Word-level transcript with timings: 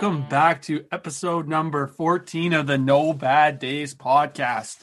Welcome 0.00 0.26
back 0.30 0.62
to 0.62 0.82
episode 0.90 1.46
number 1.46 1.86
14 1.86 2.54
of 2.54 2.66
the 2.66 2.78
No 2.78 3.12
Bad 3.12 3.58
Days 3.58 3.94
podcast. 3.94 4.78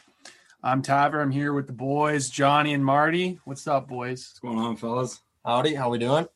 I'm 0.61 0.83
Taver. 0.83 1.19
I'm 1.19 1.31
here 1.31 1.53
with 1.53 1.65
the 1.65 1.73
boys, 1.73 2.29
Johnny 2.29 2.71
and 2.71 2.85
Marty. 2.85 3.39
What's 3.43 3.65
up, 3.65 3.87
boys? 3.87 4.19
What's 4.29 4.39
going 4.39 4.59
on, 4.59 4.75
fellas? 4.77 5.19
Howdy, 5.43 5.73
how 5.73 5.89
we 5.89 5.97
doing? 5.97 6.27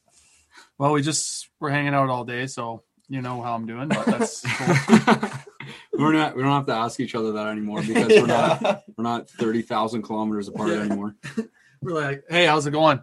Well, 0.79 0.93
we 0.93 1.03
just 1.03 1.47
we're 1.59 1.69
hanging 1.69 1.93
out 1.93 2.09
all 2.09 2.25
day, 2.25 2.47
so 2.47 2.81
you 3.07 3.21
know 3.21 3.43
how 3.43 3.53
I'm 3.53 3.67
doing, 3.67 3.87
but 3.87 4.03
that's 4.03 4.41
cool. 4.57 5.29
we're 5.99 6.13
not. 6.13 6.35
We 6.35 6.41
don't 6.41 6.51
have 6.51 6.65
to 6.65 6.73
ask 6.73 6.99
each 6.99 7.13
other 7.13 7.33
that 7.33 7.49
anymore 7.49 7.81
because 7.83 8.07
we're 8.07 8.25
not. 8.25 8.83
We're 8.97 9.03
not 9.03 9.29
thirty 9.29 9.61
thousand 9.61 10.01
kilometers 10.01 10.47
apart 10.47 10.69
Yeah. 10.69 10.77
anymore. 10.81 11.15
we're 11.83 11.93
like, 11.93 12.23
hey, 12.29 12.47
how's 12.47 12.65
it 12.65 12.71
going? 12.71 13.01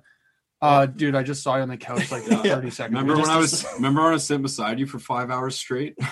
Uh, 0.61 0.87
dude, 0.87 1.15
I 1.15 1.23
just 1.23 1.43
saw 1.43 1.57
you 1.57 1.63
on 1.63 1.69
the 1.69 1.77
couch 1.77 2.11
like 2.11 2.27
Yeah. 2.31 2.43
30 2.57 2.71
seconds. 2.71 2.99
Remember 3.01 3.21
when 3.21 3.31
I 3.31 3.37
was? 3.37 3.65
Remember 3.75 4.01
when 4.03 4.11
I 4.11 4.13
was 4.15 4.27
sitting 4.27 4.43
beside 4.43 4.79
you 4.79 4.87
for 4.87 4.99
five 4.99 5.31
hours 5.31 5.57
straight? 5.57 5.97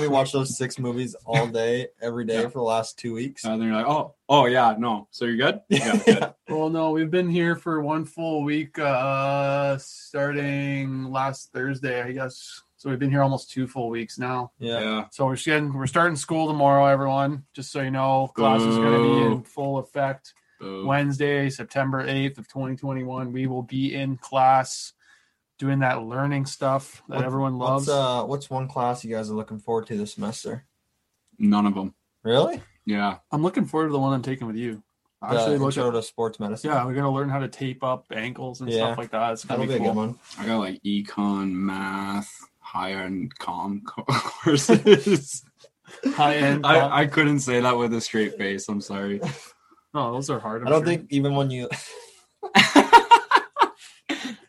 We 0.00 0.08
watched 0.08 0.32
those 0.32 0.58
six 0.58 0.80
movies 0.80 1.14
all 1.24 1.46
day, 1.46 1.86
every 2.02 2.24
day 2.24 2.40
Yeah. 2.42 2.48
for 2.48 2.58
the 2.58 2.62
last 2.64 2.98
two 2.98 3.14
weeks. 3.14 3.44
and 3.44 3.60
then 3.62 3.68
you're 3.68 3.76
like, 3.76 3.86
oh, 3.86 4.16
oh 4.28 4.46
yeah, 4.46 4.74
no. 4.76 5.06
So 5.12 5.24
you're 5.26 5.36
good? 5.36 5.60
Yeah, 5.68 5.96
good. 6.04 6.34
Well, 6.48 6.68
no, 6.70 6.90
we've 6.90 7.10
been 7.12 7.30
here 7.30 7.54
for 7.54 7.80
one 7.80 8.04
full 8.04 8.42
week, 8.42 8.76
uh, 8.80 9.78
starting 9.78 11.04
last 11.12 11.52
Thursday, 11.52 12.02
I 12.02 12.10
guess. 12.10 12.62
So 12.76 12.90
we've 12.90 12.98
been 12.98 13.10
here 13.10 13.22
almost 13.22 13.52
two 13.52 13.68
full 13.68 13.88
weeks 13.90 14.18
now. 14.18 14.50
yeah. 14.58 14.80
yeah. 14.80 15.04
So 15.12 15.26
we're 15.26 15.36
getting 15.36 15.72
we're 15.72 15.86
starting 15.86 16.16
school 16.16 16.48
tomorrow, 16.48 16.86
everyone. 16.86 17.44
Just 17.54 17.70
so 17.70 17.80
you 17.80 17.92
know, 17.92 18.32
class 18.34 18.60
is 18.60 18.76
going 18.76 18.92
to 18.92 19.14
be 19.20 19.26
in 19.36 19.42
full 19.44 19.78
effect 19.78 20.34
Boo. 20.60 20.86
Wednesday, 20.86 21.50
September 21.50 22.00
eighth 22.06 22.38
of 22.38 22.48
twenty 22.48 22.76
twenty 22.76 23.02
one. 23.02 23.32
We 23.32 23.46
will 23.46 23.62
be 23.62 23.94
in 23.94 24.16
class 24.16 24.92
doing 25.58 25.80
that 25.80 26.02
learning 26.02 26.46
stuff 26.46 27.02
that 27.08 27.16
What- 27.16 27.24
everyone 27.24 27.58
loves. 27.58 27.86
What's 27.86 27.96
uh 27.96 28.24
what's 28.24 28.50
one 28.50 28.68
class 28.68 29.04
you 29.04 29.14
guys 29.14 29.30
are 29.30 29.34
looking 29.34 29.58
forward 29.58 29.86
to 29.88 29.96
this 29.96 30.14
semester? 30.14 30.64
None 31.38 31.66
of 31.66 31.74
them. 31.74 31.94
Really? 32.22 32.60
Yeah. 32.86 33.18
I'm 33.32 33.42
looking 33.42 33.64
forward 33.64 33.86
to 33.88 33.92
the 33.92 33.98
one 33.98 34.12
I'm 34.12 34.22
taking 34.22 34.46
with 34.46 34.56
you. 34.56 34.82
The 35.22 35.28
Actually, 35.28 35.58
look 35.58 35.68
intro 35.76 35.88
at, 35.88 35.92
to 35.92 36.02
sports 36.02 36.38
medicine. 36.38 36.70
yeah, 36.70 36.84
we're 36.84 36.94
gonna 36.94 37.10
learn 37.10 37.28
how 37.30 37.38
to 37.38 37.48
tape 37.48 37.82
up 37.82 38.06
ankles 38.12 38.60
and 38.60 38.70
Yeah. 38.70 38.78
stuff 38.78 38.98
like 38.98 39.10
that. 39.12 39.32
It's 39.32 39.44
gonna 39.44 39.60
That'll 39.66 39.72
be 39.74 39.78
be 39.78 39.84
a 39.84 39.88
good 39.88 39.94
cool. 39.94 40.06
one. 40.06 40.18
I 40.38 40.46
got 40.46 40.58
like 40.58 40.82
econ, 40.82 41.50
math, 41.52 42.30
higher 42.60 42.98
end 42.98 43.36
com 43.38 43.82
courses. 43.86 45.42
High 46.04 46.36
end. 46.36 46.66
I, 46.66 47.00
I 47.02 47.06
couldn't 47.06 47.40
say 47.40 47.60
that 47.60 47.76
with 47.76 47.94
a 47.94 48.00
straight 48.00 48.36
face. 48.36 48.68
I'm 48.68 48.80
sorry. 48.80 49.20
no, 49.94 50.12
those 50.12 50.28
are 50.30 50.38
hard. 50.40 50.62
I'm 50.62 50.68
I 50.68 50.70
don't 50.70 50.80
sure. 50.80 50.86
think 50.86 51.06
even 51.10 51.34
when 51.34 51.50
you 51.50 51.68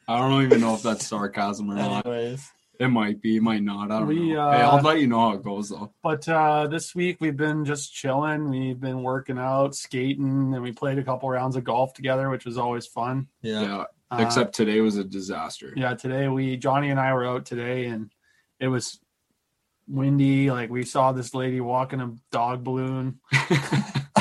I 0.08 0.20
don't 0.20 0.44
even 0.44 0.62
know 0.62 0.76
if 0.76 0.84
that's 0.84 1.08
sarcasm 1.08 1.72
or 1.72 1.76
not. 1.76 2.06
anyways. 2.06 2.48
It 2.80 2.90
might 2.90 3.22
be, 3.22 3.38
it 3.38 3.42
might 3.42 3.64
not. 3.64 3.90
I 3.90 4.00
don't 4.00 4.08
We, 4.10 4.34
know. 4.34 4.42
uh, 4.42 4.52
hey, 4.58 4.62
I'll 4.64 4.82
let 4.82 5.00
you 5.00 5.08
know 5.08 5.20
how 5.30 5.32
it 5.36 5.44
goes 5.44 5.70
though. 5.70 5.94
But 6.04 6.28
uh, 6.28 6.68
this 6.68 6.94
week 6.94 7.18
we've 7.22 7.38
been 7.38 7.64
just 7.64 7.94
chilling. 7.94 8.50
We've 8.50 8.80
been 8.80 9.02
working 9.02 9.38
out, 9.40 9.76
skating, 9.76 10.54
and 10.54 10.62
we 10.62 10.74
played 10.74 11.00
a 11.00 11.04
couple 11.04 11.30
rounds 11.30 11.56
of 11.56 11.64
golf 11.64 11.94
together, 11.94 12.30
which 12.30 12.46
was 12.46 12.58
always 12.58 12.86
fun. 12.86 13.28
Yeah. 13.42 13.62
Yeah. 13.62 13.84
Uh, 14.12 14.18
Except 14.20 14.54
today 14.54 14.82
was 14.82 14.98
a 14.98 15.04
disaster. 15.06 15.74
yeah, 15.76 15.96
today 15.96 16.28
we 16.28 16.58
Johnny 16.58 16.90
and 16.92 17.00
I 17.00 17.14
were 17.14 17.26
out 17.26 17.46
today, 17.46 17.86
and 17.86 18.12
it 18.60 18.68
was 18.68 19.00
windy. 19.88 20.52
Like 20.52 20.70
we 20.70 20.84
saw 20.84 21.12
this 21.14 21.34
lady 21.34 21.62
walking 21.62 22.02
a 22.02 22.14
dog 22.32 22.64
balloon. 22.64 23.20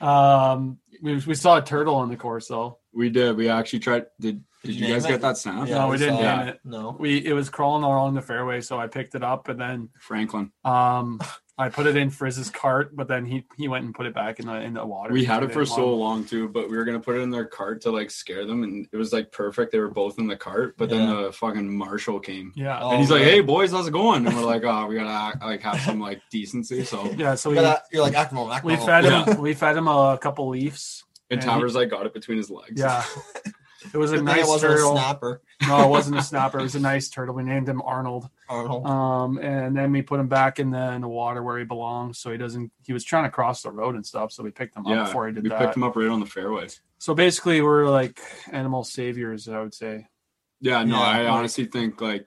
um, 0.00 0.78
we, 1.02 1.16
we 1.16 1.34
saw 1.34 1.58
a 1.58 1.62
turtle 1.62 1.96
on 1.96 2.08
the 2.08 2.16
course 2.16 2.48
though. 2.48 2.78
we 2.92 3.10
did. 3.10 3.36
We 3.36 3.48
actually 3.48 3.80
tried. 3.80 4.06
Did 4.20 4.42
Did, 4.62 4.72
Did 4.72 4.74
you, 4.76 4.86
you 4.86 4.94
guys 4.94 5.04
name 5.04 5.12
get 5.12 5.20
that 5.22 5.38
snap? 5.38 5.68
No, 5.68 5.88
we 5.88 5.96
didn't 5.98 6.16
name 6.16 6.40
it. 6.40 6.48
it. 6.48 6.60
No. 6.64 6.96
We 6.98 7.24
it 7.24 7.32
was 7.32 7.48
crawling 7.48 7.82
along 7.84 8.14
the 8.14 8.22
fairway, 8.22 8.60
so 8.60 8.78
I 8.78 8.86
picked 8.88 9.14
it 9.14 9.22
up 9.22 9.48
and 9.48 9.58
then 9.60 9.88
Franklin. 9.98 10.52
um 10.64 11.20
I 11.60 11.68
put 11.68 11.86
it 11.86 11.96
in 11.96 12.08
Frizz's 12.10 12.48
cart, 12.48 12.96
but 12.96 13.06
then 13.06 13.26
he 13.26 13.44
he 13.56 13.68
went 13.68 13.84
and 13.84 13.94
put 13.94 14.06
it 14.06 14.14
back 14.14 14.40
in 14.40 14.46
the 14.46 14.54
in 14.62 14.74
the 14.74 14.84
water. 14.86 15.12
We 15.12 15.24
had 15.24 15.42
it 15.42 15.52
for 15.52 15.66
so 15.66 15.94
long 15.94 16.24
too, 16.24 16.48
but 16.48 16.70
we 16.70 16.76
were 16.76 16.84
gonna 16.84 17.00
put 17.00 17.16
it 17.16 17.20
in 17.20 17.30
their 17.30 17.44
cart 17.44 17.82
to 17.82 17.90
like 17.90 18.10
scare 18.10 18.46
them, 18.46 18.62
and 18.64 18.88
it 18.90 18.96
was 18.96 19.12
like 19.12 19.30
perfect. 19.30 19.72
They 19.72 19.78
were 19.78 19.90
both 19.90 20.18
in 20.18 20.26
the 20.26 20.36
cart, 20.36 20.76
but 20.78 20.88
then 20.88 21.08
the 21.08 21.32
fucking 21.32 21.68
marshal 21.72 22.18
came, 22.18 22.52
Yeah, 22.56 22.80
Oh, 22.80 22.90
and 22.92 23.00
he's 23.00 23.10
oh, 23.10 23.16
like, 23.16 23.24
"Hey 23.24 23.40
boys, 23.40 23.72
how's 23.72 23.86
it 23.88 23.92
going?" 23.92 24.26
And 24.26 24.34
we're 24.34 24.42
like, 24.44 24.64
"Oh, 24.64 24.86
we 24.86 24.94
gotta 24.96 25.10
act, 25.10 25.42
like 25.42 25.60
have 25.62 25.80
some 25.80 26.00
like 26.00 26.22
decency." 26.30 26.84
So, 26.84 27.10
yeah. 27.16 27.34
So 27.34 27.50
we 27.50 27.56
But, 27.56 27.84
you're 27.92 28.02
like 28.02 28.14
act 28.14 28.32
normal, 28.32 28.54
act 28.54 28.64
we 28.64 28.76
fed 28.76 29.04
him 29.04 29.12
Yeah. 29.12 29.36
we 29.38 29.52
fed 29.54 29.76
him 29.76 29.86
a 29.88 30.18
couple 30.20 30.48
leaves. 30.48 31.04
and 31.30 31.40
And 31.40 31.42
he- 31.42 31.48
Towers 31.58 31.74
like 31.74 31.90
got 31.90 32.06
it 32.06 32.14
between 32.14 32.38
his 32.38 32.48
legs. 32.50 32.80
Yeah, 32.80 33.04
it 33.92 33.96
was 33.96 34.12
a 34.12 34.22
nice 34.22 34.46
it 34.46 34.48
wasn't 34.48 34.72
turtle. 34.72 34.92
a 34.92 34.96
snapper. 34.96 35.42
No, 35.66 35.84
it 35.84 35.88
wasn't 35.88 36.18
a 36.18 36.22
snapper. 36.22 36.58
It 36.58 36.62
was 36.62 36.74
a 36.74 36.80
nice 36.80 37.08
turtle. 37.08 37.34
We 37.34 37.42
named 37.42 37.68
him 37.68 37.82
Arnold. 37.82 38.28
Arnold. 38.48 38.86
Um, 38.86 39.38
and 39.38 39.76
then 39.76 39.92
we 39.92 40.02
put 40.02 40.20
him 40.20 40.28
back 40.28 40.58
in 40.58 40.70
the 40.70 40.92
in 40.92 41.00
the 41.02 41.08
water 41.08 41.42
where 41.42 41.58
he 41.58 41.64
belongs, 41.64 42.18
so 42.18 42.30
he 42.30 42.38
doesn't. 42.38 42.72
He 42.84 42.92
was 42.92 43.04
trying 43.04 43.24
to 43.24 43.30
cross 43.30 43.62
the 43.62 43.70
road 43.70 43.94
and 43.94 44.04
stuff, 44.06 44.32
so 44.32 44.42
we 44.42 44.50
picked 44.50 44.76
him 44.76 44.86
up 44.86 45.06
before 45.06 45.26
he 45.26 45.32
did 45.34 45.42
we 45.42 45.48
that. 45.50 45.58
picked 45.58 45.76
him 45.76 45.82
up 45.82 45.96
right 45.96 46.08
on 46.08 46.20
the 46.20 46.26
fairway. 46.26 46.68
So 46.98 47.14
basically, 47.14 47.60
we're 47.62 47.88
like 47.88 48.20
animal 48.52 48.84
saviors, 48.84 49.48
I 49.48 49.60
would 49.60 49.74
say. 49.74 50.06
Yeah, 50.60 50.84
no, 50.84 50.96
Yeah, 50.96 51.02
I 51.02 51.22
like- 51.22 51.32
honestly 51.32 51.64
think 51.64 52.00
like 52.00 52.26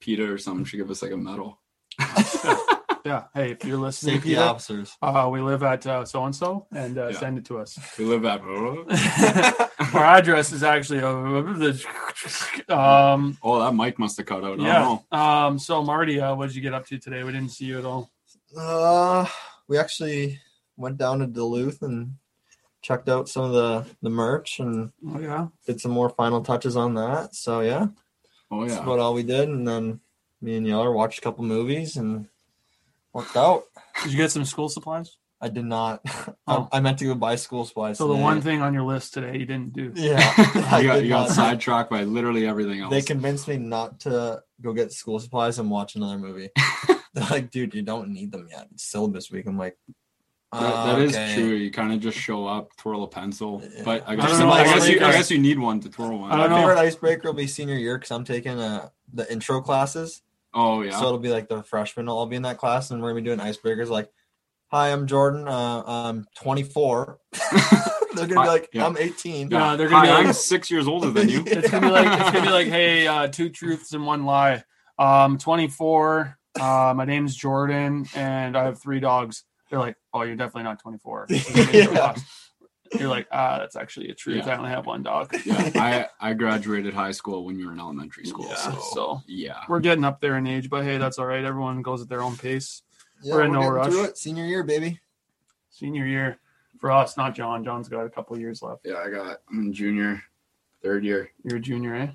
PETA 0.00 0.30
or 0.32 0.38
something 0.38 0.64
should 0.64 0.78
give 0.78 0.90
us 0.90 1.02
like 1.02 1.12
a 1.12 1.16
medal. 1.16 1.60
Yeah. 3.08 3.24
Hey, 3.32 3.52
if 3.52 3.64
you're 3.64 3.78
listening, 3.78 4.16
Safety 4.16 4.30
Peter, 4.30 4.42
officers. 4.42 4.94
uh, 5.00 5.28
we 5.32 5.40
live 5.40 5.62
at 5.62 5.82
so 5.82 6.24
and 6.26 6.36
so, 6.36 6.66
and 6.72 6.98
uh, 6.98 7.08
Yeah. 7.08 7.18
send 7.18 7.38
it 7.38 7.44
to 7.46 7.58
us. 7.58 7.78
We 7.98 8.04
live 8.04 8.24
at. 8.26 8.40
Our 9.94 10.04
address 10.04 10.52
is 10.52 10.62
actually 10.62 11.00
uh, 11.00 11.08
um 12.68 13.38
Oh, 13.42 13.58
that 13.60 13.74
mic 13.74 13.98
must 13.98 14.18
have 14.18 14.26
cut 14.26 14.44
out. 14.44 14.60
I 14.60 14.62
yeah. 14.64 14.78
don't 14.80 15.02
know. 15.12 15.18
Um. 15.18 15.58
So 15.58 15.82
Marty, 15.82 16.20
uh, 16.20 16.34
what 16.34 16.48
did 16.48 16.56
you 16.56 16.62
get 16.62 16.74
up 16.74 16.86
to 16.88 16.98
today? 16.98 17.22
We 17.24 17.32
didn't 17.32 17.50
see 17.50 17.64
you 17.64 17.78
at 17.78 17.84
all. 17.86 18.10
Uh, 18.56 19.26
we 19.68 19.78
actually 19.78 20.40
went 20.76 20.98
down 20.98 21.20
to 21.20 21.26
Duluth 21.26 21.80
and 21.82 22.14
checked 22.82 23.08
out 23.08 23.28
some 23.28 23.44
of 23.44 23.52
the 23.52 23.86
the 24.02 24.10
merch 24.10 24.60
and 24.60 24.92
Oh 25.08 25.18
yeah. 25.18 25.48
did 25.66 25.80
some 25.80 25.92
more 25.92 26.10
final 26.10 26.42
touches 26.42 26.76
on 26.76 26.94
that. 26.94 27.34
So 27.34 27.60
yeah, 27.60 27.86
Oh 28.50 28.60
that's 28.62 28.74
yeah. 28.76 28.82
about 28.82 28.98
all 28.98 29.14
we 29.14 29.22
did. 29.22 29.48
And 29.48 29.66
then 29.66 30.00
me 30.42 30.56
and 30.56 30.66
Yeller 30.66 30.92
watched 30.92 31.18
a 31.18 31.22
couple 31.22 31.44
movies 31.44 31.96
and 31.96 32.28
worked 33.12 33.36
out. 33.36 33.64
Did 34.02 34.12
you 34.12 34.18
get 34.18 34.30
some 34.30 34.44
school 34.44 34.68
supplies? 34.68 35.16
I 35.40 35.48
did 35.48 35.64
not. 35.64 36.02
Oh. 36.50 36.66
I, 36.72 36.78
I 36.78 36.80
meant 36.80 36.98
to 37.00 37.04
go 37.04 37.14
buy 37.14 37.36
school 37.36 37.66
supplies. 37.66 37.98
So 37.98 38.08
the 38.08 38.14
one 38.16 38.40
thing 38.40 38.62
on 38.62 38.72
your 38.72 38.84
list 38.84 39.12
today 39.12 39.36
you 39.36 39.44
didn't 39.44 39.74
do. 39.74 39.92
Yeah, 39.94 40.16
I 40.70 40.80
you 40.80 40.86
got, 40.86 41.02
you 41.02 41.08
got 41.10 41.28
sidetracked 41.28 41.90
by 41.90 42.04
literally 42.04 42.46
everything 42.46 42.80
else. 42.80 42.90
They 42.90 43.02
convinced 43.02 43.46
me 43.48 43.58
not 43.58 44.00
to 44.00 44.42
go 44.62 44.72
get 44.72 44.92
school 44.92 45.18
supplies 45.20 45.58
and 45.58 45.70
watch 45.70 45.94
another 45.94 46.16
movie. 46.16 46.48
They're 47.12 47.26
like, 47.28 47.50
dude, 47.50 47.74
you 47.74 47.82
don't 47.82 48.08
need 48.14 48.32
them 48.32 48.48
yet. 48.50 48.68
It's 48.72 48.84
syllabus 48.84 49.30
week. 49.30 49.46
I'm 49.46 49.58
like, 49.58 49.76
That- 50.52 50.62
uh, 50.62 50.86
that 50.86 51.02
is 51.02 51.14
okay. 51.14 51.34
true. 51.34 51.50
You 51.54 51.70
kind 51.70 51.92
of 51.92 52.00
just 52.00 52.16
show 52.16 52.46
up, 52.46 52.74
twirl 52.78 53.04
a 53.04 53.08
pencil. 53.08 53.62
Yeah. 53.62 53.82
But 53.84 54.08
I 54.08 54.12
I 54.12 54.16
guess, 54.16 54.30
don't 54.30 54.38
know, 54.40 54.50
I, 54.50 54.64
guess 54.64 54.88
you, 54.88 54.96
I 55.04 55.12
guess 55.12 55.30
you 55.30 55.38
need 55.38 55.58
one 55.58 55.80
to 55.80 55.90
twirl 55.90 56.18
one. 56.18 56.32
I 56.32 56.38
don't 56.38 56.48
know. 56.48 56.56
favorite 56.56 56.78
icebreaker 56.78 57.28
will 57.28 57.34
be 57.34 57.46
senior 57.46 57.76
year 57.76 57.98
because 57.98 58.10
I'm 58.10 58.24
taking 58.24 58.58
uh, 58.58 58.88
the 59.12 59.30
intro 59.30 59.60
classes. 59.60 60.22
Oh 60.54 60.82
yeah. 60.82 60.98
So 60.98 61.06
it'll 61.06 61.18
be 61.18 61.28
like 61.30 61.48
the 61.48 61.62
freshmen 61.62 62.06
will 62.06 62.18
all 62.18 62.26
be 62.26 62.36
in 62.36 62.42
that 62.42 62.58
class, 62.58 62.90
and 62.90 63.02
we're 63.02 63.10
gonna 63.10 63.20
be 63.22 63.24
doing 63.26 63.38
icebreakers 63.38 63.88
like, 63.88 64.08
"Hi, 64.68 64.92
I'm 64.92 65.06
Jordan. 65.06 65.46
Uh, 65.46 65.82
I'm 65.86 66.26
24." 66.36 67.18
They're 68.14 68.26
gonna 68.26 68.42
be 68.42 68.48
like, 68.48 68.68
yeah. 68.72 68.86
"I'm 68.86 68.96
18." 68.96 69.50
Yeah, 69.50 69.76
they're 69.76 69.88
gonna 69.88 69.98
Hi, 70.00 70.06
be 70.06 70.12
I'm 70.20 70.26
like- 70.26 70.34
six 70.34 70.70
years 70.70 70.88
older 70.88 71.10
than 71.10 71.28
you. 71.28 71.42
It's 71.46 71.70
gonna 71.70 71.86
be 71.86 71.92
like 71.92 72.20
it's 72.20 72.30
gonna 72.30 72.46
be 72.46 72.50
like, 72.50 72.68
hey, 72.68 73.06
uh, 73.06 73.28
two 73.28 73.50
truths 73.50 73.92
and 73.92 74.04
one 74.06 74.24
lie. 74.24 74.64
Um, 74.98 75.38
24. 75.38 76.36
Uh, 76.58 76.92
my 76.96 77.04
name's 77.04 77.36
Jordan, 77.36 78.06
and 78.16 78.56
I 78.56 78.64
have 78.64 78.80
three 78.82 78.98
dogs. 78.98 79.44
They're 79.70 79.78
like, 79.78 79.96
oh, 80.14 80.22
you're 80.22 80.34
definitely 80.34 80.64
not 80.64 80.80
24. 80.80 81.26
Yeah. 81.72 82.14
You're 82.98 83.08
like, 83.08 83.26
ah, 83.32 83.58
that's 83.58 83.76
actually 83.76 84.08
a 84.10 84.14
truth. 84.14 84.44
Yeah. 84.46 84.54
I 84.54 84.56
only 84.58 84.70
have 84.70 84.86
one 84.86 85.02
dog. 85.02 85.34
Yeah, 85.44 85.70
I 85.76 86.06
I 86.20 86.32
graduated 86.34 86.94
high 86.94 87.10
school 87.12 87.44
when 87.44 87.58
you 87.58 87.66
were 87.66 87.72
in 87.72 87.80
elementary 87.80 88.24
school. 88.24 88.46
Yeah, 88.48 88.54
so, 88.56 88.78
so 88.94 89.22
yeah, 89.26 89.60
we're 89.68 89.80
getting 89.80 90.04
up 90.04 90.20
there 90.20 90.36
in 90.38 90.46
age, 90.46 90.70
but 90.70 90.84
hey, 90.84 90.98
that's 90.98 91.18
all 91.18 91.26
right. 91.26 91.44
Everyone 91.44 91.82
goes 91.82 92.00
at 92.02 92.08
their 92.08 92.22
own 92.22 92.36
pace. 92.36 92.82
Yeah, 93.22 93.34
We're 93.34 93.42
in 93.44 93.52
no 93.52 93.68
rush. 93.68 93.92
it. 93.92 94.16
Senior 94.18 94.44
year, 94.44 94.62
baby. 94.62 95.00
Senior 95.70 96.06
year 96.06 96.38
for 96.80 96.90
us, 96.92 97.16
not 97.16 97.34
John. 97.34 97.64
John's 97.64 97.88
got 97.88 98.04
a 98.06 98.10
couple 98.10 98.38
years 98.38 98.62
left. 98.62 98.82
yeah. 98.84 98.96
I 99.04 99.10
got 99.10 99.38
I'm 99.50 99.58
in 99.60 99.72
junior, 99.72 100.22
third 100.82 101.04
year. 101.04 101.30
You're 101.44 101.56
a 101.58 101.60
junior, 101.60 101.94
eh? 101.94 102.08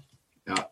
Yeah. 0.48 0.64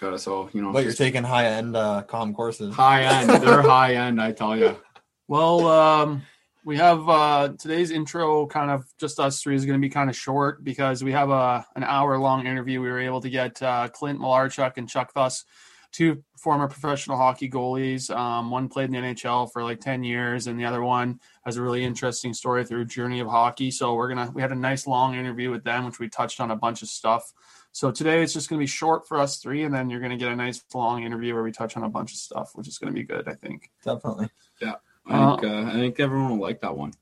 Got 0.00 0.12
us 0.14 0.26
all, 0.26 0.48
you 0.52 0.62
know. 0.62 0.72
But 0.72 0.84
you're 0.84 0.92
taking 0.92 1.24
high 1.24 1.46
end 1.46 1.76
uh, 1.76 2.02
com 2.02 2.32
courses. 2.34 2.74
high 2.74 3.02
end. 3.02 3.30
They're 3.42 3.62
high 3.62 3.94
end. 3.94 4.20
I 4.20 4.32
tell 4.32 4.56
you. 4.56 4.76
Well, 5.30 5.66
um, 5.68 6.22
we 6.68 6.76
have 6.76 7.08
uh, 7.08 7.48
today's 7.58 7.90
intro. 7.90 8.46
Kind 8.46 8.70
of 8.70 8.84
just 8.98 9.18
us 9.18 9.40
three 9.42 9.56
is 9.56 9.64
going 9.64 9.80
to 9.80 9.80
be 9.80 9.88
kind 9.88 10.10
of 10.10 10.14
short 10.14 10.62
because 10.62 11.02
we 11.02 11.12
have 11.12 11.30
a 11.30 11.66
an 11.74 11.82
hour 11.82 12.18
long 12.18 12.46
interview. 12.46 12.82
We 12.82 12.90
were 12.90 13.00
able 13.00 13.22
to 13.22 13.30
get 13.30 13.62
uh, 13.62 13.88
Clint 13.88 14.20
Malarchuk 14.20 14.74
and 14.76 14.86
Chuck 14.86 15.14
Thuss, 15.14 15.46
two 15.92 16.22
former 16.36 16.68
professional 16.68 17.16
hockey 17.16 17.48
goalies. 17.48 18.14
Um, 18.14 18.50
one 18.50 18.68
played 18.68 18.90
in 18.90 18.92
the 18.92 18.98
NHL 18.98 19.50
for 19.50 19.64
like 19.64 19.80
ten 19.80 20.04
years, 20.04 20.46
and 20.46 20.60
the 20.60 20.66
other 20.66 20.82
one 20.82 21.20
has 21.46 21.56
a 21.56 21.62
really 21.62 21.82
interesting 21.82 22.34
story 22.34 22.66
through 22.66 22.84
journey 22.84 23.20
of 23.20 23.28
hockey. 23.28 23.70
So 23.70 23.94
we're 23.94 24.08
gonna 24.08 24.30
we 24.34 24.42
had 24.42 24.52
a 24.52 24.54
nice 24.54 24.86
long 24.86 25.14
interview 25.14 25.50
with 25.50 25.64
them, 25.64 25.86
which 25.86 25.98
we 25.98 26.10
touched 26.10 26.38
on 26.38 26.50
a 26.50 26.56
bunch 26.56 26.82
of 26.82 26.88
stuff. 26.88 27.32
So 27.72 27.90
today 27.90 28.22
it's 28.22 28.34
just 28.34 28.50
going 28.50 28.58
to 28.58 28.62
be 28.62 28.66
short 28.66 29.08
for 29.08 29.18
us 29.18 29.38
three, 29.38 29.64
and 29.64 29.72
then 29.72 29.88
you're 29.88 30.00
going 30.00 30.10
to 30.10 30.16
get 30.18 30.32
a 30.32 30.36
nice 30.36 30.62
long 30.74 31.04
interview 31.04 31.32
where 31.32 31.42
we 31.42 31.52
touch 31.52 31.78
on 31.78 31.84
a 31.84 31.88
bunch 31.88 32.12
of 32.12 32.18
stuff, 32.18 32.50
which 32.54 32.68
is 32.68 32.76
going 32.76 32.92
to 32.92 32.94
be 32.94 33.06
good. 33.06 33.26
I 33.26 33.34
think. 33.34 33.70
Definitely. 34.60 34.87
I 35.08 35.30
think 35.36 35.44
uh, 35.44 35.62
I 35.70 35.72
think 35.72 36.00
everyone 36.00 36.30
will 36.30 36.40
like 36.46 36.60
that 36.60 36.76
one. 36.76 36.92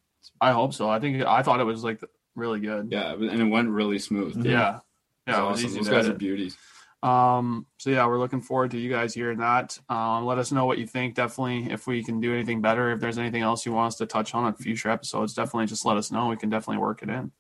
I 0.41 0.53
hope 0.53 0.75
so. 0.75 0.89
I 0.89 1.01
think 1.01 1.25
I 1.25 1.43
thought 1.43 1.61
it 1.61 1.65
was 1.65 1.83
like 1.85 2.01
really 2.35 2.61
good. 2.61 2.89
Yeah, 2.91 3.13
and 3.13 3.41
it 3.41 3.45
went 3.45 3.69
really 3.71 3.99
smooth. 3.99 4.45
Yeah. 4.45 4.81
Yeah. 5.27 5.41
It 5.41 5.43
was 5.51 5.65
was 5.65 5.65
awesome. 5.65 5.77
Those 5.77 5.87
to 5.87 5.93
guys 5.93 6.09
are 6.09 6.15
beauties. 6.15 6.57
Um, 7.03 7.67
so 7.79 7.91
yeah, 7.91 8.07
we're 8.07 8.19
looking 8.19 8.41
forward 8.41 8.73
to 8.73 8.79
you 8.79 8.91
guys 8.91 9.15
hearing 9.15 9.39
that. 9.39 9.79
Um, 9.89 10.25
let 10.25 10.39
us 10.39 10.51
know 10.51 10.65
what 10.65 10.79
you 10.79 10.87
think. 10.87 11.15
Definitely, 11.15 11.71
if 11.71 11.87
we 11.87 12.03
can 12.03 12.21
do 12.21 12.33
anything 12.33 12.61
better, 12.63 12.91
if 12.91 13.01
there's 13.01 13.19
anything 13.19 13.43
else 13.43 13.65
you 13.67 13.73
want 13.73 13.89
us 13.89 13.97
to 13.97 14.07
touch 14.07 14.35
on 14.35 14.47
in 14.47 14.55
future 14.55 14.89
episodes, 14.91 15.35
definitely 15.35 15.67
just 15.67 15.85
let 15.85 15.97
us 15.97 16.11
know. 16.11 16.29
We 16.29 16.37
can 16.37 16.51
definitely 16.51 16.81
work 16.83 17.03
it 17.03 17.09
in. 17.11 17.33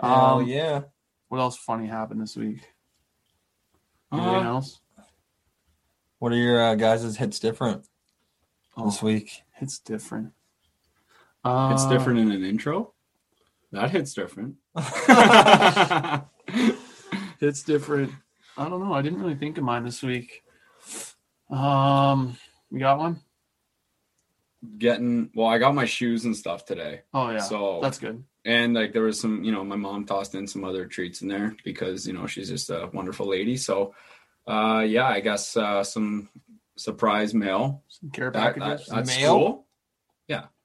Hell 0.00 0.40
Um, 0.40 0.46
yeah. 0.46 0.82
What 1.28 1.38
else 1.38 1.56
funny 1.56 1.86
happened 1.86 2.20
this 2.20 2.36
week? 2.36 2.60
Uh, 4.12 4.16
Anything 4.20 4.46
else? 4.46 4.80
What 6.18 6.32
are 6.32 6.36
your 6.36 6.62
uh, 6.62 6.74
guys' 6.74 7.16
hits 7.16 7.38
different 7.38 7.86
Oh, 8.76 8.86
this 8.86 9.02
week? 9.02 9.42
it's 9.60 9.78
different. 9.78 10.32
Uh, 11.44 11.70
It's 11.72 11.86
different 11.86 12.18
in 12.18 12.30
an 12.32 12.44
intro. 12.44 12.92
That 13.72 13.90
hits 13.90 14.14
different. 14.14 14.56
It's 17.38 17.62
different. 17.64 18.12
I 18.56 18.68
don't 18.68 18.80
know. 18.80 18.94
I 18.94 19.02
didn't 19.02 19.20
really 19.20 19.34
think 19.34 19.58
of 19.58 19.64
mine 19.64 19.84
this 19.84 20.02
week. 20.02 20.42
Um, 21.50 22.36
you 22.70 22.78
got 22.78 22.98
one? 22.98 23.20
Getting 24.78 25.30
well, 25.34 25.46
I 25.48 25.58
got 25.58 25.74
my 25.74 25.84
shoes 25.84 26.24
and 26.24 26.34
stuff 26.34 26.64
today. 26.64 27.02
Oh 27.12 27.30
yeah, 27.30 27.40
So 27.40 27.80
that's 27.82 27.98
good. 27.98 28.24
and 28.46 28.72
like 28.72 28.92
there 28.94 29.02
was 29.02 29.20
some, 29.20 29.44
you 29.44 29.52
know, 29.52 29.62
my 29.64 29.76
mom 29.76 30.06
tossed 30.06 30.34
in 30.34 30.46
some 30.46 30.64
other 30.64 30.86
treats 30.86 31.20
in 31.20 31.28
there 31.28 31.54
because 31.62 32.06
you 32.06 32.14
know 32.14 32.26
she's 32.26 32.48
just 32.48 32.70
a 32.70 32.88
wonderful 32.94 33.28
lady. 33.28 33.58
So, 33.58 33.94
uh, 34.48 34.82
yeah, 34.86 35.06
I 35.06 35.20
guess 35.20 35.56
uh, 35.58 35.84
some 35.84 36.30
surprise 36.76 37.34
mail. 37.34 37.82
Some 37.88 38.10
care 38.10 38.30
That, 38.30 38.58
that, 38.58 38.80
that's 38.88 39.16
Mail? 39.18 39.32
cool. 39.38 39.62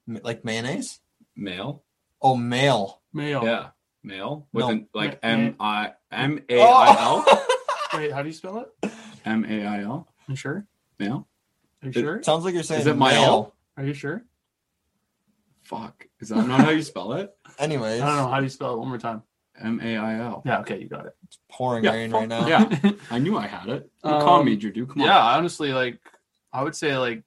M- 0.08 0.18
Like 0.24 0.44
mayonnaise? 0.44 0.98
Mail, 1.36 1.84
Oh, 2.20 2.34
mail. 2.36 3.02
Mail. 3.12 3.44
yeah, 3.44 3.68
mail 4.02 4.48
with 4.52 4.64
No. 4.64 4.70
an 4.72 4.88
like 4.92 5.22
Ma- 5.22 5.28
M 5.28 5.56
I 5.60 5.92
M 6.10 6.40
A 6.48 6.60
I 6.60 6.88
L 7.00 7.24
Oh! 7.26 7.46
Wait, 7.94 8.10
how 8.12 8.20
do 8.22 8.28
you 8.28 8.32
spell 8.34 8.58
it? 8.82 8.92
M 9.24 9.44
A 9.44 9.64
I 9.64 9.82
L 9.82 10.08
You 10.26 10.34
sure? 10.34 10.66
mail. 10.98 11.28
Are 11.82 11.86
you 11.86 11.90
It- 11.90 11.94
sure? 12.02 12.22
Sounds 12.24 12.44
like 12.44 12.52
you're 12.54 12.64
saying 12.64 12.80
Is 12.80 12.86
it 12.88 12.96
my 12.96 13.12
mail. 13.12 13.22
L? 13.22 13.54
Are 13.76 13.84
you 13.84 13.94
sure? 13.94 14.24
Fuck, 15.62 16.08
is 16.20 16.30
that 16.30 16.44
not 16.48 16.60
how 16.62 16.70
you 16.70 16.82
spell 16.82 17.12
it? 17.12 17.30
Anyways, 17.60 18.00
I 18.02 18.06
don't 18.06 18.16
know. 18.16 18.28
How 18.28 18.38
do 18.38 18.42
you 18.44 18.50
spell 18.50 18.74
it? 18.74 18.78
One 18.78 18.88
more 18.88 18.98
time. 18.98 19.22
M 19.62 19.80
A 19.82 19.96
I 19.96 20.14
L. 20.20 20.42
Yeah. 20.44 20.60
Okay, 20.60 20.80
you 20.80 20.88
got 20.88 21.06
it. 21.06 21.14
it's 21.24 21.38
pouring 21.50 21.84
Yeah, 21.84 21.92
rain 21.92 22.10
fuck 22.10 22.20
right 22.20 22.28
now. 22.28 22.46
Yeah. 22.46 22.92
I 23.10 23.18
knew 23.18 23.36
I 23.38 23.46
had 23.46 23.68
it. 23.68 23.90
You 24.04 24.10
Um, 24.10 24.20
call 24.22 24.42
major 24.44 24.70
dude. 24.70 24.88
Come 24.90 25.02
on. 25.02 25.06
yeah. 25.08 25.18
Honestly, 25.18 25.72
like 25.72 25.98
I 26.52 26.62
would 26.62 26.74
say, 26.76 26.96
like 26.98 27.22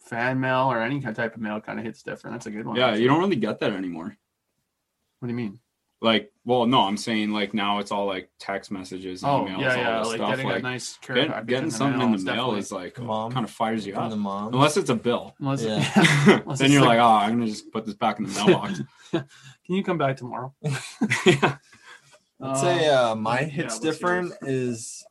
fan 0.00 0.40
mail 0.40 0.70
or 0.72 0.80
any 0.80 0.96
kind 1.00 1.10
of 1.10 1.16
type 1.16 1.34
of 1.34 1.40
mail 1.40 1.60
kind 1.60 1.78
of 1.78 1.84
hits 1.84 2.02
different. 2.02 2.34
That's 2.34 2.46
a 2.46 2.50
good 2.50 2.66
one. 2.66 2.76
Yeah, 2.76 2.86
actually. 2.88 3.02
you 3.02 3.08
don't 3.08 3.20
really 3.20 3.36
get 3.36 3.60
that 3.60 3.72
anymore. 3.72 4.16
What 5.18 5.26
do 5.28 5.32
you 5.32 5.36
mean? 5.36 5.60
Like, 6.02 6.32
well, 6.46 6.64
no, 6.64 6.80
I'm 6.80 6.96
saying 6.96 7.30
like 7.30 7.52
now 7.52 7.78
it's 7.78 7.92
all 7.92 8.06
like 8.06 8.30
text 8.38 8.70
messages, 8.70 9.22
Oh, 9.22 9.44
emails, 9.44 9.60
yeah, 9.60 9.68
all 9.68 9.76
yeah. 9.76 9.98
this 9.98 10.08
Like 10.08 10.16
stuff. 10.16 10.30
getting 10.30 10.46
like 10.46 10.58
a 10.60 10.62
nice 10.62 10.96
care 11.02 11.14
get- 11.16 11.28
package 11.28 11.46
getting 11.48 11.64
in 11.64 11.70
something 11.70 12.00
in 12.00 12.10
the 12.12 12.16
is 12.16 12.24
mail 12.24 12.34
definitely- 12.36 12.58
is 12.60 12.72
like 12.72 12.98
Mom. 12.98 13.30
kind 13.32 13.44
of 13.44 13.50
fires 13.50 13.86
you 13.86 13.92
From 13.92 14.04
up. 14.04 14.10
the 14.10 14.16
mom. 14.16 14.54
Unless 14.54 14.78
it's 14.78 14.88
a 14.88 14.94
bill, 14.94 15.34
Unless, 15.40 15.62
Yeah. 15.62 15.74
unless 16.40 16.58
then 16.58 16.66
it's 16.66 16.72
you're 16.72 16.80
like, 16.80 16.98
like, 16.98 17.00
oh, 17.00 17.06
I'm 17.26 17.32
gonna 17.34 17.46
just 17.50 17.70
put 17.70 17.84
this 17.84 17.94
back 17.96 18.18
in 18.18 18.24
the 18.24 18.32
mailbox. 18.46 18.80
can 19.12 19.26
you 19.68 19.84
come 19.84 19.98
back 19.98 20.16
tomorrow? 20.16 20.54
yeah. 21.26 21.58
I'd 22.42 22.56
say 22.58 22.88
uh, 22.88 23.14
my 23.14 23.40
yeah, 23.40 23.46
hits 23.46 23.74
what's 23.74 23.78
different 23.80 24.32
is 24.42 25.04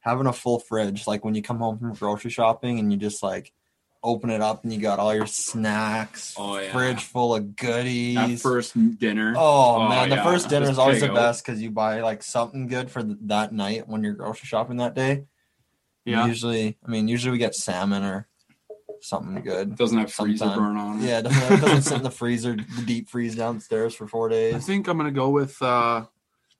having 0.00 0.26
a 0.26 0.32
full 0.32 0.58
fridge. 0.60 1.06
Like 1.06 1.24
when 1.24 1.34
you 1.34 1.42
come 1.42 1.58
home 1.58 1.78
from 1.78 1.94
grocery 1.94 2.30
shopping 2.30 2.78
and 2.78 2.92
you 2.92 2.98
just 2.98 3.22
like 3.22 3.52
open 4.02 4.28
it 4.28 4.42
up 4.42 4.64
and 4.64 4.72
you 4.72 4.78
got 4.80 4.98
all 4.98 5.14
your 5.14 5.26
snacks, 5.26 6.34
Oh, 6.36 6.58
yeah. 6.58 6.70
fridge 6.72 7.02
full 7.02 7.34
of 7.34 7.44
That 7.44 7.56
goodies. 7.56 8.42
first 8.42 8.74
dinner. 8.98 9.32
Oh, 9.36 9.76
Oh, 9.76 9.88
man, 9.88 10.10
the 10.10 10.18
first 10.18 10.50
dinner 10.50 10.66
Just 10.66 10.72
is 10.72 10.78
always 10.78 11.00
the 11.00 11.08
out. 11.10 11.14
best 11.14 11.44
because 11.44 11.62
you 11.62 11.70
buy 11.70 12.02
like 12.02 12.22
something 12.22 12.66
good 12.66 12.90
for 12.90 13.02
th- 13.02 13.16
that 13.22 13.52
night 13.54 13.88
when 13.88 14.02
you're 14.02 14.12
grocery 14.12 14.46
shopping 14.46 14.76
that 14.76 14.94
day. 14.94 15.24
Yeah. 16.04 16.26
Usually, 16.26 16.76
I 16.86 16.90
mean, 16.90 17.08
usually 17.08 17.32
we 17.32 17.38
get 17.38 17.54
salmon 17.54 18.02
or 18.04 18.28
something 19.00 19.42
good. 19.42 19.74
doesn't 19.74 19.96
have 19.96 20.12
freezer 20.12 20.36
Sometime. 20.44 20.58
burn 20.58 20.76
on 20.76 21.00
it. 21.02 21.06
Yeah, 21.06 21.18
it 21.20 21.22
doesn't, 21.22 21.52
it 21.54 21.60
doesn't 21.62 21.82
sit 21.82 21.96
in 21.96 22.02
the 22.02 22.10
freezer, 22.20 22.56
the 22.56 22.82
deep 22.84 23.08
freeze 23.08 23.34
downstairs 23.34 23.94
for 23.94 24.06
four 24.06 24.28
days. 24.28 24.54
I 24.54 24.58
think 24.58 24.86
I'm 24.86 24.98
gonna 24.98 25.10
go 25.12 25.30
with 25.30 25.60
uh 25.62 26.04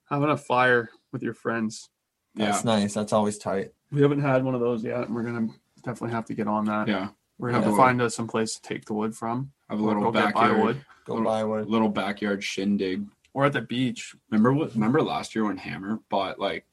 having 0.09 0.31
a 0.31 0.37
fire 0.37 0.91
with 1.13 1.23
your 1.23 1.35
friends. 1.35 1.89
yeah, 2.35 2.47
That's 2.47 2.65
nice. 2.65 2.95
That's 2.95 3.13
always 3.13 3.39
tight. 3.39 3.71
We 3.93 4.03
haven't 4.03 4.21
had 4.21 4.45
one 4.45 4.55
of 4.55 4.61
those 4.61 4.83
yet. 4.85 5.05
and 5.07 5.15
We're 5.15 5.23
gonna 5.23 5.49
definitely 5.83 6.15
have 6.15 6.25
to 6.27 6.35
get 6.35 6.47
on 6.49 6.65
that. 6.67 6.89
yeah. 6.89 7.09
We're 7.39 7.49
gonna 7.51 7.63
have 7.63 7.71
Yeah. 7.73 7.77
to 7.77 7.83
find 7.83 8.03
us 8.03 8.15
some 8.15 8.27
place 8.29 8.55
to 8.57 8.63
take 8.63 8.85
the 8.85 8.95
wood 8.95 9.15
from. 9.15 9.53
Have 9.71 9.81
a 9.81 9.83
little 9.85 10.03
go 10.03 10.11
get 10.13 10.27
backyard, 10.27 10.51
firewood. 10.53 10.85
Go 11.07 11.15
Little- 11.15 11.31
buy 11.31 11.45
one. 11.45 11.69
little 11.69 11.89
backyard 11.89 12.43
shindig. 12.45 13.07
Or 13.35 13.45
at 13.47 13.53
the 13.53 13.61
beach. 13.63 14.15
Remember 14.31 14.53
what? 14.53 14.75
Remember 14.75 15.03
last 15.03 15.35
year 15.35 15.45
when 15.45 15.57
Hammer 15.57 15.99
bought 16.09 16.39
like, 16.39 16.65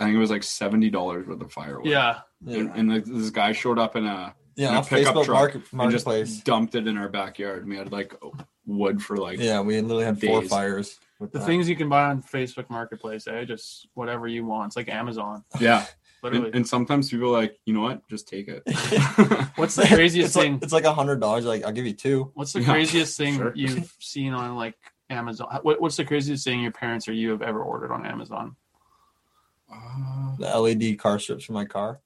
I 0.00 0.04
think 0.04 0.16
it 0.16 0.18
was 0.18 0.30
like 0.30 0.42
seventy 0.42 0.90
dollars 0.90 1.26
worth 1.26 1.40
of 1.40 1.52
firewood. 1.52 1.86
Yeah. 1.86 2.20
and, 2.46 2.50
Yeah, 2.68 2.72
and 2.74 2.88
like, 2.90 3.04
this 3.04 3.30
guy 3.30 3.52
showed 3.52 3.78
up 3.78 3.94
in 3.96 4.04
a 4.04 4.34
yeah 4.56 4.70
in 4.70 4.74
a 4.74 4.78
off 4.78 4.90
pickup 4.90 5.14
Facebook 5.14 5.24
truck 5.24 5.72
market, 5.72 6.04
and 6.06 6.26
just 6.26 6.44
dumped 6.44 6.74
it 6.74 6.86
in 6.88 6.98
our 6.98 7.08
backyard. 7.08 7.60
And 7.62 7.70
we 7.70 7.76
had 7.76 7.92
like 7.92 8.14
wood 8.66 9.00
for 9.02 9.16
like 9.16 9.38
Yeah, 9.38 9.60
we 9.60 9.80
literally 9.80 10.04
had 10.04 10.20
four 10.20 10.42
fires. 10.42 10.98
With 11.22 11.32
The 11.32 11.38
that. 11.38 11.46
things 11.46 11.68
you 11.68 11.76
can 11.76 11.88
buy 11.88 12.06
on 12.10 12.20
Facebook 12.22 12.68
Marketplace, 12.68 13.26
eh? 13.28 13.44
Just 13.44 13.88
whatever 13.94 14.26
you 14.26 14.44
want. 14.44 14.66
It's 14.68 14.76
like 14.76 14.88
Amazon. 14.88 15.44
yeah. 15.60 15.86
Literally. 16.24 16.46
And, 16.48 16.54
and 16.56 16.68
sometimes 16.68 17.10
people 17.10 17.28
are 17.28 17.40
like, 17.40 17.58
you 17.64 17.72
know 17.74 17.80
what? 17.80 18.06
Just 18.08 18.28
take 18.28 18.46
it. 18.48 18.62
What's 19.56 19.74
the 19.74 19.86
craziest 19.92 20.26
it's 20.28 20.36
like, 20.36 20.44
thing? 20.44 20.58
It's 20.62 20.72
like 20.72 20.84
a 20.84 20.92
hundred 20.94 21.20
dollars. 21.20 21.44
Like 21.44 21.64
I'll 21.64 21.72
give 21.72 21.84
you 21.86 21.94
two. 21.94 22.30
What's 22.34 22.52
the 22.52 22.60
Yeah, 22.60 22.66
craziest 22.72 23.16
thing 23.16 23.36
sure. 23.38 23.52
you've 23.56 23.92
seen 23.98 24.32
on 24.32 24.54
like 24.56 24.76
Amazon? 25.10 25.58
What, 25.62 25.80
what's 25.80 25.96
the 25.96 26.04
craziest 26.04 26.44
thing 26.44 26.60
your 26.62 26.70
parents 26.70 27.08
or 27.08 27.12
you 27.12 27.30
have 27.30 27.42
ever 27.42 27.60
ordered 27.62 27.90
on 27.92 28.06
Amazon? 28.06 28.54
Uh, 29.72 30.36
The 30.38 30.58
LED 30.58 30.98
car 30.98 31.18
strips 31.18 31.44
for 31.44 31.54
my 31.54 31.64
car. 31.64 32.00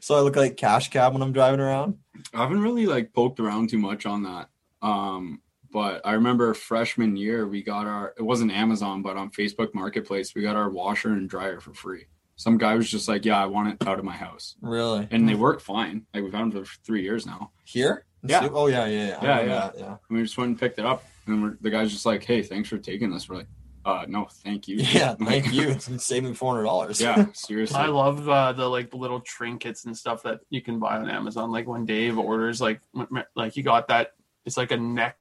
so 0.00 0.16
I 0.16 0.20
look 0.20 0.36
like 0.36 0.56
cash 0.56 0.90
cab 0.90 1.12
when 1.12 1.22
I'm 1.22 1.32
driving 1.32 1.60
around. 1.60 1.98
I 2.34 2.38
haven't 2.42 2.62
really 2.62 2.86
like 2.86 3.12
poked 3.12 3.38
around 3.40 3.70
too 3.70 3.78
much 3.78 4.06
on 4.06 4.24
that. 4.24 4.48
Um, 4.82 5.40
but 5.72 6.00
I 6.04 6.12
remember 6.12 6.52
freshman 6.54 7.16
year 7.16 7.46
we 7.46 7.62
got 7.62 7.86
our 7.86 8.14
it 8.18 8.22
wasn't 8.22 8.52
Amazon, 8.52 9.02
but 9.02 9.16
on 9.16 9.30
Facebook 9.30 9.74
Marketplace 9.74 10.34
we 10.34 10.42
got 10.42 10.56
our 10.56 10.70
washer 10.70 11.10
and 11.10 11.28
dryer 11.28 11.60
for 11.60 11.74
free. 11.74 12.06
Some 12.36 12.56
guy 12.56 12.74
was 12.74 12.90
just 12.90 13.06
like, 13.06 13.24
"Yeah, 13.26 13.42
I 13.42 13.46
want 13.46 13.68
it 13.68 13.86
out 13.86 13.98
of 13.98 14.04
my 14.04 14.16
house," 14.16 14.56
Really? 14.62 15.06
and 15.10 15.28
they 15.28 15.34
work 15.34 15.60
fine. 15.60 16.06
Like 16.14 16.22
we've 16.24 16.32
had 16.32 16.50
them 16.52 16.64
for 16.64 16.78
three 16.84 17.02
years 17.02 17.26
now. 17.26 17.50
Here? 17.64 18.06
Yeah. 18.22 18.48
Oh 18.52 18.66
yeah, 18.66 18.86
yeah, 18.86 19.08
yeah. 19.08 19.18
Yeah, 19.22 19.40
yeah. 19.40 19.46
that, 19.46 19.78
yeah. 19.78 19.96
We 20.08 20.22
just 20.22 20.38
went 20.38 20.48
and 20.48 20.58
picked 20.58 20.78
it 20.78 20.86
up, 20.86 21.04
and 21.26 21.42
we're, 21.42 21.56
the 21.60 21.70
guy's 21.70 21.92
just 21.92 22.06
like, 22.06 22.24
"Hey, 22.24 22.42
thanks 22.42 22.68
for 22.70 22.78
taking 22.78 23.10
this." 23.10 23.28
We're 23.28 23.36
like, 23.36 23.46
"Uh, 23.84 24.06
no, 24.08 24.26
thank 24.42 24.68
you." 24.68 24.76
Yeah, 24.76 25.10
Like, 25.20 25.28
thank 25.44 25.52
you. 25.52 25.68
It's 25.68 26.04
saving 26.04 26.32
four 26.32 26.54
hundred 26.54 26.64
dollars. 26.64 26.98
yeah, 26.98 27.26
seriously. 27.34 27.76
I 27.78 27.86
love 27.86 28.26
uh, 28.26 28.52
the 28.54 28.66
like 28.68 28.90
the 28.90 28.96
little 28.96 29.20
trinkets 29.20 29.84
and 29.84 29.94
stuff 29.96 30.22
that 30.22 30.40
you 30.48 30.62
can 30.62 30.78
buy 30.78 30.96
on 30.96 31.10
Amazon. 31.10 31.50
Like 31.52 31.68
when 31.68 31.84
Dave 31.84 32.18
orders, 32.18 32.58
like 32.60 32.80
m- 32.96 33.06
m- 33.14 33.24
like 33.36 33.52
he 33.52 33.60
got 33.62 33.88
that. 33.88 34.12
It's 34.46 34.56
like 34.56 34.70
a 34.72 34.76
neck 34.78 35.18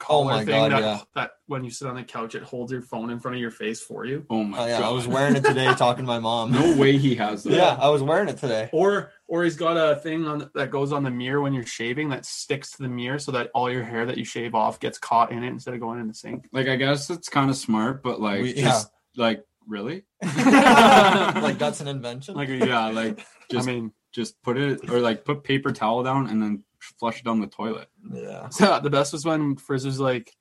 Oh 0.00 0.04
collar 0.04 0.32
my 0.32 0.44
thing 0.44 0.54
God, 0.54 0.72
that, 0.72 0.80
yeah. 0.82 1.00
that 1.14 1.30
when 1.46 1.64
you 1.64 1.70
sit 1.70 1.88
on 1.88 1.96
the 1.96 2.02
couch, 2.02 2.34
it 2.34 2.42
holds 2.42 2.70
your 2.70 2.82
phone 2.82 3.08
in 3.10 3.18
front 3.18 3.34
of 3.36 3.40
your 3.40 3.50
face 3.50 3.80
for 3.80 4.04
you. 4.04 4.26
Oh 4.28 4.44
my 4.44 4.58
Oh 4.58 4.66
yeah, 4.66 4.80
god! 4.80 4.88
I 4.88 4.92
was 4.92 5.08
wearing 5.08 5.36
it 5.36 5.44
today 5.44 5.72
talking 5.74 6.04
to 6.04 6.06
my 6.06 6.18
mom. 6.18 6.52
No 6.52 6.76
way 6.76 6.98
he 6.98 7.14
has 7.14 7.44
that. 7.44 7.52
Yeah, 7.52 7.78
I 7.80 7.88
was 7.88 8.02
wearing 8.02 8.28
it 8.28 8.36
today. 8.36 8.68
Or 8.72 9.12
or 9.26 9.44
he's 9.44 9.56
got 9.56 9.76
a 9.76 9.96
thing 9.96 10.26
on 10.26 10.50
that 10.54 10.70
goes 10.70 10.92
on 10.92 11.02
the 11.02 11.10
mirror 11.10 11.40
when 11.40 11.54
you're 11.54 11.64
shaving 11.66 12.10
that 12.10 12.26
sticks 12.26 12.72
to 12.72 12.82
the 12.82 12.88
mirror 12.88 13.18
so 13.18 13.32
that 13.32 13.50
all 13.54 13.70
your 13.70 13.84
hair 13.84 14.04
that 14.06 14.18
you 14.18 14.24
shave 14.24 14.54
off 14.54 14.78
gets 14.80 14.98
caught 14.98 15.32
in 15.32 15.42
it 15.42 15.48
instead 15.48 15.72
of 15.74 15.80
going 15.80 15.98
in 16.00 16.08
the 16.08 16.14
sink. 16.14 16.46
Like 16.52 16.68
I 16.68 16.76
guess 16.76 17.08
it's 17.10 17.28
kind 17.28 17.48
of 17.50 17.56
smart, 17.56 18.02
but 18.02 18.20
like 18.20 18.42
We- 18.42 18.52
just 18.54 18.90
like 19.16 19.44
really? 19.66 20.04
like 20.22 21.58
that's 21.58 21.80
an 21.80 21.88
invention. 21.88 22.34
Like, 22.34 22.48
yeah, 22.48 22.88
like 22.88 23.24
just 23.50 23.68
I 23.68 23.72
mean, 23.72 23.92
just 24.12 24.40
put 24.42 24.56
it 24.56 24.88
or 24.90 25.00
like 25.00 25.24
put 25.24 25.42
paper 25.44 25.72
towel 25.72 26.02
down 26.02 26.28
and 26.28 26.42
then 26.42 26.64
flush 26.98 27.18
it 27.20 27.24
down 27.24 27.40
the 27.40 27.46
toilet. 27.46 27.88
yeah. 28.12 28.48
so 28.50 28.80
the 28.82 28.90
best 28.90 29.12
was 29.12 29.24
when 29.24 29.56
Frizz 29.56 29.84
was 29.86 30.00
like 30.00 30.32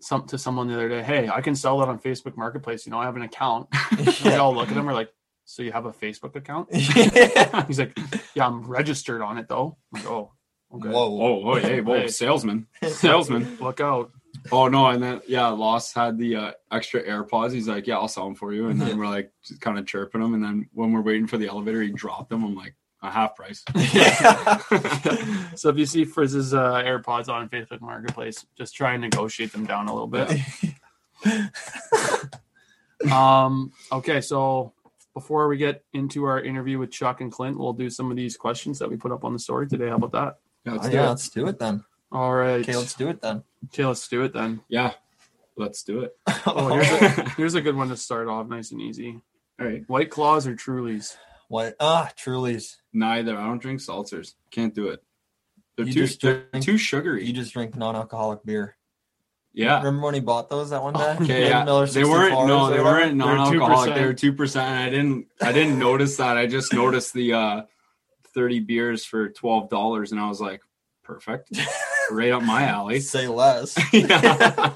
some 0.00 0.26
to 0.26 0.38
someone 0.38 0.68
the 0.68 0.74
other 0.74 0.88
day, 0.88 1.02
"Hey, 1.02 1.28
I 1.28 1.40
can 1.40 1.54
sell 1.54 1.78
that 1.78 1.88
on 1.88 1.98
Facebook 1.98 2.36
Marketplace. 2.36 2.86
You 2.86 2.92
know, 2.92 2.98
I 2.98 3.04
have 3.04 3.16
an 3.16 3.22
account." 3.22 3.68
And 3.98 4.06
we 4.24 4.34
all 4.34 4.54
look 4.54 4.68
at 4.70 4.76
him. 4.76 4.84
We're 4.86 4.92
like, 4.92 5.10
"So 5.44 5.62
you 5.62 5.72
have 5.72 5.86
a 5.86 5.92
Facebook 5.92 6.36
account?" 6.36 6.68
yeah. 6.70 7.64
He's 7.66 7.78
like, 7.78 7.98
"Yeah, 8.34 8.46
I'm 8.46 8.62
registered 8.62 9.22
on 9.22 9.38
it 9.38 9.48
though." 9.48 9.78
I'm 9.94 10.02
like, 10.02 10.10
oh, 10.10 10.32
okay. 10.74 10.88
Whoa. 10.90 11.20
Oh, 11.22 11.50
oh, 11.50 11.54
hey, 11.56 11.80
whoa, 11.80 12.00
Hey. 12.00 12.08
salesman, 12.08 12.66
salesman. 12.86 13.56
Look 13.60 13.80
out. 13.80 14.10
Oh 14.52 14.68
no, 14.68 14.86
and 14.88 15.02
then 15.02 15.20
yeah, 15.26 15.48
Lost 15.48 15.94
had 15.94 16.18
the 16.18 16.36
uh, 16.36 16.52
extra 16.70 17.02
AirPods. 17.02 17.52
He's 17.52 17.66
like, 17.66 17.86
yeah, 17.86 17.96
I'll 17.96 18.08
sell 18.08 18.26
them 18.26 18.34
for 18.34 18.52
you. 18.52 18.68
And 18.68 18.80
then 18.80 18.98
we're 18.98 19.08
like, 19.08 19.32
just 19.42 19.60
kind 19.62 19.78
of 19.78 19.86
chirping 19.86 20.22
him. 20.22 20.34
And 20.34 20.44
then 20.44 20.68
when 20.74 20.92
we're 20.92 21.00
waiting 21.02 21.26
for 21.26 21.38
the 21.38 21.48
elevator, 21.48 21.82
he 21.82 21.90
dropped 21.90 22.28
them. 22.30 22.44
I'm 22.44 22.54
like, 22.54 22.74
a 23.02 23.10
half 23.10 23.36
price. 23.36 23.64
So 25.56 25.70
if 25.70 25.76
you 25.78 25.86
see 25.86 26.04
Frizz's 26.04 26.54
uh, 26.54 26.74
AirPods 26.74 27.28
on 27.28 27.48
Facebook 27.48 27.80
Marketplace, 27.80 28.46
just 28.56 28.74
try 28.76 28.92
and 28.92 29.00
negotiate 29.02 29.50
them 29.52 29.66
down 29.66 29.88
a 29.88 29.92
little 29.92 30.06
bit. 30.06 30.30
Um, 33.12 33.72
okay, 33.92 34.20
so 34.20 34.72
before 35.14 35.46
we 35.48 35.56
get 35.56 35.84
into 35.92 36.24
our 36.24 36.40
interview 36.42 36.78
with 36.80 36.90
Chuck 36.90 37.20
and 37.20 37.30
Clint, 37.30 37.56
we'll 37.58 37.72
do 37.72 37.88
some 37.90 38.10
of 38.10 38.16
these 38.16 38.36
questions 38.36 38.78
that 38.80 38.90
we 38.90 38.96
put 38.96 39.12
up 39.12 39.24
on 39.24 39.32
the 39.32 39.38
story 39.38 39.68
today. 39.68 39.88
How 39.88 39.96
about 39.96 40.12
that? 40.12 40.38
Yeah, 40.64 40.72
let's 40.72 40.86
Oh, 40.86 40.90
do 40.90 40.96
yeah, 40.96 41.04
it. 41.04 41.08
let's 41.08 41.28
do 41.28 41.46
it 41.46 41.58
then. 41.60 41.84
All 42.10 42.34
right. 42.34 42.60
Okay, 42.60 42.76
let's 42.76 42.94
do 42.94 43.08
it 43.08 43.20
then. 43.20 43.44
Okay, 43.66 43.84
let's 43.84 44.08
do 44.08 44.22
it 44.24 44.32
then. 44.32 44.60
Yeah, 44.68 44.94
let's 45.56 45.82
do 45.84 46.00
it. 46.00 46.16
Oh, 46.46 46.68
here's 46.76 46.88
a, 47.18 47.30
here's 47.36 47.54
a 47.54 47.60
good 47.60 47.76
one 47.76 47.88
to 47.90 47.96
start 47.96 48.26
off, 48.28 48.48
nice 48.48 48.72
and 48.72 48.80
easy. 48.80 49.20
All 49.60 49.66
right. 49.66 49.84
White 49.88 50.10
Claws 50.10 50.46
or 50.46 50.54
Trulies? 50.56 51.16
What? 51.48 51.74
Ah, 51.80 52.10
Truly's. 52.16 52.80
Neither. 52.92 53.36
I 53.36 53.44
don't 53.46 53.60
drink 53.60 53.80
seltzers. 53.80 54.34
Can't 54.50 54.74
do 54.74 54.88
it. 54.88 55.02
They're 55.76 55.86
You 55.86 55.92
too 55.92 56.00
just 56.06 56.20
they're 56.22 56.44
too 56.60 56.78
sugary. 56.78 57.26
You 57.26 57.32
just 57.32 57.52
drink 57.52 57.76
non-alcoholic 57.76 58.44
beer. 58.44 58.76
yeah. 59.52 59.78
Remember 59.78 60.06
when 60.06 60.14
he 60.14 60.20
bought 60.20 60.50
those 60.50 60.70
that 60.70 60.82
one 60.82 60.94
day? 60.94 61.16
Okay, 61.22 61.48
yeah. 61.48 61.64
They 61.64 62.04
weren't 62.04 62.46
no, 62.46 62.66
or 62.66 62.70
they 62.70 62.80
weren't 62.82 63.16
non-alcoholic. 63.16 63.92
2%. 63.92 63.94
They 63.94 64.04
were 64.04 64.14
two 64.14 64.32
percent. 64.32 64.68
I 64.68 64.90
didn't 64.90 65.26
I 65.40 65.52
didn't 65.52 65.78
notice 65.78 66.16
that. 66.16 66.36
I 66.36 66.46
just 66.46 66.72
noticed 66.72 67.14
the 67.14 67.32
uh 67.32 67.62
thirty 68.34 68.60
beers 68.60 69.04
for 69.04 69.28
twelve 69.28 69.68
dollars, 69.70 70.10
and 70.12 70.20
I 70.20 70.28
was 70.28 70.40
like, 70.40 70.60
perfect, 71.04 71.50
right 72.10 72.32
up 72.32 72.42
my 72.42 72.64
alley. 72.64 72.98
Say 73.00 73.26
less. 73.28 73.76
yeah. 73.92 74.74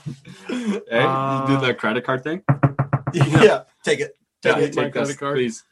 hey, 0.48 0.80
Uh, 0.90 1.46
you 1.48 1.58
did 1.58 1.66
the 1.68 1.74
credit 1.74 2.04
card 2.04 2.22
thing. 2.24 2.42
yeah. 3.12 3.64
take 3.84 4.00
it. 4.00 4.16
Yeah, 4.44 4.54
Take 4.54 4.74
my 4.76 4.82
take 4.84 4.92
this, 4.94 5.02
credit 5.02 5.18
card. 5.18 5.34
please. 5.36 5.64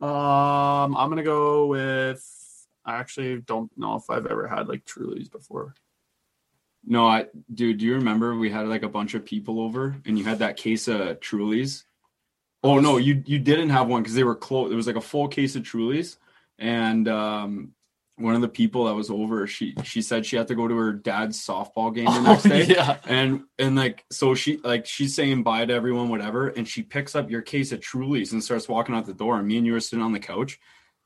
Um, 0.00 0.96
I'm 0.96 1.08
gonna 1.08 1.22
go 1.22 1.66
with. 1.66 2.24
I 2.84 2.96
actually 2.96 3.40
don't 3.40 3.70
know 3.76 3.96
if 3.96 4.08
I've 4.10 4.26
ever 4.26 4.46
had 4.46 4.68
like 4.68 4.84
Trulies 4.84 5.30
before. 5.30 5.74
No, 6.84 7.06
I 7.06 7.26
dude, 7.52 7.78
do 7.78 7.84
you 7.84 7.94
remember 7.94 8.36
we 8.36 8.50
had 8.50 8.68
like 8.68 8.82
a 8.82 8.88
bunch 8.88 9.14
of 9.14 9.24
people 9.24 9.60
over 9.60 9.96
and 10.04 10.18
you 10.18 10.24
had 10.24 10.38
that 10.38 10.56
case 10.56 10.86
of 10.86 11.20
Trulies? 11.20 11.84
Oh 12.62 12.78
no, 12.78 12.96
you 12.98 13.22
you 13.26 13.38
didn't 13.38 13.70
have 13.70 13.88
one 13.88 14.02
because 14.02 14.14
they 14.14 14.24
were 14.24 14.36
close. 14.36 14.70
It 14.70 14.76
was 14.76 14.86
like 14.86 14.96
a 14.96 15.00
full 15.00 15.28
case 15.28 15.56
of 15.56 15.62
Trulies, 15.62 16.16
and 16.58 17.08
um, 17.08 17.72
one 18.18 18.34
of 18.34 18.40
the 18.40 18.48
people 18.48 18.84
that 18.86 18.94
was 18.94 19.10
over, 19.10 19.46
she 19.46 19.74
she 19.84 20.00
said 20.00 20.24
she 20.24 20.36
had 20.36 20.48
to 20.48 20.54
go 20.54 20.66
to 20.66 20.76
her 20.76 20.92
dad's 20.92 21.44
softball 21.44 21.94
game 21.94 22.06
the 22.06 22.20
next 22.22 22.44
day, 22.44 22.64
yeah. 22.64 22.96
and 23.06 23.42
and 23.58 23.76
like 23.76 24.04
so 24.10 24.34
she 24.34 24.56
like 24.58 24.86
she's 24.86 25.14
saying 25.14 25.42
bye 25.42 25.64
to 25.64 25.72
everyone, 25.72 26.08
whatever, 26.08 26.48
and 26.48 26.66
she 26.66 26.82
picks 26.82 27.14
up 27.14 27.30
your 27.30 27.42
case 27.42 27.72
of 27.72 27.80
Trulies 27.80 28.32
and 28.32 28.42
starts 28.42 28.68
walking 28.68 28.94
out 28.94 29.06
the 29.06 29.12
door, 29.12 29.38
and 29.38 29.46
me 29.46 29.58
and 29.58 29.66
you 29.66 29.74
were 29.74 29.80
sitting 29.80 30.04
on 30.04 30.12
the 30.12 30.18
couch, 30.18 30.58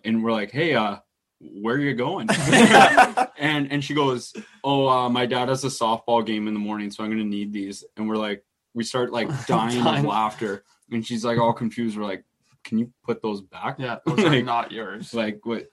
and 0.05 0.23
we're 0.23 0.33
like, 0.33 0.52
hey, 0.52 0.75
uh, 0.75 0.99
where 1.40 1.75
are 1.75 1.81
you 1.81 1.95
going? 1.95 2.29
and 3.38 3.73
and 3.73 3.83
she 3.83 3.95
goes, 3.95 4.33
"Oh, 4.62 4.88
uh, 4.88 5.09
my 5.09 5.26
dad 5.26 5.49
has 5.49 5.64
a 5.64 5.69
softball 5.69 6.25
game 6.25 6.47
in 6.47 6.55
the 6.55 6.61
morning, 6.61 6.90
so 6.90 7.02
I'm 7.02 7.11
gonna 7.11 7.25
need 7.25 7.52
these." 7.52 7.83
And 7.97 8.09
we're 8.09 8.17
like, 8.17 8.45
we 8.75 8.85
start 8.85 9.12
like 9.12 9.29
dying 9.47 9.83
Dying. 9.85 10.00
of 10.00 10.05
laughter, 10.05 10.64
and 10.90 11.05
she's 11.05 11.25
like 11.25 11.38
all 11.38 11.55
confused. 11.55 11.97
We're 11.97 12.05
like, 12.05 12.25
"Can 12.62 12.79
you 12.79 12.93
put 13.05 13.23
those 13.23 13.40
back?" 13.40 13.79
Yeah, 13.79 13.99
those 14.07 14.23
are 14.25 14.43
not 14.43 14.71
yours. 14.71 15.14
Like 15.14 15.40
what? 15.45 15.67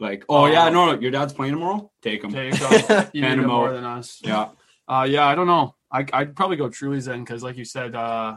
Like 0.00 0.24
oh 0.28 0.46
yeah, 0.46 0.66
Oh. 0.66 0.70
no, 0.70 0.92
no, 0.92 1.00
your 1.00 1.10
dad's 1.10 1.32
playing 1.32 1.54
tomorrow. 1.54 1.90
Take 2.02 2.22
them. 2.22 2.30
Okay, 2.34 2.50
go. 2.50 2.68
you 2.70 2.76
Hand 2.86 3.12
need 3.12 3.24
it 3.24 3.36
them 3.36 3.46
more 3.46 3.72
than 3.72 3.84
us. 3.84 4.20
Yeah, 4.22 4.50
Uh, 4.86 5.06
yeah, 5.08 5.26
I 5.26 5.34
don't 5.34 5.46
know. 5.48 5.74
I, 5.90 6.04
I'd 6.12 6.36
probably 6.36 6.56
go 6.56 6.68
Trulies 6.68 7.06
then 7.06 7.24
because, 7.24 7.42
like 7.42 7.56
you 7.56 7.64
said, 7.64 7.94
uh, 7.96 8.36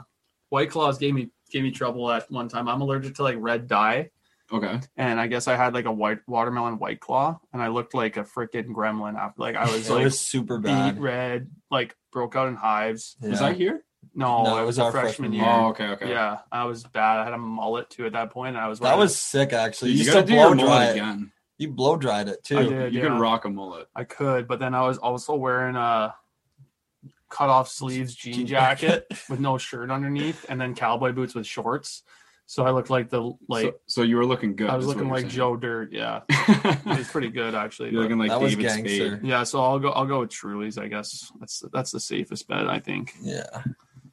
White 0.50 0.72
Claws 0.72 0.98
gave 0.98 1.14
me 1.14 1.30
gave 1.52 1.64
me 1.64 1.72
trouble 1.72 2.10
at 2.12 2.30
one 2.32 2.48
time. 2.50 2.68
I'm 2.68 2.82
allergic 2.82 3.16
to 3.16 3.24
like 3.24 3.36
red 3.40 3.68
dye, 3.68 4.10
okay. 4.52 4.80
and 4.98 5.20
I 5.20 5.28
guess 5.28 5.48
I 5.48 5.56
had 5.56 5.74
like 5.74 5.86
a 5.86 5.92
white 5.92 6.20
watermelon 6.28 6.80
White 6.80 7.00
Claw, 7.00 7.40
and 7.54 7.62
I 7.62 7.68
looked 7.68 7.94
like 7.94 8.18
a 8.18 8.24
freaking 8.24 8.68
gremlin 8.70 9.16
after. 9.18 9.42
Like 9.42 9.56
I 9.56 9.66
was 9.72 9.90
like 9.90 10.04
was 10.06 10.20
super 10.20 10.58
beet 10.58 10.68
bad. 10.72 11.00
red, 11.00 11.50
like 11.70 11.96
broke 12.12 12.36
out 12.36 12.48
in 12.48 12.56
hives. 12.56 13.18
Yeah. 13.22 13.30
Was 13.30 13.42
I 13.42 13.54
here? 13.54 13.84
No, 14.16 14.44
No, 14.44 14.58
it 14.58 14.62
it 14.64 14.66
was 14.66 14.68
was 14.68 14.78
a 14.80 14.84
our 14.86 14.92
freshman 14.92 15.32
freshman 15.32 15.34
year. 15.34 15.44
year. 15.44 15.54
Oh, 15.54 15.68
okay, 15.70 15.88
okay. 15.90 16.10
Yeah, 16.10 16.40
I 16.52 16.64
was 16.66 16.84
bad. 16.86 17.20
I 17.20 17.24
had 17.26 17.34
a 17.34 17.38
mullet 17.38 17.90
too 17.92 18.06
at 18.08 18.14
that 18.14 18.32
point. 18.32 18.56
And 18.56 18.66
I 18.66 18.68
was 18.68 18.80
that 18.80 18.86
wearing- 18.86 19.00
was 19.02 19.16
sick 19.16 19.54
actually. 19.54 19.92
you, 19.92 20.00
You, 20.00 20.06
gotta 20.06 20.18
used 20.20 20.28
do 20.28 20.34
to 20.34 20.40
your 20.40 20.56
blow 20.56 20.66
mullet 20.66 20.68
dry 20.68 20.86
again. 21.06 21.32
You 21.62 21.70
blow 21.70 21.96
dried 21.96 22.28
it 22.28 22.44
too. 22.44 22.58
I 22.58 22.64
did. 22.64 22.94
You 22.94 23.02
yeah. 23.02 23.10
could 23.10 23.20
rock 23.20 23.46
a 23.46 23.50
mullet. 23.50 23.88
I 23.96 24.04
could, 24.04 24.48
but 24.48 24.60
then 24.60 24.74
I 24.74 24.88
was 24.88 24.98
also 24.98 25.36
wearing 25.36 25.76
a 25.76 26.16
cut 27.30 27.50
off 27.50 27.70
sleeves 27.70 28.16
jean 28.16 28.34
Jean 28.34 28.48
jacket 28.48 29.06
with 29.30 29.40
no 29.40 29.60
shirt 29.60 29.92
underneath, 29.92 30.44
and 30.50 30.60
then 30.60 30.74
cowboy 30.74 31.12
boots 31.12 31.36
with 31.36 31.46
shorts. 31.46 32.02
So 32.48 32.66
I 32.66 32.72
looked 32.72 32.90
like 32.90 33.10
the 33.10 33.34
like 33.48 33.66
so, 33.66 33.74
so 33.86 34.02
you 34.02 34.18
were 34.18 34.26
looking 34.26 34.56
good. 34.56 34.72
I 34.72 34.76
was 34.76 34.88
looking 34.88 35.08
like 35.08 35.22
saying. 35.22 35.30
Joe 35.30 35.56
Dirt. 35.56 35.92
Yeah, 35.92 36.22
it 36.30 36.98
was 36.98 37.08
pretty 37.08 37.30
good 37.30 37.54
actually. 37.54 37.92
You're 37.92 38.02
looking 38.02 38.18
like 38.18 38.32
that 38.32 38.40
David 38.40 38.60
gangster. 38.60 39.18
Spade. 39.18 39.20
yeah, 39.24 39.44
so 39.44 39.62
I'll 39.62 39.78
go. 39.78 39.92
I'll 39.92 40.08
go 40.08 40.22
with 40.22 40.32
Truly's. 40.32 40.80
I 40.80 40.88
guess 40.88 41.32
that's 41.40 41.64
that's 41.72 41.92
the 41.92 42.00
safest 42.00 42.48
bet. 42.48 42.68
I 42.68 42.80
think. 42.80 43.14
Yeah. 43.22 43.64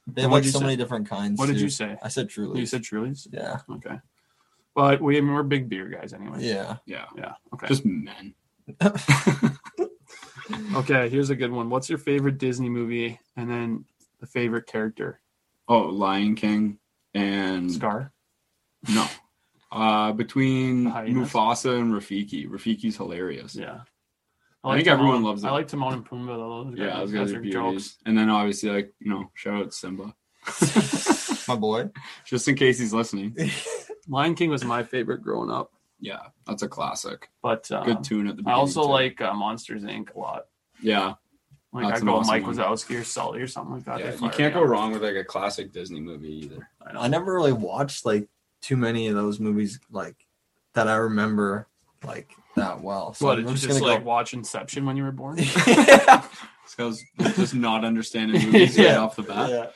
They 0.07 0.23
have 0.23 0.31
like 0.31 0.45
so 0.45 0.59
say? 0.59 0.65
many 0.67 0.77
different 0.77 1.09
kinds. 1.09 1.39
What 1.39 1.47
did 1.47 1.61
you 1.61 1.71
say? 1.71 1.97
I 2.03 2.09
said 2.09 2.29
truly. 2.29 2.61
You 2.61 2.67
said 2.67 2.83
Truly's. 2.83 3.27
yeah. 3.33 3.61
Okay, 3.71 3.97
but 4.79 5.01
we 5.03 5.19
I 5.19 5.21
mean, 5.21 5.35
we're 5.35 5.43
big 5.43 5.69
beer 5.69 5.89
guys 5.89 6.13
anyway. 6.13 6.39
Yeah. 6.41 6.77
Yeah, 6.87 7.07
Yeah. 7.17 7.33
Okay. 7.53 7.67
just 7.67 7.85
men. 7.85 8.35
okay. 10.75 11.09
Here's 11.09 11.31
a 11.31 11.37
good 11.37 11.51
one. 11.51 11.69
What's 11.71 11.89
your 11.89 11.99
favorite 11.99 12.39
Disney 12.39 12.69
movie? 12.69 13.19
And 13.37 13.51
then 13.51 13.85
the 14.21 14.27
favorite 14.27 14.67
character. 14.67 15.21
Oh, 15.69 15.81
Lion 15.89 16.35
King 16.37 16.79
and 17.13 17.71
Scar. 17.73 18.13
no, 18.95 19.07
uh, 19.73 20.13
between 20.13 20.85
Mufasa 20.87 21.79
and 21.79 21.93
Rafiki. 21.93 22.49
Rafiki's 22.49 22.97
hilarious. 22.97 23.55
Yeah. 23.57 23.81
I 24.65 24.75
think 24.77 24.87
Timon- 24.87 25.01
everyone 25.01 25.23
loves 25.25 25.45
I 25.45 25.51
like 25.51 25.69
Timon 25.69 25.93
and 25.95 26.05
Pumbaa 26.09 26.37
though. 26.37 26.65
Those 26.71 26.79
Yeah, 26.79 26.87
guys, 26.87 26.97
those 26.99 27.13
those 27.13 27.21
guys 27.21 27.33
are 27.33 27.39
are 27.39 27.43
jokes. 27.45 27.53
beauties. 27.53 27.97
And 28.07 28.17
then 28.19 28.31
obviously, 28.31 28.71
like 28.71 28.93
you 29.01 29.11
know, 29.11 29.31
shout 29.35 29.63
out 29.63 29.75
Simba, 29.75 30.15
My 31.49 31.57
boy. 31.57 31.91
just 32.27 32.47
in 32.49 32.55
case 32.55 32.79
he's 32.79 32.93
listening. 32.95 33.37
Lion 34.09 34.35
King 34.35 34.51
was 34.51 34.65
my 34.65 34.83
favorite 34.83 35.23
growing 35.23 35.51
up, 35.51 35.73
Yeah, 36.01 36.21
that's 36.47 36.63
a 36.63 36.69
classic. 36.69 37.29
but 37.43 37.71
uh, 37.71 37.85
Good 37.85 38.03
tune 38.05 38.27
at 38.29 38.37
the 38.37 38.43
beginning. 38.43 38.59
I 38.59 38.61
beginning. 38.61 38.61
also 38.61 38.83
too. 38.83 38.89
like 38.89 39.21
uh, 39.21 39.35
Monsters 39.35 39.83
Inc. 39.85 40.15
a 40.15 40.19
lot. 40.19 40.47
Yeah, 40.81 41.15
Like 41.73 41.87
That's 41.89 41.99
I 41.99 42.01
an 42.01 42.07
go 42.07 42.17
awesome 42.17 42.29
Mike 42.33 42.47
one. 42.47 42.57
Wazowski 42.57 43.01
or 43.01 43.05
Sully 43.05 43.41
or 43.43 43.47
something 43.47 43.75
like 43.75 43.85
that. 43.85 43.99
yeah. 44.01 44.07
They 44.07 44.13
You 44.13 44.19
fire 44.19 44.31
can't 44.31 44.55
me 44.55 44.61
go 44.61 44.65
up. 44.65 44.71
wrong 44.71 44.93
with 44.93 45.03
like 45.03 45.17
a 45.17 45.25
classic 45.25 45.73
Disney 45.73 46.01
movie 46.01 46.33
either. 46.45 46.69
I 46.87 46.93
know. 46.93 47.01
I 47.01 47.09
never 47.09 47.35
really 47.35 47.53
watched 47.53 48.07
like 48.07 48.29
too 48.63 48.77
many 48.77 49.09
of 49.09 49.15
those 49.15 49.39
movies 49.41 49.79
like 49.91 50.17
that 50.75 50.89
I 50.89 50.97
remember 50.97 51.67
like 52.05 52.31
that 52.57 52.81
well. 52.81 53.13
So 53.15 53.27
what 53.27 53.39
I'm 53.39 53.45
you 53.47 53.51
just 53.53 53.65
just 53.67 53.81
gonna 53.81 53.93
like 53.93 54.01
go. 54.05 54.09
watch 54.09 54.33
Inception 54.35 54.87
when 54.87 54.97
you 54.97 55.03
were 55.05 55.13
born? 55.13 55.39
This 56.69 56.75
guy's 57.19 57.35
just 57.37 57.55
not 57.55 57.83
understanding 57.85 58.43
movies 58.53 58.77
right 58.79 58.89
Yeah. 58.89 58.99
off 58.99 59.17
the 59.17 59.23
bat. 59.23 59.49
yeah. 59.51 59.67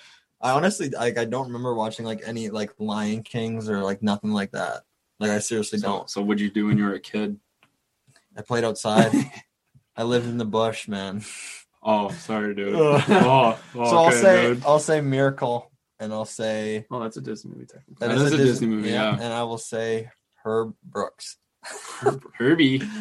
I 0.42 0.50
honestly 0.52 0.90
like 0.90 1.18
I 1.18 1.24
don't 1.24 1.46
remember 1.46 1.74
watching 1.74 2.04
like 2.04 2.22
any 2.26 2.50
like 2.50 2.72
Lion 2.78 3.22
Kings 3.22 3.68
or 3.70 3.80
like 3.80 4.02
nothing 4.02 4.32
like 4.32 4.52
that. 4.52 4.82
Like 5.20 5.30
I 5.30 5.38
seriously 5.38 5.78
So, 5.78 5.86
don't. 5.88 6.10
so 6.10 6.20
what'd 6.22 6.40
you 6.40 6.50
do 6.50 6.66
when 6.66 6.78
you 6.78 6.84
were 6.84 6.94
a 6.94 7.00
kid? 7.00 7.38
I 8.36 8.42
played 8.42 8.64
outside. 8.64 9.12
I 9.96 10.02
lived 10.04 10.26
in 10.26 10.38
the 10.38 10.44
bush, 10.44 10.88
man. 10.88 11.22
Oh, 11.82 12.10
sorry, 12.10 12.54
dude. 12.54 12.74
Ugh. 12.74 13.02
oh, 13.08 13.58
oh, 13.74 13.90
so 13.90 13.96
I'll 13.96 14.10
say 14.12 14.42
dude. 14.48 14.64
I'll 14.64 14.78
say 14.78 15.00
Miracle, 15.00 15.70
and 16.00 16.12
I'll 16.12 16.24
say 16.24 16.86
oh, 16.90 17.00
that's 17.00 17.16
a 17.16 17.20
Disney 17.20 17.52
movie 17.52 17.66
technically. 17.66 18.08
That 18.08 18.16
is 18.16 18.32
a 18.32 18.36
Disney 18.36 18.66
movie, 18.68 18.90
yeah. 18.90 19.12
And 19.14 19.32
I 19.32 19.42
will 19.44 19.58
say 19.58 20.10
Herb 20.44 20.74
Brooks. 20.82 21.36
Herbie. 22.38 22.82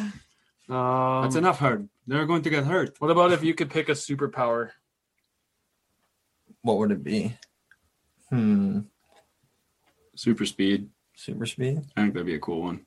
Um, 0.68 1.22
That's 1.24 1.34
enough, 1.34 1.58
Herb. 1.58 1.88
They're 2.06 2.24
going 2.24 2.42
to 2.42 2.48
get 2.48 2.64
hurt. 2.64 2.94
What 2.98 3.10
about 3.10 3.32
if 3.32 3.44
you 3.44 3.52
could 3.52 3.68
pick 3.68 3.90
a 3.90 3.92
superpower? 3.92 4.70
What 6.62 6.78
would 6.78 6.90
it 6.92 7.02
be? 7.04 7.36
Hmm. 8.30 8.80
Super 10.16 10.44
speed. 10.46 10.88
Super 11.14 11.46
speed. 11.46 11.82
I 11.96 12.02
think 12.02 12.14
that'd 12.14 12.26
be 12.26 12.34
a 12.34 12.40
cool 12.40 12.62
one. 12.62 12.86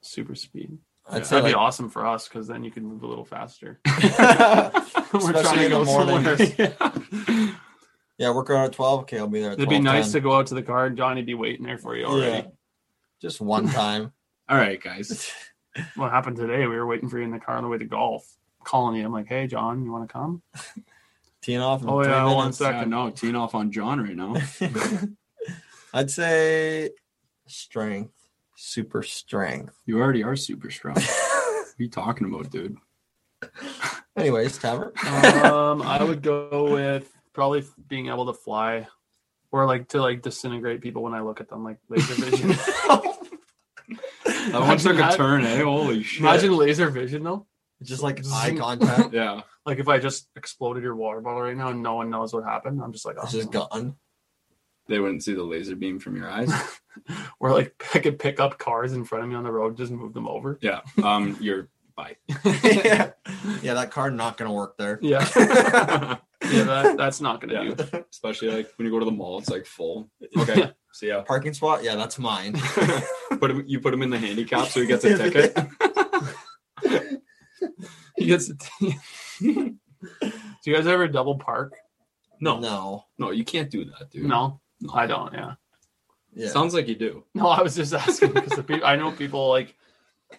Super 0.00 0.34
speed. 0.34 0.78
I'd 1.08 1.18
Yeah. 1.18 1.22
say 1.24 1.36
That'd 1.36 1.44
like, 1.44 1.50
be 1.52 1.54
awesome 1.56 1.90
for 1.90 2.06
us 2.06 2.28
because 2.28 2.46
then 2.46 2.64
you 2.64 2.70
can 2.70 2.84
move 2.84 3.02
a 3.02 3.06
little 3.06 3.24
faster. 3.24 3.80
Especially 3.86 4.72
We're 5.12 5.42
trying 5.42 5.56
to 5.58 5.64
in 5.64 5.70
the 5.70 5.78
go 5.78 5.84
morning. 5.84 6.24
somewhere. 6.36 7.54
yeah, 8.18 8.30
work 8.32 8.50
out 8.50 8.64
at 8.66 8.72
twelve. 8.72 9.00
Okay, 9.02 9.18
I'll 9.18 9.26
be 9.28 9.40
there. 9.40 9.50
At 9.52 9.58
It'd 9.58 9.68
be 9.68 9.78
nice 9.78 10.08
12:10. 10.08 10.12
to 10.12 10.20
go 10.20 10.32
out 10.34 10.46
to 10.46 10.54
the 10.54 10.62
car 10.62 10.86
and 10.86 10.96
Johnny 10.96 11.22
be 11.22 11.34
waiting 11.34 11.64
there 11.66 11.78
for 11.78 11.94
you 11.96 12.04
already. 12.06 12.30
Yeah. 12.46 12.52
Just 13.20 13.40
one 13.40 13.68
time. 13.68 14.12
All 14.48 14.56
right, 14.56 14.82
guys. 14.82 15.30
What 15.96 16.10
happened 16.10 16.36
today? 16.36 16.66
We 16.66 16.76
were 16.76 16.86
waiting 16.86 17.08
for 17.08 17.18
you 17.18 17.24
in 17.24 17.30
the 17.32 17.40
car 17.40 17.56
on 17.56 17.64
the 17.64 17.68
way 17.68 17.78
to 17.78 17.84
golf. 17.84 18.26
Calling 18.64 18.96
you. 18.96 19.04
I'm 19.04 19.12
like, 19.12 19.26
hey, 19.26 19.46
John, 19.46 19.84
you 19.84 19.90
want 19.92 20.08
to 20.08 20.12
come? 20.12 20.42
Teeing 21.44 21.60
off. 21.60 21.82
In 21.82 21.88
Oh, 21.90 22.02
three 22.02 22.10
yeah, 22.12 22.24
one 22.24 22.36
minutes. 22.36 22.58
sec. 22.58 22.74
Yeah, 22.74 22.84
no, 22.84 23.10
teeing 23.10 23.36
off 23.36 23.54
on 23.54 23.70
John 23.70 24.00
right 24.02 24.16
now. 24.16 24.34
I'd 25.92 26.10
say 26.10 26.90
strength. 27.46 28.12
Super 28.56 29.02
strength. 29.02 29.74
You 29.84 30.00
already 30.00 30.22
are 30.24 30.36
super 30.36 30.70
strong. 30.70 30.96
What 31.74 31.80
are 31.80 31.82
you 31.82 31.90
talking 31.90 32.28
about, 32.32 32.52
dude? 32.52 32.76
Anyways, 34.16 34.60
Taver. 34.60 34.96
um, 35.44 35.82
I 35.82 36.04
would 36.04 36.22
go 36.22 36.72
with 36.72 37.10
probably 37.32 37.64
being 37.88 38.06
able 38.06 38.26
to 38.26 38.32
fly, 38.32 38.86
or 39.50 39.66
like 39.66 39.88
to 39.88 40.00
like 40.00 40.22
disintegrate 40.22 40.80
people 40.82 41.02
when 41.02 41.14
I 41.14 41.20
look 41.20 41.40
at 41.40 41.48
them, 41.48 41.64
like 41.64 41.78
laser 41.88 42.14
vision. 42.14 42.50
That 42.50 43.16
one 44.60 44.78
took 44.78 45.00
a 45.00 45.16
turn, 45.16 45.44
eh? 45.44 45.64
Holy 45.64 46.04
shit. 46.04 46.20
Imagine 46.20 46.56
laser 46.56 46.90
vision 46.90 47.24
though. 47.24 47.44
Just 47.82 48.04
like 48.04 48.22
Zing. 48.22 48.32
eye 48.32 48.56
contact. 48.56 49.12
Yeah. 49.12 49.40
Like 49.66 49.78
if 49.78 49.88
I 49.88 49.98
just 49.98 50.28
exploded 50.36 50.82
your 50.82 50.94
water 50.94 51.20
bottle 51.20 51.42
right 51.42 51.56
now 51.56 51.68
and 51.68 51.82
no 51.82 51.94
one 51.94 52.10
knows 52.10 52.34
what 52.34 52.44
happened, 52.44 52.80
I'm 52.82 52.92
just 52.92 53.06
like, 53.06 53.16
It's 53.22 53.34
oh, 53.34 53.38
just 53.38 53.50
gone. 53.50 53.96
They 54.86 54.98
wouldn't 54.98 55.22
see 55.22 55.32
the 55.32 55.42
laser 55.42 55.76
beam 55.76 55.98
from 55.98 56.16
your 56.16 56.28
eyes. 56.28 56.52
or 57.40 57.52
like 57.52 57.74
I 57.94 57.98
could 58.00 58.18
pick 58.18 58.38
up 58.40 58.58
cars 58.58 58.92
in 58.92 59.04
front 59.04 59.24
of 59.24 59.30
me 59.30 59.36
on 59.36 59.44
the 59.44 59.50
road, 59.52 59.76
just 59.76 59.90
move 59.90 60.12
them 60.12 60.28
over. 60.28 60.58
Yeah. 60.60 60.80
Um, 61.02 61.36
you're 61.40 61.70
bye. 61.96 62.16
yeah. 62.44 63.12
yeah, 63.62 63.74
that 63.74 63.90
card 63.90 64.14
not 64.14 64.36
gonna 64.36 64.52
work 64.52 64.76
there. 64.76 64.98
Yeah, 65.00 65.26
yeah, 65.36 66.18
that, 66.42 66.96
that's 66.98 67.20
not 67.22 67.40
gonna 67.40 67.54
Yeah. 67.64 67.74
do. 67.74 68.04
Especially 68.10 68.50
like 68.50 68.70
when 68.76 68.84
you 68.84 68.92
go 68.92 68.98
to 68.98 69.04
the 69.06 69.10
mall, 69.12 69.38
it's 69.38 69.48
like 69.48 69.64
full. 69.64 70.10
Okay. 70.36 70.72
See 70.92 71.08
ya. 71.08 71.22
Parking 71.22 71.54
spot, 71.54 71.82
yeah, 71.82 71.94
that's 71.96 72.18
mine. 72.18 72.52
put 73.40 73.50
him 73.50 73.64
you 73.66 73.80
put 73.80 73.94
him 73.94 74.02
in 74.02 74.10
the 74.10 74.18
handicap 74.18 74.68
so 74.68 74.80
he 74.80 74.86
gets 74.86 75.04
a 75.04 75.16
ticket. 75.16 75.56
He 78.16 78.26
gets. 78.26 78.50
Do 79.40 80.70
you 80.70 80.74
guys 80.74 80.86
ever 80.86 81.08
double 81.08 81.36
park? 81.38 81.76
No. 82.40 82.58
No. 82.60 83.04
No, 83.18 83.30
you 83.30 83.44
can't 83.44 83.70
do 83.70 83.84
that, 83.86 84.10
dude. 84.10 84.24
No, 84.26 84.60
No. 84.80 84.92
I 84.94 85.06
don't. 85.06 85.32
Yeah. 85.32 85.54
Yeah. 86.34 86.48
Sounds 86.48 86.74
like 86.74 86.88
you 86.88 86.96
do. 86.96 87.24
No, 87.34 87.46
I 87.48 87.62
was 87.62 87.76
just 87.76 87.94
asking 87.94 88.32
because 88.32 88.56
the 88.56 88.62
people 88.62 88.86
I 88.86 88.96
know 88.96 89.12
people 89.12 89.48
like 89.48 89.76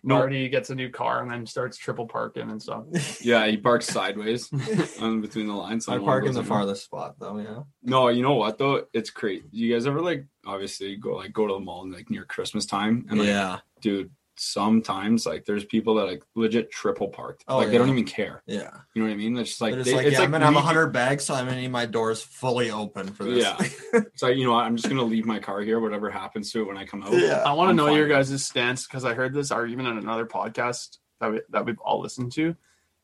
No. 0.03 0.15
Marty 0.15 0.49
gets 0.49 0.69
a 0.69 0.75
new 0.75 0.89
car 0.89 1.21
and 1.21 1.31
then 1.31 1.45
starts 1.45 1.77
triple 1.77 2.05
parking 2.05 2.49
and 2.51 2.61
stuff. 2.61 2.83
Yeah, 3.21 3.47
he 3.47 3.55
parks 3.57 3.87
sideways 3.87 4.51
um, 4.99 5.21
between 5.21 5.47
the 5.47 5.53
lines. 5.53 5.87
I 5.89 5.97
park 5.99 6.25
in 6.25 6.33
the 6.33 6.41
in. 6.41 6.45
farthest 6.45 6.83
spot 6.83 7.15
though, 7.17 7.37
yeah. 7.39 7.63
No, 7.81 8.09
you 8.09 8.23
know 8.23 8.35
what 8.35 8.57
though? 8.57 8.85
It's 8.93 9.09
great. 9.09 9.45
You 9.51 9.73
guys 9.73 9.87
ever 9.87 10.01
like 10.01 10.25
obviously 10.45 10.95
go 10.97 11.15
like 11.15 11.31
go 11.33 11.47
to 11.47 11.53
the 11.53 11.59
mall 11.61 11.83
and 11.83 11.93
like 11.93 12.09
near 12.09 12.25
Christmas 12.25 12.65
time 12.65 13.05
and 13.09 13.19
like 13.19 13.29
yeah. 13.29 13.59
dude, 13.81 14.11
sometimes 14.37 15.25
like 15.25 15.45
there's 15.45 15.65
people 15.65 15.95
that 15.95 16.05
like 16.05 16.23
legit 16.35 16.71
triple 16.71 17.07
parked. 17.07 17.43
Oh, 17.47 17.57
like 17.57 17.69
they 17.69 17.77
don't 17.77 17.89
even 17.89 18.05
care. 18.05 18.41
Yeah. 18.45 18.69
You 18.93 19.01
know 19.01 19.07
what 19.07 19.13
I 19.13 19.17
mean? 19.17 19.37
It's 19.37 19.49
just 19.49 19.61
like 19.61 19.73
just 19.75 19.85
they- 19.85 19.95
like, 19.95 20.05
it's 20.05 20.13
yeah, 20.13 20.19
like 20.19 20.25
I'm 20.27 20.31
gonna 20.31 20.45
have 20.45 20.55
a 20.55 20.61
hundred 20.61 20.87
bags, 20.87 21.23
so 21.25 21.33
I'm 21.33 21.45
gonna 21.45 21.61
need 21.61 21.71
my 21.71 21.85
doors 21.85 22.21
fully 22.21 22.71
open 22.71 23.07
for 23.07 23.23
this. 23.23 23.43
Yeah. 23.43 24.01
so 24.15 24.27
you 24.27 24.45
know? 24.45 24.55
I'm 24.55 24.75
just 24.75 24.89
gonna 24.89 25.03
leave 25.03 25.25
my 25.25 25.39
car 25.39 25.61
here. 25.61 25.79
Whatever 25.79 26.09
happens 26.09 26.51
to 26.51 26.61
it 26.61 26.67
when 26.67 26.77
I 26.77 26.85
come 26.85 27.03
out. 27.03 27.13
Yeah. 27.13 27.43
I 27.45 27.53
want 27.53 27.67
to 27.67 27.69
I'm 27.71 27.75
know 27.75 27.87
fine. 27.87 27.97
your 27.97 28.07
guys' 28.07 28.43
stance 28.43 28.87
because 28.87 29.05
I 29.05 29.13
heard 29.13 29.33
this 29.33 29.51
argument 29.51 29.89
on 29.89 29.97
another 29.97 30.25
podcast 30.25 30.97
that 31.19 31.31
we, 31.31 31.41
that 31.49 31.65
we've 31.65 31.79
all 31.79 32.01
listened 32.01 32.31
to. 32.33 32.55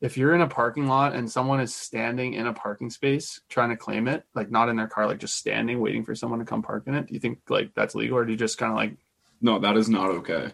If 0.02 0.18
you're 0.18 0.34
in 0.34 0.42
a 0.42 0.48
parking 0.48 0.88
lot 0.88 1.14
and 1.14 1.32
someone 1.32 1.60
is 1.60 1.76
standing 1.76 2.34
in 2.34 2.48
a 2.48 2.54
parking 2.54 2.90
space 2.90 3.40
trying 3.50 3.70
to 3.70 3.78
claim 3.78 4.08
it, 4.08 4.24
like 4.34 4.50
not 4.50 4.68
in 4.68 4.76
their 4.76 4.88
car, 4.88 5.06
like 5.06 5.20
just 5.20 5.36
standing 5.36 5.80
waiting 5.80 6.04
for 6.04 6.16
someone 6.16 6.40
to 6.40 6.46
come 6.46 6.64
park 6.64 6.84
in 6.88 6.96
it, 6.96 7.06
do 7.06 7.14
you 7.14 7.20
think 7.20 7.40
like 7.50 7.76
that's 7.76 7.94
legal 7.94 8.18
or 8.18 8.26
do 8.26 8.32
you 8.32 8.38
just 8.38 8.58
kind 8.58 8.72
of 8.72 8.78
like? 8.78 8.94
No, 9.44 9.60
that 9.60 9.78
is 9.78 9.90
not 9.90 10.10
okay. 10.10 10.54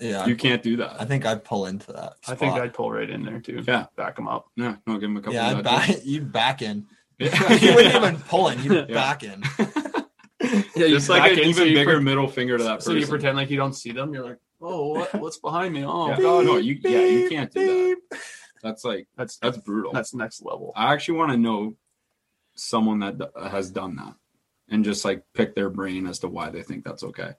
Yeah. 0.00 0.26
You 0.26 0.36
can't 0.36 0.62
do 0.62 0.76
that. 0.78 1.00
I 1.00 1.04
think 1.04 1.26
I'd 1.26 1.44
pull 1.44 1.66
into 1.66 1.92
that. 1.92 2.14
I 2.26 2.34
think. 2.34 2.54
I'd 2.54 2.74
pull 2.74 2.90
right 2.90 3.08
in 3.08 3.24
there 3.24 3.40
too. 3.40 3.64
Yeah. 3.66 3.86
back 3.96 4.16
them 4.16 4.28
up. 4.28 4.46
Yeah, 4.56 4.76
no, 4.86 4.94
give 4.94 5.10
him 5.10 5.16
a 5.16 5.20
couple. 5.20 5.34
Yeah, 5.34 5.58
I'd 5.58 5.64
back 5.64 5.90
you'd 6.04 6.32
back 6.32 6.62
in. 6.62 6.86
Yeah. 7.18 7.52
you 7.54 7.74
wouldn't 7.74 7.94
even 7.94 8.16
pull 8.16 8.48
in, 8.48 8.62
you'd 8.62 8.72
Yeah. 8.88 8.94
back 8.94 9.22
in. 9.22 9.42
Yeah, 10.76 10.86
Just 10.86 11.08
like 11.08 11.32
an 11.32 11.40
even 11.40 11.74
bigger 11.74 12.00
middle 12.00 12.28
finger 12.28 12.56
to 12.56 12.64
that 12.64 12.76
person. 12.76 12.82
So 12.82 12.90
person. 12.92 13.00
you 13.00 13.06
pretend 13.08 13.36
like 13.36 13.50
you 13.50 13.56
don't 13.56 13.74
see 13.74 13.90
them. 13.90 14.14
You're 14.14 14.24
like, 14.24 14.38
oh, 14.60 14.90
what, 14.90 15.14
what's 15.14 15.38
behind 15.38 15.74
me? 15.74 15.84
Oh 15.84 16.08
yeah. 16.08 16.20
god, 16.20 16.44
no, 16.44 16.56
you 16.56 16.78
yeah, 16.82 17.00
you 17.00 17.28
can't 17.28 17.52
do 17.52 17.96
that. 18.10 18.20
That's 18.62 18.84
like 18.84 19.08
that's 19.16 19.36
that's 19.38 19.58
brutal. 19.58 19.92
that's 19.92 20.14
next 20.14 20.42
level. 20.44 20.72
I 20.76 20.92
actually 20.92 21.18
want 21.18 21.32
to 21.32 21.38
know 21.38 21.76
someone 22.54 23.00
that 23.00 23.30
has 23.50 23.70
done 23.70 23.96
that 23.96 24.14
and 24.68 24.84
just 24.84 25.04
like 25.04 25.22
pick 25.34 25.54
their 25.54 25.70
brain 25.70 26.06
as 26.06 26.20
to 26.20 26.28
why 26.28 26.50
they 26.50 26.62
think 26.62 26.84
that's 26.84 27.02
okay. 27.02 27.32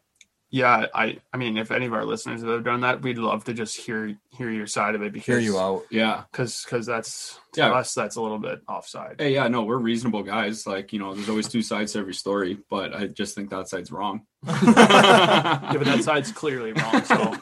Yeah, 0.51 0.87
I 0.95 1.19
I 1.31 1.37
mean, 1.37 1.57
if 1.57 1.69
any 1.69 1.85
of 1.85 1.93
our 1.93 2.03
listeners 2.03 2.41
have 2.41 2.63
done 2.63 2.81
that, 2.81 3.03
we'd 3.03 3.19
love 3.19 3.43
to 3.43 3.53
just 3.53 3.77
hear 3.77 4.17
hear 4.31 4.49
your 4.49 4.65
side 4.65 4.95
of 4.95 5.03
it 5.03 5.13
because 5.13 5.27
Hear 5.27 5.37
you 5.39 5.59
out. 5.59 5.83
Yeah. 5.91 6.23
because 6.31 6.63
because 6.63 6.87
that's 6.87 7.39
to 7.53 7.61
Yeah. 7.61 7.71
us 7.73 7.93
that's 7.93 8.15
a 8.15 8.21
little 8.21 8.39
bit 8.39 8.61
offside. 8.67 9.17
Hey, 9.19 9.33
yeah, 9.35 9.47
no, 9.47 9.61
we're 9.61 9.77
reasonable 9.77 10.23
guys. 10.23 10.65
Like, 10.65 10.91
you 10.91 10.97
know, 10.97 11.13
there's 11.13 11.29
always 11.29 11.47
two 11.49 11.61
sides 11.61 11.93
to 11.93 11.99
every 11.99 12.15
story, 12.15 12.57
but 12.67 12.95
I 12.95 13.05
just 13.05 13.35
think 13.35 13.51
that 13.51 13.67
side's 13.67 13.91
wrong. 13.91 14.25
Yeah, 14.47 15.71
but 15.73 15.83
that 15.85 16.03
side's 16.09 16.31
clearly 16.31 16.71
wrong. 16.73 17.03
So 17.03 17.35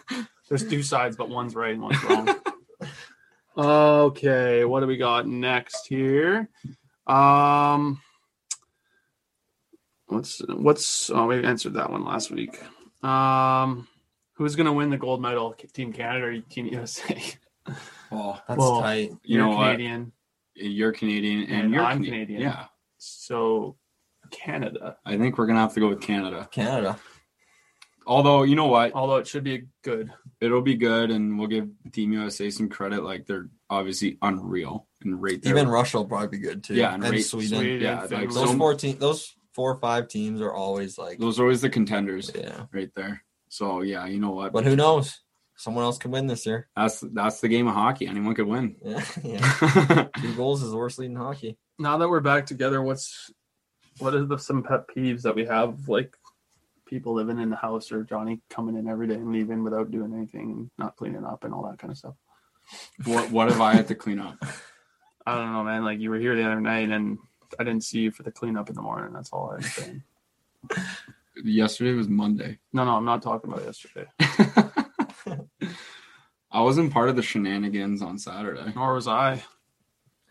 there's 0.50 0.68
two 0.68 0.84
sides, 0.84 1.16
but 1.16 1.30
one's 1.30 1.56
right 1.56 1.74
and 1.74 1.82
one's 1.84 2.04
wrong. 2.04 2.36
Okay, 3.58 4.66
what 4.66 4.82
do 4.82 4.88
we 4.88 4.98
got 4.98 5.28
next 5.28 5.88
here? 5.88 6.50
Um, 7.08 8.02
what's 10.08 10.42
what's? 10.48 11.10
Oh, 11.10 11.28
we 11.28 11.44
answered 11.44 11.74
that 11.76 11.90
one 11.90 12.04
last 12.06 12.32
week. 12.32 12.60
Um, 13.04 13.88
who's 14.34 14.56
gonna 14.56 14.74
win 14.74 14.90
the 14.90 14.98
gold 14.98 15.22
medal? 15.22 15.54
Team 15.74 15.94
Canada 15.94 16.26
or 16.26 16.40
Team 16.42 16.68
USA? 16.68 17.22
well, 18.12 18.42
That's 18.48 18.58
Well, 18.58 18.82
tight. 18.82 19.10
You 19.24 19.38
You're 19.38 19.42
know 19.46 19.56
what? 19.56 19.64
Canadian, 19.72 20.12
you're 20.56 20.92
Canadian 20.92 21.42
and, 21.44 21.64
And 21.66 21.74
you're 21.74 21.84
I'm 21.84 21.98
Cana- 22.04 22.10
Canadian. 22.10 22.42
Yeah. 22.42 22.66
so 22.98 23.76
Canada. 24.32 24.98
I 25.06 25.18
think 25.18 25.38
we're 25.38 25.46
going 25.46 25.56
to 25.56 25.62
have 25.62 25.74
to 25.76 25.80
go 25.80 25.88
with 25.90 26.02
Canada. 26.02 26.48
Canada. 26.52 26.98
Although, 28.06 28.44
you 28.44 28.56
know 28.56 28.68
what? 28.68 28.94
Although 28.94 29.18
it 29.18 29.28
should 29.28 29.44
be 29.44 29.68
good. 29.84 30.12
It'll 30.42 30.62
be 30.62 30.76
good 30.76 31.12
and 31.12 31.38
we'll 31.38 31.48
give 31.48 31.70
Team 31.92 32.12
USA 32.14 32.50
some 32.50 32.68
credit. 32.70 33.04
Like, 33.04 33.26
they're 33.26 33.50
obviously 33.70 34.18
unreal 34.22 34.88
and 35.04 35.22
right 35.22 35.42
there. 35.42 35.54
Even 35.54 35.70
Russia 35.70 35.98
will 35.98 36.06
probably 36.08 36.30
be 36.30 36.40
good 36.40 36.64
too. 36.64 36.76
Yeah, 36.76 36.94
and 36.94 37.04
and 37.04 37.14
rate- 37.14 37.22
Sweden. 37.22 37.60
Sweden, 37.60 37.82
yeah, 37.82 38.02
like 38.02 38.30
Those 38.30 38.50
So- 38.50 38.58
four 38.58 38.74
team, 38.76 38.98
those 38.98 39.36
four 39.58 39.72
or 39.72 39.80
five 39.80 40.08
teams 40.08 40.40
are 40.40 40.54
always 40.54 41.00
like, 41.00 41.18
Those 41.18 41.40
are 41.40 41.44
always 41.44 41.62
the 41.62 41.70
contenders 41.70 42.32
yeah. 42.34 42.66
right 42.72 42.92
there. 42.96 43.24
So, 43.50 43.82
yeah, 43.82 44.06
you 44.06 44.20
know 44.20 44.30
what? 44.30 44.54
But 44.54 44.66
who 44.66 44.76
knows? 44.76 45.20
Someone 45.56 45.84
else 45.84 45.98
could 45.98 46.12
win 46.12 46.28
this 46.28 46.46
year. 46.46 46.70
That's 46.76 47.04
that's 47.12 47.42
the 47.42 47.48
game 47.48 47.68
of 47.68 47.74
hockey. 47.74 48.06
Anyone 48.06 48.36
could 48.36 48.46
win. 48.46 48.76
Yeah, 48.86 49.04
yeah. 49.24 50.08
Two 50.22 50.36
goals 50.36 50.62
is 50.62 50.70
the 50.70 50.78
worst 50.78 51.00
lead 51.00 51.10
in 51.10 51.16
hockey. 51.16 51.58
Now 51.80 51.98
that 51.98 52.08
we're 52.08 52.20
back 52.20 52.46
together, 52.46 52.84
what's 52.84 53.32
what 53.98 54.14
are 54.14 54.24
the 54.24 54.38
some 54.38 54.62
pet 54.62 54.88
peeves 54.96 55.24
that 55.24 55.34
we 55.36 55.46
have? 55.46 55.90
Like 55.90 56.16
people 56.86 57.16
living 57.16 57.40
in 57.40 57.50
the 57.50 57.56
house 57.56 57.92
or 57.92 58.04
Johnny 58.04 58.40
coming 58.52 58.78
in 58.78 58.88
every 58.88 59.08
day 59.08 59.16
and 59.16 59.32
leaving 59.32 59.64
without 59.64 59.90
doing 59.90 60.14
anything, 60.14 60.70
not 60.78 60.96
cleaning 60.96 61.26
up 61.26 61.44
and 61.44 61.54
all 61.54 61.68
that 61.68 61.80
kind 61.80 61.90
of 61.90 61.98
stuff. 61.98 62.16
what 63.06 63.32
what 63.32 63.50
have 63.50 63.60
I 63.60 63.74
had 63.74 63.88
to 63.88 63.96
clean 63.96 64.20
up? 64.20 64.38
I 65.26 65.36
don't 65.36 65.52
know, 65.52 65.64
man. 65.64 65.84
Like 65.84 66.00
you 66.00 66.12
were 66.12 66.20
here 66.20 66.36
the 66.36 66.46
other 66.46 66.62
night 66.62 66.90
and 66.92 67.18
I 67.60 67.64
didn't 67.64 67.84
see 67.84 68.00
you 68.00 68.12
for 68.12 68.24
the 68.24 68.32
cleanup 68.32 68.70
in 68.70 68.76
the 68.76 68.82
morning. 68.82 69.14
That's 69.14 69.32
all 69.32 69.52
I'm 69.52 69.62
saying. 69.62 70.04
Yesterday 71.44 71.94
was 71.94 72.08
Monday. 72.08 72.58
No, 72.74 72.84
no, 72.86 72.92
I'm 72.92 73.06
not 73.06 73.22
talking 73.22 73.52
about 73.52 73.64
yesterday. 73.66 74.08
I 76.52 76.62
wasn't 76.62 76.92
part 76.94 77.10
of 77.10 77.16
the 77.16 77.22
shenanigans 77.22 78.02
on 78.02 78.18
Saturday. 78.18 78.72
Nor 78.76 78.94
was 78.96 79.08
I. 79.08 79.44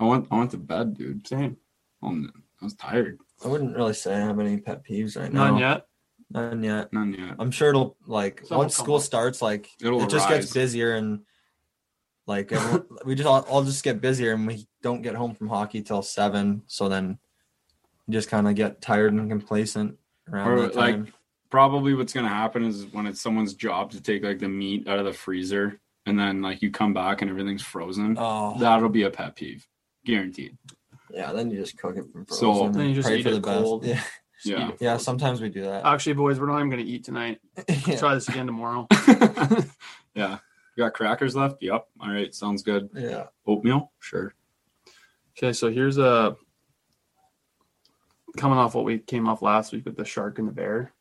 I 0.01 0.05
went 0.05 0.27
I 0.31 0.39
went 0.39 0.51
to 0.53 0.57
bed, 0.59 0.97
dude. 0.97 1.27
Same. 1.27 1.57
Um, 2.03 2.33
I 2.61 2.65
was 2.65 2.75
tired. 2.75 3.19
I 3.45 3.49
wouldn't 3.49 3.77
really 3.77 3.95
say 3.95 4.15
I 4.15 4.21
have 4.21 4.41
any 4.41 4.59
pet 4.59 4.83
peeves 4.85 5.17
right 5.21 5.33
now. 5.33 5.51
None 5.51 5.59
yet. 5.59 5.87
None 6.31 6.63
yet. 6.63 6.93
None 6.93 7.13
yet. 7.15 7.37
I'm 7.39 7.51
sure 7.51 7.69
it'll 7.69 7.97
like 8.07 8.43
Some 8.45 8.59
once 8.59 8.77
school 8.77 8.97
up. 8.97 9.03
starts, 9.03 9.41
like 9.41 9.69
It'll 9.81 10.03
it 10.03 10.11
just 10.11 10.29
gets 10.29 10.53
busier 10.53 10.95
and 10.95 11.21
like 12.27 12.53
everyone- 12.53 12.87
we 13.05 13.15
just 13.15 13.27
all, 13.29 13.41
all 13.43 13.63
just 13.65 13.85
get 13.85 14.01
busier 14.01 14.33
and 14.35 14.47
we 14.47 14.67
don't 14.83 15.03
get 15.03 15.15
home 15.15 15.35
from 15.35 15.49
hockey 15.49 15.83
till 15.83 16.03
seven. 16.03 16.63
So 16.67 16.89
then 16.89 17.19
you 18.07 18.13
just 18.13 18.29
kind 18.29 18.49
of 18.49 18.55
get 18.55 18.81
tired 18.81 19.13
and 19.13 19.29
complacent 19.31 19.97
around 20.31 20.49
Or, 20.49 20.61
that 20.63 20.75
like. 20.77 20.99
Probably 21.49 21.95
what's 21.95 22.13
gonna 22.13 22.29
happen 22.29 22.65
is 22.65 22.87
when 22.93 23.07
it's 23.07 23.21
someone's 23.21 23.55
job 23.55 23.93
to 23.93 24.01
take 24.03 24.25
like 24.25 24.41
the 24.41 24.49
meat 24.49 24.89
out 24.89 24.99
of 24.99 25.05
the 25.05 25.13
freezer 25.13 25.81
and 26.05 26.19
then 26.19 26.43
like 26.43 26.61
you 26.61 26.73
come 26.73 26.93
back 26.93 27.23
and 27.23 27.31
everything's 27.31 27.63
frozen. 27.63 28.17
oh, 28.19 28.57
That'll 28.59 28.89
be 28.89 29.05
a 29.05 29.11
pet 29.11 29.37
peeve. 29.37 29.67
Guaranteed. 30.05 30.59
Yeah, 31.09 31.33
then 31.33 31.51
you 31.51 31.59
just 31.61 31.79
cook 31.79 31.97
it 31.97 32.05
from 32.13 32.27
frozen. 32.27 32.41
So- 32.41 32.55
frozen. 32.55 32.73
Then 32.73 32.89
you 32.89 32.95
just 32.97 33.07
pray 33.09 33.19
eat 33.19 33.23
for 33.23 33.29
it 33.29 33.33
the 33.35 33.41
best. 33.41 33.63
cold. 33.63 33.85
Yeah, 33.87 34.03
Yeah. 34.45 34.71
yeah. 34.81 34.97
Sometimes 34.97 35.41
we 35.41 35.49
do 35.49 35.63
that. 35.63 35.87
Actually, 35.87 36.15
boys, 36.15 36.39
we're 36.41 36.47
not 36.49 36.59
even 36.59 36.69
gonna 36.69 36.83
eat 36.83 37.05
tonight. 37.05 37.41
yeah. 37.87 37.97
Try 37.97 38.15
this 38.15 38.29
again 38.29 38.47
tomorrow. 38.47 38.89
yeah. 40.15 40.39
You 40.77 40.85
got 40.85 40.95
crackers 40.95 41.35
left? 41.35 41.63
Yep. 41.63 41.87
All 42.01 42.11
right. 42.11 42.35
Sounds 42.35 42.63
good. 42.63 42.91
yeah. 42.95 43.25
Oatmeal? 43.47 43.93
Sure. 43.99 44.35
Okay, 45.39 45.53
so 45.53 45.71
here's 45.71 45.99
a 45.99 46.37
coming 48.37 48.59
off 48.59 48.75
what 48.75 48.85
we 48.85 48.99
came 48.99 49.29
off 49.29 49.43
last 49.43 49.73
week 49.73 49.85
with 49.87 49.97
the 49.97 50.05
shark 50.05 50.39
and 50.39 50.47
the 50.49 50.53
bear. 50.53 50.93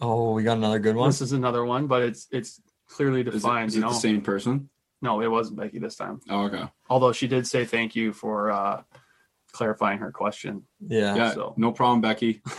Oh, 0.00 0.32
we 0.32 0.42
got 0.42 0.56
another 0.56 0.78
good 0.78 0.96
one. 0.96 1.08
This 1.08 1.20
is 1.20 1.32
another 1.32 1.64
one, 1.64 1.86
but 1.86 2.02
it's 2.02 2.26
it's 2.30 2.60
clearly 2.88 3.22
defined. 3.22 3.68
is 3.68 3.76
you 3.76 3.82
it 3.82 3.86
know, 3.86 3.92
the 3.92 3.98
same 3.98 4.20
person? 4.22 4.68
no, 5.02 5.20
it 5.20 5.30
wasn't 5.30 5.58
Becky 5.58 5.78
this 5.78 5.96
time. 5.96 6.20
Oh, 6.30 6.44
okay. 6.44 6.64
Although 6.88 7.12
she 7.12 7.26
did 7.28 7.46
say 7.46 7.64
thank 7.64 7.94
you 7.94 8.12
for 8.12 8.50
uh, 8.50 8.82
clarifying 9.52 9.98
her 9.98 10.10
question. 10.10 10.62
Yeah. 10.80 11.14
Yeah. 11.14 11.34
so- 11.34 11.54
No 11.58 11.72
problem, 11.72 12.00
Becky. 12.00 12.40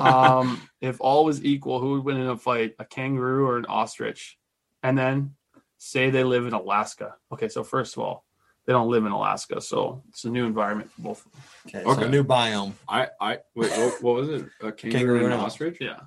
um, 0.00 0.60
if 0.80 0.96
all 1.00 1.24
was 1.26 1.44
equal, 1.44 1.78
who 1.80 1.92
would 1.92 2.04
win 2.04 2.16
in 2.16 2.26
a 2.28 2.36
fight, 2.38 2.74
a 2.78 2.84
kangaroo 2.86 3.46
or 3.46 3.58
an 3.58 3.66
ostrich? 3.66 4.38
And 4.82 4.96
then 4.96 5.34
say 5.78 6.10
they 6.10 6.24
live 6.24 6.46
in 6.46 6.52
Alaska. 6.52 7.14
Okay, 7.32 7.48
so 7.48 7.64
first 7.64 7.96
of 7.96 8.02
all, 8.02 8.24
they 8.66 8.72
don't 8.74 8.90
live 8.90 9.06
in 9.06 9.12
Alaska, 9.12 9.60
so 9.62 10.02
it's 10.10 10.24
a 10.24 10.30
new 10.30 10.44
environment 10.44 10.90
for 10.92 11.00
both. 11.00 11.24
of 11.24 11.32
them. 11.32 11.40
Okay. 11.68 11.82
So 11.84 11.90
Okay. 11.92 12.08
new 12.10 12.22
biome. 12.24 12.74
I, 12.88 13.08
I, 13.20 13.38
wait, 13.54 13.70
what, 13.70 14.02
what 14.02 14.14
was 14.16 14.28
it? 14.28 14.46
A 14.60 14.70
kangaroo, 14.72 14.90
Kangaroo 14.92 15.14
and 15.16 15.24
and 15.24 15.32
an 15.34 15.38
an 15.40 15.44
ostrich? 15.46 15.78
Yeah, 15.80 16.00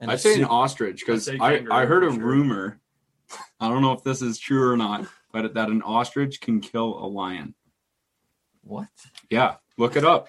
And 0.00 0.10
I'd 0.10 0.14
a 0.14 0.18
say 0.18 0.34
an 0.40 0.44
ostrich 0.46 1.00
because 1.04 1.28
I'd 1.28 1.68
I, 1.68 1.84
heard 1.84 2.04
a 2.04 2.12
sure. 2.12 2.22
rumor. 2.24 2.80
I 3.60 3.68
don't 3.68 3.82
know 3.82 3.92
if 3.92 4.02
this 4.02 4.22
is 4.22 4.38
true 4.38 4.70
or 4.70 4.76
not, 4.76 5.06
but 5.32 5.52
that 5.54 5.68
an 5.68 5.82
ostrich 5.82 6.40
can 6.40 6.60
kill 6.60 7.04
a 7.04 7.06
lion. 7.06 7.54
What? 8.62 8.88
Yeah, 9.30 9.56
look 9.76 9.96
it 9.96 10.04
up. 10.04 10.28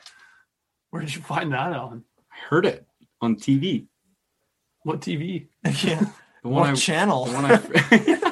where 0.90 1.02
did 1.02 1.16
you 1.16 1.22
find 1.22 1.54
that 1.54 1.72
on? 1.74 2.04
I 2.32 2.36
heard 2.50 2.66
it 2.66 2.86
on 3.22 3.36
TV. 3.38 3.88
What 4.84 5.00
TV? 5.02 5.48
yeah. 5.84 6.06
The 6.44 6.50
What 6.50 6.68
I, 6.70 6.74
channel? 6.76 7.26
the 7.26 7.34
one 7.34 7.46
I 7.46 7.56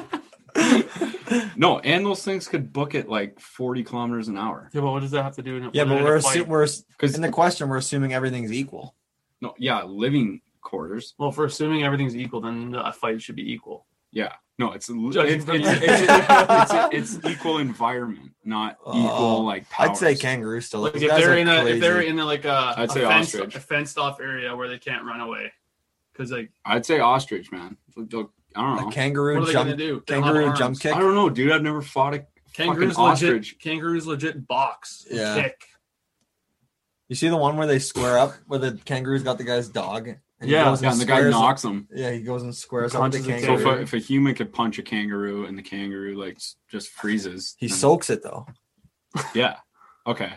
no, 1.56 1.78
and 1.80 2.04
those 2.04 2.24
things 2.24 2.48
could 2.48 2.72
book 2.72 2.94
it 2.94 3.08
like 3.08 3.38
40 3.40 3.82
kilometers 3.84 4.28
an 4.28 4.36
hour. 4.38 4.70
Yeah, 4.72 4.80
but 4.82 4.90
what 4.92 5.00
does 5.00 5.10
that 5.12 5.22
have 5.22 5.36
to 5.36 5.42
do? 5.42 5.56
In, 5.56 5.70
yeah, 5.72 5.84
but 5.84 6.02
we're 6.02 6.20
fight? 6.20 6.38
assu- 6.38 6.46
we're 6.46 6.66
Because 6.90 7.14
in 7.14 7.22
the 7.22 7.30
question 7.30 7.68
we're 7.68 7.76
assuming 7.78 8.12
everything's 8.14 8.52
equal. 8.52 8.94
no, 9.40 9.54
yeah, 9.58 9.82
living 9.84 10.40
quarters. 10.60 11.14
well, 11.18 11.28
if 11.30 11.36
we're 11.36 11.46
assuming 11.46 11.84
everything's 11.84 12.16
equal, 12.16 12.40
then 12.40 12.74
a 12.76 12.92
fight 12.92 13.20
should 13.22 13.36
be 13.36 13.52
equal. 13.52 13.86
Yeah, 14.12 14.32
no, 14.58 14.72
it's 14.72 14.88
it's, 14.88 15.14
Judging 15.14 15.34
it's, 15.36 15.44
from 15.44 15.56
it's, 15.56 15.68
it's, 16.94 17.16
it's 17.18 17.26
equal 17.30 17.58
environment, 17.58 18.32
not 18.44 18.78
Oh, 18.84 18.98
equal 19.04 19.44
like. 19.44 19.68
Powers. 19.68 19.90
I'd 19.90 19.96
say 19.96 20.14
kangaroo 20.14 20.60
still. 20.62 20.80
Like 20.80 20.94
if 20.96 21.02
they're 21.02 21.36
in 21.36 21.48
a 21.48 21.60
crazy. 21.62 21.74
if 21.76 21.80
they're 21.80 22.00
in 22.00 22.18
a, 22.18 22.24
like 22.24 22.44
a, 22.46 22.74
I'd 22.76 22.88
a, 22.88 22.92
say 22.92 23.00
fenced, 23.02 23.34
ostrich. 23.34 23.54
a 23.56 23.60
fenced 23.60 23.98
off 23.98 24.20
area 24.20 24.56
where 24.56 24.68
they 24.68 24.78
can't 24.78 25.04
run 25.04 25.20
away, 25.20 25.52
because 26.12 26.30
like 26.32 26.50
I'd 26.64 26.86
say 26.86 26.98
ostrich, 27.00 27.52
man. 27.52 27.76
Look, 27.96 28.32
I 28.56 28.62
don't 28.62 28.78
a 28.78 28.80
know. 28.82 28.90
kangaroo 28.90 29.34
what 29.34 29.42
are 29.42 29.46
they 29.46 29.52
jump, 29.52 29.66
gonna 29.70 29.76
do? 29.76 30.02
They 30.06 30.14
don't 30.14 30.22
have 30.24 30.32
kangaroo 30.34 30.46
arms. 30.48 30.58
jump 30.58 30.80
kick. 30.80 30.94
I 30.96 30.98
don't 31.00 31.14
know, 31.14 31.28
dude. 31.30 31.52
I've 31.52 31.62
never 31.62 31.82
fought 31.82 32.14
a 32.14 32.26
Kangaroos 32.54 32.94
fucking 32.94 33.04
legit. 33.04 33.28
ostrich. 33.28 33.58
Kangaroos 33.60 34.06
legit 34.06 34.46
box. 34.48 35.06
Yeah. 35.10 35.42
Kick. 35.42 35.66
You 37.08 37.14
see 37.14 37.28
the 37.28 37.36
one 37.36 37.56
where 37.56 37.66
they 37.66 37.78
square 37.78 38.18
up, 38.18 38.32
where 38.46 38.58
the 38.58 38.80
kangaroo's 38.84 39.22
got 39.22 39.38
the 39.38 39.44
guy's 39.44 39.68
dog. 39.68 40.08
And 40.08 40.50
Yeah, 40.50 40.64
goes 40.64 40.82
Yeah, 40.82 40.92
and 40.92 41.00
the 41.00 41.04
guy 41.04 41.16
squares 41.18 41.30
knocks 41.32 41.64
him. 41.64 41.86
Yeah, 41.94 42.10
he 42.10 42.20
goes 42.22 42.42
and 42.42 42.54
squares 42.54 42.94
up 42.94 43.00
Punches 43.02 43.24
the 43.26 43.32
the 43.32 43.40
So 43.40 43.46
kangaroo. 43.46 43.70
if 43.72 43.78
a, 43.78 43.82
if 43.82 43.92
a 43.94 43.98
human 43.98 44.34
could 44.34 44.52
punch 44.52 44.78
a 44.78 44.82
kangaroo 44.82 45.44
and 45.46 45.56
the 45.56 45.62
kangaroo 45.62 46.14
like 46.14 46.36
s- 46.36 46.56
just 46.70 46.88
freezes, 46.90 47.54
he 47.58 47.68
then- 47.68 47.76
soaks 47.76 48.10
it 48.10 48.22
though. 48.22 48.46
Yeah. 49.34 49.56
Okay. 50.06 50.32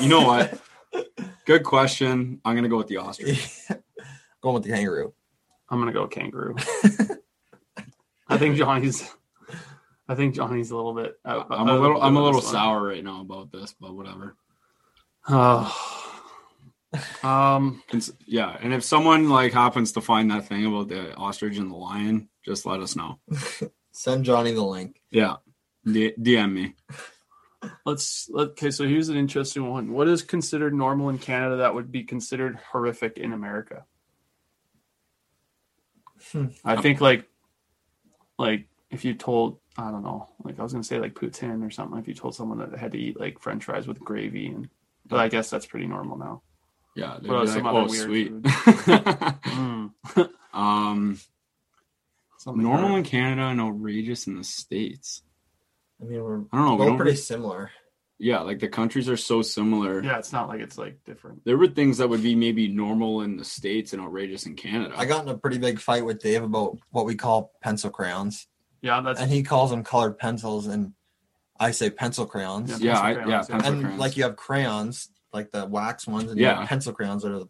You 0.00 0.08
know 0.08 0.22
what? 0.22 0.60
Good 1.46 1.62
question. 1.64 2.40
I'm 2.44 2.54
gonna 2.54 2.68
go 2.68 2.76
with 2.78 2.86
the 2.88 2.96
ostrich. 2.98 3.48
Going 4.42 4.54
with 4.54 4.62
the 4.64 4.70
kangaroo. 4.70 5.12
I'm 5.68 5.78
gonna 5.78 5.92
go 5.92 6.06
kangaroo. 6.06 6.56
I 8.30 8.38
think 8.38 8.56
Johnny's. 8.56 9.08
I 10.08 10.14
think 10.14 10.34
Johnny's 10.34 10.70
a 10.70 10.76
little 10.76 10.94
bit. 10.94 11.18
Out, 11.24 11.48
I'm 11.50 11.68
a 11.68 11.78
little 11.78 12.00
I'm 12.02 12.16
a 12.16 12.22
little 12.22 12.40
this 12.40 12.46
one. 12.46 12.54
sour 12.54 12.82
right 12.82 13.04
now 13.04 13.20
about 13.20 13.52
this, 13.52 13.74
but 13.78 13.94
whatever. 13.94 14.36
Oh. 15.28 16.16
um. 17.22 17.82
Cons- 17.88 18.12
yeah, 18.26 18.56
and 18.60 18.72
if 18.72 18.84
someone 18.84 19.28
like 19.28 19.52
happens 19.52 19.92
to 19.92 20.00
find 20.00 20.30
that 20.30 20.46
thing 20.46 20.64
about 20.66 20.88
the 20.88 21.14
ostrich 21.14 21.58
and 21.58 21.70
the 21.70 21.76
lion, 21.76 22.28
just 22.44 22.66
let 22.66 22.80
us 22.80 22.96
know. 22.96 23.18
Send 23.92 24.24
Johnny 24.24 24.52
the 24.52 24.62
link. 24.64 25.00
Yeah. 25.10 25.36
D- 25.84 26.14
DM 26.18 26.52
me. 26.52 26.74
Let's. 27.84 28.28
Let, 28.32 28.48
Okay. 28.50 28.70
So 28.70 28.86
here's 28.86 29.08
an 29.10 29.16
interesting 29.16 29.68
one. 29.68 29.92
What 29.92 30.08
is 30.08 30.22
considered 30.22 30.74
normal 30.74 31.08
in 31.08 31.18
Canada 31.18 31.56
that 31.56 31.74
would 31.74 31.92
be 31.92 32.04
considered 32.04 32.58
horrific 32.72 33.18
in 33.18 33.32
America? 33.32 33.84
Hmm. 36.32 36.46
I 36.64 36.76
think 36.80 37.00
like, 37.00 37.26
like 38.40 38.66
if 38.90 39.04
you 39.04 39.14
told 39.14 39.58
I 39.76 39.90
don't 39.90 40.02
know, 40.02 40.28
like 40.44 40.58
I 40.58 40.62
was 40.62 40.72
gonna 40.72 40.84
say 40.84 40.98
like 40.98 41.14
poutine 41.14 41.66
or 41.66 41.70
something. 41.70 41.98
If 41.98 42.08
you 42.08 42.14
told 42.14 42.34
someone 42.34 42.58
that 42.58 42.72
they 42.72 42.78
had 42.78 42.92
to 42.92 42.98
eat 42.98 43.20
like 43.20 43.38
French 43.38 43.64
fries 43.64 43.86
with 43.86 44.00
gravy, 44.00 44.48
and 44.48 44.68
but 45.06 45.20
I 45.20 45.28
guess 45.28 45.50
that's 45.50 45.66
pretty 45.66 45.86
normal 45.86 46.18
now. 46.18 46.42
Yeah. 46.96 47.18
they'd 47.20 47.30
What 47.30 47.42
be 47.42 47.46
some 47.46 47.62
like, 47.62 47.74
other 47.74 47.80
oh, 47.80 47.88
weird 47.88 48.04
sweet. 48.04 48.32
Mm. 49.50 49.92
um, 50.54 51.18
Something 52.38 52.62
normal 52.62 52.90
like 52.90 52.98
in 52.98 53.04
Canada 53.04 53.42
and 53.42 53.60
outrageous 53.60 54.26
in 54.26 54.36
the 54.36 54.44
states. 54.44 55.22
I 56.00 56.04
mean, 56.06 56.22
we're 56.22 56.40
I 56.52 56.56
don't 56.56 56.66
know. 56.66 56.72
We 56.72 56.78
both 56.78 56.88
don't 56.88 56.96
pretty 56.96 57.10
re- 57.12 57.16
similar. 57.16 57.70
Yeah, 58.22 58.40
like 58.40 58.58
the 58.60 58.68
countries 58.68 59.08
are 59.08 59.16
so 59.16 59.40
similar. 59.42 60.02
Yeah, 60.04 60.18
it's 60.18 60.32
not 60.32 60.48
like 60.48 60.60
it's 60.60 60.76
like 60.78 61.02
different. 61.04 61.44
There 61.44 61.56
were 61.56 61.66
things 61.68 61.98
that 61.98 62.08
would 62.08 62.22
be 62.22 62.34
maybe 62.34 62.68
normal 62.68 63.22
in 63.22 63.36
the 63.38 63.44
states 63.44 63.92
and 63.94 64.00
outrageous 64.02 64.44
in 64.46 64.54
Canada. 64.56 64.94
I 64.96 65.06
got 65.06 65.22
in 65.24 65.28
a 65.30 65.36
pretty 65.38 65.58
big 65.58 65.80
fight 65.80 66.04
with 66.04 66.20
Dave 66.22 66.42
about 66.42 66.78
what 66.90 67.06
we 67.06 67.14
call 67.16 67.52
pencil 67.62 67.90
crayons, 67.90 68.46
Yeah, 68.82 69.00
that's 69.00 69.20
and 69.20 69.30
he 69.30 69.42
calls 69.42 69.70
them 69.70 69.82
colored 69.82 70.18
pencils, 70.18 70.66
and 70.66 70.92
I 71.58 71.70
say 71.72 71.88
pencil 71.90 72.26
crayons. 72.26 72.70
Yeah, 72.70 72.92
yeah, 72.92 72.92
pencil 73.00 73.06
I, 73.06 73.14
crayons, 73.14 73.28
yeah, 73.30 73.34
yeah. 73.34 73.46
pencil 73.60 73.72
and 73.72 73.82
crayons. 73.82 74.00
like 74.00 74.16
you 74.16 74.22
have 74.24 74.36
crayons, 74.36 75.08
like 75.32 75.50
the 75.50 75.66
wax 75.66 76.06
ones, 76.06 76.30
and 76.30 76.38
you 76.38 76.46
Yeah. 76.46 76.60
have 76.60 76.68
pencil 76.68 76.92
crayons 76.92 77.22
that 77.22 77.32
are 77.32 77.38
the 77.40 77.48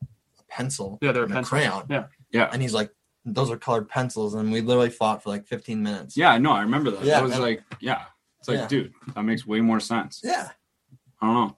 pencil. 0.48 0.98
yeah, 1.02 1.12
they're 1.12 1.24
and 1.24 1.32
a 1.32 1.34
pencils. 1.34 1.50
crayon. 1.50 1.84
Yeah, 1.90 2.04
yeah, 2.32 2.48
And 2.52 2.60
he's 2.62 2.74
like, 2.74 2.90
"Those 3.24 3.50
are 3.50 3.56
colored 3.56 3.88
pencils," 3.88 4.34
and 4.34 4.50
we 4.52 4.60
literally 4.60 4.90
fought 4.90 5.22
for 5.22 5.30
like 5.30 5.46
15 5.46 5.82
minutes. 5.82 6.16
yeah. 6.16 6.38
No, 6.38 6.52
I 6.52 6.62
remember 6.62 6.90
that. 6.92 7.04
Yeah, 7.04 7.14
that 7.14 7.22
was 7.24 7.32
and- 7.34 7.42
like, 7.42 7.62
yeah, 7.80 8.02
it's 8.38 8.48
like, 8.48 8.58
Yeah. 8.58 8.66
dude, 8.68 8.92
that 9.14 9.22
makes 9.24 9.46
way 9.46 9.60
more 9.60 9.80
sense. 9.80 10.20
Yeah. 10.24 10.48
I 11.20 11.26
don't 11.26 11.34
know. 11.34 11.56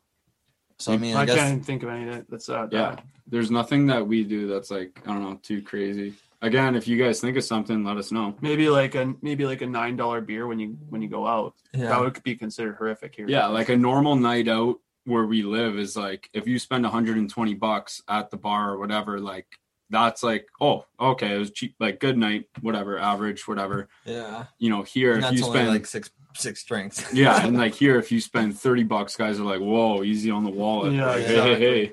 So 0.79 0.93
I 0.93 0.97
mean, 0.97 1.17
I, 1.17 1.21
I, 1.23 1.27
guess 1.27 1.37
can't 1.37 1.53
even 1.53 1.65
think 1.65 1.83
of 1.83 1.89
any 1.91 2.11
that- 2.11 2.29
that's 2.29 2.49
uh, 2.49 2.67
Yeah, 2.71 2.97
there's 3.27 3.51
nothing 3.51 3.87
that 3.87 4.07
we 4.07 4.25
do 4.25 4.49
that's 4.49 4.71
like, 4.71 5.01
I 5.07 5.13
don't 5.13 5.23
know, 5.23 5.39
too 5.43 5.63
crazy. 5.63 6.15
Again, 6.41 6.75
if 6.75 6.89
you 6.89 6.97
guys 7.03 7.21
think 7.21 7.37
of 7.37 7.45
something, 7.45 7.85
let 7.85 7.97
us 7.99 8.11
know. 8.11 8.35
maybe 8.41 8.69
like 8.69 8.97
a 8.97 9.15
maybe 9.23 9.47
like 9.47 9.63
a 9.63 9.67
nine 9.67 9.95
dollar 9.97 10.21
beer 10.21 10.49
when 10.49 10.59
you 10.59 10.77
when 10.89 11.01
you 11.01 11.09
go 11.09 11.25
out. 11.25 11.55
yeah. 11.73 11.89
That 11.89 12.01
would 12.01 12.21
be 12.25 12.35
considered 12.35 12.75
horrific 12.77 13.15
here. 13.15 13.29
Yeah, 13.29 13.47
like 13.47 13.69
a 13.69 13.77
normal 13.77 14.17
night 14.17 14.49
out 14.49 14.81
where 15.05 15.25
we 15.25 15.43
live 15.45 15.79
is 15.79 15.97
like 15.97 16.29
if 16.33 16.49
you 16.49 16.59
spend 16.59 16.83
120 16.83 17.55
bucks 17.55 18.03
at 18.09 18.31
the 18.31 18.37
bar 18.37 18.73
or 18.73 18.79
whatever, 18.79 19.21
like 19.21 19.47
that's 19.93 20.23
like, 20.23 20.49
oh, 20.61 20.87
okay, 20.99 21.35
it 21.35 21.39
was 21.39 21.51
cheap, 21.51 21.75
like 21.79 22.01
good 22.01 22.19
night, 22.19 22.47
whatever, 22.61 22.99
average, 22.99 23.47
whatever. 23.47 23.89
yeah. 24.05 24.47
You 24.59 24.71
know, 24.71 24.83
here 24.83 25.13
And 25.13 25.19
if 25.19 25.31
that's 25.31 25.39
you 25.39 25.47
only 25.47 25.59
spend 25.59 25.71
like 25.71 25.87
six 25.87 26.11
six 26.35 26.65
drinks. 26.65 27.05
yeah, 27.15 27.47
and 27.47 27.57
like 27.57 27.75
here 27.75 27.99
if 27.99 28.11
you 28.11 28.21
spend 28.31 28.59
30 28.59 28.85
bucks, 28.85 29.17
guys 29.17 29.39
are 29.39 29.45
like, 29.45 29.61
whoa, 29.61 30.03
easy 30.03 30.31
on 30.31 30.45
the 30.45 30.51
wallet. 30.51 30.95
Yeah, 30.95 31.07
Like, 31.07 31.25
hey, 31.25 31.37
hey, 31.37 31.59
hey. 31.59 31.93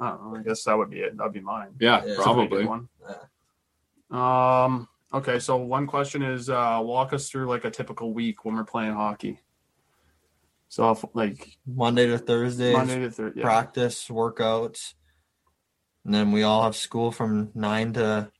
I 0.00 0.10
know. 0.10 0.36
I 0.36 0.42
guess 0.42 0.64
that 0.64 0.76
would 0.76 0.90
be 0.90 1.00
it. 1.00 1.16
That'd 1.16 1.32
be 1.32 1.40
mine. 1.40 1.68
Yeah, 1.78 2.04
Yeah. 2.04 2.14
That's 2.14 2.26
a 2.26 2.34
pretty 2.34 2.48
probably. 2.48 2.62
good 2.62 2.68
one. 4.10 4.20
Um. 4.20 4.88
Okay, 5.12 5.38
so 5.38 5.56
one 5.56 5.86
question 5.86 6.22
is, 6.22 6.50
uh, 6.50 6.80
walk 6.82 7.12
us 7.12 7.30
through 7.30 7.46
like 7.46 7.64
a 7.64 7.70
typical 7.70 8.12
week 8.12 8.44
when 8.44 8.56
we're 8.56 8.64
playing 8.64 8.94
hockey. 8.94 9.40
So, 10.66 10.90
if, 10.90 11.04
like 11.14 11.56
Monday 11.64 12.08
to 12.08 12.18
Thursday, 12.18 12.72
Monday 12.72 12.98
to 12.98 13.10
Thursday, 13.12 13.38
yeah. 13.38 13.44
practice, 13.46 14.08
workouts, 14.08 14.94
and 16.04 16.12
then 16.14 16.32
we 16.32 16.42
all 16.42 16.62
have 16.64 16.76
school 16.76 17.10
from 17.10 17.50
nine 17.54 17.92
to 17.94 18.30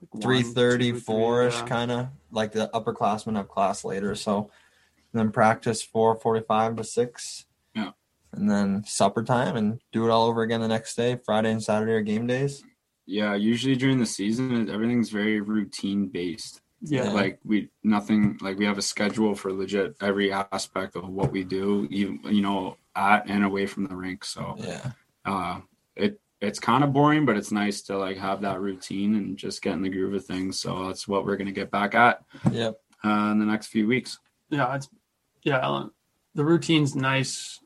Like 0.00 0.14
one, 0.14 0.22
three 0.22 0.42
thirty, 0.42 0.86
two, 0.92 0.92
three, 0.94 1.00
four 1.00 1.46
ish, 1.46 1.60
kind 1.62 1.90
of 1.90 2.08
like 2.30 2.52
the 2.52 2.68
upperclassmen 2.74 3.36
have 3.36 3.48
class 3.48 3.84
later. 3.84 4.14
So 4.14 4.50
then 5.12 5.30
practice 5.30 5.82
four 5.82 6.14
forty 6.16 6.44
five 6.46 6.76
to 6.76 6.84
six. 6.84 7.46
Yeah. 7.74 7.92
And 8.32 8.50
then 8.50 8.84
supper 8.84 9.22
time 9.22 9.56
and 9.56 9.80
do 9.92 10.04
it 10.06 10.10
all 10.10 10.26
over 10.26 10.42
again 10.42 10.60
the 10.60 10.68
next 10.68 10.94
day. 10.96 11.18
Friday 11.24 11.50
and 11.50 11.62
Saturday 11.62 11.92
are 11.92 12.02
game 12.02 12.26
days. 12.26 12.62
Yeah, 13.06 13.34
usually 13.34 13.76
during 13.76 13.98
the 14.00 14.06
season, 14.06 14.68
everything's 14.68 15.10
very 15.10 15.40
routine 15.40 16.08
based. 16.08 16.60
Yeah, 16.82 17.04
Yeah. 17.04 17.12
like 17.12 17.38
we 17.44 17.70
nothing 17.82 18.36
like 18.42 18.58
we 18.58 18.66
have 18.66 18.76
a 18.78 18.82
schedule 18.82 19.34
for 19.34 19.52
legit 19.52 19.96
every 20.02 20.30
aspect 20.32 20.96
of 20.96 21.08
what 21.08 21.32
we 21.32 21.42
do 21.42 21.88
even 21.90 22.20
you 22.24 22.42
know 22.42 22.76
at 22.94 23.26
and 23.30 23.44
away 23.44 23.64
from 23.66 23.86
the 23.86 23.96
rink 23.96 24.24
so 24.24 24.56
Yeah. 24.58 24.90
uh 25.24 25.60
it 25.96 26.20
it's 26.40 26.58
kind 26.58 26.84
of 26.84 26.92
boring 26.92 27.24
but 27.24 27.36
it's 27.36 27.50
nice 27.52 27.82
to 27.82 27.96
like 27.96 28.16
have 28.18 28.42
that 28.42 28.60
routine 28.60 29.14
and 29.14 29.36
just 29.38 29.62
get 29.62 29.72
in 29.72 29.82
the 29.82 29.88
groove 29.88 30.12
of 30.14 30.24
things 30.24 30.60
so 30.60 30.86
that's 30.86 31.08
what 31.08 31.24
we're 31.24 31.36
going 31.36 31.46
to 31.46 31.52
get 31.52 31.70
back 31.70 31.94
at 31.94 32.22
Yep. 32.50 32.76
uh, 33.04 33.28
in 33.32 33.38
the 33.38 33.46
next 33.46 33.68
few 33.68 33.86
weeks 33.86 34.18
yeah, 34.50 34.74
it's 34.76 34.88
yeah. 35.42 35.58
Alan, 35.60 35.90
The 36.34 36.44
routine's 36.44 36.94
nice 36.94 37.58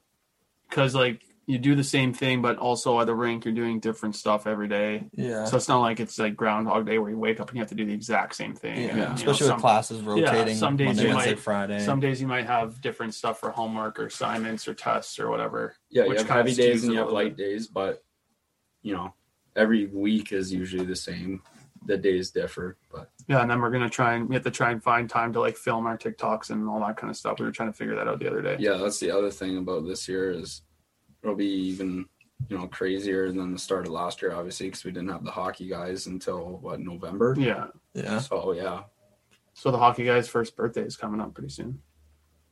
because 0.69 0.95
like 0.95 1.21
you 1.47 1.59
do 1.59 1.75
the 1.75 1.83
same 1.85 2.13
thing, 2.13 2.41
but 2.43 2.59
also 2.59 3.01
at 3.01 3.07
the 3.07 3.15
rink 3.15 3.45
you're 3.45 3.53
doing 3.55 3.81
different 3.81 4.15
stuff 4.15 4.47
every 4.47 4.69
day. 4.69 5.05
Yeah. 5.13 5.45
So 5.47 5.57
it's 5.57 5.69
not 5.69 5.81
like 5.81 5.99
it's 5.99 6.19
like 6.19 6.37
Groundhog 6.37 6.87
Day 6.87 6.99
where 6.99 7.11
you 7.11 7.19
wake 7.19 7.41
up 7.41 7.49
and 7.49 7.57
you 7.57 7.61
have 7.63 7.71
to 7.71 7.75
do 7.75 7.85
the 7.85 7.93
exact 7.93 8.37
same 8.37 8.55
thing. 8.55 8.77
yeah. 8.83 8.89
And, 8.89 8.99
you 8.99 9.05
know, 9.05 9.13
Especially 9.13 9.47
some, 9.49 9.57
with 9.57 9.61
classes 9.63 10.01
rotating. 10.03 10.49
Yeah, 10.49 10.55
some 10.55 10.77
days 10.77 10.87
Monday, 10.87 11.03
you 11.03 11.09
Wednesday, 11.15 11.31
might- 11.33 11.39
Friday. 11.41 11.79
some 11.85 12.01
days 12.01 12.21
you 12.21 12.27
might 12.29 12.47
have 12.47 12.81
different 12.81 13.15
stuff 13.15 13.41
for 13.41 13.51
homework 13.51 13.99
or 13.99 14.07
assignments 14.07 14.69
or 14.69 14.75
tests 14.75 15.19
or 15.19 15.29
whatever. 15.29 15.75
Yeah, 15.91 16.03
which 16.05 16.13
you 16.13 16.19
have 16.19 16.29
kind 16.29 16.41
of 16.41 16.47
heavy 16.47 16.57
days 16.63 16.81
skews 16.81 16.85
and 16.85 16.93
you 16.93 16.99
have 16.99 17.09
little 17.09 17.21
light 17.25 17.37
days, 17.37 17.67
but 17.67 18.03
you 18.83 18.95
know, 18.95 19.15
every 19.57 19.87
week 19.87 20.33
is 20.33 20.53
usually 20.53 20.85
the 20.85 20.97
same. 20.97 21.43
The 21.87 21.97
days 21.97 22.31
differ, 22.31 22.77
but 22.93 23.11
Yeah, 23.27 23.41
and 23.41 23.51
then 23.51 23.59
we're 23.63 23.71
gonna 23.71 23.89
try 23.89 24.13
and 24.13 24.29
we 24.29 24.35
have 24.35 24.45
to 24.45 24.51
try 24.51 24.71
and 24.71 24.83
find 24.83 25.09
time 25.09 25.33
to 25.33 25.41
like 25.41 25.57
film 25.57 25.87
our 25.87 25.97
TikToks 25.97 26.51
and 26.51 26.69
all 26.69 26.79
that 26.81 26.99
kind 26.99 27.11
of 27.11 27.17
stuff. 27.17 27.39
We 27.39 27.47
were 27.47 27.53
trying 27.53 27.73
to 27.73 27.77
figure 27.77 27.97
that 27.97 28.07
out 28.07 28.19
the 28.19 28.29
other 28.29 28.43
day. 28.43 28.57
yeah, 28.61 28.75
that's 28.75 29.01
the 29.01 29.11
other 29.11 29.31
thing 29.31 29.57
about 29.57 29.87
this 29.87 30.07
year 30.07 30.31
is 30.31 30.61
it'll 31.23 31.35
be 31.37 31.47
even 31.47 32.05
you 32.49 32.59
know 32.59 32.67
crazier 32.69 33.33
than 33.33 33.55
the 33.55 33.59
start 33.59 33.87
of 33.87 33.93
last 33.93 34.21
year, 34.21 34.33
obviously, 34.35 34.67
because 34.67 34.85
we 34.85 34.91
didn't 34.91 35.09
have 35.09 35.25
the 35.25 35.31
hockey 35.31 35.69
guys 35.69 36.07
until 36.07 36.59
what 36.61 36.81
November. 36.81 37.35
Yeah. 37.39 37.69
yeah. 37.95 38.19
So 38.19 38.53
yeah, 38.53 38.83
So 39.55 39.71
the 39.71 39.79
hockey 39.79 40.05
guy's 40.05 40.29
first 40.29 40.57
birthday 40.57 40.83
is 40.83 40.99
coming 40.99 41.21
up 41.23 41.33
pretty 41.33 41.49
soon. 41.51 41.81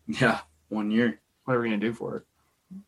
yeah, 0.06 0.40
one 0.70 0.90
year. 0.90 1.20
What 1.44 1.54
are 1.54 1.60
we 1.60 1.66
gonna 1.68 1.80
do 1.80 1.92
for 1.92 2.16
it? 2.16 2.22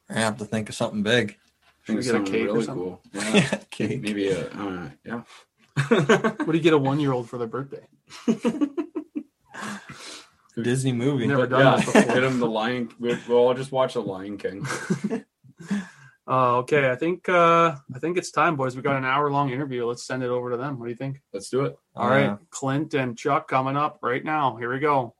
I 0.08 0.20
have 0.20 0.38
to 0.38 0.46
think 0.46 0.70
of 0.70 0.74
something 0.74 1.02
big. 1.02 1.36
Should 1.82 1.96
we 1.96 2.02
Think 2.02 2.04
get 2.04 2.14
a 2.14 2.18
something 2.18 2.32
cake 2.32 2.48
or 2.48 2.52
really 2.52 2.64
something? 2.64 2.84
cool. 2.84 3.00
Yeah, 3.34 3.58
Cake. 3.70 4.02
maybe 4.02 4.28
a 4.28 4.48
uh, 4.50 4.90
yeah. 5.04 5.22
What 6.44 6.46
do 6.46 6.52
you 6.52 6.60
get 6.60 6.72
a 6.74 6.78
one 6.78 7.00
year 7.00 7.12
old 7.12 7.28
for 7.28 7.38
their 7.38 7.46
birthday? 7.48 7.86
Disney 10.60 10.92
movie. 10.92 11.26
Never 11.26 11.46
But 11.46 11.50
done 11.50 11.60
yeah, 11.64 11.76
this 11.76 11.86
before. 11.86 12.02
get 12.14 12.22
him 12.24 12.38
the 12.38 12.46
Lion. 12.48 12.90
We'll, 12.98 13.16
we'll 13.28 13.38
all 13.38 13.54
just 13.54 13.72
watch 13.72 13.94
the 13.94 14.02
Lion 14.02 14.36
King. 14.36 14.66
Uh, 16.28 16.58
okay, 16.58 16.90
I 16.90 16.96
think 16.96 17.28
uh, 17.28 17.74
I 17.94 17.98
think 17.98 18.18
it's 18.18 18.30
time, 18.30 18.56
boys. 18.56 18.76
We 18.76 18.82
got 18.82 18.96
an 18.96 19.04
hour 19.04 19.30
long 19.30 19.50
interview. 19.50 19.86
Let's 19.86 20.04
send 20.06 20.22
it 20.22 20.28
over 20.28 20.50
to 20.50 20.56
them. 20.58 20.78
What 20.78 20.84
do 20.86 20.90
you 20.90 20.96
think? 20.96 21.22
Let's 21.32 21.48
do 21.48 21.64
it. 21.64 21.76
All 21.96 22.08
right, 22.10 22.24
Yeah. 22.24 22.36
Clint 22.50 22.94
and 22.94 23.16
Chuck 23.16 23.48
coming 23.48 23.76
up 23.76 23.98
right 24.02 24.22
now. 24.24 24.56
Here 24.56 24.70
we 24.72 24.78
go. 24.80 25.14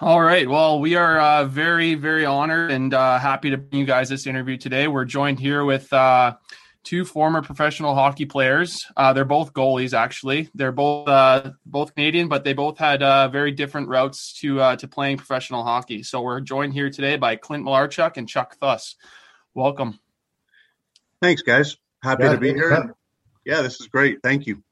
All 0.00 0.22
right. 0.22 0.48
Well, 0.48 0.78
we 0.78 0.94
are 0.94 1.18
uh, 1.18 1.44
very, 1.46 1.94
very 1.96 2.24
honored 2.24 2.70
and 2.70 2.94
uh, 2.94 3.18
happy 3.18 3.50
to 3.50 3.56
bring 3.56 3.80
you 3.80 3.84
guys 3.84 4.08
this 4.08 4.28
interview 4.28 4.56
today. 4.56 4.86
We're 4.86 5.04
joined 5.04 5.40
here 5.40 5.64
with 5.64 5.92
uh, 5.92 6.36
two 6.84 7.04
former 7.04 7.42
professional 7.42 7.96
hockey 7.96 8.24
players. 8.24 8.86
Uh, 8.96 9.12
they're 9.12 9.24
both 9.24 9.52
goalies, 9.52 9.94
actually. 9.94 10.50
They're 10.54 10.70
both 10.70 11.08
uh, 11.08 11.50
both 11.66 11.96
Canadian, 11.96 12.28
but 12.28 12.44
they 12.44 12.52
both 12.52 12.78
had 12.78 13.02
uh, 13.02 13.26
very 13.26 13.50
different 13.50 13.88
routes 13.88 14.38
to 14.40 14.60
uh, 14.60 14.76
to 14.76 14.86
playing 14.86 15.16
professional 15.16 15.64
hockey. 15.64 16.04
So 16.04 16.22
we're 16.22 16.42
joined 16.42 16.74
here 16.74 16.90
today 16.90 17.16
by 17.16 17.34
Clint 17.34 17.64
Malarchuk 17.64 18.18
and 18.18 18.28
Chuck 18.28 18.56
Thuss. 18.60 18.94
Welcome. 19.52 19.98
Thanks, 21.20 21.42
guys. 21.42 21.76
Happy 22.04 22.22
Yeah, 22.22 22.32
to 22.34 22.38
be 22.38 22.54
here. 22.54 22.70
Pat. 22.70 22.86
Yeah, 23.44 23.62
this 23.62 23.80
is 23.80 23.88
great. 23.88 24.18
Thank 24.22 24.46
you. 24.46 24.62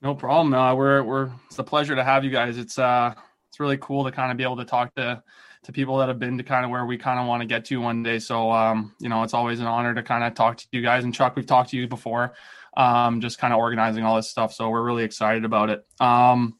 No 0.00 0.14
problem. 0.14 0.54
Uh, 0.54 0.74
we're 0.74 1.02
we're 1.02 1.30
it's 1.48 1.58
a 1.58 1.64
pleasure 1.64 1.94
to 1.94 2.02
have 2.02 2.24
you 2.24 2.30
guys. 2.30 2.56
It's 2.56 2.78
uh 2.78 3.12
it's 3.54 3.60
really 3.60 3.78
cool 3.78 4.02
to 4.02 4.10
kind 4.10 4.32
of 4.32 4.36
be 4.36 4.42
able 4.42 4.56
to 4.56 4.64
talk 4.64 4.92
to 4.96 5.22
to 5.62 5.72
people 5.72 5.98
that 5.98 6.08
have 6.08 6.18
been 6.18 6.38
to 6.38 6.42
kind 6.42 6.64
of 6.64 6.72
where 6.72 6.84
we 6.84 6.98
kind 6.98 7.20
of 7.20 7.28
want 7.28 7.40
to 7.40 7.46
get 7.46 7.64
to 7.66 7.80
one 7.80 8.02
day. 8.02 8.18
So 8.18 8.50
um 8.50 8.92
you 8.98 9.08
know 9.08 9.22
it's 9.22 9.32
always 9.32 9.60
an 9.60 9.66
honor 9.66 9.94
to 9.94 10.02
kind 10.02 10.24
of 10.24 10.34
talk 10.34 10.56
to 10.56 10.66
you 10.72 10.82
guys. 10.82 11.04
And 11.04 11.14
Chuck, 11.14 11.36
we've 11.36 11.46
talked 11.46 11.70
to 11.70 11.76
you 11.76 11.86
before, 11.86 12.34
um 12.76 13.20
just 13.20 13.38
kind 13.38 13.52
of 13.54 13.60
organizing 13.60 14.02
all 14.02 14.16
this 14.16 14.28
stuff. 14.28 14.52
So 14.52 14.70
we're 14.70 14.82
really 14.82 15.04
excited 15.04 15.44
about 15.44 15.70
it. 15.70 15.86
Um 16.00 16.58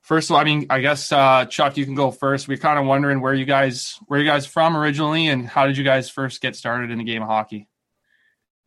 first 0.00 0.30
of 0.30 0.34
all, 0.34 0.40
I 0.40 0.44
mean 0.44 0.64
I 0.70 0.80
guess 0.80 1.12
uh 1.12 1.44
Chuck, 1.44 1.76
you 1.76 1.84
can 1.84 1.94
go 1.94 2.10
first. 2.10 2.48
We're 2.48 2.56
kind 2.56 2.78
of 2.78 2.86
wondering 2.86 3.20
where 3.20 3.34
you 3.34 3.44
guys 3.44 3.98
where 4.06 4.18
you 4.18 4.24
guys 4.24 4.46
from 4.46 4.78
originally 4.78 5.28
and 5.28 5.46
how 5.46 5.66
did 5.66 5.76
you 5.76 5.84
guys 5.84 6.08
first 6.08 6.40
get 6.40 6.56
started 6.56 6.90
in 6.90 6.96
the 6.96 7.04
game 7.04 7.20
of 7.20 7.28
hockey? 7.28 7.68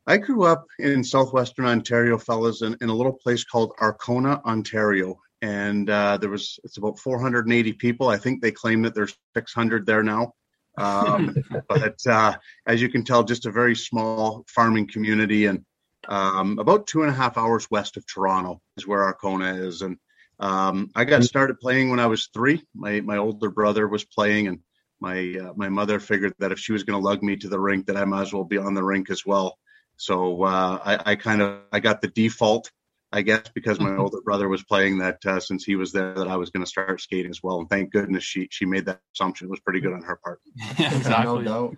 I 0.06 0.18
grew 0.18 0.44
up 0.44 0.68
in 0.78 1.04
southwestern 1.04 1.66
Ontario, 1.66 2.20
fellas, 2.20 2.62
in, 2.62 2.78
in 2.82 2.90
a 2.90 2.94
little 2.94 3.14
place 3.14 3.44
called 3.44 3.74
Arkona, 3.80 4.44
Ontario. 4.44 5.18
And 5.44 5.90
uh, 5.90 6.18
there 6.18 6.30
was, 6.30 6.58
it's 6.64 6.78
about 6.78 6.98
480 7.00 7.74
people. 7.74 8.08
I 8.08 8.16
think 8.16 8.42
they 8.42 8.54
claim 8.54 8.84
that 8.84 8.96
there's 8.96 9.14
600 9.36 9.86
there 9.86 10.02
now. 10.02 10.36
Um, 10.78 11.36
but 11.68 11.98
uh, 12.08 12.38
as 12.66 12.82
you 12.82 12.88
can 12.88 13.04
tell, 13.04 13.24
just 13.24 13.46
a 13.46 13.52
very 13.52 13.76
small 13.76 14.46
farming 14.48 14.88
community. 14.88 15.48
And 15.48 15.66
um, 16.08 16.60
about 16.60 16.88
two 16.88 17.02
and 17.02 17.12
a 17.12 17.14
half 17.14 17.38
hours 17.38 17.70
west 17.70 17.98
of 17.98 18.08
Toronto 18.08 18.62
is 18.78 18.88
where 18.88 19.02
Arkona 19.14 19.68
is. 19.68 19.82
And 19.82 19.98
um, 20.40 20.90
I 20.96 21.04
got 21.04 21.26
started 21.26 21.60
playing 21.60 21.90
when 21.90 22.00
I 22.00 22.08
was 22.08 22.30
three. 22.34 22.64
My, 22.74 23.02
my 23.02 23.18
older 23.18 23.50
brother 23.50 23.86
was 23.86 24.06
playing, 24.06 24.48
and 24.48 24.60
my, 25.02 25.36
uh, 25.42 25.54
my 25.58 25.68
mother 25.68 26.00
figured 26.00 26.36
that 26.40 26.54
if 26.54 26.60
she 26.60 26.72
was 26.72 26.84
going 26.84 26.98
to 26.98 27.06
lug 27.06 27.22
me 27.22 27.36
to 27.36 27.50
the 27.50 27.60
rink, 27.60 27.88
that 27.88 27.98
I 27.98 28.06
might 28.06 28.22
as 28.22 28.34
well 28.34 28.46
be 28.46 28.58
on 28.58 28.76
the 28.76 28.84
rink 28.84 29.10
as 29.10 29.26
well. 29.26 29.58
So 29.98 30.44
uh, 30.44 30.80
I, 30.84 31.12
I 31.12 31.16
kind 31.18 31.42
of 31.42 31.60
I 31.74 31.82
got 31.82 32.00
the 32.00 32.08
default, 32.08 32.72
I 33.14 33.22
guess, 33.22 33.44
because 33.54 33.80
my 33.80 33.96
older 33.96 34.22
brother 34.22 34.50
was 34.50 34.64
playing 34.64 34.98
that 34.98 35.24
uh, 35.26 35.40
since 35.40 35.64
he 35.64 35.76
was 35.76 35.92
there 35.92 36.16
that 36.16 36.28
I 36.28 36.36
was 36.36 36.50
going 36.50 36.66
to 36.66 36.70
start 36.70 37.00
skating 37.00 37.30
as 37.30 37.44
well. 37.44 37.60
And 37.60 37.70
thank 37.70 37.92
goodness 37.92 38.24
she 38.24 38.48
she 38.52 38.66
made 38.66 38.86
that 38.88 39.02
assumption. 39.16 39.48
It 39.48 39.52
was 39.52 39.60
pretty 39.60 39.82
good 39.82 39.94
on 39.94 40.02
her 40.02 40.20
part. 40.24 40.42
exactly. 40.80 41.44
No 41.44 41.74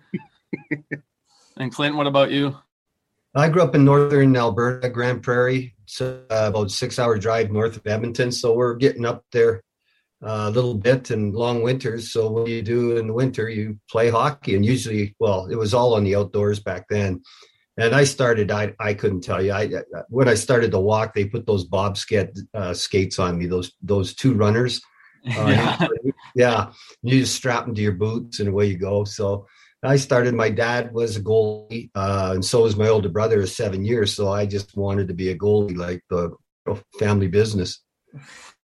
And 1.58 1.72
Clint, 1.72 1.96
what 1.96 2.06
about 2.06 2.30
you? 2.30 2.54
I 3.34 3.48
grew 3.48 3.62
up 3.62 3.74
in 3.74 3.84
northern 3.84 4.36
Alberta, 4.36 4.90
Grande 4.90 5.22
Prairie, 5.22 5.74
so, 5.86 6.22
uh, 6.30 6.48
about 6.48 6.70
six 6.70 6.98
hour 6.98 7.18
drive 7.18 7.50
north 7.50 7.76
of 7.76 7.86
Edmonton. 7.86 8.30
So 8.30 8.52
we're 8.52 8.74
getting 8.74 9.06
up 9.06 9.24
there 9.32 9.62
uh, 10.22 10.46
a 10.46 10.50
little 10.50 10.74
bit 10.74 11.10
and 11.10 11.34
long 11.34 11.62
winters. 11.62 12.12
So 12.12 12.30
what 12.30 12.46
do 12.46 12.52
you 12.52 12.62
do 12.62 12.96
in 12.98 13.06
the 13.06 13.12
winter? 13.12 13.48
You 13.48 13.78
play 13.90 14.10
hockey, 14.10 14.54
and 14.54 14.64
usually, 14.64 15.14
well, 15.18 15.46
it 15.46 15.56
was 15.56 15.72
all 15.72 15.94
on 15.94 16.04
the 16.04 16.16
outdoors 16.16 16.60
back 16.60 16.86
then. 16.88 17.22
And 17.78 17.94
I 17.94 18.04
started. 18.04 18.50
I 18.50 18.74
I 18.80 18.94
couldn't 18.94 19.20
tell 19.22 19.42
you. 19.42 19.52
I 19.52 19.70
when 20.08 20.28
I 20.28 20.34
started 20.34 20.70
to 20.70 20.80
walk, 20.80 21.14
they 21.14 21.26
put 21.26 21.46
those 21.46 21.68
bobscat 21.68 22.38
uh, 22.54 22.72
skates 22.72 23.18
on 23.18 23.36
me. 23.38 23.46
Those 23.46 23.72
those 23.82 24.14
two 24.14 24.34
runners. 24.34 24.80
Uh, 25.26 25.48
Yeah. 25.48 25.86
yeah, 26.36 26.72
you 27.02 27.18
just 27.18 27.34
strap 27.34 27.66
them 27.66 27.74
to 27.74 27.82
your 27.82 27.90
boots 27.90 28.38
and 28.38 28.48
away 28.48 28.66
you 28.66 28.78
go. 28.78 29.02
So 29.02 29.48
I 29.82 29.96
started. 29.96 30.34
My 30.34 30.50
dad 30.50 30.92
was 30.94 31.16
a 31.16 31.20
goalie, 31.20 31.90
uh, 31.96 32.30
and 32.34 32.44
so 32.44 32.62
was 32.62 32.76
my 32.76 32.86
older 32.86 33.08
brother. 33.08 33.40
of 33.42 33.48
Seven 33.48 33.84
years, 33.84 34.14
so 34.14 34.30
I 34.30 34.46
just 34.46 34.76
wanted 34.76 35.08
to 35.08 35.14
be 35.14 35.30
a 35.30 35.36
goalie, 35.36 35.76
like 35.76 36.00
the 36.10 36.30
family 36.98 37.26
business. 37.28 37.80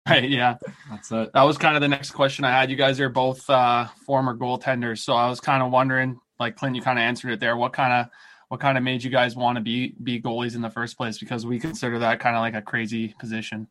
Right, 0.06 0.28
yeah. 0.28 0.56
That's 0.90 1.10
it. 1.12 1.30
That 1.32 1.42
was 1.44 1.56
kind 1.56 1.76
of 1.76 1.80
the 1.80 1.88
next 1.88 2.10
question 2.10 2.44
I 2.44 2.50
had. 2.50 2.70
You 2.70 2.76
guys 2.76 3.00
are 3.00 3.08
both 3.08 3.48
uh, 3.48 3.86
former 4.04 4.36
goaltenders, 4.36 4.98
so 4.98 5.14
I 5.14 5.30
was 5.30 5.40
kind 5.40 5.62
of 5.62 5.72
wondering, 5.72 6.20
like 6.38 6.56
Clint, 6.56 6.76
you 6.76 6.82
kind 6.82 6.98
of 6.98 7.02
answered 7.04 7.30
it 7.32 7.40
there. 7.40 7.56
What 7.56 7.72
kind 7.72 7.90
of 7.94 8.10
what 8.48 8.60
kind 8.60 8.76
of 8.78 8.84
made 8.84 9.02
you 9.02 9.10
guys 9.10 9.34
want 9.36 9.56
to 9.56 9.62
be 9.62 9.94
be 10.02 10.20
goalies 10.20 10.54
in 10.54 10.62
the 10.62 10.70
first 10.70 10.96
place? 10.96 11.18
Because 11.18 11.46
we 11.46 11.58
consider 11.58 12.00
that 12.00 12.20
kind 12.20 12.36
of 12.36 12.40
like 12.40 12.54
a 12.54 12.62
crazy 12.62 13.14
position. 13.18 13.68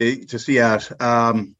It, 0.00 0.28
to 0.28 0.38
see 0.38 0.60
us, 0.60 0.92
um, 1.00 1.56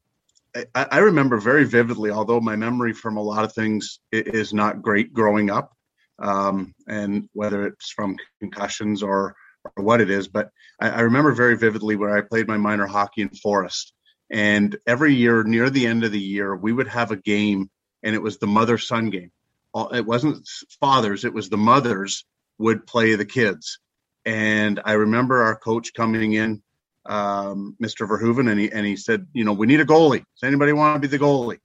I, 0.55 0.87
I 0.91 0.97
remember 0.99 1.39
very 1.39 1.65
vividly. 1.65 2.09
Although 2.09 2.39
my 2.39 2.55
memory 2.55 2.93
from 2.93 3.17
a 3.17 3.21
lot 3.21 3.43
of 3.43 3.53
things 3.53 3.99
is 4.11 4.53
not 4.53 4.81
great 4.81 5.11
growing 5.11 5.49
up, 5.49 5.73
um, 6.19 6.73
and 6.87 7.27
whether 7.33 7.67
it's 7.67 7.91
from 7.91 8.15
concussions 8.39 9.03
or 9.03 9.35
or 9.75 9.83
what 9.83 9.99
it 9.99 10.09
is, 10.09 10.27
but 10.29 10.51
I, 10.79 10.89
I 10.89 10.99
remember 11.01 11.33
very 11.33 11.57
vividly 11.57 11.97
where 11.97 12.15
I 12.15 12.21
played 12.21 12.47
my 12.47 12.57
minor 12.57 12.87
hockey 12.87 13.23
in 13.23 13.29
Forest. 13.29 13.93
And 14.31 14.77
every 14.85 15.15
year, 15.15 15.43
near 15.43 15.69
the 15.69 15.87
end 15.87 16.03
of 16.03 16.11
the 16.11 16.19
year, 16.19 16.55
we 16.55 16.71
would 16.71 16.87
have 16.87 17.11
a 17.11 17.17
game, 17.17 17.69
and 18.03 18.15
it 18.15 18.21
was 18.21 18.37
the 18.37 18.47
mother 18.47 18.77
son 18.77 19.09
game. 19.09 19.31
All- 19.73 19.89
It 19.89 20.05
wasn't 20.05 20.47
fathers; 20.79 21.25
it 21.25 21.33
was 21.33 21.49
the 21.49 21.57
mothers 21.57 22.25
would 22.57 22.85
play 22.87 23.15
the 23.15 23.25
kids. 23.25 23.79
And 24.25 24.79
I 24.83 24.93
remember 24.93 25.43
our 25.43 25.55
coach 25.55 25.93
coming 25.93 26.33
in, 26.33 26.61
um, 27.05 27.75
Mr. 27.81 28.07
Verhoeven, 28.07 28.49
and 28.51 28.59
he 28.59 28.71
and 28.71 28.85
he 28.85 28.95
said, 28.95 29.27
"You 29.33 29.45
know, 29.45 29.53
we 29.53 29.67
need 29.67 29.79
a 29.79 29.85
goalie. 29.85 30.19
Does 30.39 30.43
anybody 30.47 30.73
want 30.73 31.01
to 31.01 31.07
be 31.07 31.15
the 31.15 31.23
goalie?" 31.23 31.59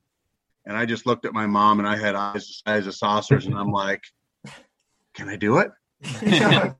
And 0.66 0.76
I 0.76 0.86
just 0.86 1.04
looked 1.06 1.26
at 1.26 1.32
my 1.34 1.46
mom, 1.46 1.78
and 1.78 1.88
I 1.88 1.96
had 1.96 2.14
eyes 2.14 2.46
the 2.46 2.70
size 2.70 2.86
of 2.86 2.94
saucers, 2.94 3.46
and 3.46 3.54
I'm 3.56 3.70
like, 3.84 4.02
"Can 5.14 5.28
I 5.28 5.36
do 5.36 5.58
it?" 5.58 5.70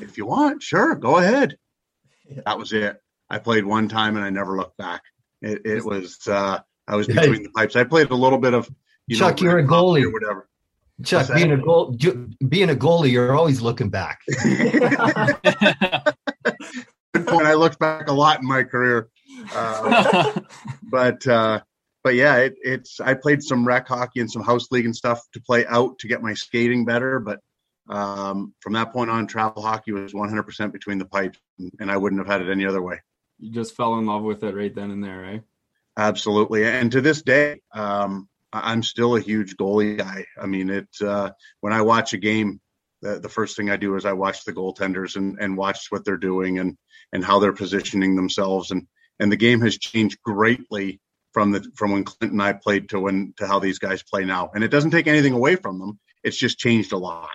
if 0.00 0.16
you 0.18 0.26
want, 0.26 0.62
sure, 0.62 0.94
go 0.94 1.16
ahead. 1.18 1.56
That 2.46 2.58
was 2.58 2.72
it. 2.72 3.00
I 3.28 3.38
played 3.38 3.64
one 3.64 3.88
time 3.88 4.16
and 4.16 4.24
I 4.24 4.30
never 4.30 4.56
looked 4.56 4.76
back. 4.76 5.02
It, 5.42 5.62
it 5.64 5.84
was 5.84 6.18
uh, 6.28 6.60
I 6.86 6.96
was 6.96 7.06
between 7.06 7.42
the 7.42 7.50
pipes. 7.50 7.76
I 7.76 7.84
played 7.84 8.10
a 8.10 8.14
little 8.14 8.38
bit 8.38 8.54
of 8.54 8.68
you 9.06 9.16
Chuck, 9.16 9.40
know, 9.40 9.50
you're 9.50 9.58
a 9.58 9.64
goalie. 9.66 10.04
or 10.04 10.12
whatever. 10.12 10.48
Chuck, 11.04 11.28
What's 11.28 11.40
being 11.40 11.52
a 11.52 11.56
goal, 11.56 11.96
being 12.48 12.70
a 12.70 12.74
goalie, 12.74 13.10
you're 13.10 13.34
always 13.34 13.60
looking 13.60 13.90
back. 13.90 14.20
Good 14.42 14.80
point. 17.26 17.46
I 17.46 17.54
looked 17.54 17.78
back 17.78 18.08
a 18.08 18.12
lot 18.12 18.40
in 18.40 18.46
my 18.46 18.62
career, 18.62 19.08
uh, 19.54 20.40
but 20.82 21.26
uh, 21.26 21.60
but 22.02 22.14
yeah, 22.14 22.36
it, 22.36 22.56
it's 22.62 23.00
I 23.00 23.14
played 23.14 23.42
some 23.42 23.66
rec 23.66 23.88
hockey 23.88 24.20
and 24.20 24.30
some 24.30 24.42
house 24.42 24.70
league 24.70 24.84
and 24.84 24.94
stuff 24.94 25.22
to 25.32 25.40
play 25.40 25.66
out 25.66 25.98
to 26.00 26.08
get 26.08 26.22
my 26.22 26.34
skating 26.34 26.84
better, 26.84 27.20
but. 27.20 27.40
Um, 27.88 28.54
from 28.60 28.74
that 28.74 28.92
point 28.92 29.10
on, 29.10 29.26
travel 29.26 29.62
hockey 29.62 29.90
was 29.90 30.12
100% 30.12 30.70
between 30.70 30.98
the 30.98 31.06
pipes, 31.06 31.40
and 31.80 31.90
I 31.90 31.96
wouldn't 31.96 32.20
have 32.20 32.28
had 32.28 32.40
it 32.40 32.48
any 32.48 32.64
other 32.64 32.80
way. 32.80 33.00
You 33.40 33.50
just 33.50 33.74
fell 33.74 33.98
in 33.98 34.06
love 34.06 34.22
with 34.22 34.44
it 34.44 34.54
right 34.54 34.72
then 34.72 34.92
and 34.92 35.02
there, 35.02 35.18
right? 35.18 35.42
Absolutely, 35.96 36.66
and 36.66 36.92
to 36.92 37.00
this 37.00 37.22
day, 37.22 37.62
um, 37.72 38.28
I'm 38.52 38.82
still 38.82 39.16
a 39.16 39.20
huge 39.20 39.56
goalie 39.56 39.98
guy. 39.98 40.26
I 40.40 40.46
mean, 40.46 40.70
it 40.70 40.88
uh, 41.00 41.30
when 41.60 41.72
I 41.72 41.82
watch 41.82 42.12
a 42.12 42.18
game, 42.18 42.60
the, 43.02 43.20
the 43.20 43.28
first 43.28 43.56
thing 43.56 43.70
I 43.70 43.76
do 43.76 43.96
is 43.96 44.04
I 44.04 44.12
watch 44.12 44.44
the 44.44 44.52
goaltenders 44.52 45.16
and, 45.16 45.38
and 45.40 45.56
watch 45.56 45.86
what 45.90 46.04
they're 46.04 46.16
doing 46.16 46.58
and 46.58 46.76
and 47.12 47.24
how 47.24 47.38
they're 47.38 47.52
positioning 47.52 48.16
themselves 48.16 48.70
and 48.70 48.86
and 49.18 49.30
the 49.30 49.36
game 49.36 49.60
has 49.60 49.78
changed 49.78 50.20
greatly 50.22 51.00
from 51.32 51.52
the 51.52 51.70
from 51.76 51.92
when 51.92 52.04
Clint 52.04 52.32
and 52.32 52.42
I 52.42 52.52
played 52.54 52.88
to 52.90 53.00
when 53.00 53.34
to 53.36 53.46
how 53.46 53.58
these 53.58 53.78
guys 53.78 54.02
play 54.02 54.24
now. 54.24 54.50
And 54.54 54.64
it 54.64 54.70
doesn't 54.70 54.90
take 54.90 55.06
anything 55.06 55.32
away 55.32 55.56
from 55.56 55.78
them. 55.78 56.00
It's 56.24 56.36
just 56.36 56.58
changed 56.58 56.92
a 56.92 56.98
lot. 56.98 57.28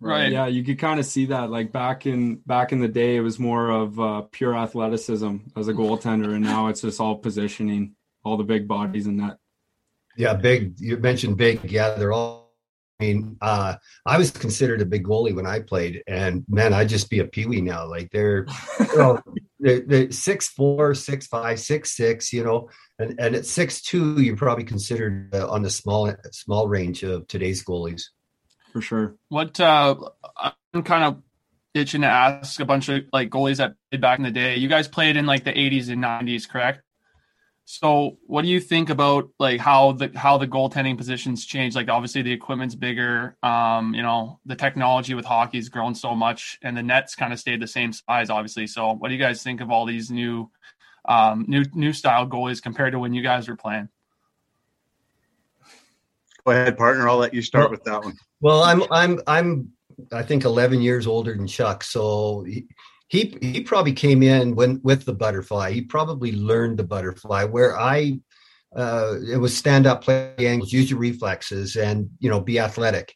Right. 0.00 0.32
Yeah, 0.32 0.46
you 0.46 0.64
could 0.64 0.80
kind 0.80 0.98
of 0.98 1.06
see 1.06 1.26
that. 1.26 1.50
Like 1.50 1.70
back 1.70 2.06
in 2.06 2.36
back 2.46 2.72
in 2.72 2.80
the 2.80 2.88
day, 2.88 3.16
it 3.16 3.20
was 3.20 3.38
more 3.38 3.70
of 3.70 4.00
uh, 4.00 4.22
pure 4.32 4.56
athleticism 4.56 5.36
as 5.56 5.68
a 5.68 5.74
goaltender, 5.74 6.34
and 6.34 6.44
now 6.44 6.68
it's 6.68 6.80
just 6.80 7.00
all 7.00 7.16
positioning, 7.16 7.94
all 8.24 8.36
the 8.36 8.44
big 8.44 8.66
bodies 8.66 9.06
in 9.06 9.18
that. 9.18 9.38
Yeah, 10.16 10.34
big. 10.34 10.74
You 10.78 10.96
mentioned 10.98 11.36
big. 11.36 11.70
Yeah, 11.70 11.94
they're 11.94 12.12
all. 12.12 12.42
I 13.00 13.04
mean, 13.04 13.36
uh, 13.40 13.74
I 14.06 14.16
was 14.16 14.30
considered 14.30 14.80
a 14.80 14.86
big 14.86 15.04
goalie 15.04 15.34
when 15.34 15.46
I 15.46 15.58
played, 15.60 16.04
and 16.06 16.44
man, 16.48 16.72
I'd 16.72 16.88
just 16.88 17.10
be 17.10 17.18
a 17.18 17.24
peewee 17.24 17.60
now. 17.60 17.86
Like 17.86 18.10
they're, 18.12 18.46
you 18.78 18.96
know, 18.96 19.20
they're, 19.58 19.80
they're 19.80 20.12
six 20.12 20.48
four, 20.48 20.94
six 20.94 21.26
five, 21.26 21.58
six 21.58 21.96
six. 21.96 22.32
You 22.32 22.44
know, 22.44 22.68
and 22.98 23.18
and 23.18 23.34
at 23.34 23.46
six 23.46 23.82
two, 23.82 24.20
you're 24.20 24.36
probably 24.36 24.64
considered 24.64 25.34
uh, 25.34 25.50
on 25.50 25.62
the 25.62 25.70
small 25.70 26.14
small 26.30 26.68
range 26.68 27.02
of 27.02 27.26
today's 27.26 27.64
goalies. 27.64 28.02
For 28.72 28.80
sure. 28.80 29.16
What 29.28 29.58
uh, 29.58 29.96
I'm 30.72 30.82
kind 30.82 31.04
of 31.04 31.22
itching 31.74 32.02
to 32.02 32.06
ask 32.06 32.60
a 32.60 32.64
bunch 32.64 32.88
of 32.88 33.04
like 33.12 33.30
goalies 33.30 33.56
that 33.56 33.74
played 33.90 34.00
back 34.00 34.18
in 34.18 34.24
the 34.24 34.30
day. 34.30 34.56
You 34.56 34.68
guys 34.68 34.88
played 34.88 35.16
in 35.16 35.26
like 35.26 35.44
the 35.44 35.52
80s 35.52 35.90
and 35.90 36.02
90s, 36.02 36.48
correct? 36.48 36.82
So, 37.64 38.18
what 38.26 38.42
do 38.42 38.48
you 38.48 38.60
think 38.60 38.90
about 38.90 39.30
like 39.38 39.60
how 39.60 39.92
the 39.92 40.10
how 40.16 40.36
the 40.36 40.48
goaltending 40.48 40.96
positions 40.96 41.46
change? 41.46 41.74
Like, 41.74 41.88
obviously, 41.88 42.22
the 42.22 42.32
equipment's 42.32 42.74
bigger. 42.74 43.36
Um, 43.42 43.94
you 43.94 44.02
know, 44.02 44.40
the 44.44 44.56
technology 44.56 45.14
with 45.14 45.24
hockey's 45.24 45.68
grown 45.68 45.94
so 45.94 46.14
much, 46.14 46.58
and 46.62 46.76
the 46.76 46.82
nets 46.82 47.14
kind 47.14 47.32
of 47.32 47.38
stayed 47.38 47.62
the 47.62 47.68
same 47.68 47.92
size, 47.92 48.30
obviously. 48.30 48.66
So, 48.66 48.92
what 48.92 49.08
do 49.08 49.14
you 49.14 49.20
guys 49.20 49.42
think 49.42 49.60
of 49.60 49.70
all 49.70 49.86
these 49.86 50.10
new, 50.10 50.50
um, 51.04 51.44
new 51.46 51.64
new 51.72 51.92
style 51.92 52.26
goalies 52.26 52.60
compared 52.60 52.92
to 52.92 52.98
when 52.98 53.14
you 53.14 53.22
guys 53.22 53.48
were 53.48 53.56
playing? 53.56 53.88
Go 56.44 56.52
ahead, 56.52 56.76
partner. 56.76 57.08
I'll 57.08 57.18
let 57.18 57.32
you 57.32 57.42
start 57.42 57.70
with 57.70 57.84
that 57.84 58.02
one. 58.02 58.16
Well, 58.40 58.64
I'm 58.64 58.82
I'm 58.90 59.20
I'm 59.28 59.72
I 60.12 60.24
think 60.24 60.44
11 60.44 60.82
years 60.82 61.06
older 61.06 61.34
than 61.34 61.46
Chuck, 61.46 61.84
so 61.84 62.44
he 63.12 63.36
he, 63.42 63.60
probably 63.60 63.92
came 63.92 64.22
in 64.22 64.54
when 64.54 64.80
with 64.82 65.04
the 65.04 65.12
butterfly. 65.12 65.70
He 65.70 65.82
probably 65.82 66.32
learned 66.32 66.78
the 66.78 66.84
butterfly 66.84 67.44
where 67.44 67.78
I 67.78 68.18
uh, 68.74 69.16
it 69.30 69.36
was 69.36 69.54
stand 69.54 69.86
up, 69.86 70.02
play 70.02 70.32
angles, 70.38 70.72
use 70.72 70.90
your 70.90 70.98
reflexes, 70.98 71.76
and 71.76 72.08
you 72.20 72.30
know 72.30 72.40
be 72.40 72.58
athletic. 72.58 73.14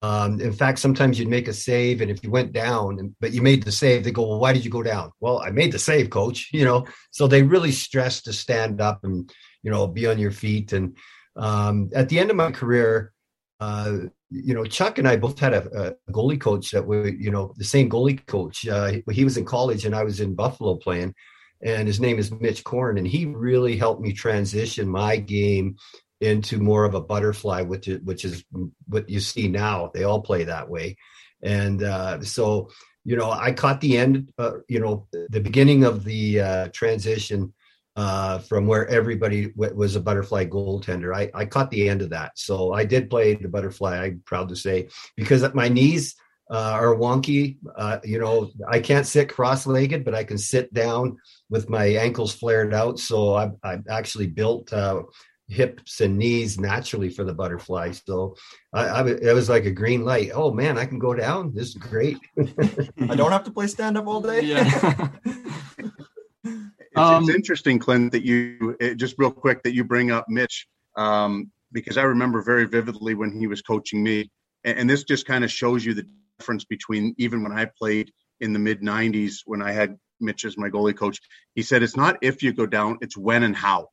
Um, 0.00 0.40
in 0.40 0.52
fact, 0.52 0.78
sometimes 0.78 1.18
you'd 1.18 1.28
make 1.28 1.46
a 1.46 1.52
save, 1.52 2.00
and 2.00 2.10
if 2.10 2.24
you 2.24 2.30
went 2.30 2.52
down, 2.54 3.14
but 3.20 3.32
you 3.32 3.42
made 3.42 3.62
the 3.62 3.70
save, 3.70 4.02
they 4.02 4.12
go, 4.12 4.26
"Well, 4.26 4.40
why 4.40 4.54
did 4.54 4.64
you 4.64 4.70
go 4.70 4.82
down?" 4.82 5.10
Well, 5.20 5.40
I 5.40 5.50
made 5.50 5.72
the 5.72 5.78
save, 5.78 6.08
coach. 6.08 6.48
You 6.54 6.64
know, 6.64 6.86
so 7.10 7.26
they 7.26 7.42
really 7.42 7.72
stress 7.72 8.22
to 8.22 8.32
stand 8.32 8.80
up 8.80 9.04
and 9.04 9.30
you 9.62 9.70
know 9.70 9.86
be 9.86 10.06
on 10.06 10.18
your 10.18 10.32
feet. 10.32 10.72
And 10.72 10.96
um, 11.36 11.90
at 11.94 12.08
the 12.08 12.18
end 12.18 12.30
of 12.30 12.36
my 12.36 12.50
career, 12.50 13.12
uh, 13.60 14.08
you 14.42 14.54
know, 14.54 14.64
Chuck 14.64 14.98
and 14.98 15.06
I 15.06 15.16
both 15.16 15.38
had 15.38 15.54
a, 15.54 15.94
a, 16.08 16.12
goalie 16.12 16.40
coach 16.40 16.72
that 16.72 16.86
were, 16.86 17.08
you 17.08 17.30
know, 17.30 17.54
the 17.56 17.64
same 17.64 17.88
goalie 17.88 18.24
coach. 18.26 18.66
Uh, 18.66 18.94
he 19.10 19.24
was 19.24 19.36
in 19.36 19.44
college 19.44 19.84
and 19.84 19.94
I 19.94 20.02
was 20.02 20.20
in 20.20 20.34
Buffalo 20.34 20.76
playing, 20.76 21.14
and 21.62 21.86
his 21.86 22.00
name 22.00 22.18
is 22.18 22.32
Mitch 22.32 22.64
Korn, 22.64 22.98
and 22.98 23.06
he 23.06 23.26
really 23.26 23.76
helped 23.76 24.00
me 24.00 24.12
transition 24.12 24.88
my 24.88 25.16
game 25.16 25.76
into 26.20 26.58
more 26.58 26.84
of 26.84 26.94
a 26.94 27.00
butterfly, 27.00 27.62
which 27.62 27.86
is, 27.86 28.00
which 28.02 28.24
is 28.24 28.44
what 28.88 29.08
you 29.08 29.20
see 29.20 29.48
now. 29.48 29.90
They 29.94 30.04
all 30.04 30.20
play 30.20 30.44
that 30.44 30.68
way, 30.68 30.96
and 31.42 31.82
uh, 31.82 32.22
so 32.22 32.70
you 33.04 33.16
know, 33.16 33.30
I 33.30 33.52
caught 33.52 33.80
the 33.80 33.98
end, 33.98 34.32
uh, 34.38 34.58
you 34.66 34.80
know, 34.80 35.06
the 35.12 35.40
beginning 35.40 35.84
of 35.84 36.04
the 36.04 36.40
uh, 36.40 36.68
transition 36.72 37.52
uh, 37.96 38.38
from 38.38 38.66
where 38.66 38.88
everybody 38.88 39.48
w- 39.50 39.74
was 39.74 39.96
a 39.96 40.00
butterfly 40.00 40.46
goaltender. 40.46 41.14
I, 41.14 41.30
I 41.34 41.44
caught 41.44 41.70
the 41.70 41.88
end 41.88 42.02
of 42.02 42.10
that. 42.10 42.32
So 42.36 42.72
I 42.72 42.84
did 42.84 43.10
play 43.10 43.34
the 43.34 43.48
butterfly, 43.48 44.04
I'm 44.04 44.22
proud 44.24 44.48
to 44.48 44.56
say, 44.56 44.88
because 45.16 45.44
my 45.54 45.68
knees 45.68 46.16
uh, 46.50 46.72
are 46.72 46.94
wonky. 46.94 47.56
Uh, 47.76 47.98
you 48.04 48.18
know, 48.18 48.50
I 48.68 48.80
can't 48.80 49.06
sit 49.06 49.28
cross 49.28 49.66
legged, 49.66 50.04
but 50.04 50.14
I 50.14 50.24
can 50.24 50.38
sit 50.38 50.72
down 50.74 51.16
with 51.48 51.70
my 51.70 51.84
ankles 51.86 52.34
flared 52.34 52.74
out. 52.74 52.98
So 52.98 53.34
I've, 53.34 53.52
I've 53.62 53.84
actually 53.88 54.26
built 54.26 54.72
uh, 54.72 55.02
hips 55.48 56.00
and 56.00 56.18
knees 56.18 56.58
naturally 56.58 57.10
for 57.10 57.24
the 57.24 57.34
butterfly. 57.34 57.92
So 57.92 58.36
I, 58.72 58.86
I, 58.86 59.06
it 59.08 59.34
was 59.34 59.48
like 59.48 59.66
a 59.66 59.70
green 59.70 60.04
light. 60.04 60.30
Oh 60.34 60.52
man, 60.52 60.78
I 60.78 60.86
can 60.86 60.98
go 60.98 61.14
down. 61.14 61.54
This 61.54 61.68
is 61.68 61.74
great. 61.74 62.18
I 62.38 63.14
don't 63.14 63.32
have 63.32 63.44
to 63.44 63.50
play 63.50 63.66
stand 63.66 63.96
up 63.96 64.06
all 64.06 64.20
day. 64.20 64.42
Yeah. 64.42 65.10
It's, 66.94 67.00
um, 67.00 67.24
it's, 67.24 67.34
interesting, 67.34 67.80
Clint, 67.80 68.12
that 68.12 68.24
you 68.24 68.76
it, 68.78 68.94
just 68.96 69.16
real 69.18 69.32
quick 69.32 69.64
that 69.64 69.74
you 69.74 69.82
bring 69.82 70.12
up 70.12 70.26
Mitch 70.28 70.68
um, 70.96 71.50
because 71.72 71.98
I 71.98 72.02
remember 72.02 72.40
very 72.40 72.66
vividly 72.66 73.14
when 73.14 73.36
he 73.36 73.48
was 73.48 73.62
coaching 73.62 74.00
me, 74.00 74.30
and, 74.62 74.78
and 74.78 74.90
this 74.90 75.02
just 75.02 75.26
kind 75.26 75.42
of 75.42 75.50
shows 75.50 75.84
you 75.84 75.94
the 75.94 76.06
difference 76.38 76.64
between 76.64 77.12
even 77.18 77.42
when 77.42 77.50
I 77.50 77.64
played 77.64 78.12
in 78.40 78.52
the 78.52 78.60
mid 78.60 78.80
'90s 78.80 79.38
when 79.44 79.60
I 79.60 79.72
had 79.72 79.98
Mitch 80.20 80.44
as 80.44 80.56
my 80.56 80.70
goalie 80.70 80.96
coach. 80.96 81.18
He 81.56 81.62
said 81.62 81.82
it's 81.82 81.96
not 81.96 82.18
if 82.22 82.44
you 82.44 82.52
go 82.52 82.66
down, 82.66 82.98
it's 83.00 83.16
when 83.16 83.42
and 83.42 83.56
how. 83.56 83.88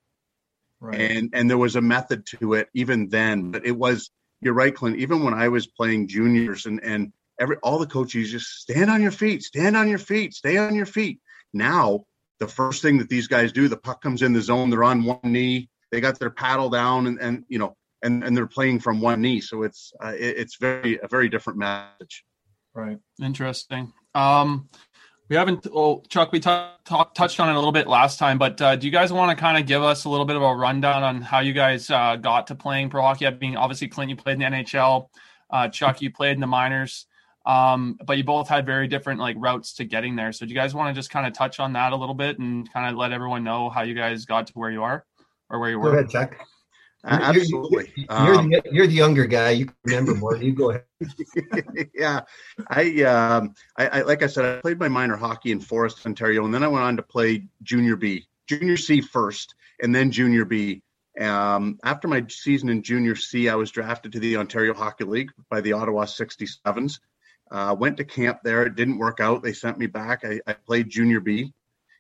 Right. 0.79 0.99
And 0.99 1.31
and 1.33 1.49
there 1.49 1.57
was 1.57 1.75
a 1.75 1.81
method 1.81 2.27
to 2.39 2.53
it 2.53 2.69
even 2.75 3.09
then, 3.09 3.49
but 3.49 3.65
it 3.65 3.75
was 3.75 4.11
you're 4.41 4.53
right, 4.53 4.75
Clint. 4.75 4.97
Even 4.97 5.23
when 5.23 5.33
I 5.33 5.47
was 5.47 5.65
playing 5.65 6.07
juniors 6.07 6.67
and 6.67 6.79
and 6.83 7.13
every 7.39 7.55
all 7.57 7.79
the 7.79 7.87
coaches 7.87 8.29
just 8.29 8.59
stand 8.59 8.91
on 8.91 9.01
your 9.01 9.11
feet, 9.11 9.41
stand 9.41 9.75
on 9.75 9.89
your 9.89 9.97
feet, 9.97 10.35
stay 10.35 10.57
on 10.57 10.75
your 10.75 10.85
feet. 10.85 11.19
Now 11.51 12.05
the 12.41 12.47
first 12.47 12.82
thing 12.82 12.97
that 12.97 13.08
these 13.08 13.27
guys 13.27 13.51
do, 13.51 13.67
the 13.67 13.77
puck 13.77 14.01
comes 14.01 14.23
in 14.23 14.34
the 14.34 14.41
zone, 14.41 14.71
they're 14.71 14.84
on 14.84 15.04
one 15.04 15.19
knee, 15.23 15.69
they 15.91 16.01
got 16.01 16.17
their 16.17 16.32
paddle 16.32 16.71
down, 16.71 17.06
and, 17.06 17.21
and 17.21 17.45
you 17.47 17.60
know, 17.60 17.77
and, 18.01 18.23
and 18.23 18.36
they're 18.36 18.47
playing 18.47 18.80
from 18.80 18.99
one 18.99 19.21
knee. 19.21 19.39
So 19.41 19.62
it's 19.62 19.93
uh, 20.04 20.13
it, 20.17 20.38
it's 20.39 20.58
very 20.58 20.99
a 21.01 21.08
very 21.08 21.30
different 21.30 21.60
message. 21.60 22.25
Right. 22.73 22.97
Interesting. 23.21 23.93
Um, 24.15 24.69
we 25.30 25.36
haven't, 25.36 25.67
oh, 25.71 26.01
Chuck, 26.10 26.32
we 26.32 26.39
t- 26.39 26.65
t- 26.84 26.95
touched 27.13 27.39
on 27.39 27.47
it 27.47 27.54
a 27.54 27.56
little 27.56 27.71
bit 27.71 27.88
last 27.88 28.17
time, 28.17 28.38
but 28.38 28.60
uh, 28.60 28.75
do 28.75 28.88
you 28.88 28.91
guys 28.91 29.13
want 29.13 29.30
to 29.30 29.39
kind 29.39 29.58
of 29.58 29.67
give 29.67 29.84
us 29.84 30.06
a 30.06 30.10
little 30.10 30.25
bit 30.25 30.36
of 30.36 30.41
a 30.41 30.56
rundown 30.56 31.04
on 31.04 31.21
how 31.21 31.39
you 31.39 31.54
guys 31.54 31.89
uh, 31.91 32.15
got 32.15 32.47
to 32.47 32.56
playing 32.56 32.89
pro 32.89 33.04
hockey? 33.04 33.27
I 33.27 33.32
mean, 33.32 33.56
obviously, 33.56 33.88
Clint, 33.88 34.10
you 34.10 34.15
played 34.15 34.41
in 34.41 34.51
the 34.51 34.58
NHL. 34.58 35.08
Uh, 35.49 35.67
Chuck, 35.69 36.01
you 36.01 36.12
played 36.12 36.34
in 36.34 36.41
the 36.41 36.47
minors. 36.47 37.06
Um, 37.45 37.97
but 38.06 38.17
you 38.17 38.23
both 38.23 38.47
had 38.47 38.65
very 38.65 38.88
different 38.88 39.19
like 39.19 39.36
routes 39.39 39.73
to 39.75 39.86
getting 39.86 40.15
there. 40.15 40.32
So 40.32 40.45
do 40.45 40.49
you 40.54 40.56
guys 40.56 40.75
want 40.75 40.93
to 40.93 40.99
just 40.99 41.10
kind 41.10 41.25
of 41.25 41.34
touch 41.34 41.60
on 41.60 41.73
that 41.73 41.91
a 41.91 41.95
little 41.95 42.15
bit 42.15 42.39
and 42.39 42.71
kind 42.71 42.89
of 42.89 42.97
let 42.97 43.12
everyone 43.12 43.43
know 43.43 43.69
how 43.69 43.82
you 43.82 43.95
guys 43.95 44.25
got 44.25 44.47
to 44.47 44.54
where 44.54 44.69
you 44.69 44.84
are 44.84 45.06
or 45.49 45.60
where 45.60 45.69
you 45.69 45.80
were? 45.80 45.91
Go 45.91 45.97
ahead, 45.97 46.10
Chuck. 46.10 46.36
Uh, 47.04 47.19
absolutely. 47.19 47.91
You're, 47.95 48.08
you're, 48.10 48.36
um, 48.36 48.49
the, 48.49 48.62
you're, 48.71 48.88
the, 48.88 48.93
younger 48.93 49.25
guy. 49.25 49.51
You 49.51 49.69
remember 49.86 50.13
more. 50.13 50.38
You 50.38 50.54
go 50.54 50.69
ahead. 50.69 50.84
yeah, 51.95 52.21
I, 52.69 53.01
um, 53.04 53.56
I, 53.75 53.88
I, 53.88 54.01
like 54.04 54.21
I 54.21 54.27
said, 54.27 54.45
I 54.45 54.62
played 54.62 54.80
my 54.80 54.88
minor 54.88 55.17
hockey 55.17 55.51
in 55.51 55.60
Forest, 55.60 56.06
Ontario, 56.06 56.45
and 56.45 56.54
then 56.54 56.63
I 56.63 56.67
went 56.67 56.84
on 56.84 56.97
to 56.97 57.04
play 57.04 57.47
Junior 57.63 57.95
B, 57.95 58.27
Junior 58.47 58.77
C 58.77 59.01
first, 59.01 59.56
and 59.82 59.95
then 59.95 60.12
Junior 60.12 60.45
B. 60.45 60.84
Um, 61.19 61.80
after 61.84 62.08
my 62.08 62.23
season 62.30 62.69
in 62.69 62.84
Junior 62.84 63.15
C, 63.15 63.49
I 63.49 63.56
was 63.56 63.71
drafted 63.71 64.12
to 64.13 64.19
the 64.19 64.38
Ontario 64.38 64.73
Hockey 64.73 65.06
League 65.06 65.32
by 65.49 65.60
the 65.62 65.73
Ottawa 65.73 66.06
67s. 66.06 66.99
Uh, 67.51 67.75
went 67.77 67.97
to 67.97 68.05
camp 68.05 68.39
there. 68.43 68.63
It 68.63 68.75
didn't 68.75 68.97
work 68.97 69.19
out. 69.19 69.43
They 69.43 69.51
sent 69.51 69.77
me 69.77 69.87
back. 69.87 70.23
I, 70.23 70.39
I 70.47 70.53
played 70.53 70.89
junior 70.89 71.19
B. 71.19 71.51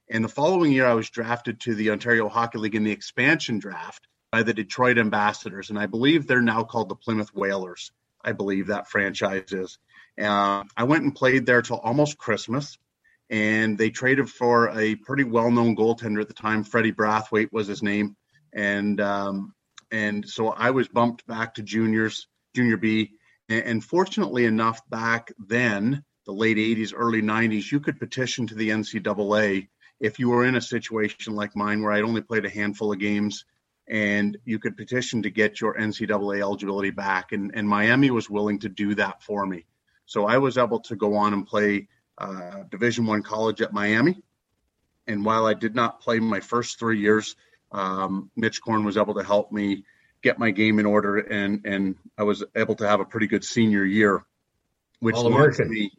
And 0.09 0.23
the 0.23 0.29
following 0.29 0.71
year, 0.71 0.85
I 0.85 0.93
was 0.93 1.09
drafted 1.09 1.59
to 1.61 1.75
the 1.75 1.91
Ontario 1.91 2.29
Hockey 2.29 2.57
League 2.57 2.75
in 2.75 2.85
the 2.85 2.91
expansion 2.91 3.59
draft 3.59 4.07
by 4.31 4.43
the 4.43 4.53
Detroit 4.53 4.97
Ambassadors. 4.97 5.69
And 5.69 5.77
I 5.77 5.87
believe 5.87 6.25
they're 6.25 6.41
now 6.41 6.63
called 6.63 6.87
the 6.87 6.95
Plymouth 6.95 7.33
Whalers. 7.33 7.91
I 8.23 8.31
believe 8.31 8.67
that 8.67 8.89
franchise 8.89 9.51
is. 9.51 9.77
Uh, 10.21 10.63
I 10.77 10.83
went 10.85 11.03
and 11.03 11.13
played 11.13 11.45
there 11.45 11.61
till 11.61 11.77
almost 11.77 12.17
Christmas. 12.17 12.77
And 13.29 13.77
they 13.77 13.89
traded 13.89 14.29
for 14.29 14.69
a 14.77 14.95
pretty 14.95 15.23
well 15.23 15.51
known 15.51 15.75
goaltender 15.75 16.21
at 16.21 16.29
the 16.29 16.33
time. 16.33 16.63
Freddie 16.63 16.93
Brathwaite 16.93 17.51
was 17.51 17.67
his 17.67 17.83
name. 17.83 18.15
And, 18.53 19.01
um, 19.01 19.53
and 19.91 20.27
so 20.27 20.49
I 20.49 20.71
was 20.71 20.87
bumped 20.87 21.27
back 21.27 21.55
to 21.55 21.61
juniors, 21.61 22.27
junior 22.53 22.77
B 22.77 23.11
and 23.51 23.83
fortunately 23.83 24.45
enough, 24.45 24.87
back 24.89 25.31
then, 25.39 26.03
the 26.25 26.33
late 26.33 26.57
80s, 26.57 26.93
early 26.95 27.21
90s, 27.21 27.71
you 27.71 27.79
could 27.79 27.99
petition 27.99 28.47
to 28.47 28.55
the 28.55 28.69
NCAA 28.69 29.67
if 29.99 30.19
you 30.19 30.29
were 30.29 30.45
in 30.45 30.55
a 30.55 30.61
situation 30.61 31.35
like 31.35 31.55
mine 31.55 31.81
where 31.81 31.91
I'd 31.91 32.03
only 32.03 32.21
played 32.21 32.45
a 32.45 32.49
handful 32.49 32.91
of 32.91 32.99
games 32.99 33.45
and 33.87 34.37
you 34.45 34.57
could 34.59 34.77
petition 34.77 35.23
to 35.23 35.29
get 35.29 35.59
your 35.59 35.75
NCAA 35.75 36.41
eligibility 36.41 36.91
back. 36.91 37.31
And, 37.31 37.51
and 37.53 37.67
Miami 37.67 38.09
was 38.09 38.29
willing 38.29 38.59
to 38.59 38.69
do 38.69 38.95
that 38.95 39.21
for 39.21 39.45
me. 39.45 39.65
So 40.05 40.25
I 40.25 40.37
was 40.37 40.57
able 40.57 40.79
to 40.81 40.95
go 40.95 41.15
on 41.15 41.33
and 41.33 41.45
play 41.45 41.87
uh, 42.17 42.63
Division 42.69 43.05
One 43.05 43.23
college 43.23 43.61
at 43.61 43.73
Miami. 43.73 44.21
And 45.07 45.25
while 45.25 45.45
I 45.45 45.53
did 45.53 45.75
not 45.75 46.01
play 46.01 46.19
my 46.19 46.39
first 46.39 46.79
three 46.79 46.99
years, 46.99 47.35
um, 47.71 48.29
Mitch 48.35 48.61
Korn 48.61 48.83
was 48.83 48.97
able 48.97 49.15
to 49.15 49.23
help 49.23 49.51
me 49.51 49.83
get 50.23 50.39
my 50.39 50.51
game 50.51 50.79
in 50.79 50.85
order, 50.85 51.17
and 51.17 51.65
and 51.65 51.95
I 52.17 52.23
was 52.23 52.43
able 52.55 52.75
to 52.75 52.87
have 52.87 52.99
a 52.99 53.05
pretty 53.05 53.27
good 53.27 53.43
senior 53.43 53.83
year, 53.83 54.23
which 54.99 55.15
All 55.15 55.27
American. 55.27 55.69
me. 55.69 55.91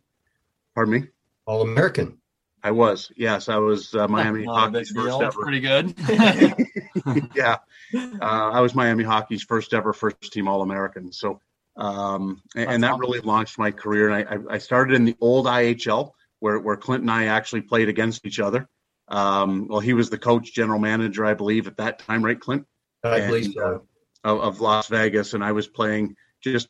Pardon 0.74 0.94
me. 0.94 1.08
All 1.46 1.62
American. 1.62 2.18
I 2.64 2.70
was 2.70 3.10
yes, 3.16 3.48
I 3.48 3.56
was 3.56 3.94
uh, 3.94 4.06
Miami 4.08 4.44
Not 4.44 4.72
Hockey's 4.72 4.90
first 4.90 5.18
deal. 5.18 5.22
ever. 5.22 5.42
Pretty 5.42 5.60
good. 5.60 5.94
yeah, 7.34 7.56
uh, 7.94 8.18
I 8.20 8.60
was 8.60 8.74
Miami 8.74 9.04
Hockey's 9.04 9.42
first 9.42 9.74
ever 9.74 9.92
first 9.92 10.32
team 10.32 10.46
All 10.48 10.62
American. 10.62 11.12
So, 11.12 11.40
um, 11.76 12.40
and, 12.54 12.70
and 12.70 12.82
that 12.84 12.90
That's 12.90 13.00
really 13.00 13.20
launched 13.20 13.58
my 13.58 13.70
career. 13.72 14.08
And 14.10 14.28
I, 14.28 14.34
I, 14.34 14.54
I 14.54 14.58
started 14.58 14.94
in 14.94 15.04
the 15.04 15.16
old 15.20 15.46
IHL 15.46 16.12
where 16.38 16.58
where 16.60 16.76
Clint 16.76 17.02
and 17.02 17.10
I 17.10 17.26
actually 17.26 17.62
played 17.62 17.88
against 17.88 18.24
each 18.26 18.38
other. 18.38 18.68
Um, 19.08 19.66
well, 19.68 19.80
he 19.80 19.92
was 19.92 20.08
the 20.10 20.18
coach, 20.18 20.54
general 20.54 20.78
manager, 20.78 21.24
I 21.24 21.34
believe, 21.34 21.66
at 21.66 21.76
that 21.78 21.98
time, 21.98 22.24
right, 22.24 22.38
Clint? 22.40 22.66
I 23.04 23.18
And, 23.18 23.26
believe 23.26 23.52
so. 23.52 23.82
Of, 24.24 24.40
of 24.40 24.60
Las 24.60 24.88
Vegas, 24.88 25.34
and 25.34 25.44
I 25.44 25.52
was 25.52 25.68
playing 25.68 26.16
just 26.40 26.68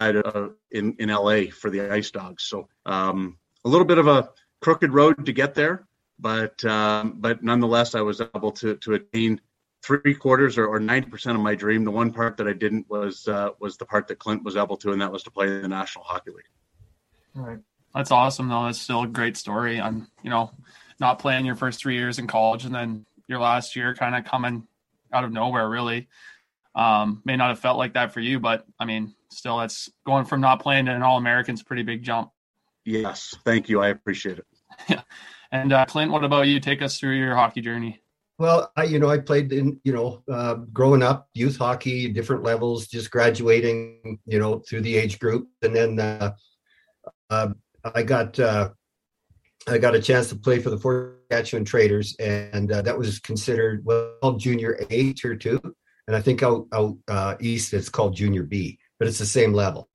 in 0.00 0.96
in 0.98 1.08
LA 1.08 1.44
for 1.50 1.70
the 1.70 1.92
Ice 1.92 2.10
Dogs. 2.10 2.44
So 2.44 2.68
um, 2.86 3.38
a 3.64 3.68
little 3.68 3.86
bit 3.86 3.98
of 3.98 4.06
a 4.06 4.30
crooked 4.60 4.92
road 4.92 5.26
to 5.26 5.32
get 5.32 5.54
there, 5.54 5.86
but 6.18 6.64
um, 6.64 7.16
but 7.18 7.42
nonetheless, 7.42 7.94
I 7.94 8.00
was 8.00 8.20
able 8.20 8.52
to 8.52 8.76
to 8.76 8.94
attain 8.94 9.40
three 9.82 10.14
quarters 10.14 10.58
or 10.58 10.78
ninety 10.80 11.08
percent 11.08 11.36
of 11.36 11.42
my 11.42 11.54
dream. 11.54 11.84
The 11.84 11.90
one 11.90 12.12
part 12.12 12.36
that 12.38 12.48
I 12.48 12.52
didn't 12.52 12.88
was 12.88 13.28
uh, 13.28 13.50
was 13.60 13.76
the 13.76 13.86
part 13.86 14.08
that 14.08 14.18
Clint 14.18 14.44
was 14.44 14.56
able 14.56 14.76
to, 14.78 14.92
and 14.92 15.00
that 15.00 15.12
was 15.12 15.22
to 15.24 15.30
play 15.30 15.46
in 15.46 15.62
the 15.62 15.68
National 15.68 16.04
Hockey 16.04 16.30
League. 16.30 16.44
Right. 17.34 17.58
That's 17.94 18.10
awesome, 18.10 18.48
though. 18.48 18.64
That's 18.64 18.80
still 18.80 19.02
a 19.02 19.08
great 19.08 19.36
story. 19.36 19.80
On 19.80 20.06
you 20.22 20.30
know, 20.30 20.50
not 21.00 21.18
playing 21.18 21.46
your 21.46 21.56
first 21.56 21.80
three 21.80 21.96
years 21.96 22.18
in 22.18 22.26
college 22.26 22.64
and 22.64 22.74
then 22.74 23.06
your 23.28 23.40
last 23.40 23.76
year 23.76 23.94
kind 23.94 24.14
of 24.14 24.24
coming 24.24 24.66
out 25.12 25.24
of 25.24 25.32
nowhere. 25.32 25.68
Really, 25.68 26.08
um, 26.74 27.22
may 27.24 27.36
not 27.36 27.48
have 27.48 27.58
felt 27.58 27.78
like 27.78 27.94
that 27.94 28.12
for 28.12 28.20
you, 28.20 28.40
but 28.40 28.64
I 28.78 28.84
mean, 28.84 29.14
still, 29.30 29.58
that's 29.58 29.90
going 30.06 30.24
from 30.24 30.40
not 30.40 30.60
playing 30.60 30.86
to 30.86 30.92
an 30.92 31.02
All 31.02 31.16
American's 31.16 31.60
a 31.60 31.64
pretty 31.64 31.82
big 31.82 32.02
jump. 32.02 32.30
Yes, 32.84 33.36
thank 33.44 33.68
you. 33.68 33.80
I 33.80 33.88
appreciate 33.88 34.38
it. 34.38 34.46
Yeah. 34.88 35.02
And 35.52 35.72
uh, 35.72 35.84
Clint, 35.84 36.10
what 36.10 36.24
about 36.24 36.48
you? 36.48 36.58
Take 36.58 36.82
us 36.82 36.98
through 36.98 37.12
your 37.12 37.36
hockey 37.36 37.60
journey. 37.60 38.00
Well, 38.38 38.72
I, 38.76 38.84
you 38.84 38.98
know, 38.98 39.08
I 39.08 39.18
played 39.18 39.52
in, 39.52 39.80
you 39.84 39.92
know, 39.92 40.24
uh, 40.28 40.54
growing 40.72 41.00
up, 41.00 41.28
youth 41.34 41.56
hockey, 41.56 42.08
different 42.08 42.42
levels, 42.42 42.88
just 42.88 43.12
graduating, 43.12 44.18
you 44.26 44.40
know, 44.40 44.58
through 44.58 44.80
the 44.80 44.96
age 44.96 45.20
group, 45.20 45.46
and 45.62 45.76
then 45.76 46.00
uh, 46.00 46.32
uh, 47.30 47.48
I 47.94 48.02
got 48.02 48.40
uh, 48.40 48.70
I 49.68 49.78
got 49.78 49.94
a 49.94 50.02
chance 50.02 50.28
to 50.30 50.36
play 50.36 50.58
for 50.58 50.70
the 50.70 50.78
Fort 50.78 51.20
Saskatchewan 51.30 51.64
Traders, 51.64 52.16
and 52.18 52.72
uh, 52.72 52.82
that 52.82 52.98
was 52.98 53.20
considered 53.20 53.84
well 53.84 54.32
junior 54.36 54.80
A 54.90 55.12
tier 55.12 55.36
two, 55.36 55.60
and 56.06 56.16
I 56.16 56.20
think 56.20 56.42
out 56.42 56.66
out 56.72 56.96
uh, 57.08 57.34
east 57.40 57.72
it's 57.72 57.88
called 57.88 58.16
junior 58.16 58.42
B, 58.42 58.78
but 58.98 59.08
it's 59.08 59.18
the 59.18 59.26
same 59.26 59.52
level. 59.52 59.88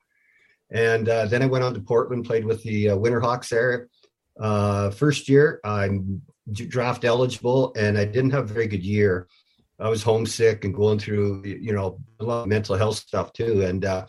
And 0.72 1.10
uh, 1.10 1.26
then 1.26 1.42
I 1.42 1.48
went 1.48 1.64
on 1.64 1.74
to 1.74 1.82
Portland, 1.82 2.26
played 2.26 2.46
with 2.46 2.62
the 2.64 2.90
uh, 2.90 2.98
Winterhawks 2.98 3.50
there. 3.50 3.90
Uh, 4.40 4.92
first 4.92 5.28
year, 5.28 5.60
I'm 5.64 6.22
draft 6.52 7.06
eligible, 7.06 7.74
and 7.76 7.98
I 7.98 8.06
didn't 8.06 8.32
have 8.32 8.50
a 8.50 8.54
very 8.54 8.68
good 8.68 8.84
year. 8.84 9.28
I 9.80 9.90
was 9.90 10.04
homesick 10.04 10.66
and 10.66 10.74
going 10.74 11.00
through, 11.00 11.44
you 11.46 11.74
know, 11.74 12.00
a 12.20 12.24
lot 12.24 12.42
of 12.42 12.48
mental 12.48 12.76
health 12.76 12.98
stuff 12.98 13.32
too. 13.34 13.62
And 13.64 13.86
uh, 13.86 14.08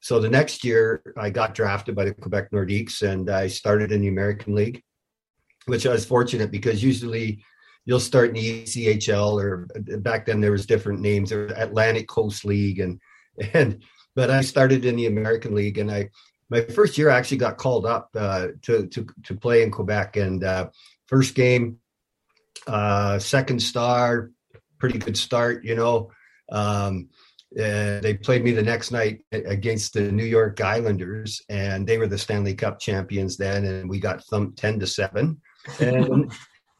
so 0.00 0.20
the 0.20 0.30
next 0.30 0.64
year, 0.64 1.02
I 1.16 1.30
got 1.30 1.54
drafted 1.54 1.94
by 1.94 2.04
the 2.04 2.14
Quebec 2.14 2.50
Nordiques, 2.50 3.02
and 3.02 3.28
I 3.28 3.48
started 3.48 3.90
in 3.90 4.00
the 4.00 4.08
American 4.08 4.54
League, 4.54 4.82
which 5.66 5.86
I 5.86 5.92
was 5.92 6.04
fortunate 6.04 6.50
because 6.50 6.82
usually 6.82 7.42
you'll 7.88 7.98
start 7.98 8.28
in 8.28 8.34
the 8.34 8.64
ECHL, 8.64 9.42
or 9.42 9.66
back 10.00 10.26
then 10.26 10.42
there 10.42 10.52
was 10.52 10.66
different 10.66 11.00
names, 11.00 11.30
there 11.30 11.44
was 11.44 11.52
Atlantic 11.56 12.06
Coast 12.06 12.44
League, 12.44 12.80
and 12.80 13.00
and 13.54 13.82
but 14.14 14.30
I 14.30 14.42
started 14.42 14.84
in 14.84 14.96
the 14.96 15.06
American 15.06 15.54
League, 15.54 15.78
and 15.78 15.90
I 15.90 16.10
my 16.50 16.60
first 16.60 16.98
year 16.98 17.08
I 17.08 17.16
actually 17.16 17.38
got 17.38 17.56
called 17.56 17.86
up 17.86 18.10
uh, 18.14 18.48
to 18.62 18.86
to 18.88 19.06
to 19.24 19.34
play 19.34 19.62
in 19.62 19.70
Quebec, 19.70 20.18
and 20.18 20.44
uh, 20.44 20.68
first 21.06 21.34
game, 21.34 21.78
uh, 22.66 23.18
second 23.18 23.62
star, 23.62 24.32
pretty 24.78 24.98
good 24.98 25.16
start, 25.16 25.64
you 25.64 25.74
know. 25.74 26.10
Um, 26.52 27.08
and 27.58 28.02
they 28.02 28.12
played 28.12 28.44
me 28.44 28.50
the 28.50 28.62
next 28.62 28.90
night 28.90 29.24
against 29.32 29.94
the 29.94 30.12
New 30.12 30.26
York 30.26 30.60
Islanders, 30.60 31.40
and 31.48 31.86
they 31.86 31.96
were 31.96 32.06
the 32.06 32.18
Stanley 32.18 32.54
Cup 32.54 32.80
champions 32.80 33.38
then, 33.38 33.64
and 33.64 33.88
we 33.88 33.98
got 33.98 34.22
thumped 34.24 34.58
ten 34.58 34.78
to 34.78 34.86
seven. 34.86 35.40
And 35.80 36.32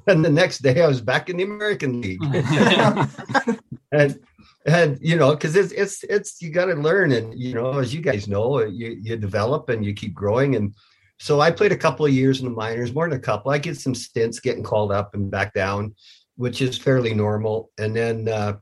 and 0.08 0.24
the 0.24 0.30
next 0.30 0.58
day 0.58 0.82
I 0.82 0.88
was 0.88 1.00
back 1.00 1.30
in 1.30 1.36
the 1.36 1.44
American 1.44 2.00
League, 2.00 2.22
and 3.92 4.18
and 4.66 4.98
you 5.00 5.16
know 5.16 5.32
because 5.32 5.54
it's 5.54 5.72
it's 5.72 6.04
it's 6.04 6.42
you 6.42 6.50
got 6.50 6.66
to 6.66 6.74
learn, 6.74 7.12
and 7.12 7.38
you 7.38 7.54
know 7.54 7.78
as 7.78 7.94
you 7.94 8.00
guys 8.00 8.28
know, 8.28 8.62
you 8.64 8.98
you 9.02 9.16
develop 9.16 9.68
and 9.68 9.84
you 9.84 9.94
keep 9.94 10.14
growing, 10.14 10.56
and 10.56 10.74
so 11.18 11.40
I 11.40 11.50
played 11.50 11.72
a 11.72 11.76
couple 11.76 12.06
of 12.06 12.12
years 12.12 12.40
in 12.40 12.46
the 12.46 12.52
minors, 12.52 12.94
more 12.94 13.08
than 13.08 13.18
a 13.18 13.22
couple. 13.22 13.50
I 13.52 13.58
get 13.58 13.78
some 13.78 13.94
stints 13.94 14.40
getting 14.40 14.62
called 14.62 14.92
up 14.92 15.14
and 15.14 15.30
back 15.30 15.54
down, 15.54 15.94
which 16.36 16.62
is 16.62 16.78
fairly 16.78 17.14
normal, 17.14 17.70
and 17.78 17.94
then. 17.94 18.28
uh 18.28 18.54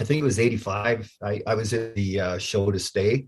I 0.00 0.04
think 0.04 0.20
it 0.20 0.24
was 0.24 0.38
85. 0.38 1.10
I, 1.22 1.42
I 1.46 1.54
was 1.54 1.72
in 1.72 1.92
the 1.94 2.20
uh, 2.20 2.38
show 2.38 2.70
to 2.70 2.78
stay 2.78 3.26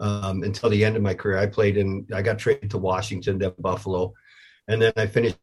um, 0.00 0.42
until 0.42 0.68
the 0.68 0.84
end 0.84 0.96
of 0.96 1.02
my 1.02 1.14
career. 1.14 1.38
I 1.38 1.46
played 1.46 1.76
in, 1.76 2.06
I 2.12 2.20
got 2.22 2.38
traded 2.38 2.70
to 2.72 2.78
Washington, 2.78 3.38
then 3.38 3.52
Buffalo. 3.58 4.12
And 4.68 4.82
then 4.82 4.92
I 4.96 5.06
finished 5.06 5.38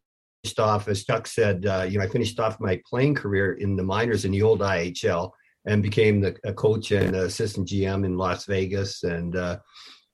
off, 0.58 0.88
as 0.88 1.04
Chuck 1.04 1.26
said, 1.26 1.66
uh, 1.66 1.86
you 1.88 1.98
know, 1.98 2.04
I 2.04 2.08
finished 2.08 2.40
off 2.40 2.60
my 2.60 2.80
playing 2.88 3.14
career 3.14 3.54
in 3.54 3.76
the 3.76 3.82
minors 3.82 4.24
in 4.24 4.32
the 4.32 4.42
old 4.42 4.60
IHL 4.60 5.30
and 5.66 5.82
became 5.82 6.20
the, 6.20 6.36
a 6.44 6.52
coach 6.52 6.90
and 6.92 7.14
assistant 7.14 7.68
GM 7.68 8.04
in 8.04 8.16
Las 8.16 8.46
Vegas. 8.46 9.02
And 9.02 9.36
uh, 9.36 9.58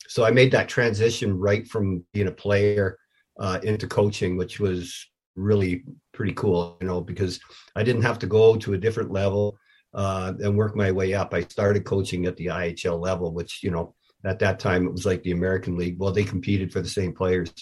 so 0.09 0.25
I 0.25 0.31
made 0.31 0.51
that 0.53 0.69
transition 0.69 1.39
right 1.39 1.67
from 1.67 2.05
being 2.13 2.27
a 2.27 2.33
player 2.33 2.99
uh, 3.39 3.61
into 3.63 3.87
coaching, 3.87 4.37
which 4.37 4.59
was 4.59 5.07
really 5.37 5.85
pretty 6.13 6.33
cool, 6.33 6.77
you 6.81 6.87
know, 6.87 7.01
because 7.01 7.39
I 7.77 7.83
didn't 7.85 8.03
have 8.03 8.19
to 8.21 8.27
go 8.27 8.57
to 8.57 8.73
a 8.73 8.79
different 8.79 9.13
level 9.13 9.59
uh, 9.95 10.33
and 10.41 10.57
work 10.57 10.75
my 10.77 10.91
way 10.91 11.15
up. 11.15 11.33
I 11.35 11.43
started 11.43 11.85
coaching 11.85 12.27
at 12.27 12.37
the 12.37 12.47
IHL 12.47 13.01
level, 13.01 13.33
which 13.33 13.63
you 13.63 13.71
know 13.71 13.95
at 14.25 14.39
that 14.41 14.59
time 14.59 14.87
it 14.87 14.93
was 14.93 15.07
like 15.07 15.23
the 15.23 15.33
American 15.33 15.77
League. 15.77 15.99
Well, 15.99 16.13
they 16.13 16.25
competed 16.25 16.73
for 16.73 16.81
the 16.81 16.89
same 16.89 17.13
players. 17.13 17.53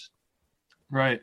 Right. 0.89 1.21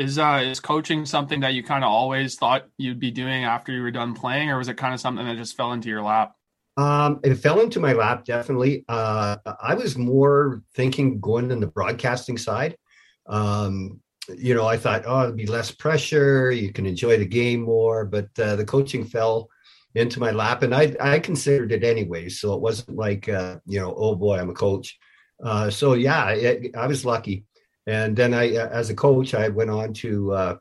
Is 0.00 0.18
uh 0.18 0.40
is 0.42 0.60
coaching 0.60 1.04
something 1.04 1.40
that 1.40 1.52
you 1.52 1.62
kind 1.62 1.84
of 1.84 1.90
always 1.90 2.36
thought 2.36 2.64
you'd 2.78 2.98
be 2.98 3.10
doing 3.10 3.44
after 3.44 3.70
you 3.70 3.82
were 3.82 3.90
done 3.90 4.14
playing, 4.14 4.48
or 4.48 4.56
was 4.56 4.68
it 4.68 4.78
kind 4.78 4.94
of 4.94 5.00
something 5.00 5.26
that 5.26 5.36
just 5.36 5.58
fell 5.58 5.72
into 5.74 5.90
your 5.90 6.02
lap? 6.02 6.34
Um, 6.78 7.20
it 7.22 7.34
fell 7.34 7.60
into 7.60 7.80
my 7.80 7.92
lap 7.92 8.24
definitely. 8.24 8.86
Uh, 8.88 9.36
I 9.62 9.74
was 9.74 9.98
more 9.98 10.62
thinking 10.74 11.20
going 11.20 11.50
in 11.50 11.60
the 11.60 11.66
broadcasting 11.66 12.38
side. 12.38 12.78
Um, 13.26 14.00
you 14.38 14.54
know, 14.54 14.66
I 14.66 14.78
thought, 14.78 15.02
oh, 15.06 15.24
it'd 15.24 15.36
be 15.36 15.44
less 15.46 15.70
pressure. 15.70 16.50
You 16.50 16.72
can 16.72 16.86
enjoy 16.86 17.18
the 17.18 17.26
game 17.26 17.60
more. 17.60 18.06
But 18.06 18.28
uh, 18.38 18.56
the 18.56 18.64
coaching 18.64 19.04
fell 19.04 19.50
into 19.94 20.20
my 20.20 20.30
lap 20.30 20.62
and 20.62 20.74
I, 20.74 20.96
I 20.98 21.18
considered 21.18 21.72
it 21.72 21.84
anyway. 21.84 22.30
So 22.30 22.54
it 22.54 22.62
wasn't 22.62 22.96
like, 22.96 23.28
uh, 23.28 23.58
you 23.66 23.80
know, 23.80 23.94
oh 23.94 24.14
boy, 24.14 24.38
I'm 24.38 24.50
a 24.50 24.54
coach. 24.54 24.98
Uh, 25.44 25.68
so 25.68 25.94
yeah, 25.94 26.30
it, 26.30 26.74
I 26.76 26.86
was 26.86 27.04
lucky. 27.04 27.44
And 27.90 28.14
then 28.14 28.34
I, 28.34 28.50
as 28.52 28.88
a 28.88 28.94
coach, 28.94 29.34
I 29.34 29.48
went 29.48 29.68
on 29.68 29.92
to, 29.94 30.32
uh, 30.32 30.56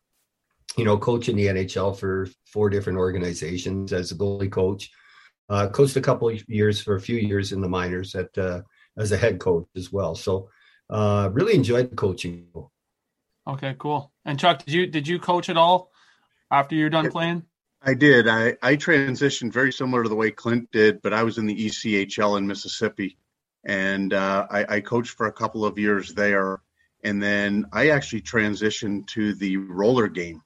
you 0.75 0.83
know, 0.83 0.97
coach 0.97 1.29
in 1.29 1.35
the 1.35 1.45
NHL 1.45 1.95
for 1.95 2.27
four 2.47 2.71
different 2.71 2.97
organizations 2.97 3.93
as 3.93 4.11
a 4.11 4.15
goalie 4.15 4.51
coach. 4.51 4.89
Uh, 5.47 5.69
coached 5.69 5.95
a 5.95 6.01
couple 6.01 6.29
of 6.29 6.49
years 6.49 6.81
for 6.81 6.95
a 6.95 7.01
few 7.01 7.17
years 7.17 7.51
in 7.51 7.61
the 7.61 7.69
minors 7.69 8.15
at 8.15 8.35
uh, 8.35 8.61
as 8.97 9.11
a 9.11 9.17
head 9.17 9.39
coach 9.39 9.67
as 9.75 9.91
well. 9.91 10.15
So 10.15 10.49
uh, 10.89 11.29
really 11.31 11.53
enjoyed 11.53 11.95
coaching. 11.95 12.47
Okay, 13.47 13.75
cool. 13.77 14.11
And 14.25 14.39
Chuck, 14.39 14.65
did 14.65 14.73
you 14.73 14.87
did 14.87 15.07
you 15.07 15.19
coach 15.19 15.49
at 15.49 15.57
all 15.57 15.91
after 16.49 16.73
you're 16.73 16.89
done 16.89 17.11
playing? 17.11 17.43
I 17.81 17.93
did. 17.93 18.27
I, 18.27 18.57
I 18.63 18.75
transitioned 18.75 19.53
very 19.53 19.71
similar 19.71 20.01
to 20.01 20.09
the 20.09 20.15
way 20.15 20.31
Clint 20.31 20.71
did, 20.71 21.01
but 21.03 21.13
I 21.13 21.21
was 21.21 21.37
in 21.37 21.45
the 21.45 21.67
ECHL 21.67 22.39
in 22.39 22.47
Mississippi, 22.47 23.17
and 23.63 24.13
uh, 24.13 24.47
I, 24.49 24.77
I 24.77 24.81
coached 24.81 25.11
for 25.11 25.27
a 25.27 25.31
couple 25.31 25.63
of 25.63 25.77
years 25.77 26.13
there, 26.13 26.61
and 27.03 27.21
then 27.21 27.65
I 27.71 27.89
actually 27.89 28.21
transitioned 28.21 29.07
to 29.07 29.33
the 29.35 29.57
roller 29.57 30.07
game, 30.07 30.41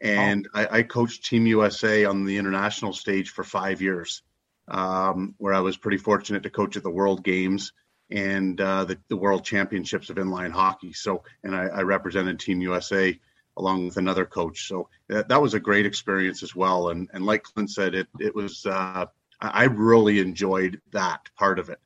and 0.00 0.48
I, 0.54 0.78
I 0.78 0.82
coached 0.82 1.24
Team 1.24 1.46
USA 1.46 2.04
on 2.04 2.24
the 2.24 2.36
international 2.36 2.92
stage 2.92 3.30
for 3.30 3.44
five 3.44 3.82
years, 3.82 4.22
um, 4.68 5.34
where 5.38 5.54
I 5.54 5.60
was 5.60 5.76
pretty 5.76 5.98
fortunate 5.98 6.42
to 6.44 6.50
coach 6.50 6.76
at 6.76 6.82
the 6.82 6.90
World 6.90 7.24
Games 7.24 7.72
and 8.10 8.60
uh, 8.60 8.84
the, 8.84 8.98
the 9.08 9.16
World 9.16 9.44
Championships 9.44 10.08
of 10.08 10.16
inline 10.16 10.52
hockey. 10.52 10.92
So, 10.92 11.24
and 11.42 11.54
I, 11.54 11.66
I 11.66 11.82
represented 11.82 12.38
Team 12.38 12.60
USA 12.60 13.18
along 13.56 13.86
with 13.86 13.96
another 13.96 14.24
coach. 14.24 14.68
So 14.68 14.88
that, 15.08 15.28
that 15.28 15.42
was 15.42 15.54
a 15.54 15.60
great 15.60 15.84
experience 15.84 16.42
as 16.42 16.54
well. 16.54 16.90
And 16.90 17.10
and 17.12 17.26
like 17.26 17.42
Clint 17.42 17.70
said, 17.70 17.94
it 17.94 18.06
it 18.18 18.34
was 18.34 18.64
uh, 18.64 19.06
I 19.40 19.64
really 19.64 20.20
enjoyed 20.20 20.80
that 20.92 21.28
part 21.36 21.58
of 21.58 21.68
it. 21.68 21.80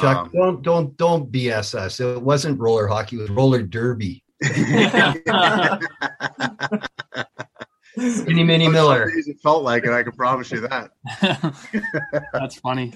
Chuck, 0.00 0.16
Um, 0.18 0.30
don't 0.32 0.62
don't 0.62 0.96
don't 0.96 1.32
BS 1.32 1.74
us. 1.74 2.00
It 2.00 2.20
wasn't 2.22 2.60
roller 2.60 2.86
hockey; 2.86 3.16
it 3.16 3.20
was 3.20 3.30
roller 3.30 3.62
derby. 3.62 4.22
Skinny 7.98 8.44
Minnie 8.44 8.68
Miller. 8.68 9.10
It 9.14 9.40
felt 9.42 9.64
like 9.64 9.84
it. 9.84 9.90
I 9.90 10.02
can 10.02 10.12
promise 10.12 10.52
you 10.52 10.60
that. 10.60 10.90
That's 12.32 12.56
funny. 12.60 12.92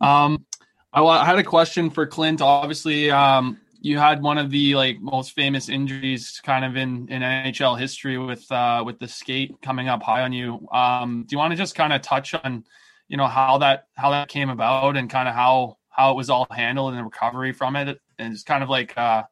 Um, 0.00 0.44
I, 0.92 1.02
I 1.02 1.24
had 1.24 1.38
a 1.38 1.44
question 1.44 1.90
for 1.90 2.06
Clint. 2.06 2.40
Obviously, 2.40 3.10
um, 3.10 3.58
you 3.80 3.98
had 3.98 4.22
one 4.22 4.38
of 4.38 4.50
the 4.50 4.74
like 4.76 5.00
most 5.00 5.32
famous 5.32 5.68
injuries 5.68 6.40
kind 6.44 6.64
of 6.64 6.76
in, 6.76 7.08
in 7.08 7.22
NHL 7.22 7.78
history 7.78 8.18
with 8.18 8.50
uh, 8.52 8.82
with 8.84 8.98
the 8.98 9.08
skate 9.08 9.56
coming 9.62 9.88
up 9.88 10.02
high 10.02 10.22
on 10.22 10.32
you. 10.32 10.68
Um, 10.70 11.24
do 11.26 11.34
you 11.34 11.38
want 11.38 11.52
to 11.52 11.56
just 11.56 11.74
kind 11.74 11.92
of 11.92 12.02
touch 12.02 12.34
on, 12.34 12.64
you 13.08 13.16
know, 13.16 13.26
how 13.26 13.58
that 13.58 13.86
how 13.96 14.10
that 14.10 14.28
came 14.28 14.50
about 14.50 14.96
and 14.96 15.10
kind 15.10 15.28
of 15.28 15.34
how 15.34 15.78
how 15.90 16.12
it 16.12 16.16
was 16.16 16.30
all 16.30 16.46
handled 16.50 16.90
and 16.90 17.00
the 17.00 17.04
recovery 17.04 17.52
from 17.52 17.76
it? 17.76 18.00
And 18.18 18.32
it's 18.32 18.42
kind 18.42 18.62
of 18.62 18.70
like 18.70 18.96
uh, 18.96 19.24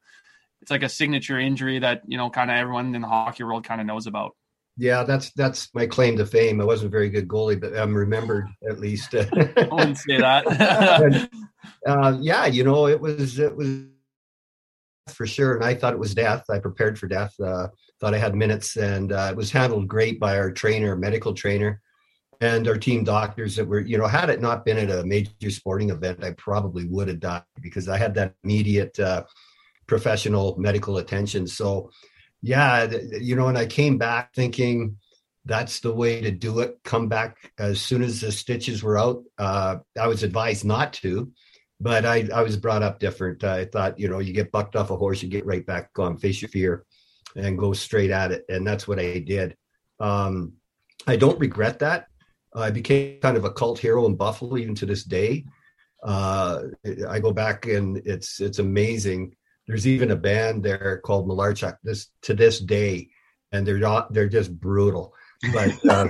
it's 0.60 0.70
like 0.70 0.82
a 0.82 0.88
signature 0.88 1.38
injury 1.38 1.78
that 1.78 2.02
you 2.06 2.18
know 2.18 2.30
kind 2.30 2.50
of 2.50 2.56
everyone 2.56 2.94
in 2.94 3.02
the 3.02 3.08
hockey 3.08 3.44
world 3.44 3.64
kind 3.64 3.80
of 3.80 3.86
knows 3.86 4.06
about. 4.06 4.34
Yeah, 4.76 5.02
that's 5.02 5.32
that's 5.32 5.74
my 5.74 5.86
claim 5.86 6.16
to 6.18 6.26
fame. 6.26 6.60
I 6.60 6.64
wasn't 6.64 6.88
a 6.88 6.90
very 6.90 7.10
good 7.10 7.26
goalie, 7.26 7.60
but 7.60 7.76
I'm 7.76 7.94
remembered 7.94 8.46
at 8.68 8.78
least. 8.78 9.14
I 9.14 9.68
wouldn't 9.70 9.98
say 9.98 10.18
that. 10.18 11.28
uh, 11.86 12.16
yeah, 12.20 12.46
you 12.46 12.62
know, 12.62 12.86
it 12.86 13.00
was 13.00 13.38
it 13.38 13.56
was 13.56 13.86
for 15.08 15.26
sure, 15.26 15.56
and 15.56 15.64
I 15.64 15.74
thought 15.74 15.94
it 15.94 15.98
was 15.98 16.14
death. 16.14 16.44
I 16.48 16.60
prepared 16.60 16.98
for 16.98 17.08
death. 17.08 17.34
Uh, 17.40 17.68
thought 18.00 18.14
I 18.14 18.18
had 18.18 18.36
minutes, 18.36 18.76
and 18.76 19.12
uh, 19.12 19.28
it 19.30 19.36
was 19.36 19.50
handled 19.50 19.88
great 19.88 20.20
by 20.20 20.38
our 20.38 20.52
trainer, 20.52 20.94
medical 20.94 21.34
trainer, 21.34 21.80
and 22.40 22.68
our 22.68 22.76
team 22.76 23.04
doctors 23.04 23.56
that 23.56 23.66
were, 23.66 23.80
you 23.80 23.98
know, 23.98 24.06
had 24.06 24.30
it 24.30 24.40
not 24.40 24.64
been 24.64 24.78
at 24.78 24.90
a 24.90 25.04
major 25.04 25.50
sporting 25.50 25.90
event, 25.90 26.22
I 26.22 26.32
probably 26.32 26.84
would 26.86 27.08
have 27.08 27.20
died 27.20 27.42
because 27.60 27.88
I 27.88 27.98
had 27.98 28.14
that 28.14 28.34
immediate 28.44 28.98
uh, 28.98 29.24
professional 29.86 30.56
medical 30.58 30.98
attention. 30.98 31.46
So 31.46 31.90
yeah, 32.42 32.86
th- 32.86 33.20
you 33.20 33.34
know, 33.34 33.48
and 33.48 33.58
I 33.58 33.66
came 33.66 33.98
back 33.98 34.34
thinking 34.34 34.98
that's 35.44 35.80
the 35.80 35.92
way 35.92 36.20
to 36.20 36.30
do 36.30 36.60
it. 36.60 36.78
Come 36.84 37.08
back 37.08 37.52
as 37.58 37.80
soon 37.80 38.02
as 38.02 38.20
the 38.20 38.30
stitches 38.30 38.82
were 38.82 38.98
out. 38.98 39.24
Uh, 39.38 39.78
I 39.98 40.06
was 40.06 40.22
advised 40.22 40.64
not 40.64 40.92
to, 40.94 41.32
but 41.80 42.04
I, 42.04 42.28
I 42.32 42.42
was 42.42 42.56
brought 42.56 42.82
up 42.82 43.00
different. 43.00 43.42
I 43.42 43.64
thought, 43.64 43.98
you 43.98 44.08
know, 44.08 44.18
you 44.18 44.32
get 44.32 44.52
bucked 44.52 44.76
off 44.76 44.90
a 44.90 44.96
horse, 44.96 45.22
you 45.22 45.28
get 45.28 45.46
right 45.46 45.64
back 45.64 45.90
on, 45.98 46.18
face 46.18 46.42
your 46.42 46.50
fear, 46.50 46.84
and 47.34 47.58
go 47.58 47.72
straight 47.72 48.10
at 48.10 48.30
it. 48.30 48.44
And 48.48 48.66
that's 48.66 48.86
what 48.86 49.00
I 49.00 49.18
did. 49.20 49.56
Um, 49.98 50.54
I 51.06 51.16
don't 51.16 51.40
regret 51.40 51.78
that. 51.80 52.06
I 52.60 52.70
became 52.70 53.20
kind 53.20 53.36
of 53.36 53.44
a 53.44 53.52
cult 53.52 53.78
hero 53.78 54.06
in 54.06 54.16
Buffalo, 54.16 54.56
even 54.56 54.74
to 54.76 54.86
this 54.86 55.04
day. 55.04 55.44
Uh, 56.02 56.62
I 57.08 57.18
go 57.18 57.32
back 57.32 57.66
and 57.66 57.96
it's 58.04 58.40
it's 58.40 58.58
amazing 58.60 59.34
there's 59.68 59.86
even 59.86 60.10
a 60.10 60.16
band 60.16 60.64
there 60.64 61.00
called 61.04 61.28
Malarchuk 61.28 61.76
this 61.84 62.08
to 62.22 62.34
this 62.34 62.58
day, 62.58 63.10
and 63.52 63.66
they're 63.66 63.78
not 63.78 64.12
they're 64.12 64.28
just 64.28 64.58
brutal. 64.58 65.14
But 65.52 65.70
um, 65.90 66.08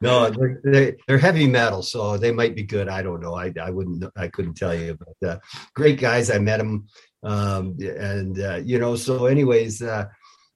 no, 0.00 0.30
they're, 0.30 0.96
they're, 1.06 1.18
heavy 1.18 1.48
metal, 1.48 1.82
so 1.82 2.16
they 2.16 2.30
might 2.30 2.54
be 2.54 2.62
good. 2.62 2.88
I 2.88 3.02
don't 3.02 3.20
know. 3.20 3.34
I 3.34 3.52
I 3.60 3.70
wouldn't 3.70 4.04
I 4.16 4.28
couldn't 4.28 4.54
tell 4.54 4.74
you, 4.74 4.96
but 4.96 5.28
uh, 5.28 5.38
great 5.74 5.98
guys. 5.98 6.30
I 6.30 6.38
met 6.38 6.58
them, 6.58 6.86
um, 7.24 7.76
and 7.80 8.40
uh, 8.40 8.60
you 8.64 8.78
know. 8.78 8.94
So, 8.94 9.26
anyways, 9.26 9.82
uh, 9.82 10.06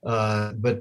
uh, 0.04 0.52
but 0.54 0.80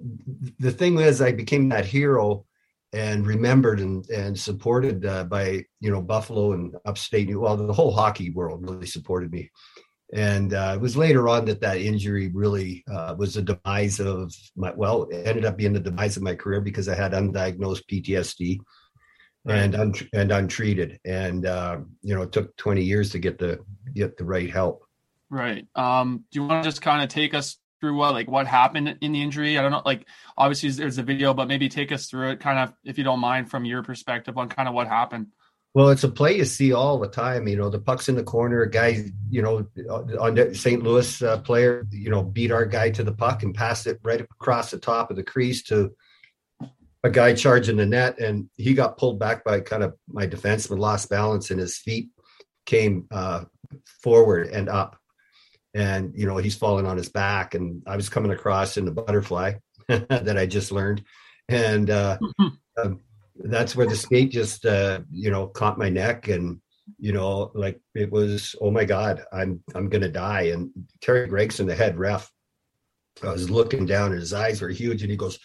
the 0.60 0.72
thing 0.72 0.98
is, 1.00 1.22
I 1.22 1.32
became 1.32 1.70
that 1.70 1.86
hero 1.86 2.46
and 2.94 3.26
remembered 3.26 3.80
and, 3.80 4.08
and 4.10 4.38
supported 4.38 5.06
uh, 5.06 5.24
by 5.24 5.64
you 5.80 5.92
know 5.92 6.02
Buffalo 6.02 6.54
and 6.54 6.76
upstate 6.86 7.28
New 7.28 7.40
well 7.40 7.56
the 7.56 7.74
whole 7.74 7.92
hockey 7.92 8.32
world 8.32 8.68
really 8.68 8.88
supported 8.88 9.32
me. 9.32 9.50
And 10.14 10.54
uh, 10.54 10.74
it 10.76 10.82
was 10.82 10.98
later 10.98 11.30
on 11.30 11.46
that 11.46 11.62
that 11.62 11.78
injury 11.78 12.30
really 12.34 12.84
uh, 12.92 13.16
was 13.18 13.36
the 13.36 13.42
demise 13.44 14.00
of 14.00 14.34
my 14.56 14.74
well 14.76 15.04
it 15.04 15.26
ended 15.26 15.46
up 15.46 15.58
being 15.58 15.74
the 15.74 15.80
demise 15.80 16.18
of 16.18 16.24
my 16.24 16.36
career 16.36 16.60
because 16.60 16.90
I 16.90 16.96
had 16.96 17.14
undiagnosed 17.14 17.84
PTSD 17.90 18.60
and 19.48 19.76
and 20.14 20.32
untreated. 20.32 21.00
And 21.06 21.46
uh, 21.46 21.80
you 22.02 22.16
know 22.16 22.24
it 22.24 22.32
took 22.32 22.56
20 22.58 22.84
years 22.84 23.12
to 23.12 23.20
get 23.20 23.38
the 23.38 23.60
get 23.94 24.18
the 24.18 24.26
right 24.26 24.50
help. 24.50 24.84
Right. 25.30 25.66
Um, 25.76 26.26
do 26.30 26.42
you 26.42 26.48
want 26.48 26.62
to 26.62 26.68
just 26.68 26.82
kind 26.82 27.02
of 27.02 27.08
take 27.08 27.34
us 27.34 27.58
through 27.82 27.96
what 27.96 28.14
like 28.14 28.30
what 28.30 28.48
happened 28.48 28.98
in 29.02 29.12
the 29.12 29.22
injury? 29.22 29.58
I 29.58 29.62
don't 29.62 29.72
know. 29.72 29.82
Like 29.86 30.08
obviously 30.38 30.70
there's 30.70 30.98
a 30.98 31.04
video, 31.04 31.34
but 31.34 31.48
maybe 31.48 31.68
take 31.68 31.92
us 31.92 32.06
through 32.06 32.32
it, 32.32 32.40
kind 32.40 32.60
of 32.60 32.74
if 32.86 32.98
you 32.98 33.04
don't 33.04 33.20
mind, 33.20 33.50
from 33.50 33.66
your 33.66 33.84
perspective 33.84 34.38
on 34.38 34.48
kind 34.48 34.70
of 34.70 34.74
what 34.74 34.88
happened. 34.88 35.28
Well, 35.74 35.90
it's 35.90 36.04
a 36.04 36.10
play 36.10 36.38
you 36.38 36.46
see 36.46 36.74
all 36.74 37.00
the 37.00 37.08
time. 37.08 37.48
You 37.48 37.56
know, 37.56 37.70
the 37.70 37.80
puck's 37.80 38.10
in 38.10 38.16
the 38.16 38.24
corner. 38.24 38.62
A 38.62 38.70
guy, 38.70 39.06
you 39.30 39.42
know, 39.42 39.66
on 40.20 40.36
the 40.36 40.54
St. 40.54 40.84
Louis 40.84 41.22
uh, 41.22 41.40
player, 41.40 41.88
you 41.92 42.10
know, 42.10 42.24
beat 42.24 42.52
our 42.52 42.66
guy 42.66 42.90
to 42.92 43.04
the 43.04 43.14
puck 43.14 43.44
and 43.44 43.56
passed 43.56 43.88
it 43.88 44.00
right 44.04 44.20
across 44.20 44.72
the 44.72 44.80
top 44.80 45.10
of 45.10 45.16
the 45.16 45.24
crease 45.24 45.64
to 45.64 45.96
a 47.04 47.10
guy 47.10 47.34
charging 47.34 47.78
the 47.78 47.86
net, 47.86 48.20
and 48.20 48.50
he 48.58 48.74
got 48.74 48.98
pulled 48.98 49.18
back 49.18 49.44
by 49.44 49.60
kind 49.60 49.82
of 49.82 49.96
my 50.08 50.28
defenseman, 50.28 50.78
lost 50.78 51.10
balance, 51.10 51.50
and 51.50 51.60
his 51.60 51.78
feet 51.78 52.10
came 52.66 53.08
uh, 53.10 53.46
forward 54.04 54.48
and 54.48 54.70
up, 54.70 54.98
and 55.74 56.14
you 56.16 56.26
know 56.26 56.38
he's 56.38 56.56
falling 56.56 56.86
on 56.86 56.98
his 56.98 57.10
back, 57.10 57.54
and 57.54 57.84
I 57.88 57.96
was 57.96 58.10
coming 58.10 58.32
across 58.32 58.78
in 58.78 58.86
the 58.86 58.92
butterfly 58.92 59.54
that 59.88 60.38
I 60.38 60.46
just 60.46 60.72
learned, 60.72 61.04
and 61.50 61.90
uh, 61.90 62.18
um, 62.82 63.02
that's 63.36 63.76
where 63.76 63.88
the 63.88 63.96
skate 63.96 64.32
just 64.32 64.66
uh, 64.66 65.02
you 65.12 65.32
know 65.32 65.48
caught 65.48 65.78
my 65.78 65.90
neck 65.90 66.28
and 66.28 66.60
you 67.00 67.14
know 67.14 67.52
like 67.54 67.80
it 67.96 68.12
was 68.12 68.56
oh 68.60 68.72
my 68.72 68.84
god 68.84 69.24
i'm 69.32 69.64
i'm 69.76 69.88
gonna 69.88 70.10
die 70.10 70.44
and 70.44 70.72
terry 71.00 71.28
gregson 71.28 71.68
the 71.68 71.76
head 71.76 71.98
ref 71.98 72.30
i 73.24 73.32
was 73.32 73.50
looking 73.50 73.86
down 73.86 74.12
and 74.12 74.20
his 74.20 74.34
eyes 74.34 74.62
were 74.62 74.70
huge 74.70 75.02
and 75.02 75.12
he 75.12 75.16
goes 75.16 75.40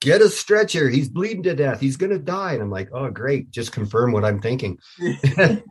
get 0.00 0.20
a 0.20 0.28
stretcher 0.28 0.88
he's 0.88 1.08
bleeding 1.08 1.42
to 1.42 1.54
death 1.54 1.80
he's 1.80 1.96
gonna 1.96 2.18
die 2.18 2.52
and 2.52 2.62
i'm 2.62 2.70
like 2.70 2.88
oh 2.92 3.10
great 3.10 3.50
just 3.50 3.72
confirm 3.72 4.12
what 4.12 4.24
i'm 4.24 4.40
thinking 4.40 4.78
and 5.38 5.62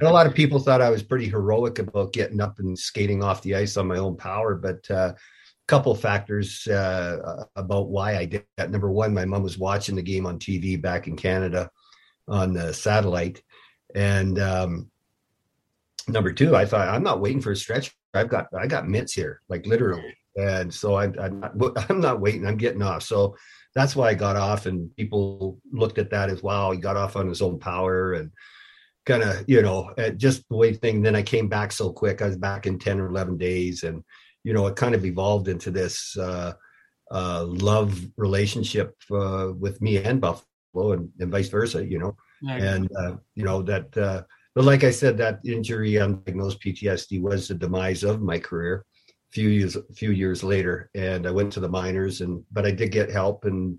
a 0.00 0.12
lot 0.12 0.26
of 0.26 0.34
people 0.34 0.58
thought 0.58 0.80
i 0.80 0.90
was 0.90 1.02
pretty 1.02 1.28
heroic 1.28 1.78
about 1.78 2.12
getting 2.12 2.40
up 2.40 2.58
and 2.58 2.78
skating 2.78 3.22
off 3.22 3.42
the 3.42 3.56
ice 3.56 3.76
on 3.76 3.88
my 3.88 3.98
own 3.98 4.16
power 4.16 4.54
but 4.54 4.88
uh 4.90 5.12
couple 5.72 5.94
factors 5.94 6.66
uh, 6.66 7.44
about 7.56 7.88
why 7.88 8.16
I 8.16 8.26
did 8.26 8.44
that. 8.56 8.70
Number 8.70 8.90
one, 8.90 9.14
my 9.14 9.24
mom 9.24 9.42
was 9.42 9.58
watching 9.58 9.96
the 9.96 10.02
game 10.02 10.26
on 10.26 10.38
TV 10.38 10.80
back 10.80 11.06
in 11.06 11.16
Canada 11.16 11.70
on 12.28 12.52
the 12.52 12.72
satellite, 12.74 13.42
and 13.94 14.38
um, 14.38 14.90
number 16.08 16.32
two, 16.32 16.56
I 16.56 16.66
thought 16.66 16.88
I'm 16.88 17.02
not 17.02 17.20
waiting 17.20 17.40
for 17.40 17.52
a 17.52 17.56
stretcher. 17.56 17.92
I've 18.14 18.28
got 18.28 18.48
I 18.58 18.66
got 18.66 18.88
mitts 18.88 19.12
here, 19.12 19.40
like 19.48 19.66
literally, 19.66 20.14
and 20.36 20.72
so 20.72 20.94
I, 20.94 21.04
I'm 21.04 21.40
not, 21.40 21.52
I'm 21.90 22.00
not 22.00 22.20
waiting. 22.20 22.46
I'm 22.46 22.58
getting 22.58 22.82
off. 22.82 23.02
So 23.02 23.36
that's 23.74 23.96
why 23.96 24.10
I 24.10 24.14
got 24.14 24.36
off, 24.36 24.66
and 24.66 24.94
people 24.96 25.60
looked 25.72 25.98
at 25.98 26.10
that 26.10 26.30
as 26.30 26.42
wow, 26.42 26.70
he 26.72 26.78
got 26.78 26.96
off 26.96 27.16
on 27.16 27.28
his 27.28 27.42
own 27.42 27.58
power 27.58 28.14
and 28.14 28.30
kind 29.04 29.22
of 29.22 29.44
you 29.48 29.62
know 29.62 29.92
just 30.16 30.48
the 30.48 30.56
way 30.56 30.72
thing. 30.74 31.02
Then 31.02 31.16
I 31.16 31.22
came 31.22 31.48
back 31.48 31.72
so 31.72 31.92
quick. 31.92 32.22
I 32.22 32.26
was 32.26 32.36
back 32.36 32.66
in 32.66 32.78
ten 32.78 33.00
or 33.00 33.08
eleven 33.08 33.36
days, 33.36 33.82
and 33.82 34.04
you 34.44 34.52
know, 34.52 34.66
it 34.66 34.76
kind 34.76 34.94
of 34.94 35.04
evolved 35.04 35.48
into 35.48 35.70
this 35.70 36.16
uh, 36.16 36.52
uh, 37.10 37.44
love 37.44 38.00
relationship 38.16 38.96
uh, 39.10 39.52
with 39.58 39.80
me 39.80 39.98
and 39.98 40.20
Buffalo, 40.20 40.92
and, 40.92 41.10
and 41.20 41.30
vice 41.30 41.48
versa. 41.48 41.84
You 41.86 41.98
know, 41.98 42.16
Yeah, 42.42 42.56
and 42.56 42.90
uh, 42.96 43.16
you 43.34 43.44
know 43.44 43.62
that. 43.62 43.96
Uh, 43.96 44.22
but 44.54 44.64
like 44.64 44.84
I 44.84 44.90
said, 44.90 45.16
that 45.16 45.40
injury, 45.46 45.92
undiagnosed 45.92 46.60
PTSD, 46.60 47.22
was 47.22 47.48
the 47.48 47.54
demise 47.54 48.04
of 48.04 48.20
my 48.20 48.38
career. 48.38 48.84
Few 49.32 49.48
years, 49.48 49.76
few 49.94 50.10
years 50.10 50.44
later, 50.44 50.90
and 50.94 51.26
I 51.26 51.30
went 51.30 51.52
to 51.54 51.60
the 51.60 51.68
minors, 51.68 52.20
and 52.20 52.44
but 52.52 52.66
I 52.66 52.70
did 52.70 52.92
get 52.92 53.10
help, 53.10 53.46
and 53.46 53.78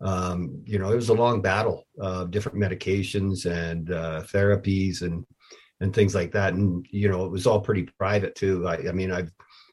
um, 0.00 0.62
you 0.64 0.78
know, 0.78 0.92
it 0.92 0.96
was 0.96 1.08
a 1.08 1.14
long 1.14 1.42
battle, 1.42 1.86
uh, 2.00 2.24
different 2.24 2.58
medications 2.58 3.46
and 3.46 3.90
uh, 3.90 4.22
therapies, 4.22 5.02
and 5.02 5.26
and 5.80 5.92
things 5.92 6.14
like 6.14 6.30
that, 6.32 6.54
and 6.54 6.86
you 6.90 7.08
know, 7.08 7.24
it 7.24 7.32
was 7.32 7.46
all 7.46 7.60
pretty 7.60 7.88
private 7.98 8.36
too. 8.36 8.66
I, 8.68 8.76
I 8.88 8.92
mean, 8.92 9.10
I've 9.10 9.32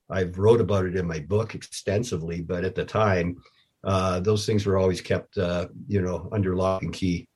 I've 0.10 0.38
wrote 0.40 0.62
about 0.62 0.86
it 0.86 0.96
in 0.96 1.06
my 1.06 1.20
book 1.20 1.54
extensively, 1.54 2.42
but 2.42 2.66
at 2.66 2.74
the 2.74 2.84
time, 2.86 3.38
uh, 3.84 4.20
those 4.20 4.46
things 4.46 4.66
were 4.66 4.78
always 4.78 5.02
kept, 5.02 5.38
uh, 5.38 5.68
you 5.88 6.02
know, 6.02 6.28
under 6.32 6.56
lock 6.56 6.82
and 6.82 6.94
key. 6.94 7.29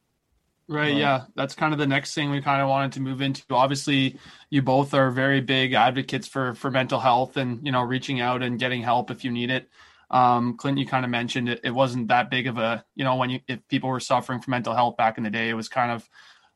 Right. 0.68 0.96
Yeah. 0.96 1.24
That's 1.36 1.56
kind 1.56 1.74
of 1.74 1.80
the 1.80 1.88
next 1.88 2.14
thing 2.14 2.32
we 2.32 2.42
kind 2.42 2.62
of 2.62 2.70
wanted 2.70 2.94
to 2.94 3.02
move 3.02 3.22
into. 3.22 3.44
Obviously, 3.52 4.18
you 4.50 4.62
both 4.62 4.94
are 4.94 5.12
very 5.12 5.42
big 5.42 5.74
advocates 5.74 6.28
for 6.28 6.54
for 6.54 6.72
mental 6.72 7.00
health 7.00 7.38
and 7.38 7.66
you 7.66 7.72
know 7.72 7.82
reaching 7.82 8.22
out 8.22 8.42
and 8.42 8.60
getting 8.60 8.82
help 8.82 9.12
if 9.12 9.24
you 9.26 9.32
need 9.32 9.50
it. 9.50 9.70
Um, 10.10 10.58
Clint, 10.58 10.78
you 10.78 10.86
kind 10.86 11.04
of 11.04 11.12
mentioned 11.12 11.50
it. 11.50 11.62
It 11.64 11.72
wasn't 11.72 12.08
that 12.10 12.30
big 12.30 12.48
of 12.48 12.58
a 12.58 12.86
you 12.96 13.04
know 13.04 13.16
when 13.16 13.30
you 13.30 13.40
if 13.48 13.68
people 13.68 13.90
were 13.90 14.00
suffering 14.00 14.40
from 14.40 14.52
mental 14.52 14.74
health 14.74 14.96
back 14.96 15.18
in 15.18 15.24
the 15.24 15.30
day, 15.30 15.50
it 15.50 15.54
was 15.54 15.68
kind 15.68 15.92
of 15.92 16.08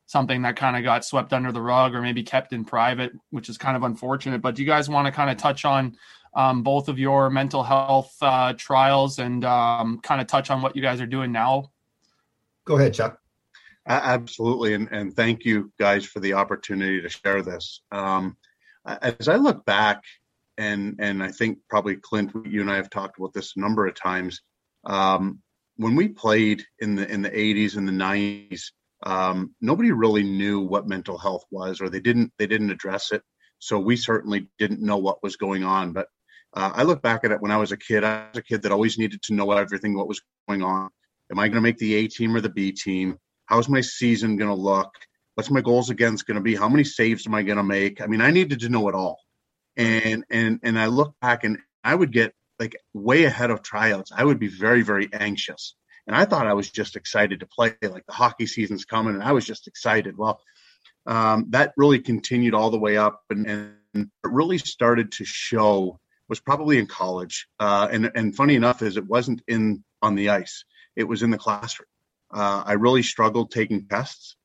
something 0.06 0.40
that 0.42 0.56
kind 0.56 0.74
of 0.74 0.82
got 0.82 1.04
swept 1.04 1.34
under 1.34 1.52
the 1.52 1.60
rug 1.60 1.94
or 1.94 2.00
maybe 2.00 2.22
kept 2.22 2.54
in 2.54 2.64
private, 2.64 3.12
which 3.28 3.50
is 3.50 3.58
kind 3.58 3.76
of 3.76 3.82
unfortunate. 3.82 4.40
But 4.40 4.54
do 4.54 4.62
you 4.62 4.68
guys 4.68 4.88
want 4.88 5.04
to 5.04 5.12
kind 5.12 5.28
of 5.28 5.36
touch 5.36 5.66
on 5.66 5.98
um, 6.34 6.62
both 6.62 6.88
of 6.88 6.98
your 6.98 7.28
mental 7.28 7.62
health 7.62 8.16
uh, 8.22 8.54
trials 8.54 9.18
and 9.18 9.44
um, 9.44 10.00
kind 10.02 10.22
of 10.22 10.26
touch 10.26 10.48
on 10.50 10.62
what 10.62 10.74
you 10.74 10.80
guys 10.80 11.02
are 11.02 11.06
doing 11.06 11.30
now? 11.30 11.70
Go 12.64 12.78
ahead, 12.78 12.94
Chuck. 12.94 13.20
Absolutely, 13.88 14.74
and 14.74 14.88
and 14.92 15.16
thank 15.16 15.46
you 15.46 15.72
guys 15.80 16.04
for 16.04 16.20
the 16.20 16.34
opportunity 16.34 17.00
to 17.00 17.08
share 17.08 17.40
this. 17.42 17.80
Um, 17.90 18.36
as 18.84 19.28
I 19.28 19.36
look 19.36 19.64
back, 19.64 20.02
and 20.58 20.96
and 20.98 21.22
I 21.22 21.30
think 21.30 21.58
probably 21.70 21.96
Clint, 21.96 22.32
you 22.44 22.60
and 22.60 22.70
I 22.70 22.76
have 22.76 22.90
talked 22.90 23.18
about 23.18 23.32
this 23.32 23.54
a 23.56 23.60
number 23.60 23.86
of 23.86 23.94
times. 23.94 24.42
Um, 24.84 25.40
when 25.76 25.96
we 25.96 26.08
played 26.08 26.64
in 26.80 26.96
the 26.96 27.10
in 27.10 27.22
the 27.22 27.30
80s 27.30 27.76
and 27.78 27.88
the 27.88 27.92
90s, 27.92 28.72
um, 29.04 29.54
nobody 29.60 29.90
really 29.92 30.22
knew 30.22 30.60
what 30.60 30.86
mental 30.86 31.16
health 31.16 31.44
was, 31.50 31.80
or 31.80 31.88
they 31.88 32.00
didn't 32.00 32.32
they 32.38 32.46
didn't 32.46 32.70
address 32.70 33.10
it. 33.12 33.22
So 33.58 33.78
we 33.78 33.96
certainly 33.96 34.48
didn't 34.58 34.82
know 34.82 34.98
what 34.98 35.22
was 35.22 35.36
going 35.36 35.64
on. 35.64 35.94
But 35.94 36.08
uh, 36.52 36.72
I 36.74 36.82
look 36.82 37.00
back 37.00 37.24
at 37.24 37.32
it 37.32 37.40
when 37.40 37.52
I 37.52 37.56
was 37.56 37.72
a 37.72 37.76
kid. 37.78 38.04
I 38.04 38.28
was 38.28 38.38
a 38.38 38.42
kid 38.42 38.62
that 38.62 38.72
always 38.72 38.98
needed 38.98 39.22
to 39.22 39.34
know 39.34 39.50
everything 39.52 39.96
what 39.96 40.08
was 40.08 40.20
going 40.46 40.62
on. 40.62 40.90
Am 41.30 41.38
I 41.38 41.48
going 41.48 41.56
to 41.56 41.62
make 41.62 41.78
the 41.78 41.94
A 41.94 42.06
team 42.06 42.36
or 42.36 42.42
the 42.42 42.50
B 42.50 42.72
team? 42.72 43.18
How's 43.48 43.68
my 43.68 43.80
season 43.80 44.36
going 44.36 44.50
to 44.50 44.54
look? 44.54 44.92
What's 45.34 45.50
my 45.50 45.62
goals 45.62 45.88
against 45.88 46.26
going 46.26 46.34
to 46.34 46.42
be? 46.42 46.54
How 46.54 46.68
many 46.68 46.84
saves 46.84 47.26
am 47.26 47.34
I 47.34 47.42
going 47.42 47.56
to 47.56 47.64
make? 47.64 48.02
I 48.02 48.06
mean, 48.06 48.20
I 48.20 48.30
needed 48.30 48.60
to 48.60 48.68
know 48.68 48.88
it 48.88 48.94
all. 48.94 49.18
And 49.76 50.24
and 50.30 50.60
and 50.62 50.78
I 50.78 50.86
look 50.86 51.14
back 51.22 51.44
and 51.44 51.58
I 51.82 51.94
would 51.94 52.12
get 52.12 52.34
like 52.58 52.76
way 52.92 53.24
ahead 53.24 53.50
of 53.50 53.62
tryouts. 53.62 54.12
I 54.14 54.24
would 54.24 54.38
be 54.38 54.48
very 54.48 54.82
very 54.82 55.08
anxious. 55.14 55.76
And 56.06 56.14
I 56.14 56.26
thought 56.26 56.46
I 56.46 56.52
was 56.54 56.70
just 56.70 56.94
excited 56.94 57.40
to 57.40 57.46
play. 57.46 57.74
Like 57.80 58.04
the 58.06 58.12
hockey 58.12 58.46
season's 58.46 58.84
coming, 58.84 59.14
and 59.14 59.22
I 59.22 59.32
was 59.32 59.46
just 59.46 59.66
excited. 59.66 60.18
Well, 60.18 60.40
um, 61.06 61.46
that 61.50 61.72
really 61.76 62.00
continued 62.00 62.54
all 62.54 62.70
the 62.70 62.78
way 62.78 62.98
up, 62.98 63.22
and, 63.30 63.46
and 63.46 63.72
it 63.94 64.08
really 64.24 64.58
started 64.58 65.12
to 65.12 65.24
show 65.24 65.98
was 66.28 66.40
probably 66.40 66.78
in 66.78 66.86
college. 66.86 67.46
Uh, 67.58 67.88
and 67.90 68.10
and 68.14 68.36
funny 68.36 68.56
enough 68.56 68.82
is 68.82 68.98
it 68.98 69.06
wasn't 69.06 69.40
in 69.48 69.84
on 70.02 70.16
the 70.16 70.28
ice; 70.30 70.64
it 70.96 71.04
was 71.04 71.22
in 71.22 71.30
the 71.30 71.38
classroom. 71.38 71.86
Uh, 72.32 72.62
I 72.66 72.74
really 72.74 73.02
struggled 73.02 73.50
taking 73.50 73.86
tests. 73.88 74.36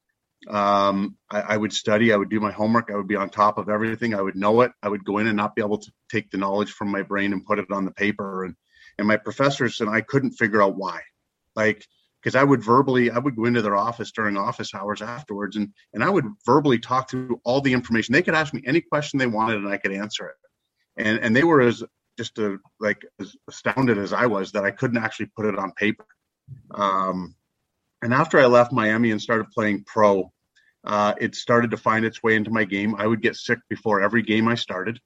Um, 0.49 1.17
I, 1.29 1.41
I, 1.41 1.57
would 1.57 1.71
study, 1.71 2.11
I 2.11 2.17
would 2.17 2.29
do 2.29 2.39
my 2.39 2.51
homework, 2.51 2.89
I 2.91 2.97
would 2.97 3.07
be 3.07 3.15
on 3.15 3.29
top 3.29 3.57
of 3.57 3.69
everything. 3.69 4.13
I 4.13 4.21
would 4.21 4.35
know 4.35 4.61
it. 4.61 4.71
I 4.81 4.89
would 4.89 5.05
go 5.05 5.19
in 5.19 5.27
and 5.27 5.37
not 5.37 5.55
be 5.55 5.61
able 5.61 5.77
to 5.77 5.91
take 6.11 6.31
the 6.31 6.37
knowledge 6.37 6.71
from 6.71 6.89
my 6.89 7.01
brain 7.01 7.31
and 7.31 7.45
put 7.45 7.59
it 7.59 7.71
on 7.71 7.85
the 7.85 7.91
paper. 7.91 8.43
And 8.43 8.55
and 8.97 9.07
my 9.07 9.17
professors 9.17 9.81
and 9.81 9.89
I 9.89 10.01
couldn't 10.01 10.31
figure 10.31 10.61
out 10.61 10.75
why. 10.75 11.01
Like 11.55 11.85
because 12.21 12.35
I 12.35 12.43
would 12.43 12.63
verbally, 12.63 13.11
I 13.11 13.19
would 13.19 13.35
go 13.35 13.45
into 13.45 13.61
their 13.61 13.75
office 13.75 14.11
during 14.11 14.37
office 14.37 14.73
hours 14.73 15.01
afterwards, 15.01 15.57
and 15.57 15.73
and 15.93 16.03
I 16.03 16.09
would 16.09 16.25
verbally 16.45 16.79
talk 16.79 17.09
through 17.09 17.41
all 17.43 17.61
the 17.61 17.73
information. 17.73 18.13
They 18.13 18.21
could 18.21 18.33
ask 18.33 18.53
me 18.53 18.63
any 18.65 18.81
question 18.81 19.19
they 19.19 19.27
wanted, 19.27 19.57
and 19.57 19.67
I 19.67 19.77
could 19.77 19.91
answer 19.91 20.27
it. 20.27 20.35
And 20.97 21.19
and 21.19 21.35
they 21.35 21.43
were 21.43 21.61
as 21.61 21.83
just 22.17 22.37
a, 22.37 22.59
like 22.79 23.05
as 23.19 23.35
astounded 23.49 23.97
as 23.97 24.13
I 24.13 24.27
was 24.27 24.53
that 24.53 24.63
I 24.63 24.71
couldn't 24.71 25.03
actually 25.03 25.31
put 25.35 25.45
it 25.45 25.57
on 25.57 25.73
paper. 25.73 26.05
Um, 26.71 27.35
and 28.03 28.13
after 28.13 28.37
I 28.37 28.45
left 28.47 28.73
Miami 28.73 29.11
and 29.11 29.21
started 29.21 29.49
playing 29.51 29.85
pro, 29.85 30.31
uh, 30.83 31.13
it 31.21 31.35
started 31.35 31.71
to 31.71 31.77
find 31.77 32.03
its 32.03 32.21
way 32.21 32.35
into 32.35 32.51
my 32.51 32.65
game. 32.65 32.95
I 32.95 33.07
would 33.07 33.21
get 33.21 33.37
sick 33.37 33.59
before 33.69 34.01
every 34.01 34.21
game 34.21 34.49
I 34.49 34.55
started, 34.55 34.99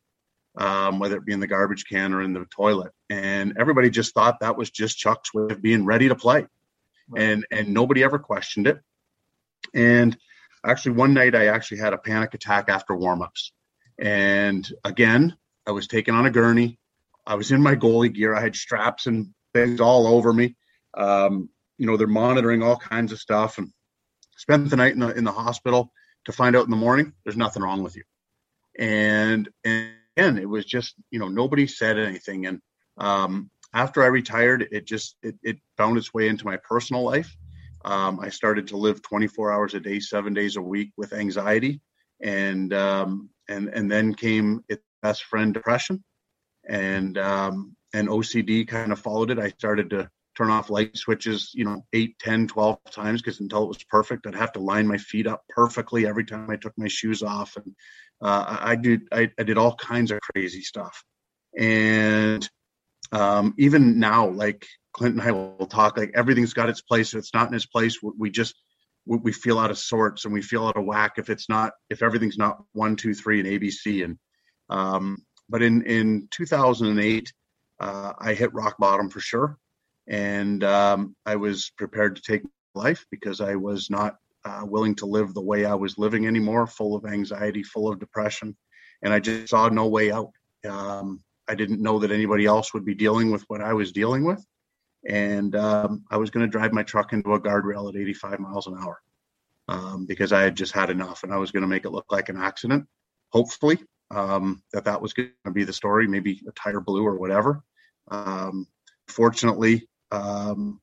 um, 0.57 0.97
whether 0.97 1.17
it 1.17 1.25
be 1.25 1.33
in 1.33 1.39
the 1.39 1.47
garbage 1.47 1.85
can 1.85 2.13
or 2.13 2.23
in 2.23 2.33
the 2.33 2.45
toilet. 2.45 2.91
And 3.09 3.55
everybody 3.59 3.91
just 3.91 4.15
thought 4.15 4.39
that 4.39 4.57
was 4.57 4.71
just 4.71 4.97
Chuck's 4.97 5.31
way 5.31 5.51
of 5.51 5.61
being 5.61 5.85
ready 5.85 6.07
to 6.07 6.15
play. 6.15 6.47
Right. 7.09 7.23
And 7.23 7.45
and 7.51 7.73
nobody 7.73 8.03
ever 8.03 8.17
questioned 8.17 8.65
it. 8.65 8.79
And 9.75 10.17
actually 10.65 10.93
one 10.93 11.13
night 11.13 11.35
I 11.35 11.47
actually 11.47 11.77
had 11.77 11.93
a 11.93 11.99
panic 11.99 12.33
attack 12.33 12.67
after 12.67 12.95
warmups. 12.95 13.51
And 13.99 14.67
again, 14.83 15.37
I 15.67 15.71
was 15.71 15.87
taken 15.87 16.15
on 16.15 16.25
a 16.25 16.31
gurney. 16.31 16.79
I 17.25 17.35
was 17.35 17.51
in 17.51 17.61
my 17.61 17.75
goalie 17.75 18.13
gear. 18.13 18.33
I 18.33 18.41
had 18.41 18.55
straps 18.55 19.05
and 19.05 19.33
things 19.53 19.79
all 19.79 20.07
over 20.07 20.33
me. 20.33 20.55
Um, 20.95 21.49
you 21.77 21.85
know, 21.85 21.97
they're 21.97 22.07
monitoring 22.07 22.63
all 22.63 22.77
kinds 22.77 23.11
of 23.11 23.19
stuff 23.19 23.57
and 23.57 23.71
spent 24.35 24.69
the 24.69 24.75
night 24.75 24.93
in 24.93 24.99
the 24.99 25.09
in 25.15 25.23
the 25.23 25.31
hospital 25.31 25.91
to 26.25 26.31
find 26.31 26.55
out 26.55 26.65
in 26.65 26.71
the 26.71 26.77
morning 26.77 27.13
there's 27.23 27.37
nothing 27.37 27.63
wrong 27.63 27.83
with 27.83 27.95
you. 27.95 28.03
And 28.77 29.49
and 29.63 29.91
again, 30.15 30.37
it 30.37 30.49
was 30.49 30.65
just, 30.65 30.95
you 31.11 31.19
know, 31.19 31.27
nobody 31.27 31.67
said 31.67 31.97
anything. 31.97 32.45
And 32.45 32.61
um, 32.97 33.49
after 33.73 34.03
I 34.03 34.07
retired, 34.07 34.67
it 34.71 34.85
just 34.85 35.15
it, 35.21 35.35
it 35.43 35.57
found 35.77 35.97
its 35.97 36.13
way 36.13 36.27
into 36.27 36.45
my 36.45 36.57
personal 36.57 37.03
life. 37.03 37.35
Um, 37.85 38.19
I 38.19 38.29
started 38.29 38.67
to 38.69 38.77
live 38.77 39.01
24 39.01 39.51
hours 39.51 39.73
a 39.73 39.79
day, 39.79 39.99
seven 39.99 40.33
days 40.33 40.57
a 40.57 40.61
week 40.61 40.91
with 40.97 41.13
anxiety, 41.13 41.81
and 42.21 42.73
um, 42.73 43.29
and 43.47 43.69
and 43.69 43.89
then 43.89 44.13
came 44.13 44.63
its 44.67 44.83
best 45.01 45.23
friend, 45.23 45.53
depression 45.53 46.03
and 46.67 47.17
um, 47.17 47.75
and 47.93 48.09
OCD 48.09 48.67
kind 48.67 48.91
of 48.91 48.99
followed 48.99 49.31
it. 49.31 49.39
I 49.39 49.49
started 49.49 49.89
to 49.91 50.09
turn 50.37 50.51
off 50.51 50.69
light 50.69 50.95
switches, 50.95 51.51
you 51.53 51.65
know, 51.65 51.85
8, 51.93 52.19
10, 52.19 52.47
12 52.47 52.77
times 52.91 53.21
because 53.21 53.39
until 53.39 53.63
it 53.63 53.67
was 53.67 53.83
perfect, 53.83 54.27
I'd 54.27 54.35
have 54.35 54.53
to 54.53 54.59
line 54.59 54.87
my 54.87 54.97
feet 54.97 55.27
up 55.27 55.43
perfectly 55.49 56.05
every 56.05 56.25
time 56.25 56.49
I 56.49 56.57
took 56.57 56.73
my 56.77 56.87
shoes 56.87 57.23
off. 57.23 57.55
And 57.55 57.73
uh, 58.21 58.57
I 58.61 58.75
did 58.75 59.01
I, 59.11 59.31
I, 59.39 59.43
did 59.43 59.57
all 59.57 59.75
kinds 59.75 60.11
of 60.11 60.19
crazy 60.21 60.61
stuff. 60.61 61.03
And 61.57 62.47
um, 63.11 63.55
even 63.57 63.99
now, 63.99 64.29
like 64.29 64.67
Clint 64.93 65.15
and 65.15 65.21
I 65.21 65.31
will 65.31 65.67
talk, 65.67 65.97
like 65.97 66.11
everything's 66.15 66.53
got 66.53 66.69
its 66.69 66.81
place. 66.81 67.13
If 67.13 67.19
it's 67.19 67.33
not 67.33 67.47
in 67.47 67.55
its 67.55 67.65
place, 67.65 67.97
we 68.01 68.29
just 68.29 68.55
we 69.05 69.31
feel 69.31 69.57
out 69.57 69.71
of 69.71 69.77
sorts 69.77 70.25
and 70.25 70.33
we 70.33 70.41
feel 70.41 70.67
out 70.67 70.75
of 70.75 70.83
whack 70.83 71.13
if 71.17 71.29
it's 71.29 71.47
not 71.47 71.71
if 71.89 72.03
everything's 72.03 72.37
not 72.37 72.63
one, 72.73 72.95
two, 72.95 73.13
three, 73.13 73.39
and 73.39 73.47
ABC. 73.47 74.03
And 74.03 74.17
um, 74.69 75.17
but 75.49 75.61
in 75.61 75.83
in 75.83 76.27
2008, 76.31 77.31
uh, 77.79 78.13
I 78.19 78.33
hit 78.33 78.53
rock 78.53 78.75
bottom 78.77 79.09
for 79.09 79.19
sure, 79.19 79.57
and 80.07 80.63
um, 80.63 81.15
I 81.25 81.35
was 81.35 81.71
prepared 81.77 82.15
to 82.15 82.21
take 82.21 82.43
life 82.75 83.05
because 83.11 83.41
I 83.41 83.55
was 83.55 83.89
not 83.89 84.17
uh, 84.45 84.61
willing 84.63 84.95
to 84.95 85.05
live 85.05 85.33
the 85.33 85.41
way 85.41 85.65
I 85.65 85.75
was 85.75 85.97
living 85.97 86.27
anymore, 86.27 86.67
full 86.67 86.95
of 86.95 87.05
anxiety, 87.05 87.63
full 87.63 87.91
of 87.91 87.99
depression, 87.99 88.55
and 89.01 89.13
I 89.13 89.19
just 89.19 89.49
saw 89.49 89.67
no 89.69 89.87
way 89.87 90.11
out. 90.11 90.31
Um, 90.67 91.21
I 91.47 91.55
didn't 91.55 91.81
know 91.81 91.99
that 91.99 92.11
anybody 92.11 92.45
else 92.45 92.73
would 92.73 92.85
be 92.85 92.95
dealing 92.95 93.31
with 93.31 93.43
what 93.47 93.61
I 93.61 93.73
was 93.73 93.91
dealing 93.91 94.25
with, 94.25 94.45
and 95.07 95.55
um, 95.55 96.03
I 96.09 96.17
was 96.17 96.29
going 96.29 96.45
to 96.45 96.51
drive 96.51 96.73
my 96.73 96.83
truck 96.83 97.13
into 97.13 97.33
a 97.33 97.39
guardrail 97.39 97.89
at 97.89 97.99
85 97.99 98.39
miles 98.39 98.67
an 98.67 98.75
hour 98.79 98.99
um, 99.67 100.05
because 100.05 100.31
I 100.31 100.41
had 100.41 100.55
just 100.55 100.73
had 100.73 100.89
enough, 100.89 101.23
and 101.23 101.33
I 101.33 101.37
was 101.37 101.51
going 101.51 101.61
to 101.61 101.67
make 101.67 101.85
it 101.85 101.91
look 101.91 102.11
like 102.11 102.29
an 102.29 102.37
accident. 102.37 102.85
Hopefully, 103.31 103.79
um, 104.11 104.63
that 104.73 104.85
that 104.85 105.01
was 105.01 105.13
going 105.13 105.31
to 105.45 105.51
be 105.51 105.63
the 105.63 105.73
story, 105.73 106.07
maybe 106.07 106.41
a 106.47 106.51
tire 106.51 106.79
blew 106.79 107.05
or 107.05 107.17
whatever. 107.17 107.61
Um, 108.09 108.67
fortunately, 109.07 109.87
um, 110.11 110.79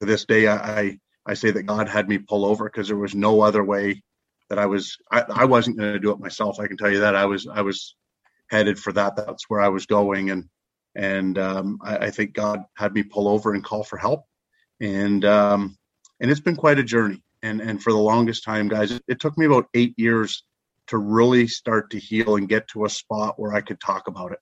to 0.00 0.06
this 0.06 0.24
day, 0.24 0.48
I, 0.48 0.98
I, 1.26 1.34
say 1.34 1.50
that 1.50 1.64
God 1.64 1.88
had 1.88 2.08
me 2.08 2.18
pull 2.18 2.44
over 2.44 2.64
because 2.64 2.88
there 2.88 2.96
was 2.96 3.14
no 3.14 3.40
other 3.40 3.62
way 3.64 4.02
that 4.48 4.58
I 4.58 4.66
was. 4.66 4.96
I, 5.10 5.24
I 5.28 5.44
wasn't 5.44 5.78
going 5.78 5.92
to 5.92 5.98
do 5.98 6.10
it 6.10 6.20
myself. 6.20 6.60
I 6.60 6.66
can 6.66 6.76
tell 6.76 6.90
you 6.90 7.00
that 7.00 7.16
I 7.16 7.26
was. 7.26 7.46
I 7.46 7.62
was 7.62 7.96
headed 8.50 8.78
for 8.78 8.92
that. 8.92 9.16
That's 9.16 9.48
where 9.48 9.60
I 9.60 9.68
was 9.68 9.86
going, 9.86 10.30
and 10.30 10.48
and 10.94 11.38
um, 11.38 11.78
I, 11.82 11.96
I, 11.98 12.10
think 12.10 12.34
God 12.34 12.64
had 12.76 12.92
me 12.92 13.02
pull 13.02 13.28
over 13.28 13.54
and 13.54 13.64
call 13.64 13.82
for 13.82 13.96
help, 13.96 14.24
and 14.80 15.24
um, 15.24 15.78
and 16.20 16.30
it's 16.30 16.40
been 16.40 16.56
quite 16.56 16.78
a 16.78 16.84
journey. 16.84 17.22
And 17.42 17.60
and 17.60 17.82
for 17.82 17.92
the 17.92 17.98
longest 17.98 18.44
time, 18.44 18.68
guys, 18.68 18.92
it, 18.92 19.02
it 19.08 19.20
took 19.20 19.36
me 19.38 19.46
about 19.46 19.68
eight 19.74 19.94
years 19.96 20.44
to 20.88 20.98
really 20.98 21.48
start 21.48 21.90
to 21.90 21.98
heal 21.98 22.36
and 22.36 22.48
get 22.48 22.68
to 22.68 22.84
a 22.84 22.90
spot 22.90 23.38
where 23.38 23.54
I 23.54 23.60
could 23.60 23.80
talk 23.80 24.08
about 24.08 24.32
it. 24.32 24.38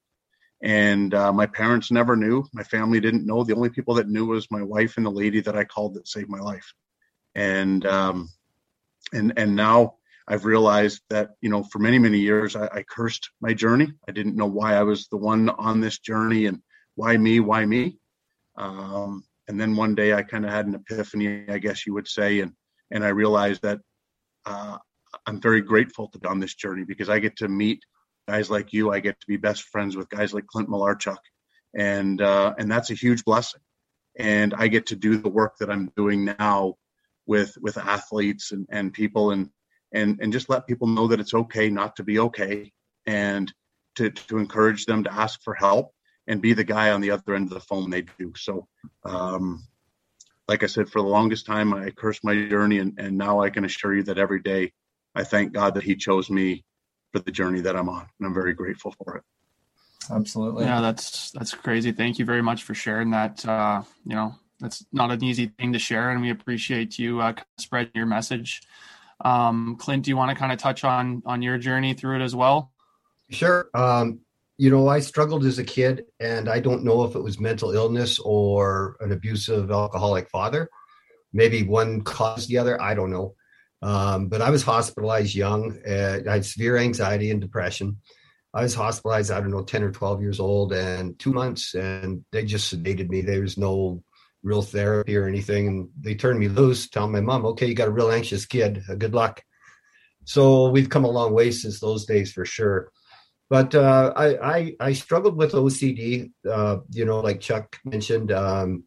And 0.62 1.14
uh, 1.14 1.32
my 1.32 1.46
parents 1.46 1.90
never 1.90 2.16
knew. 2.16 2.44
My 2.52 2.62
family 2.62 3.00
didn't 3.00 3.26
know. 3.26 3.44
The 3.44 3.54
only 3.54 3.70
people 3.70 3.94
that 3.94 4.08
knew 4.08 4.26
was 4.26 4.50
my 4.50 4.62
wife 4.62 4.96
and 4.96 5.06
the 5.06 5.10
lady 5.10 5.40
that 5.40 5.56
I 5.56 5.64
called 5.64 5.94
that 5.94 6.08
saved 6.08 6.28
my 6.28 6.40
life. 6.40 6.72
And 7.34 7.86
um, 7.86 8.28
and 9.12 9.32
and 9.36 9.56
now 9.56 9.94
I've 10.28 10.44
realized 10.44 11.00
that 11.08 11.30
you 11.40 11.48
know 11.48 11.62
for 11.62 11.78
many 11.78 11.98
many 11.98 12.18
years 12.18 12.56
I, 12.56 12.66
I 12.66 12.82
cursed 12.82 13.30
my 13.40 13.54
journey. 13.54 13.92
I 14.08 14.12
didn't 14.12 14.36
know 14.36 14.46
why 14.46 14.74
I 14.74 14.82
was 14.82 15.08
the 15.08 15.16
one 15.16 15.48
on 15.48 15.80
this 15.80 15.98
journey 15.98 16.46
and 16.46 16.60
why 16.94 17.16
me, 17.16 17.40
why 17.40 17.64
me. 17.64 17.98
Um, 18.56 19.24
and 19.48 19.58
then 19.58 19.76
one 19.76 19.94
day 19.94 20.12
I 20.12 20.22
kind 20.22 20.44
of 20.44 20.50
had 20.50 20.66
an 20.66 20.74
epiphany, 20.74 21.48
I 21.48 21.58
guess 21.58 21.86
you 21.86 21.94
would 21.94 22.08
say, 22.08 22.40
and 22.40 22.52
and 22.90 23.04
I 23.04 23.08
realized 23.08 23.62
that 23.62 23.80
uh, 24.44 24.76
I'm 25.26 25.40
very 25.40 25.60
grateful 25.60 26.08
to 26.08 26.18
be 26.18 26.28
on 26.28 26.40
this 26.40 26.54
journey 26.54 26.84
because 26.84 27.08
I 27.08 27.18
get 27.18 27.36
to 27.36 27.48
meet 27.48 27.82
guys 28.30 28.50
like 28.50 28.72
you. 28.72 28.92
I 28.92 29.00
get 29.00 29.20
to 29.20 29.26
be 29.26 29.36
best 29.36 29.64
friends 29.64 29.96
with 29.96 30.08
guys 30.08 30.32
like 30.32 30.46
Clint 30.46 30.68
Malarchuk, 30.68 31.22
and 31.76 32.20
uh, 32.20 32.54
and 32.58 32.70
that's 32.70 32.90
a 32.90 32.94
huge 32.94 33.24
blessing. 33.24 33.60
And 34.18 34.54
I 34.54 34.68
get 34.68 34.86
to 34.86 34.96
do 34.96 35.16
the 35.16 35.28
work 35.28 35.54
that 35.58 35.70
I'm 35.70 35.90
doing 35.96 36.24
now 36.24 36.76
with 37.26 37.56
with 37.60 37.76
athletes 37.78 38.52
and, 38.52 38.66
and 38.70 38.92
people 38.92 39.32
and 39.32 39.50
and 39.92 40.18
and 40.20 40.32
just 40.32 40.48
let 40.48 40.66
people 40.66 40.86
know 40.86 41.08
that 41.08 41.20
it's 41.20 41.34
okay 41.34 41.70
not 41.70 41.96
to 41.96 42.04
be 42.04 42.18
okay 42.20 42.72
and 43.06 43.52
to 43.96 44.10
to 44.10 44.38
encourage 44.38 44.86
them 44.86 45.04
to 45.04 45.12
ask 45.12 45.42
for 45.42 45.54
help 45.54 45.92
and 46.28 46.40
be 46.40 46.52
the 46.52 46.70
guy 46.76 46.92
on 46.92 47.00
the 47.00 47.10
other 47.10 47.34
end 47.34 47.48
of 47.48 47.54
the 47.54 47.68
phone 47.68 47.90
they 47.90 48.02
do. 48.02 48.32
So 48.36 48.68
um, 49.04 49.66
like 50.46 50.62
I 50.62 50.66
said, 50.66 50.88
for 50.88 51.00
the 51.02 51.08
longest 51.08 51.46
time, 51.46 51.74
I 51.74 51.90
cursed 51.90 52.24
my 52.24 52.34
journey, 52.48 52.78
and, 52.78 52.92
and 52.98 53.18
now 53.18 53.40
I 53.40 53.50
can 53.50 53.64
assure 53.64 53.94
you 53.96 54.04
that 54.04 54.18
every 54.18 54.40
day 54.40 54.72
I 55.14 55.24
thank 55.24 55.52
God 55.52 55.74
that 55.74 55.82
He 55.82 55.96
chose 55.96 56.30
me 56.30 56.64
for 57.12 57.20
the 57.20 57.30
journey 57.30 57.60
that 57.60 57.76
I'm 57.76 57.88
on, 57.88 58.06
and 58.18 58.26
I'm 58.26 58.34
very 58.34 58.54
grateful 58.54 58.94
for 59.04 59.16
it. 59.16 59.22
Absolutely. 60.10 60.64
Yeah, 60.64 60.80
that's 60.80 61.30
that's 61.32 61.54
crazy. 61.54 61.92
Thank 61.92 62.18
you 62.18 62.24
very 62.24 62.42
much 62.42 62.62
for 62.62 62.74
sharing 62.74 63.10
that. 63.10 63.46
Uh, 63.46 63.82
you 64.04 64.14
know, 64.14 64.34
that's 64.58 64.84
not 64.92 65.10
an 65.10 65.22
easy 65.22 65.46
thing 65.46 65.72
to 65.72 65.78
share, 65.78 66.10
and 66.10 66.20
we 66.20 66.30
appreciate 66.30 66.98
you 66.98 67.20
uh, 67.20 67.34
spreading 67.58 67.92
your 67.94 68.06
message. 68.06 68.62
Um, 69.22 69.76
Clint, 69.78 70.04
do 70.04 70.10
you 70.10 70.16
want 70.16 70.30
to 70.30 70.36
kind 70.36 70.52
of 70.52 70.58
touch 70.58 70.84
on 70.84 71.22
on 71.26 71.42
your 71.42 71.58
journey 71.58 71.94
through 71.94 72.20
it 72.20 72.24
as 72.24 72.34
well? 72.34 72.72
Sure. 73.30 73.68
Um, 73.74 74.20
you 74.56 74.70
know, 74.70 74.88
I 74.88 75.00
struggled 75.00 75.44
as 75.44 75.58
a 75.58 75.64
kid, 75.64 76.04
and 76.18 76.48
I 76.48 76.60
don't 76.60 76.84
know 76.84 77.04
if 77.04 77.14
it 77.14 77.22
was 77.22 77.40
mental 77.40 77.70
illness 77.70 78.18
or 78.18 78.96
an 79.00 79.12
abusive 79.12 79.70
alcoholic 79.70 80.28
father. 80.28 80.68
Maybe 81.32 81.62
one 81.62 82.02
caused 82.02 82.48
the 82.48 82.58
other. 82.58 82.80
I 82.80 82.94
don't 82.94 83.10
know. 83.10 83.34
Um, 83.82 84.28
but 84.28 84.42
I 84.42 84.50
was 84.50 84.62
hospitalized 84.62 85.34
young. 85.34 85.78
Uh, 85.86 86.20
I 86.28 86.34
had 86.34 86.44
severe 86.44 86.76
anxiety 86.76 87.30
and 87.30 87.40
depression. 87.40 87.98
I 88.52 88.62
was 88.62 88.74
hospitalized, 88.74 89.30
I 89.30 89.40
don't 89.40 89.52
know, 89.52 89.62
10 89.62 89.82
or 89.84 89.92
12 89.92 90.20
years 90.22 90.40
old 90.40 90.72
and 90.72 91.18
two 91.18 91.32
months, 91.32 91.74
and 91.74 92.24
they 92.32 92.44
just 92.44 92.74
sedated 92.74 93.08
me. 93.08 93.20
There 93.20 93.40
was 93.40 93.56
no 93.56 94.02
real 94.42 94.62
therapy 94.62 95.16
or 95.16 95.26
anything. 95.26 95.68
And 95.68 95.88
they 96.00 96.14
turned 96.14 96.40
me 96.40 96.48
loose, 96.48 96.88
telling 96.88 97.12
my 97.12 97.20
mom, 97.20 97.46
okay, 97.46 97.66
you 97.66 97.74
got 97.74 97.88
a 97.88 97.92
real 97.92 98.10
anxious 98.10 98.46
kid. 98.46 98.82
Uh, 98.88 98.94
good 98.94 99.14
luck. 99.14 99.42
So 100.24 100.68
we've 100.70 100.88
come 100.88 101.04
a 101.04 101.10
long 101.10 101.32
way 101.32 101.50
since 101.50 101.80
those 101.80 102.06
days 102.06 102.32
for 102.32 102.44
sure. 102.44 102.90
But 103.48 103.74
uh, 103.74 104.12
I, 104.14 104.56
I, 104.56 104.76
I 104.80 104.92
struggled 104.92 105.36
with 105.36 105.52
OCD, 105.52 106.30
uh, 106.48 106.78
you 106.90 107.04
know, 107.04 107.20
like 107.20 107.40
Chuck 107.40 107.78
mentioned, 107.84 108.30
um, 108.30 108.84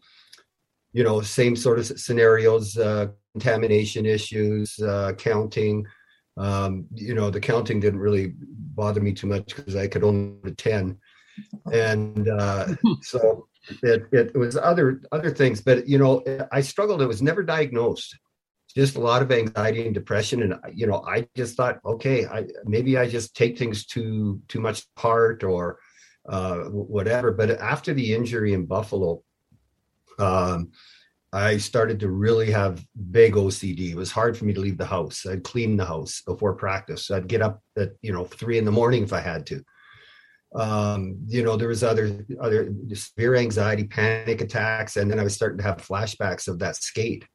you 0.94 1.04
know, 1.04 1.22
same 1.22 1.56
sort 1.56 1.80
of 1.80 2.00
scenarios, 2.00 2.78
uh, 2.78 3.08
contamination 3.34 4.06
issues, 4.06 4.80
uh, 4.80 5.14
counting. 5.18 5.86
Um, 6.38 6.88
you 6.94 7.14
know, 7.14 7.30
the 7.30 7.40
counting 7.40 7.80
didn't 7.80 8.00
really 8.00 8.34
bother 8.38 9.02
me 9.02 9.14
too 9.14 9.28
much 9.28 9.56
because 9.56 9.76
I 9.76 9.88
could 9.88 10.04
only 10.04 10.52
ten, 10.56 10.98
and 11.72 12.28
uh, 12.28 12.68
so 13.02 13.48
it, 13.82 14.08
it 14.12 14.36
was 14.36 14.58
other 14.58 15.02
other 15.12 15.30
things. 15.32 15.62
But 15.62 15.88
you 15.88 15.98
know, 15.98 16.24
I 16.52 16.62
struggled. 16.62 17.02
It 17.02 17.08
was 17.08 17.22
never 17.22 17.44
diagnosed. 17.44 18.18
Just 18.76 18.96
a 18.96 19.02
lot 19.02 19.22
of 19.22 19.32
anxiety 19.32 19.86
and 19.86 19.94
depression, 19.94 20.42
and 20.42 20.56
you 20.74 20.88
know, 20.88 21.04
I 21.08 21.28
just 21.36 21.56
thought, 21.56 21.80
okay, 21.86 22.26
I 22.26 22.46
maybe 22.66 22.98
I 22.98 23.08
just 23.08 23.36
take 23.36 23.58
things 23.58 23.86
too 23.86 24.42
too 24.48 24.60
much 24.60 24.86
apart 24.96 25.44
or 25.44 25.78
uh, 26.28 26.62
whatever. 26.70 27.32
But 27.32 27.52
after 27.52 27.94
the 27.94 28.16
injury 28.16 28.54
in 28.54 28.66
Buffalo, 28.66 29.22
um, 30.18 30.72
I 31.34 31.58
started 31.58 32.00
to 32.02 32.10
really 32.10 32.52
have 32.52 32.86
big 33.10 33.34
OCD. 33.34 33.90
It 33.90 33.96
was 33.96 34.12
hard 34.12 34.38
for 34.38 34.46
me 34.46 34.54
to 34.54 34.60
leave 34.60 34.78
the 34.78 34.86
house. 34.86 35.26
I'd 35.26 35.44
clean 35.44 35.76
the 35.76 35.86
house 35.86 36.22
before 36.22 36.54
practice. 36.54 37.10
I'd 37.10 37.28
get 37.28 37.42
up 37.42 37.60
at 37.76 37.94
you 38.04 38.14
know 38.14 38.26
three 38.26 38.60
in 38.60 38.66
the 38.66 38.72
morning 38.72 39.02
if 39.02 39.14
I 39.14 39.20
had 39.20 39.48
to. 39.48 39.64
Um, 40.54 41.18
you 41.28 41.42
know, 41.42 41.58
there 41.58 41.70
was 41.70 41.84
other 41.84 42.24
other 42.40 42.72
severe 42.94 43.36
anxiety, 43.36 43.86
panic 43.86 44.42
attacks, 44.42 44.96
and 44.96 45.10
then 45.10 45.20
I 45.20 45.24
was 45.24 45.34
starting 45.34 45.58
to 45.58 45.64
have 45.64 45.78
flashbacks 45.78 46.48
of 46.48 46.60
that 46.60 46.76
skate. 46.76 47.26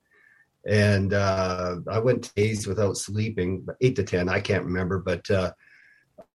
And 0.65 1.13
uh, 1.13 1.79
I 1.91 1.99
went 1.99 2.33
days 2.37 2.69
without 2.69 2.99
sleeping, 2.99 3.67
eight 3.81 3.97
to 3.97 4.05
ten, 4.05 4.29
I 4.29 4.39
can't 4.39 4.65
remember, 4.65 5.01
but 5.01 5.29
uh, 5.29 5.53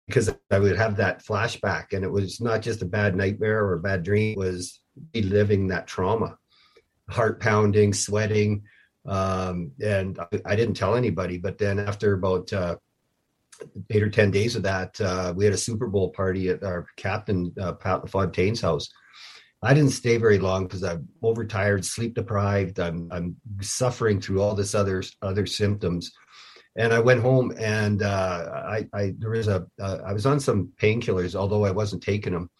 because 0.08 0.34
I 0.50 0.58
would 0.58 0.76
have 0.76 0.96
that 0.96 1.24
flashback, 1.24 1.92
and 1.92 2.04
it 2.04 2.10
was 2.10 2.40
not 2.40 2.60
just 2.60 2.82
a 2.82 2.86
bad 2.86 3.14
nightmare 3.14 3.64
or 3.64 3.74
a 3.74 3.80
bad 3.80 4.02
dream; 4.02 4.32
it 4.32 4.38
was 4.38 4.80
reliving 5.14 5.68
that 5.68 5.86
trauma 5.86 6.38
heart 7.10 7.40
pounding, 7.40 7.92
sweating. 7.92 8.62
Um, 9.06 9.72
and 9.84 10.18
I, 10.18 10.40
I, 10.46 10.56
didn't 10.56 10.74
tell 10.74 10.94
anybody. 10.94 11.36
But 11.36 11.58
then 11.58 11.80
after 11.80 12.14
about 12.14 12.52
uh, 12.52 12.76
eight 13.90 14.02
or 14.02 14.10
10 14.10 14.30
days 14.30 14.54
of 14.54 14.62
that, 14.62 15.00
uh, 15.00 15.32
we 15.36 15.44
had 15.44 15.54
a 15.54 15.58
Super 15.58 15.88
Bowl 15.88 16.10
party 16.10 16.50
at 16.50 16.62
our 16.62 16.86
captain, 16.96 17.52
uh, 17.60 17.72
Pat 17.72 18.02
LaFontaine's 18.02 18.60
house. 18.60 18.88
I 19.62 19.74
didn't 19.74 19.90
stay 19.90 20.16
very 20.16 20.38
long 20.38 20.64
because 20.64 20.82
I'm 20.82 21.08
overtired, 21.22 21.84
sleep 21.84 22.14
deprived. 22.14 22.80
I'm, 22.80 23.08
I'm 23.12 23.36
suffering 23.60 24.20
through 24.20 24.42
all 24.42 24.54
this 24.54 24.74
other 24.74 25.04
other 25.22 25.46
symptoms, 25.46 26.10
and 26.76 26.92
I 26.92 26.98
went 26.98 27.20
home 27.20 27.52
and 27.58 28.02
uh, 28.02 28.50
I, 28.52 28.88
I 28.92 29.14
there 29.18 29.30
was 29.30 29.46
a 29.46 29.64
uh, 29.80 29.98
I 30.04 30.12
was 30.12 30.26
on 30.26 30.40
some 30.40 30.72
painkillers, 30.80 31.36
although 31.36 31.64
I 31.64 31.70
wasn't 31.70 32.02
taking 32.02 32.32
them, 32.32 32.50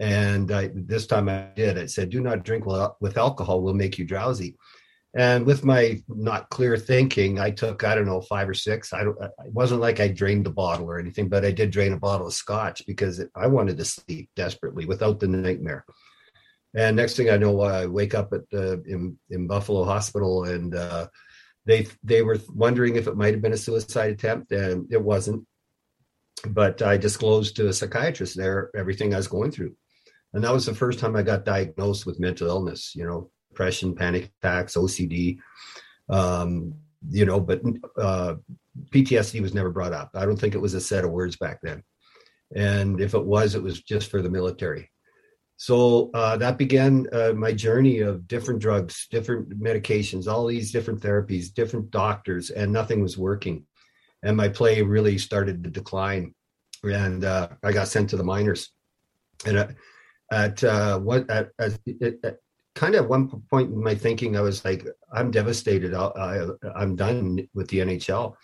and 0.00 0.50
I, 0.50 0.70
this 0.74 1.06
time 1.06 1.28
I 1.28 1.48
did. 1.54 1.78
I 1.78 1.86
said, 1.86 2.10
"Do 2.10 2.20
not 2.20 2.44
drink 2.44 2.66
with 3.00 3.16
alcohol; 3.16 3.62
will 3.62 3.74
make 3.74 3.98
you 3.98 4.04
drowsy." 4.04 4.56
And 5.16 5.46
with 5.46 5.64
my 5.64 6.02
not 6.08 6.50
clear 6.50 6.76
thinking, 6.76 7.38
I 7.38 7.50
took 7.50 7.84
I 7.84 7.94
don't 7.94 8.06
know 8.06 8.20
five 8.20 8.48
or 8.48 8.54
six. 8.54 8.92
I 8.92 9.04
don't. 9.04 9.16
It 9.22 9.52
wasn't 9.52 9.80
like 9.80 10.00
I 10.00 10.08
drained 10.08 10.44
the 10.44 10.50
bottle 10.50 10.90
or 10.90 10.98
anything, 10.98 11.28
but 11.28 11.44
I 11.44 11.52
did 11.52 11.70
drain 11.70 11.92
a 11.92 11.98
bottle 11.98 12.26
of 12.26 12.34
scotch 12.34 12.84
because 12.86 13.24
I 13.36 13.46
wanted 13.46 13.78
to 13.78 13.84
sleep 13.84 14.30
desperately 14.34 14.86
without 14.86 15.20
the 15.20 15.28
nightmare. 15.28 15.84
And 16.76 16.96
next 16.96 17.16
thing 17.16 17.30
I 17.30 17.36
know, 17.36 17.60
I 17.60 17.86
wake 17.86 18.14
up 18.14 18.32
at 18.32 18.50
the 18.50 18.82
in, 18.86 19.16
in 19.30 19.46
Buffalo 19.46 19.84
Hospital, 19.84 20.44
and 20.44 20.74
uh, 20.74 21.06
they 21.64 21.86
they 22.02 22.22
were 22.22 22.38
wondering 22.52 22.96
if 22.96 23.06
it 23.06 23.16
might 23.16 23.34
have 23.34 23.42
been 23.42 23.52
a 23.52 23.56
suicide 23.56 24.10
attempt, 24.10 24.50
and 24.50 24.92
it 24.92 25.00
wasn't. 25.00 25.46
But 26.48 26.82
I 26.82 26.96
disclosed 26.96 27.54
to 27.56 27.68
a 27.68 27.72
psychiatrist 27.72 28.36
there 28.36 28.70
everything 28.74 29.14
I 29.14 29.18
was 29.18 29.28
going 29.28 29.52
through 29.52 29.76
and 30.34 30.42
that 30.42 30.52
was 30.52 30.66
the 30.66 30.74
first 30.74 30.98
time 30.98 31.16
I 31.16 31.22
got 31.22 31.44
diagnosed 31.44 32.04
with 32.04 32.20
mental 32.20 32.48
illness. 32.48 32.92
You 32.94 33.06
know, 33.06 33.30
depression, 33.50 33.94
panic 33.94 34.32
attacks, 34.42 34.74
OCD. 34.74 35.38
Um, 36.10 36.74
you 37.08 37.24
know, 37.24 37.40
but 37.40 37.62
uh, 37.96 38.34
PTSD 38.90 39.40
was 39.40 39.54
never 39.54 39.70
brought 39.70 39.92
up. 39.92 40.10
I 40.14 40.26
don't 40.26 40.36
think 40.36 40.54
it 40.54 40.60
was 40.60 40.74
a 40.74 40.80
set 40.80 41.04
of 41.04 41.12
words 41.12 41.36
back 41.36 41.60
then, 41.62 41.82
and 42.54 43.00
if 43.00 43.14
it 43.14 43.24
was, 43.24 43.54
it 43.54 43.62
was 43.62 43.80
just 43.80 44.10
for 44.10 44.20
the 44.20 44.30
military. 44.30 44.90
So 45.56 46.10
uh, 46.14 46.36
that 46.38 46.58
began 46.58 47.06
uh, 47.12 47.32
my 47.34 47.52
journey 47.52 48.00
of 48.00 48.26
different 48.26 48.60
drugs, 48.60 49.06
different 49.10 49.50
medications, 49.60 50.26
all 50.26 50.46
these 50.46 50.72
different 50.72 51.00
therapies, 51.00 51.54
different 51.54 51.92
doctors, 51.92 52.50
and 52.50 52.72
nothing 52.72 53.00
was 53.00 53.16
working. 53.16 53.64
And 54.24 54.36
my 54.36 54.48
play 54.48 54.82
really 54.82 55.16
started 55.16 55.62
to 55.62 55.70
decline, 55.70 56.34
and 56.82 57.24
uh, 57.24 57.50
I 57.62 57.72
got 57.72 57.88
sent 57.88 58.10
to 58.10 58.16
the 58.16 58.24
minors. 58.24 58.72
And 59.46 59.76
at 60.32 60.62
uh, 60.64 60.98
what 60.98 61.28
at, 61.30 61.50
at, 61.58 61.78
at, 62.22 62.36
kind 62.74 62.94
of 62.94 63.08
one 63.08 63.28
point 63.50 63.70
in 63.70 63.82
my 63.82 63.94
thinking, 63.94 64.36
I 64.36 64.40
was 64.40 64.64
like, 64.64 64.84
I'm 65.12 65.30
devastated. 65.30 65.94
i 65.94 66.46
i'm 66.74 66.96
done 66.96 67.46
with 67.54 67.68
the 67.68 67.78
NHL. 67.78 68.34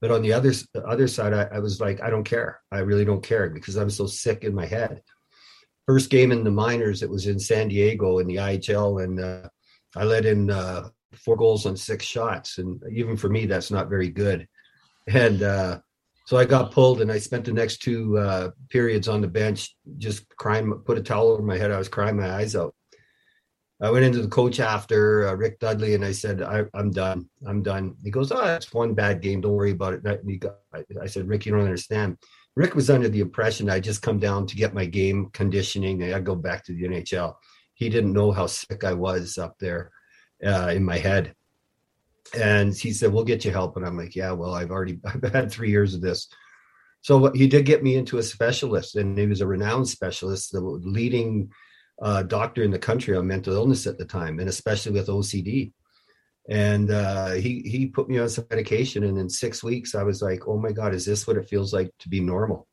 But 0.00 0.10
on 0.10 0.22
the 0.22 0.32
other 0.32 0.52
other 0.86 1.08
side, 1.08 1.34
I, 1.34 1.42
I, 1.56 1.58
was 1.58 1.80
like, 1.80 2.00
I 2.02 2.08
don't 2.08 2.24
care. 2.24 2.60
I 2.72 2.78
really 2.78 3.04
don't 3.04 3.22
care 3.22 3.50
because 3.50 3.76
I'm 3.76 3.90
so 3.90 4.06
sick 4.06 4.44
in 4.44 4.54
my 4.54 4.64
head. 4.64 5.02
First 5.86 6.08
game 6.08 6.32
in 6.32 6.44
the 6.44 6.50
minors, 6.50 7.02
it 7.02 7.10
was 7.10 7.26
in 7.26 7.38
San 7.38 7.68
Diego 7.68 8.18
in 8.18 8.26
the 8.26 8.36
IHL, 8.36 9.04
and 9.04 9.20
uh, 9.20 9.48
I 9.96 10.04
let 10.04 10.24
in 10.24 10.50
uh, 10.50 10.88
four 11.14 11.36
goals 11.36 11.66
on 11.66 11.76
six 11.76 12.04
shots, 12.04 12.58
and 12.58 12.82
even 12.92 13.16
for 13.16 13.28
me, 13.28 13.44
that's 13.44 13.70
not 13.70 13.90
very 13.90 14.08
good. 14.08 14.46
And 15.08 15.42
uh, 15.42 15.80
so 16.30 16.36
I 16.36 16.44
got 16.44 16.70
pulled, 16.70 17.00
and 17.00 17.10
I 17.10 17.18
spent 17.18 17.44
the 17.44 17.52
next 17.52 17.78
two 17.78 18.16
uh, 18.16 18.50
periods 18.68 19.08
on 19.08 19.20
the 19.20 19.26
bench 19.26 19.74
just 19.98 20.28
crying. 20.36 20.72
Put 20.84 20.96
a 20.96 21.02
towel 21.02 21.32
over 21.32 21.42
my 21.42 21.58
head. 21.58 21.72
I 21.72 21.78
was 21.78 21.88
crying 21.88 22.16
my 22.16 22.30
eyes 22.32 22.54
out. 22.54 22.72
I 23.82 23.90
went 23.90 24.04
into 24.04 24.22
the 24.22 24.28
coach 24.28 24.60
after 24.60 25.26
uh, 25.26 25.34
Rick 25.34 25.58
Dudley, 25.58 25.96
and 25.96 26.04
I 26.04 26.12
said, 26.12 26.40
I, 26.40 26.66
am 26.72 26.92
done. 26.92 27.28
I'm 27.44 27.64
done." 27.64 27.96
He 28.04 28.12
goes, 28.12 28.30
"Oh, 28.30 28.44
it's 28.44 28.72
one 28.72 28.94
bad 28.94 29.22
game. 29.22 29.40
Don't 29.40 29.54
worry 29.56 29.72
about 29.72 29.94
it." 29.94 30.04
Got, 30.38 30.54
I 31.02 31.06
said, 31.06 31.26
"Rick, 31.26 31.46
you 31.46 31.52
don't 31.52 31.64
understand." 31.64 32.16
Rick 32.54 32.76
was 32.76 32.90
under 32.90 33.08
the 33.08 33.22
impression 33.22 33.68
I 33.68 33.80
just 33.80 34.00
come 34.00 34.20
down 34.20 34.46
to 34.46 34.54
get 34.54 34.72
my 34.72 34.84
game 34.84 35.30
conditioning. 35.32 36.00
And 36.00 36.14
I 36.14 36.20
go 36.20 36.36
back 36.36 36.64
to 36.66 36.72
the 36.72 36.84
NHL. 36.84 37.34
He 37.74 37.88
didn't 37.88 38.12
know 38.12 38.30
how 38.30 38.46
sick 38.46 38.84
I 38.84 38.92
was 38.92 39.36
up 39.36 39.56
there 39.58 39.90
uh, 40.46 40.70
in 40.76 40.84
my 40.84 40.98
head 40.98 41.34
and 42.34 42.74
he 42.74 42.92
said 42.92 43.12
we'll 43.12 43.24
get 43.24 43.44
you 43.44 43.50
help. 43.50 43.76
And 43.76 43.86
i'm 43.86 43.96
like 43.96 44.14
yeah 44.14 44.32
well 44.32 44.54
i've 44.54 44.70
already 44.70 44.98
i've 45.04 45.32
had 45.32 45.50
three 45.50 45.70
years 45.70 45.94
of 45.94 46.00
this. 46.00 46.28
So 47.02 47.32
he 47.32 47.48
did 47.48 47.64
get 47.64 47.82
me 47.82 47.96
into 47.96 48.18
a 48.18 48.22
specialist 48.22 48.96
and 48.96 49.16
he 49.16 49.26
was 49.26 49.40
a 49.40 49.46
renowned 49.46 49.88
specialist 49.88 50.52
the 50.52 50.60
leading 50.60 51.50
uh, 52.02 52.22
doctor 52.22 52.62
in 52.62 52.70
the 52.70 52.78
country 52.78 53.16
on 53.16 53.26
mental 53.26 53.54
illness 53.54 53.86
at 53.86 53.98
the 53.98 54.04
time 54.04 54.38
and 54.38 54.48
especially 54.48 54.92
with 54.92 55.08
ocd 55.08 55.72
and 56.48 56.90
uh, 56.90 57.30
he 57.32 57.60
he 57.60 57.86
put 57.86 58.08
me 58.08 58.18
on 58.18 58.28
some 58.28 58.46
medication 58.50 59.04
and 59.04 59.18
in 59.18 59.28
six 59.28 59.62
weeks 59.62 59.94
i 59.94 60.02
was 60.02 60.22
like 60.22 60.48
oh 60.48 60.58
my 60.58 60.72
god 60.72 60.94
is 60.94 61.04
this 61.04 61.26
what 61.26 61.36
it 61.36 61.48
feels 61.48 61.72
like 61.72 61.90
to 61.98 62.08
be 62.08 62.20
normal? 62.20 62.66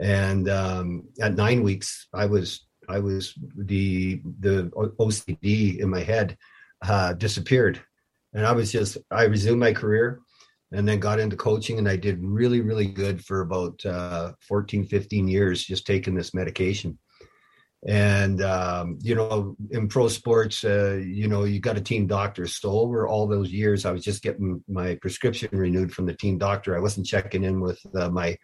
And 0.00 0.48
um, 0.48 1.04
at 1.20 1.34
nine 1.34 1.62
weeks 1.62 2.08
i 2.12 2.26
was 2.26 2.66
i 2.88 2.98
was 2.98 3.34
the 3.56 4.20
the 4.40 4.70
ocd 4.98 5.78
in 5.78 5.88
my 5.88 6.00
head 6.00 6.36
uh, 6.82 7.12
disappeared 7.12 7.80
and 8.34 8.44
I 8.44 8.52
was 8.52 8.72
just 8.72 8.98
I 9.10 9.24
resumed 9.24 9.60
my 9.60 9.72
career 9.72 10.20
and 10.72 10.86
then 10.86 10.98
got 10.98 11.20
into 11.20 11.36
coaching 11.36 11.78
and 11.78 11.88
I 11.88 11.96
did 11.96 12.18
really 12.22 12.60
really 12.60 12.86
good 12.86 13.24
for 13.24 13.40
about 13.40 13.84
uh, 13.86 14.32
14 14.48 14.86
15 14.86 15.28
years 15.28 15.64
just 15.64 15.86
taking 15.86 16.14
this 16.14 16.34
medication. 16.34 16.98
And 17.86 18.42
um, 18.42 18.98
you 19.02 19.14
know 19.14 19.56
in 19.70 19.88
pro 19.88 20.08
sports 20.08 20.64
uh, 20.64 21.00
you 21.04 21.28
know 21.28 21.44
you 21.44 21.60
got 21.60 21.76
a 21.76 21.82
team 21.82 22.06
doctor. 22.06 22.46
So 22.46 22.70
over 22.70 23.06
all 23.06 23.26
those 23.26 23.50
years 23.50 23.84
i 23.84 23.92
was 23.92 24.04
just 24.04 24.22
getting 24.22 24.62
my 24.68 24.96
prescription 24.96 25.48
renewed 25.52 25.92
from 25.92 26.06
the 26.06 26.14
team 26.14 26.38
doctor. 26.38 26.76
I 26.76 26.80
wasn't 26.80 27.06
checking 27.06 27.44
in 27.44 27.60
with 27.60 27.80
uh, 27.94 28.10
my 28.10 28.36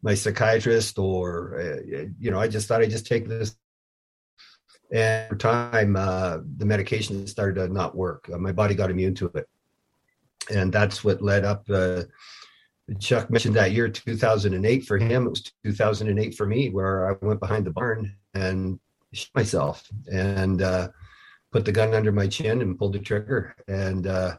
my 0.00 0.14
psychiatrist 0.14 0.96
or 0.96 1.58
uh, 1.60 2.04
you 2.20 2.30
know 2.30 2.38
i 2.38 2.46
just 2.46 2.68
thought 2.68 2.82
I'd 2.82 2.90
just 2.90 3.06
take 3.08 3.26
this 3.26 3.56
and 4.92 5.26
over 5.26 5.36
time 5.36 5.96
uh, 5.96 6.38
the 6.56 6.64
medication 6.64 7.26
started 7.26 7.54
to 7.54 7.72
not 7.72 7.94
work 7.94 8.28
uh, 8.32 8.38
my 8.38 8.52
body 8.52 8.74
got 8.74 8.90
immune 8.90 9.14
to 9.14 9.26
it 9.34 9.48
and 10.50 10.72
that's 10.72 11.04
what 11.04 11.22
led 11.22 11.44
up 11.44 11.64
uh, 11.70 12.02
Chuck 12.98 13.30
mentioned 13.30 13.56
that 13.56 13.72
year 13.72 13.88
2008 13.88 14.86
for 14.86 14.98
him. 14.98 15.26
It 15.26 15.30
was 15.30 15.52
2008 15.64 16.34
for 16.34 16.46
me, 16.46 16.70
where 16.70 17.10
I 17.10 17.16
went 17.24 17.40
behind 17.40 17.66
the 17.66 17.70
barn 17.70 18.16
and 18.34 18.80
shot 19.12 19.28
myself 19.34 19.86
and 20.10 20.62
uh, 20.62 20.88
put 21.52 21.64
the 21.64 21.72
gun 21.72 21.94
under 21.94 22.12
my 22.12 22.26
chin 22.26 22.62
and 22.62 22.78
pulled 22.78 22.94
the 22.94 22.98
trigger. 22.98 23.54
And 23.66 24.06
uh, 24.06 24.38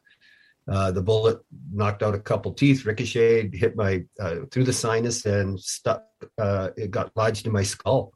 uh, 0.68 0.91
the 0.91 1.02
bullet 1.02 1.39
knocked 1.72 2.02
out 2.02 2.16
a 2.16 2.20
couple 2.20 2.54
teeth, 2.54 2.86
ricocheted, 2.86 3.54
hit 3.54 3.76
my 3.76 4.04
through 4.52 4.64
the 4.64 4.74
sinus, 4.74 5.26
and 5.26 5.60
stuck. 5.60 6.04
It 6.38 6.91
got 6.91 7.16
lodged 7.16 7.45
in 7.45 7.54
my 7.54 7.64
skull, 7.64 8.14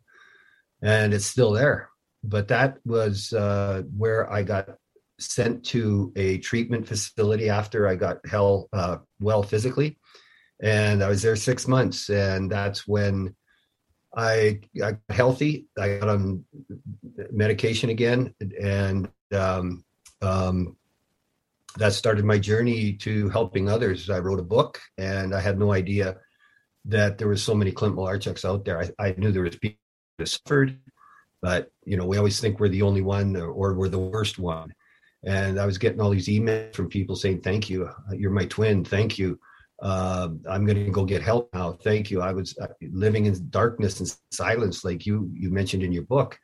and 0.81 1.13
it's 1.13 1.25
still 1.25 1.51
there. 1.51 1.89
But 2.23 2.47
that 2.47 2.77
was 2.85 3.33
uh, 3.33 3.83
where 3.95 4.31
I 4.31 4.43
got 4.43 4.69
sent 5.19 5.65
to 5.65 6.11
a 6.15 6.37
treatment 6.39 6.87
facility 6.87 7.49
after 7.49 7.87
I 7.87 7.95
got 7.95 8.25
hell 8.25 8.69
uh, 8.73 8.97
well 9.19 9.43
physically, 9.43 9.97
and 10.61 11.03
I 11.03 11.09
was 11.09 11.21
there 11.21 11.35
six 11.35 11.67
months, 11.67 12.09
and 12.09 12.49
that's 12.49 12.87
when 12.87 13.35
I 14.15 14.61
got 14.77 14.95
healthy. 15.09 15.67
I 15.77 15.97
got 15.97 16.09
on 16.09 16.45
medication 17.31 17.89
again, 17.89 18.33
and 18.61 19.09
um, 19.35 19.83
um, 20.21 20.77
that 21.77 21.93
started 21.93 22.23
my 22.23 22.37
journey 22.37 22.93
to 22.93 23.29
helping 23.29 23.67
others. 23.67 24.09
I 24.09 24.19
wrote 24.19 24.39
a 24.39 24.43
book, 24.43 24.79
and 24.97 25.33
I 25.33 25.41
had 25.41 25.57
no 25.57 25.73
idea 25.73 26.17
that 26.85 27.17
there 27.17 27.27
was 27.27 27.41
so 27.41 27.55
many 27.55 27.71
Clint 27.71 27.95
Malarchuks 27.95 28.45
out 28.45 28.65
there. 28.65 28.79
I, 28.79 29.07
I 29.07 29.15
knew 29.17 29.31
there 29.31 29.41
was 29.41 29.55
people 29.55 29.79
that 30.19 30.27
suffered, 30.27 30.79
but 31.43 31.71
you 31.85 31.95
know, 31.97 32.07
we 32.07 32.17
always 32.17 32.39
think 32.39 32.59
we're 32.59 32.69
the 32.69 32.81
only 32.81 33.01
one 33.01 33.37
or, 33.37 33.51
or 33.51 33.75
we're 33.75 33.89
the 33.89 33.99
worst 33.99 34.39
one. 34.39 34.73
And 35.23 35.59
I 35.59 35.67
was 35.67 35.77
getting 35.77 36.01
all 36.01 36.09
these 36.09 36.27
emails 36.27 36.73
from 36.73 36.89
people 36.89 37.15
saying, 37.15 37.41
"Thank 37.41 37.69
you, 37.69 37.87
you're 38.11 38.31
my 38.31 38.45
twin. 38.45 38.83
Thank 38.83 39.19
you." 39.19 39.39
uh, 39.83 40.29
I'm 40.49 40.65
going 40.65 40.85
to 40.85 40.91
go 40.91 41.03
get 41.03 41.21
help 41.21 41.53
now. 41.53 41.73
Thank 41.73 42.09
you. 42.09 42.21
I 42.21 42.31
was 42.31 42.57
uh, 42.57 42.67
living 42.81 43.25
in 43.25 43.49
darkness 43.49 43.99
and 43.99 44.15
silence, 44.31 44.85
like 44.85 45.05
you 45.05 45.29
you 45.33 45.49
mentioned 45.49 45.83
in 45.83 45.91
your 45.91 46.03
book, 46.03 46.39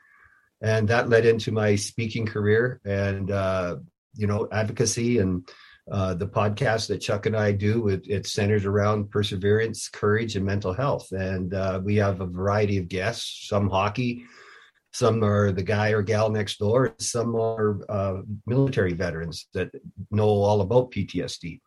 and 0.61 0.87
that 0.89 1.09
led 1.09 1.25
into 1.25 1.51
my 1.53 1.75
speaking 1.75 2.25
career 2.25 2.81
and 2.83 3.31
uh, 3.31 3.77
you 4.15 4.27
know 4.27 4.49
advocacy 4.51 5.19
and 5.19 5.49
uh, 5.89 6.13
the 6.15 6.27
podcast 6.27 6.87
that 6.87 6.99
Chuck 6.99 7.27
and 7.27 7.35
I 7.35 7.53
do. 7.53 7.87
It, 7.87 8.05
it 8.07 8.27
centers 8.27 8.65
around 8.65 9.09
perseverance, 9.09 9.87
courage, 9.87 10.35
and 10.35 10.45
mental 10.45 10.73
health, 10.73 11.09
and 11.13 11.53
uh, 11.53 11.79
we 11.81 11.95
have 11.95 12.19
a 12.19 12.25
variety 12.25 12.77
of 12.77 12.89
guests. 12.89 13.47
Some 13.47 13.69
hockey. 13.69 14.25
Some 14.91 15.23
are 15.23 15.51
the 15.51 15.63
guy 15.63 15.89
or 15.91 16.01
gal 16.01 16.29
next 16.29 16.57
door. 16.57 16.95
Some 16.99 17.35
are 17.35 17.79
uh, 17.89 18.21
military 18.47 18.93
veterans 18.93 19.47
that 19.53 19.69
know 20.11 20.25
all 20.25 20.61
about 20.61 20.91
PTSD 20.91 21.59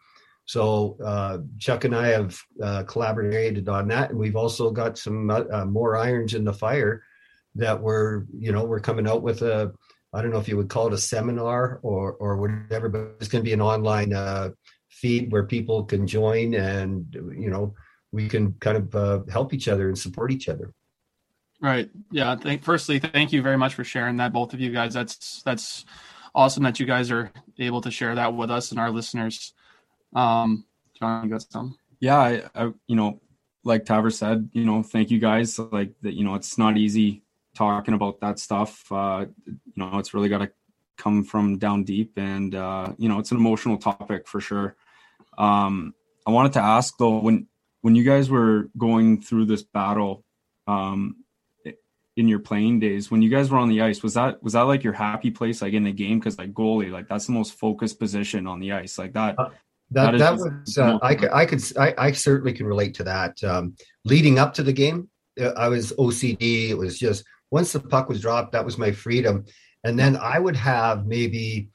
so 0.46 0.96
uh, 1.04 1.38
Chuck 1.58 1.84
and 1.84 1.94
I 1.94 2.08
have 2.08 2.38
uh, 2.62 2.82
collaborated 2.84 3.68
on 3.68 3.88
that, 3.88 4.10
and 4.10 4.18
we've 4.18 4.36
also 4.36 4.70
got 4.70 4.98
some 4.98 5.30
uh, 5.30 5.44
uh, 5.52 5.64
more 5.64 5.96
irons 5.96 6.34
in 6.34 6.44
the 6.44 6.52
fire 6.52 7.02
that 7.54 7.80
we're, 7.80 8.24
you 8.38 8.50
know, 8.52 8.64
we're 8.64 8.80
coming 8.80 9.06
out 9.06 9.22
with 9.22 9.42
a, 9.42 9.72
I 10.12 10.20
don't 10.20 10.30
know 10.30 10.38
if 10.38 10.48
you 10.48 10.56
would 10.56 10.68
call 10.68 10.88
it 10.88 10.94
a 10.94 10.98
seminar 10.98 11.80
or 11.82 12.14
or 12.14 12.36
whatever, 12.36 12.88
but 12.88 13.16
it's 13.20 13.28
going 13.28 13.42
to 13.42 13.48
be 13.48 13.54
an 13.54 13.60
online 13.60 14.12
uh, 14.12 14.50
feed 14.90 15.30
where 15.30 15.46
people 15.46 15.84
can 15.84 16.06
join, 16.06 16.54
and 16.54 17.06
you 17.38 17.50
know, 17.50 17.74
we 18.10 18.28
can 18.28 18.54
kind 18.54 18.76
of 18.76 19.28
help 19.28 19.54
each 19.54 19.68
other 19.68 19.88
and 19.88 19.98
support 19.98 20.32
each 20.32 20.48
other. 20.48 20.72
Right. 21.62 21.88
Yeah. 22.10 22.34
Thank, 22.34 22.64
firstly, 22.64 22.98
thank 22.98 23.32
you 23.32 23.40
very 23.40 23.56
much 23.56 23.74
for 23.74 23.84
sharing 23.84 24.16
that, 24.16 24.32
both 24.32 24.52
of 24.52 24.60
you 24.60 24.72
guys. 24.72 24.92
That's 24.92 25.42
that's 25.44 25.84
awesome 26.34 26.64
that 26.64 26.80
you 26.80 26.86
guys 26.86 27.12
are 27.12 27.30
able 27.56 27.80
to 27.82 27.90
share 27.90 28.16
that 28.16 28.34
with 28.34 28.50
us 28.50 28.72
and 28.72 28.80
our 28.80 28.90
listeners. 28.90 29.54
Um, 30.12 30.64
John, 30.98 31.24
you 31.24 31.30
got 31.30 31.42
some? 31.42 31.78
Yeah, 32.00 32.18
I, 32.18 32.42
I, 32.54 32.72
you 32.88 32.96
know, 32.96 33.20
like 33.62 33.84
Taver 33.84 34.12
said, 34.12 34.50
you 34.52 34.64
know, 34.64 34.82
thank 34.82 35.12
you 35.12 35.20
guys. 35.20 35.56
Like 35.56 35.92
that, 36.02 36.14
you 36.14 36.24
know, 36.24 36.34
it's 36.34 36.58
not 36.58 36.76
easy 36.76 37.22
talking 37.54 37.94
about 37.94 38.20
that 38.20 38.40
stuff. 38.40 38.90
Uh, 38.90 39.26
you 39.46 39.56
know, 39.76 39.98
it's 39.98 40.14
really 40.14 40.28
got 40.28 40.38
to 40.38 40.50
come 40.96 41.22
from 41.22 41.58
down 41.58 41.84
deep, 41.84 42.18
and 42.18 42.56
uh, 42.56 42.92
you 42.98 43.08
know, 43.08 43.20
it's 43.20 43.30
an 43.30 43.36
emotional 43.36 43.78
topic 43.78 44.26
for 44.26 44.40
sure. 44.40 44.74
Um, 45.38 45.94
I 46.26 46.32
wanted 46.32 46.54
to 46.54 46.60
ask 46.60 46.98
though, 46.98 47.18
when 47.18 47.46
when 47.82 47.94
you 47.94 48.02
guys 48.02 48.28
were 48.28 48.68
going 48.76 49.22
through 49.22 49.46
this 49.46 49.62
battle, 49.62 50.24
um, 50.66 51.16
in 52.16 52.28
your 52.28 52.38
playing 52.38 52.80
days, 52.80 53.10
when 53.10 53.22
you 53.22 53.30
guys 53.30 53.50
were 53.50 53.58
on 53.58 53.68
the 53.68 53.80
ice, 53.80 54.02
was 54.02 54.14
that 54.14 54.42
was 54.42 54.52
that 54.52 54.62
like 54.62 54.84
your 54.84 54.92
happy 54.92 55.30
place, 55.30 55.62
like 55.62 55.72
in 55.72 55.84
the 55.84 55.92
game? 55.92 56.18
Because 56.18 56.38
like 56.38 56.52
goalie, 56.52 56.90
like 56.90 57.08
that's 57.08 57.26
the 57.26 57.32
most 57.32 57.58
focused 57.58 57.98
position 57.98 58.46
on 58.46 58.60
the 58.60 58.72
ice, 58.72 58.98
like 58.98 59.14
that. 59.14 59.38
Uh, 59.38 59.50
that 59.92 60.18
that, 60.18 60.32
was 60.32 60.78
uh, 60.78 60.98
I 61.02 61.14
could 61.14 61.30
I 61.30 61.46
could 61.46 61.62
I, 61.78 61.94
I, 61.98 62.12
certainly 62.12 62.54
can 62.54 62.66
relate 62.66 62.94
to 62.94 63.04
that. 63.04 63.42
Um, 63.44 63.76
leading 64.04 64.38
up 64.38 64.54
to 64.54 64.62
the 64.62 64.72
game, 64.72 65.10
uh, 65.40 65.48
I 65.50 65.68
was 65.68 65.92
OCD. 65.92 66.70
It 66.70 66.78
was 66.78 66.98
just 66.98 67.24
once 67.50 67.72
the 67.72 67.80
puck 67.80 68.08
was 68.08 68.20
dropped, 68.20 68.52
that 68.52 68.64
was 68.64 68.78
my 68.78 68.92
freedom. 68.92 69.44
And 69.84 69.98
then 69.98 70.16
I 70.16 70.38
would 70.38 70.56
have 70.56 71.06
maybe 71.06 71.68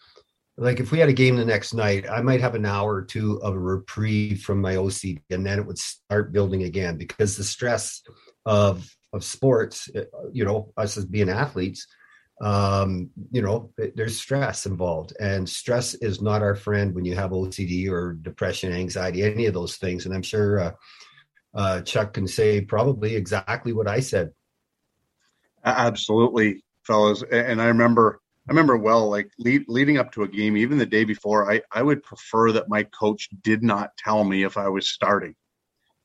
like 0.57 0.79
if 0.79 0.91
we 0.91 0.97
had 0.97 1.09
a 1.09 1.13
game 1.13 1.35
the 1.35 1.45
next 1.45 1.73
night, 1.73 2.09
I 2.09 2.21
might 2.21 2.41
have 2.41 2.55
an 2.55 2.65
hour 2.65 2.95
or 2.95 3.03
two 3.03 3.39
of 3.43 3.53
a 3.53 3.59
reprieve 3.59 4.41
from 4.41 4.59
my 4.59 4.75
OCD, 4.75 5.21
and 5.29 5.45
then 5.45 5.59
it 5.59 5.65
would 5.65 5.77
start 5.77 6.33
building 6.33 6.63
again 6.63 6.97
because 6.97 7.37
the 7.37 7.43
stress 7.43 8.01
of 8.45 8.89
of 9.13 9.23
sports, 9.23 9.89
uh, 9.95 10.03
you 10.31 10.45
know, 10.45 10.71
us 10.77 10.97
as 10.97 11.05
being 11.05 11.29
athletes, 11.29 11.87
um, 12.41 13.09
you 13.31 13.41
know, 13.41 13.71
there's 13.95 14.19
stress 14.19 14.65
involved, 14.67 15.13
and 15.19 15.47
stress 15.49 15.95
is 15.95 16.21
not 16.21 16.43
our 16.43 16.55
friend 16.55 16.93
when 16.93 17.03
you 17.03 17.15
have 17.15 17.31
OCD 17.31 17.89
or 17.89 18.13
depression, 18.13 18.71
anxiety, 18.71 19.23
any 19.23 19.47
of 19.47 19.55
those 19.55 19.77
things. 19.77 20.05
And 20.05 20.13
I'm 20.13 20.21
sure 20.21 20.59
uh, 20.59 20.71
uh, 21.55 21.81
Chuck 21.81 22.13
can 22.13 22.27
say 22.27 22.61
probably 22.61 23.15
exactly 23.15 23.73
what 23.73 23.87
I 23.87 23.99
said. 23.99 24.31
Absolutely, 25.65 26.63
fellas. 26.83 27.23
And 27.31 27.59
I 27.59 27.65
remember, 27.65 28.21
I 28.47 28.51
remember 28.51 28.77
well, 28.77 29.09
like 29.09 29.31
lead, 29.39 29.63
leading 29.67 29.97
up 29.97 30.11
to 30.11 30.23
a 30.23 30.27
game, 30.27 30.55
even 30.55 30.77
the 30.77 30.85
day 30.85 31.03
before, 31.05 31.51
I 31.51 31.61
I 31.71 31.81
would 31.81 32.03
prefer 32.03 32.51
that 32.51 32.69
my 32.69 32.83
coach 32.83 33.29
did 33.41 33.63
not 33.63 33.97
tell 33.97 34.23
me 34.23 34.43
if 34.43 34.57
I 34.57 34.69
was 34.69 34.87
starting. 34.87 35.35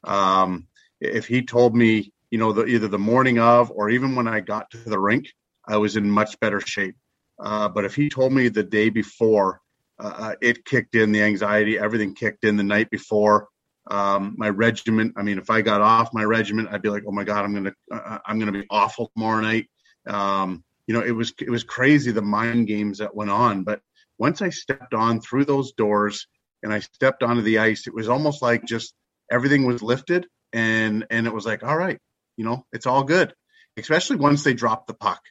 Um, 0.05 0.67
if 1.01 1.27
he 1.27 1.43
told 1.43 1.77
me, 1.77 2.13
you 2.33 2.39
know, 2.39 2.51
the, 2.53 2.65
either 2.65 2.89
the 2.89 2.99
morning 2.99 3.39
of 3.39 3.71
or 3.71 3.91
even 3.91 4.17
when 4.17 4.27
I 4.27 4.41
got 4.41 4.71
to 4.71 4.79
the 4.79 4.99
rink 4.99 5.27
I 5.67 5.77
was 5.77 5.97
in 5.97 6.11
much 6.11 6.39
better 6.41 6.61
shape. 6.61 6.97
Uh, 7.39 7.69
but 7.69 7.85
if 7.85 7.95
he 7.95 8.09
told 8.09 8.33
me 8.33 8.49
the 8.49 8.63
day 8.63 8.89
before, 8.89 9.61
uh, 9.99 10.15
uh, 10.17 10.35
it 10.41 10.65
kicked 10.65 10.95
in 10.95 11.13
the 11.13 11.23
anxiety, 11.23 11.79
everything 11.79 12.15
kicked 12.15 12.45
in 12.45 12.57
the 12.57 12.63
night 12.63 12.91
before. 12.91 13.49
Um, 13.91 14.35
my 14.39 14.49
regiment. 14.49 15.15
I 15.17 15.23
mean, 15.23 15.39
if 15.39 15.51
I 15.51 15.61
got 15.61 15.81
off 15.81 16.15
my 16.15 16.25
regiment, 16.25 16.69
I'd 16.71 16.83
be 16.83 16.89
like, 16.89 17.03
"Oh 17.07 17.11
my 17.11 17.25
god, 17.25 17.45
I'm 17.45 17.53
gonna, 17.53 17.75
uh, 17.93 17.97
uh, 17.97 18.19
I'm 18.27 18.39
gonna 18.39 18.53
be 18.53 18.67
awful 18.71 19.11
tomorrow 19.15 19.41
night." 19.41 19.69
Um, 20.07 20.63
you 20.87 20.95
know, 20.95 21.01
it 21.01 21.11
was 21.11 21.33
it 21.41 21.51
was 21.51 21.65
crazy 21.65 22.13
the 22.13 22.23
mind 22.23 22.69
games 22.69 22.99
that 22.99 23.15
went 23.15 23.31
on. 23.31 23.65
But 23.65 23.81
once 24.19 24.41
I 24.41 24.51
stepped 24.51 24.95
on 24.95 25.21
through 25.21 25.47
those 25.47 25.73
doors 25.73 26.29
and 26.63 26.73
I 26.73 26.79
stepped 26.79 27.25
onto 27.25 27.43
the 27.43 27.59
ice, 27.59 27.89
it 27.89 27.95
was 27.95 28.09
almost 28.09 28.41
like 28.41 28.65
just 28.65 28.95
everything 29.33 29.67
was 29.67 29.83
lifted, 29.83 30.29
and 30.53 31.05
and 31.11 31.27
it 31.27 31.35
was 31.35 31.45
like, 31.45 31.65
all 31.65 31.77
right, 31.77 31.99
you 32.37 32.45
know, 32.45 32.67
it's 32.73 32.87
all 32.87 33.05
good. 33.05 33.35
Especially 33.77 34.17
once 34.17 34.45
they 34.45 34.55
dropped 34.55 34.87
the 34.87 34.95
puck 34.95 35.23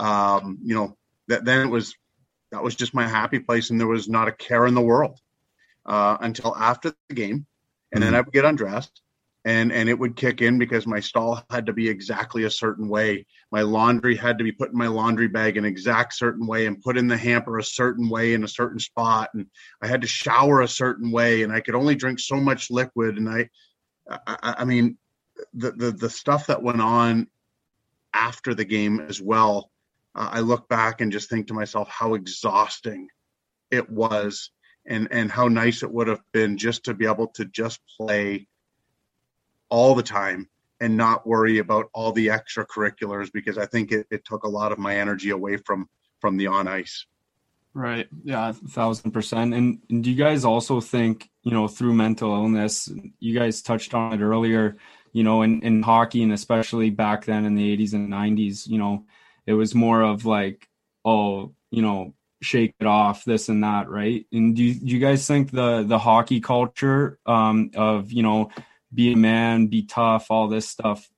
um, 0.00 0.58
you 0.62 0.74
know, 0.74 0.96
that 1.28 1.44
then 1.44 1.66
it 1.66 1.70
was 1.70 1.94
that 2.52 2.62
was 2.62 2.74
just 2.74 2.94
my 2.94 3.06
happy 3.06 3.38
place, 3.38 3.70
and 3.70 3.78
there 3.78 3.86
was 3.86 4.08
not 4.08 4.28
a 4.28 4.32
care 4.32 4.66
in 4.66 4.74
the 4.74 4.80
world 4.80 5.18
uh, 5.86 6.16
until 6.20 6.56
after 6.56 6.94
the 7.08 7.14
game, 7.14 7.46
and 7.92 8.02
mm-hmm. 8.02 8.12
then 8.12 8.14
I 8.14 8.20
would 8.22 8.32
get 8.32 8.46
undressed, 8.46 9.02
and 9.44 9.70
and 9.72 9.88
it 9.88 9.98
would 9.98 10.16
kick 10.16 10.40
in 10.40 10.58
because 10.58 10.86
my 10.86 11.00
stall 11.00 11.42
had 11.50 11.66
to 11.66 11.74
be 11.74 11.88
exactly 11.88 12.44
a 12.44 12.50
certain 12.50 12.88
way. 12.88 13.26
My 13.52 13.60
laundry 13.60 14.16
had 14.16 14.38
to 14.38 14.44
be 14.44 14.52
put 14.52 14.70
in 14.70 14.78
my 14.78 14.88
laundry 14.88 15.28
bag 15.28 15.58
an 15.58 15.66
exact 15.66 16.14
certain 16.14 16.46
way 16.46 16.64
and 16.66 16.80
put 16.82 16.96
in 16.96 17.08
the 17.08 17.18
hamper 17.18 17.58
a 17.58 17.64
certain 17.64 18.08
way 18.08 18.32
in 18.32 18.42
a 18.42 18.48
certain 18.48 18.80
spot, 18.80 19.30
and 19.34 19.46
I 19.82 19.86
had 19.86 20.00
to 20.00 20.08
shower 20.08 20.62
a 20.62 20.68
certain 20.68 21.12
way, 21.12 21.42
and 21.42 21.52
I 21.52 21.60
could 21.60 21.74
only 21.74 21.94
drink 21.94 22.20
so 22.20 22.36
much 22.36 22.70
liquid, 22.70 23.18
and 23.18 23.28
I, 23.28 23.50
I, 24.26 24.54
I 24.60 24.64
mean, 24.64 24.96
the, 25.54 25.72
the 25.72 25.90
the 25.90 26.10
stuff 26.10 26.46
that 26.46 26.62
went 26.62 26.80
on 26.80 27.26
after 28.12 28.54
the 28.54 28.64
game 28.64 29.00
as 29.00 29.20
well 29.20 29.70
uh, 30.14 30.28
I 30.32 30.40
look 30.40 30.68
back 30.68 31.00
and 31.00 31.12
just 31.12 31.30
think 31.30 31.48
to 31.48 31.54
myself 31.54 31.88
how 31.88 32.14
exhausting 32.14 33.08
it 33.70 33.88
was 33.90 34.50
and 34.86 35.08
and 35.10 35.30
how 35.30 35.48
nice 35.48 35.82
it 35.82 35.92
would 35.92 36.08
have 36.08 36.22
been 36.32 36.58
just 36.58 36.84
to 36.84 36.94
be 36.94 37.06
able 37.06 37.28
to 37.28 37.44
just 37.44 37.80
play 37.98 38.46
all 39.68 39.94
the 39.94 40.02
time 40.02 40.48
and 40.80 40.96
not 40.96 41.26
worry 41.26 41.58
about 41.58 41.90
all 41.92 42.12
the 42.12 42.28
extracurriculars 42.28 43.30
because 43.32 43.58
I 43.58 43.66
think 43.66 43.92
it, 43.92 44.06
it 44.10 44.24
took 44.24 44.44
a 44.44 44.48
lot 44.48 44.72
of 44.72 44.78
my 44.78 44.96
energy 44.96 45.30
away 45.30 45.56
from 45.58 45.88
from 46.20 46.36
the 46.36 46.48
on 46.48 46.68
ice. 46.68 47.06
Right. 47.72 48.08
Yeah, 48.24 48.52
thousand 48.52 49.12
percent. 49.12 49.54
And, 49.54 49.78
and 49.88 50.02
do 50.02 50.10
you 50.10 50.16
guys 50.16 50.44
also 50.44 50.80
think, 50.80 51.30
you 51.42 51.52
know, 51.52 51.68
through 51.68 51.94
mental 51.94 52.34
illness, 52.34 52.90
you 53.20 53.38
guys 53.38 53.62
touched 53.62 53.94
on 53.94 54.12
it 54.12 54.20
earlier, 54.24 54.76
you 55.12 55.24
know, 55.24 55.42
in, 55.42 55.62
in 55.62 55.82
hockey 55.82 56.22
and 56.22 56.32
especially 56.32 56.90
back 56.90 57.24
then 57.24 57.44
in 57.44 57.54
the 57.54 57.76
80s 57.76 57.94
and 57.94 58.08
90s, 58.08 58.68
you 58.68 58.78
know, 58.78 59.04
it 59.46 59.54
was 59.54 59.74
more 59.74 60.02
of 60.02 60.24
like, 60.24 60.68
oh, 61.04 61.52
you 61.70 61.82
know, 61.82 62.14
shake 62.42 62.74
it 62.80 62.86
off, 62.86 63.24
this 63.24 63.48
and 63.48 63.64
that, 63.64 63.88
right? 63.88 64.26
And 64.32 64.56
do 64.56 64.62
you, 64.62 64.74
do 64.74 64.86
you 64.86 64.98
guys 64.98 65.26
think 65.26 65.50
the 65.50 65.84
the 65.86 65.98
hockey 65.98 66.40
culture 66.40 67.18
um, 67.26 67.70
of 67.74 68.12
you 68.12 68.22
know 68.22 68.50
be 68.92 69.12
a 69.12 69.16
man, 69.16 69.66
be 69.66 69.82
tough, 69.82 70.30
all 70.30 70.48
this 70.48 70.68
stuff 70.68 71.08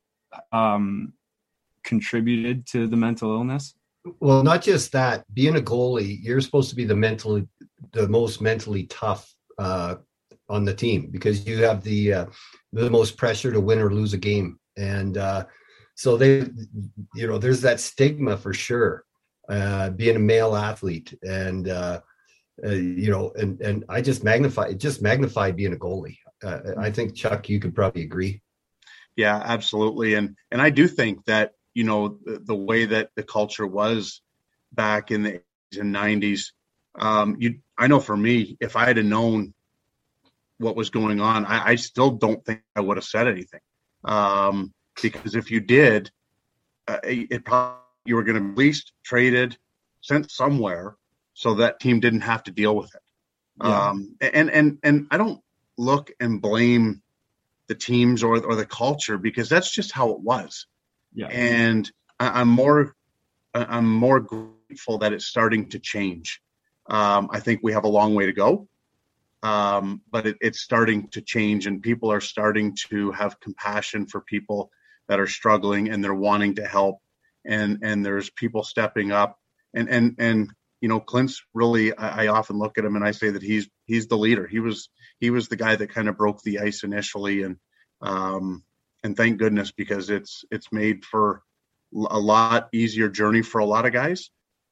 um, 0.52 1.12
contributed 1.84 2.66
to 2.68 2.86
the 2.86 2.96
mental 2.96 3.32
illness? 3.32 3.74
Well, 4.20 4.42
not 4.42 4.62
just 4.62 4.92
that. 4.92 5.24
Being 5.32 5.56
a 5.56 5.60
goalie, 5.60 6.18
you're 6.22 6.40
supposed 6.40 6.70
to 6.70 6.76
be 6.76 6.84
the 6.84 6.96
mentally, 6.96 7.46
the 7.92 8.08
most 8.08 8.40
mentally 8.40 8.84
tough 8.84 9.32
uh, 9.58 9.96
on 10.52 10.64
the 10.64 10.74
team 10.74 11.08
because 11.10 11.46
you 11.46 11.64
have 11.64 11.82
the 11.82 12.12
uh, 12.12 12.26
the 12.72 12.90
most 12.90 13.16
pressure 13.16 13.52
to 13.52 13.60
win 13.60 13.80
or 13.80 13.92
lose 13.92 14.12
a 14.12 14.18
game, 14.18 14.58
and 14.76 15.16
uh, 15.16 15.44
so 15.94 16.16
they, 16.16 16.48
you 17.14 17.26
know, 17.26 17.38
there's 17.38 17.62
that 17.62 17.80
stigma 17.80 18.36
for 18.36 18.52
sure. 18.52 19.04
Uh, 19.48 19.90
being 19.90 20.16
a 20.16 20.20
male 20.20 20.54
athlete, 20.54 21.18
and 21.22 21.68
uh, 21.68 22.00
uh, 22.64 22.70
you 22.70 23.10
know, 23.10 23.32
and 23.36 23.60
and 23.60 23.84
I 23.88 24.00
just 24.00 24.22
magnify 24.22 24.66
it 24.68 24.78
just 24.78 25.02
magnified 25.02 25.56
being 25.56 25.72
a 25.72 25.76
goalie. 25.76 26.18
Uh, 26.42 26.60
I 26.78 26.90
think 26.90 27.14
Chuck, 27.14 27.48
you 27.48 27.58
could 27.58 27.74
probably 27.74 28.02
agree. 28.02 28.40
Yeah, 29.16 29.40
absolutely, 29.44 30.14
and 30.14 30.36
and 30.50 30.62
I 30.62 30.70
do 30.70 30.86
think 30.86 31.24
that 31.24 31.52
you 31.74 31.84
know 31.84 32.18
the, 32.24 32.38
the 32.38 32.54
way 32.54 32.84
that 32.86 33.10
the 33.16 33.22
culture 33.22 33.66
was 33.66 34.22
back 34.72 35.10
in 35.10 35.22
the 35.22 35.40
80s 35.74 35.80
and 35.80 35.94
90s 35.94 36.52
um 36.98 37.36
you 37.38 37.58
i 37.78 37.86
know 37.86 38.00
for 38.00 38.16
me 38.16 38.56
if 38.60 38.76
i 38.76 38.84
had 38.84 39.02
known 39.04 39.54
what 40.62 40.76
was 40.76 40.90
going 40.90 41.20
on 41.20 41.44
i, 41.46 41.70
I 41.70 41.74
still 41.76 42.10
don't 42.12 42.44
think 42.44 42.62
i 42.76 42.80
would 42.80 42.96
have 42.96 43.04
said 43.04 43.26
anything 43.28 43.60
um 44.04 44.72
because 45.02 45.34
if 45.34 45.50
you 45.50 45.60
did 45.60 46.10
uh, 46.88 46.98
it 47.04 47.44
probably 47.44 47.80
you 48.04 48.16
were 48.16 48.24
going 48.24 48.36
to 48.36 48.40
be 48.42 48.48
released 48.62 48.92
traded 49.04 49.56
sent 50.00 50.30
somewhere 50.30 50.96
so 51.34 51.54
that 51.54 51.80
team 51.80 52.00
didn't 52.00 52.22
have 52.22 52.42
to 52.44 52.50
deal 52.50 52.74
with 52.76 52.94
it 52.94 53.02
Yeah. 53.62 53.90
um 53.90 54.16
and 54.20 54.50
and 54.50 54.78
and 54.82 55.06
i 55.10 55.16
don't 55.16 55.40
look 55.78 56.10
and 56.20 56.42
blame 56.42 57.02
the 57.68 57.74
teams 57.74 58.22
or 58.22 58.44
or 58.44 58.56
the 58.56 58.66
culture 58.66 59.18
because 59.18 59.48
that's 59.48 59.70
just 59.70 59.92
how 59.92 60.10
it 60.10 60.20
was 60.20 60.66
Yeah. 61.14 61.28
and 61.28 61.90
I, 62.18 62.40
I'm 62.40 62.48
more 62.48 62.94
I'm 63.54 63.88
more 63.88 64.20
grateful 64.20 64.98
that 64.98 65.12
it's 65.12 65.26
starting 65.26 65.68
to 65.70 65.78
change. 65.78 66.40
Um, 66.88 67.28
I 67.32 67.40
think 67.40 67.60
we 67.62 67.72
have 67.72 67.84
a 67.84 67.88
long 67.88 68.14
way 68.14 68.26
to 68.26 68.32
go, 68.32 68.68
um, 69.42 70.02
but 70.10 70.26
it, 70.26 70.36
it's 70.40 70.60
starting 70.60 71.08
to 71.08 71.20
change, 71.20 71.66
and 71.66 71.82
people 71.82 72.12
are 72.12 72.20
starting 72.20 72.76
to 72.88 73.10
have 73.12 73.40
compassion 73.40 74.06
for 74.06 74.20
people 74.20 74.70
that 75.08 75.20
are 75.20 75.26
struggling, 75.26 75.90
and 75.90 76.02
they're 76.02 76.14
wanting 76.14 76.56
to 76.56 76.66
help, 76.66 76.98
and 77.44 77.78
and 77.82 78.04
there's 78.04 78.30
people 78.30 78.62
stepping 78.62 79.12
up, 79.12 79.38
and 79.74 79.88
and 79.88 80.14
and 80.18 80.50
you 80.80 80.88
know 80.88 81.00
Clint's 81.00 81.42
really 81.54 81.96
I, 81.96 82.24
I 82.24 82.26
often 82.28 82.58
look 82.58 82.78
at 82.78 82.84
him 82.84 82.96
and 82.96 83.04
I 83.04 83.10
say 83.10 83.30
that 83.30 83.42
he's 83.42 83.68
he's 83.86 84.06
the 84.06 84.18
leader. 84.18 84.46
He 84.46 84.60
was 84.60 84.88
he 85.18 85.30
was 85.30 85.48
the 85.48 85.56
guy 85.56 85.76
that 85.76 85.90
kind 85.90 86.08
of 86.08 86.16
broke 86.16 86.42
the 86.42 86.60
ice 86.60 86.84
initially, 86.84 87.42
and 87.42 87.56
um, 88.00 88.64
and 89.02 89.16
thank 89.16 89.38
goodness 89.38 89.72
because 89.72 90.10
it's 90.10 90.44
it's 90.50 90.72
made 90.72 91.04
for 91.04 91.42
a 91.94 92.18
lot 92.18 92.68
easier 92.72 93.08
journey 93.08 93.42
for 93.42 93.58
a 93.58 93.66
lot 93.66 93.84
of 93.84 93.92
guys 93.92 94.30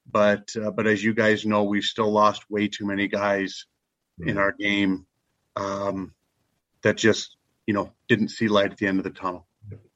but 0.09 0.49
uh, 0.61 0.71
but 0.71 0.87
as 0.87 1.03
you 1.03 1.13
guys 1.13 1.45
know 1.45 1.63
we've 1.63 1.83
still 1.83 2.11
lost 2.11 2.49
way 2.49 2.67
too 2.67 2.85
many 2.85 3.07
guys 3.07 3.65
in 4.19 4.37
our 4.37 4.51
game 4.51 5.05
um, 5.55 6.13
that 6.83 6.97
just 6.97 7.37
you 7.67 7.73
know 7.73 7.91
didn't 8.07 8.29
see 8.29 8.47
light 8.47 8.71
at 8.71 8.77
the 8.77 8.87
end 8.87 8.99
of 8.99 9.03
the 9.03 9.09
tunnel 9.09 9.47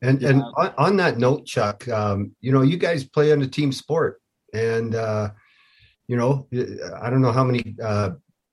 And 0.02 0.24
and 0.24 0.42
on, 0.56 0.74
on 0.78 0.98
that 0.98 1.18
note, 1.18 1.46
Chuck, 1.46 1.88
um, 1.90 2.36
you 2.42 2.52
know, 2.52 2.62
you 2.62 2.78
guys 2.78 3.04
play 3.04 3.32
on 3.32 3.42
a 3.42 3.48
team 3.48 3.72
sport, 3.72 4.22
and 4.54 4.96
uh, 4.96 5.32
you 6.08 6.18
know, 6.18 6.48
I 7.02 7.10
don't 7.10 7.22
know 7.22 7.32
how 7.32 7.44
many 7.44 7.76
uh, 7.84 8.12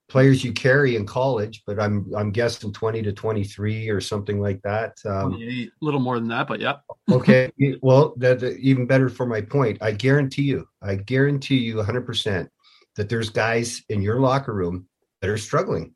players 0.09 0.43
you 0.45 0.53
carry 0.53 0.97
in 0.97 1.07
college, 1.07 1.63
but 1.67 1.79
I'm 1.79 2.11
I'm 2.17 2.31
guessing 2.31 2.73
twenty 2.73 3.03
to 3.03 3.13
twenty 3.13 3.45
three 3.45 3.89
or 3.89 4.01
something 4.01 4.41
like 4.41 4.61
that. 4.63 4.97
Um, 5.05 5.35
a 5.35 5.71
little 5.81 6.01
more 6.01 6.19
than 6.19 6.29
that, 6.29 6.49
but 6.49 6.61
yeah. 6.61 6.77
okay, 7.11 7.51
well, 7.83 8.15
that 8.19 8.41
that- 8.41 8.59
even 8.59 8.87
better 8.87 9.09
for 9.09 9.27
my 9.27 9.41
point. 9.41 9.79
I 9.81 9.93
guarantee 9.93 10.43
you, 10.43 10.67
I 10.81 10.97
guarantee 10.97 11.59
you, 11.59 11.77
100 11.77 12.07
percent 12.07 12.51
that 12.97 13.09
there's 13.09 13.31
guys 13.31 13.83
in 13.89 14.03
your 14.03 14.21
locker 14.21 14.53
room 14.53 14.87
that 15.23 15.31
are 15.31 15.39
struggling. 15.39 15.95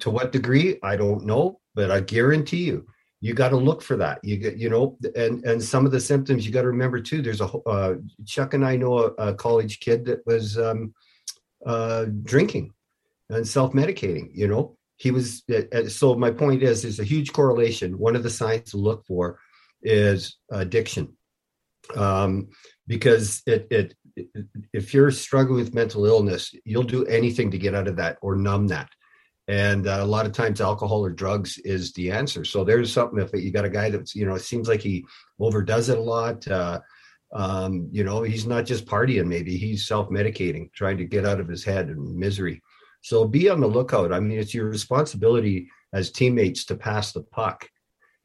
To 0.00 0.10
what 0.10 0.32
degree, 0.32 0.78
I 0.82 0.96
don't 0.96 1.24
know, 1.24 1.60
but 1.74 1.90
I 1.92 2.00
guarantee 2.00 2.64
you, 2.64 2.86
you 3.20 3.32
got 3.34 3.50
to 3.50 3.56
look 3.56 3.82
for 3.82 3.96
that. 3.96 4.18
You 4.24 4.36
get, 4.36 4.56
you 4.56 4.70
know, 4.70 4.96
and 5.14 5.44
and 5.44 5.62
some 5.62 5.86
of 5.86 5.92
the 5.92 6.00
symptoms 6.00 6.46
you 6.46 6.52
got 6.52 6.62
to 6.62 6.68
remember 6.68 7.00
too. 7.00 7.22
There's 7.22 7.40
a 7.40 7.46
uh, 7.46 7.94
Chuck 8.26 8.54
and 8.54 8.64
I 8.64 8.74
know 8.76 8.98
a, 8.98 9.28
a 9.28 9.34
college 9.34 9.78
kid 9.78 10.04
that 10.06 10.26
was 10.26 10.58
um, 10.58 10.94
uh, 11.64 12.06
drinking 12.24 12.72
and 13.30 13.46
self 13.46 13.72
medicating. 13.72 14.30
You 14.32 14.48
know, 14.48 14.76
he 14.96 15.12
was. 15.12 15.44
uh, 15.48 15.88
So 15.88 16.16
my 16.16 16.32
point 16.32 16.62
is, 16.64 16.82
there's 16.82 17.00
a 17.00 17.04
huge 17.04 17.32
correlation. 17.32 17.98
One 17.98 18.16
of 18.16 18.24
the 18.24 18.30
signs 18.30 18.70
to 18.70 18.78
look 18.78 19.04
for 19.06 19.38
is 19.82 20.38
addiction, 20.50 21.16
um, 21.94 22.48
because 22.88 23.42
it, 23.46 23.68
it 23.70 23.94
it 23.94 23.94
if 24.72 24.94
you're 24.94 25.10
struggling 25.10 25.58
with 25.58 25.74
mental 25.74 26.06
illness, 26.06 26.54
you'll 26.64 26.82
do 26.82 27.04
anything 27.06 27.50
to 27.50 27.58
get 27.58 27.74
out 27.74 27.88
of 27.88 27.96
that 27.96 28.18
or 28.22 28.36
numb 28.36 28.66
that. 28.68 28.88
And 29.48 29.86
uh, 29.86 29.98
a 30.00 30.06
lot 30.06 30.26
of 30.26 30.32
times 30.32 30.60
alcohol 30.60 31.04
or 31.04 31.10
drugs 31.10 31.58
is 31.58 31.92
the 31.94 32.10
answer. 32.10 32.44
So 32.44 32.64
there's 32.64 32.92
something 32.92 33.18
if 33.18 33.32
you 33.32 33.50
got 33.50 33.64
a 33.64 33.70
guy 33.70 33.90
that's 33.90 34.14
you 34.14 34.26
know 34.26 34.34
it 34.34 34.42
seems 34.42 34.68
like 34.68 34.82
he 34.82 35.04
overdoes 35.40 35.88
it 35.88 35.98
a 35.98 36.00
lot 36.00 36.46
uh, 36.48 36.80
um, 37.32 37.88
you 37.90 38.04
know 38.04 38.22
he's 38.22 38.46
not 38.46 38.66
just 38.66 38.86
partying 38.86 39.26
maybe 39.26 39.56
he's 39.56 39.86
self-medicating 39.86 40.72
trying 40.72 40.98
to 40.98 41.04
get 41.04 41.26
out 41.26 41.40
of 41.40 41.48
his 41.48 41.64
head 41.64 41.88
and 41.88 42.16
misery. 42.16 42.62
So 43.00 43.24
be 43.24 43.48
on 43.48 43.60
the 43.60 43.66
lookout. 43.66 44.12
I 44.12 44.20
mean 44.20 44.38
it's 44.38 44.54
your 44.54 44.68
responsibility 44.68 45.70
as 45.94 46.10
teammates 46.10 46.66
to 46.66 46.76
pass 46.76 47.12
the 47.12 47.22
puck 47.22 47.66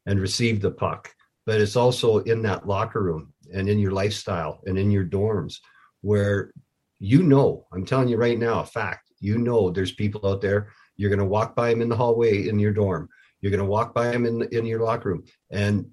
and 0.06 0.20
receive 0.20 0.60
the 0.60 0.70
puck 0.70 1.10
but 1.46 1.60
it's 1.60 1.76
also 1.76 2.18
in 2.18 2.42
that 2.42 2.66
locker 2.66 3.02
room 3.02 3.32
and 3.52 3.68
in 3.68 3.78
your 3.78 3.92
lifestyle 3.92 4.60
and 4.66 4.78
in 4.78 4.90
your 4.90 5.04
dorms 5.04 5.58
where 6.04 6.52
you 6.98 7.22
know 7.22 7.66
i'm 7.72 7.84
telling 7.84 8.08
you 8.08 8.16
right 8.16 8.38
now 8.38 8.60
a 8.60 8.66
fact 8.66 9.10
you 9.20 9.38
know 9.38 9.70
there's 9.70 9.92
people 9.92 10.26
out 10.28 10.40
there 10.40 10.68
you're 10.96 11.10
going 11.10 11.18
to 11.18 11.24
walk 11.24 11.54
by 11.54 11.70
them 11.70 11.82
in 11.82 11.88
the 11.88 11.96
hallway 11.96 12.48
in 12.48 12.58
your 12.58 12.72
dorm. 12.72 13.08
You're 13.40 13.50
going 13.50 13.62
to 13.62 13.70
walk 13.70 13.94
by 13.94 14.10
them 14.10 14.24
in 14.24 14.42
in 14.52 14.64
your 14.64 14.80
locker 14.80 15.10
room, 15.10 15.24
and 15.50 15.86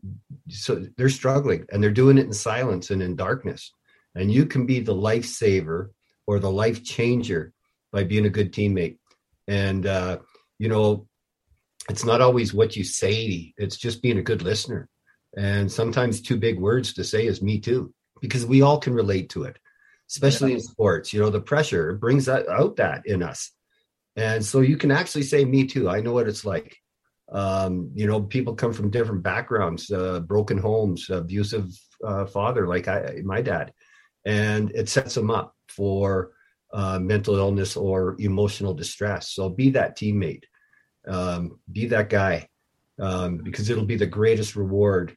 so 0.50 0.86
they're 0.96 1.10
struggling, 1.10 1.66
and 1.70 1.84
they're 1.84 1.92
doing 1.92 2.18
it 2.18 2.26
in 2.26 2.34
silence 2.34 2.92
and 2.92 3.02
in 3.02 3.16
darkness. 3.18 3.74
And 4.16 4.32
you 4.32 4.46
can 4.46 4.66
be 4.66 4.80
the 4.80 4.96
lifesaver 4.96 5.90
or 6.28 6.40
the 6.40 6.52
life 6.52 6.84
changer 6.84 7.54
by 7.92 8.04
being 8.06 8.26
a 8.26 8.30
good 8.30 8.54
teammate. 8.54 9.00
And 9.50 9.86
uh, 9.86 10.20
you 10.60 10.70
know, 10.70 11.08
it's 11.90 12.06
not 12.06 12.22
always 12.22 12.54
what 12.54 12.78
you 12.78 12.86
say; 12.86 13.54
it's 13.58 13.76
just 13.76 14.02
being 14.02 14.18
a 14.18 14.24
good 14.24 14.44
listener. 14.44 14.88
And 15.36 15.70
sometimes 15.70 16.22
two 16.22 16.38
big 16.38 16.58
words 16.58 16.94
to 16.94 17.04
say 17.04 17.26
is 17.26 17.42
"me 17.42 17.60
too," 17.60 17.94
because 18.22 18.46
we 18.46 18.62
all 18.62 18.78
can 18.78 18.94
relate 18.94 19.30
to 19.32 19.44
it, 19.44 19.58
especially 20.12 20.54
in 20.54 20.60
sports. 20.60 21.14
You 21.14 21.22
know, 21.22 21.30
the 21.30 21.42
pressure 21.42 21.94
brings 21.94 22.26
that 22.26 22.48
out 22.48 22.76
that 22.78 23.04
in 23.06 23.24
us. 23.24 23.52
And 24.16 24.44
so 24.46 24.60
you 24.60 24.78
can 24.78 24.92
actually 24.92 25.24
say 25.24 25.46
me 25.46 25.66
too 25.66 25.90
i 25.90 26.02
know 26.02 26.14
what 26.14 26.28
it's 26.28 26.46
like. 26.46 26.78
Um, 27.32 27.92
you 27.96 28.08
know 28.08 28.22
people 28.22 28.56
come 28.56 28.74
from 28.74 28.92
different 28.92 29.24
backgrounds 29.24 29.90
uh, 29.90 30.20
broken 30.20 30.58
homes 30.58 31.10
abusive 31.10 31.72
uh, 32.04 32.26
father 32.26 32.68
like 32.68 32.88
I, 32.90 33.22
my 33.24 33.42
dad. 33.42 33.74
And 34.26 34.72
it 34.72 34.90
sets 34.90 35.16
them 35.16 35.32
up 35.32 35.56
for 35.70 36.32
uh, 36.74 37.00
mental 37.00 37.36
illness 37.36 37.76
or 37.76 38.16
emotional 38.20 38.74
distress. 38.74 39.32
So 39.32 39.50
be 39.50 39.72
that 39.72 39.98
teammate 39.98 40.44
um, 41.08 41.60
be 41.72 41.88
that 41.88 42.10
guy 42.10 42.48
um, 43.00 43.38
because 43.38 43.70
it'll 43.70 43.86
be 43.86 43.98
the 43.98 44.06
greatest 44.06 44.56
reward 44.56 45.16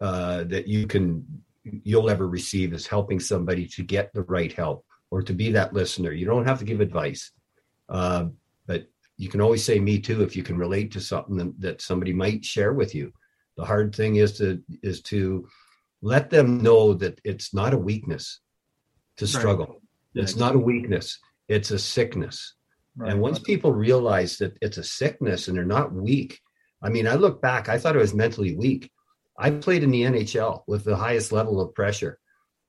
uh, 0.00 0.44
that 0.44 0.68
you 0.68 0.86
can 0.86 1.42
you'll 1.84 2.10
ever 2.10 2.26
receive 2.28 2.72
is 2.72 2.86
helping 2.86 3.20
somebody 3.20 3.66
to 3.66 3.82
get 3.82 4.12
the 4.12 4.22
right 4.22 4.52
help 4.52 4.84
or 5.10 5.22
to 5.22 5.32
be 5.32 5.52
that 5.52 5.72
listener 5.72 6.12
you 6.12 6.26
don't 6.26 6.46
have 6.46 6.58
to 6.58 6.64
give 6.64 6.80
advice 6.80 7.32
uh, 7.88 8.26
but 8.66 8.86
you 9.16 9.28
can 9.28 9.40
always 9.40 9.64
say 9.64 9.78
me 9.78 9.98
too 9.98 10.22
if 10.22 10.36
you 10.36 10.42
can 10.42 10.56
relate 10.56 10.92
to 10.92 11.00
something 11.00 11.54
that, 11.58 11.82
somebody 11.82 12.12
might 12.12 12.44
share 12.44 12.72
with 12.72 12.94
you. 12.94 13.12
The 13.56 13.64
hard 13.64 13.94
thing 13.94 14.16
is 14.16 14.38
to 14.38 14.62
is 14.82 15.02
to 15.02 15.48
let 16.00 16.30
them 16.30 16.62
know 16.62 16.94
that 16.94 17.20
it's 17.24 17.52
not 17.52 17.74
a 17.74 17.78
weakness 17.78 18.40
to 19.16 19.24
Right. 19.24 19.30
struggle. 19.30 19.82
Yeah, 20.14 20.22
it's 20.22 20.36
not 20.36 20.54
a 20.54 20.58
weakness. 20.58 21.18
It's 21.48 21.72
a 21.72 21.78
sickness. 21.78 22.54
Right. 22.96 23.10
And 23.10 23.20
once 23.20 23.40
people 23.40 23.72
realize 23.72 24.38
that 24.38 24.56
it's 24.62 24.78
a 24.78 24.84
sickness 24.84 25.48
and 25.48 25.56
they're 25.56 25.64
not 25.64 25.92
weak, 25.92 26.40
I 26.80 26.88
mean, 26.88 27.08
I 27.08 27.14
look 27.14 27.42
back, 27.42 27.68
I 27.68 27.78
thought 27.78 27.96
I 27.96 28.00
was 28.00 28.14
mentally 28.14 28.54
weak. 28.54 28.92
I 29.38 29.50
played 29.50 29.84
in 29.84 29.90
the 29.90 30.02
NHL 30.02 30.62
with 30.66 30.84
the 30.84 30.96
highest 30.96 31.32
level 31.32 31.60
of 31.60 31.74
pressure, 31.74 32.18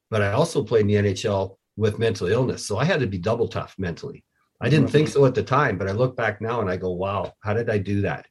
but 0.10 0.22
I 0.22 0.34
also 0.34 0.64
played 0.64 0.82
in 0.82 0.88
the 0.88 1.14
NHL 1.14 1.58
with 1.76 1.98
mental 1.98 2.28
illness. 2.28 2.66
So 2.66 2.78
I 2.78 2.86
had 2.86 3.00
to 3.00 3.08
be 3.08 3.18
double 3.18 3.48
tough 3.48 3.76
mentally. 3.78 4.24
I 4.62 4.70
didn't 4.70 4.90
think 4.90 5.08
so 5.08 5.26
at 5.26 5.36
the 5.36 5.44
time, 5.44 5.78
but 5.78 5.88
I 5.88 5.94
look 5.94 6.16
back 6.16 6.42
now 6.42 6.60
and 6.62 6.70
I 6.70 6.78
go, 6.78 6.92
wow, 6.92 7.34
how 7.42 7.54
did 7.54 7.70
I 7.70 7.78
do 7.78 8.02
that? 8.02 8.28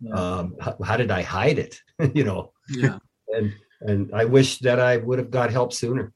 Yeah. 0.00 0.14
Um, 0.14 0.56
how, 0.60 0.76
how 0.84 0.96
did 0.96 1.10
I 1.10 1.22
hide 1.22 1.58
it? 1.58 1.80
you 2.14 2.24
know, 2.24 2.52
yeah. 2.70 2.98
and 3.28 3.52
and 3.80 4.10
I 4.14 4.24
wish 4.24 4.58
that 4.60 4.78
I 4.78 4.96
would 4.96 5.18
have 5.18 5.30
got 5.30 5.50
help 5.50 5.72
sooner. 5.72 6.12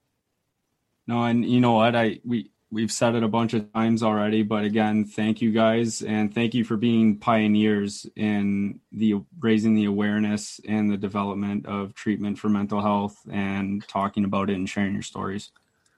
No, 1.06 1.24
and 1.24 1.44
you 1.44 1.60
know 1.60 1.72
what? 1.72 1.94
I 1.94 2.20
we 2.24 2.50
we've 2.70 2.90
said 2.90 3.14
it 3.14 3.22
a 3.22 3.28
bunch 3.28 3.54
of 3.54 3.72
times 3.72 4.02
already, 4.02 4.42
but 4.42 4.64
again, 4.64 5.04
thank 5.04 5.40
you 5.40 5.52
guys 5.52 6.02
and 6.02 6.34
thank 6.34 6.54
you 6.54 6.64
for 6.64 6.76
being 6.76 7.18
pioneers 7.18 8.06
in 8.16 8.80
the 8.92 9.14
raising 9.38 9.74
the 9.74 9.84
awareness 9.84 10.60
and 10.68 10.90
the 10.90 10.96
development 10.96 11.66
of 11.66 11.94
treatment 11.94 12.38
for 12.38 12.48
mental 12.48 12.80
health 12.80 13.16
and 13.30 13.86
talking 13.88 14.24
about 14.24 14.50
it 14.50 14.54
and 14.54 14.68
sharing 14.68 14.92
your 14.92 15.02
stories. 15.02 15.52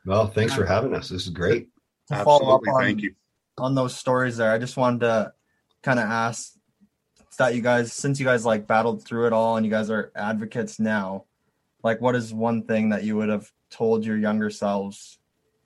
Well, 0.05 0.27
thanks 0.27 0.55
for 0.55 0.67
having 0.67 0.95
us. 0.95 1.09
This 1.09 1.23
is 1.23 1.31
great. 1.31 1.69
To 2.09 2.25
follow 2.25 2.55
up 2.55 2.63
on, 2.69 2.83
Thank 2.83 3.03
you. 3.03 3.15
on 3.59 3.75
those 3.75 3.97
stories 3.97 4.37
there, 4.37 4.53
I 4.53 4.59
just 4.59 4.77
wanted 4.77 5.01
to 5.01 5.33
kind 5.83 5.99
of 5.99 6.07
ask 6.07 6.53
that 7.39 7.55
you 7.55 7.63
guys, 7.63 7.93
since 7.93 8.19
you 8.19 8.27
guys 8.27 8.45
like 8.45 8.67
battled 8.67 9.05
through 9.05 9.27
it 9.27 9.33
all 9.33 9.57
and 9.57 9.65
you 9.65 9.71
guys 9.71 9.91
are 9.91 10.11
advocates 10.15 10.79
now, 10.79 11.25
like 11.83 12.01
what 12.01 12.15
is 12.15 12.33
one 12.33 12.63
thing 12.63 12.91
that 12.91 13.05
you 13.05 13.17
would 13.17 13.29
have 13.29 13.51
told 13.71 14.05
your 14.05 14.17
younger 14.17 14.51
selves 14.51 15.18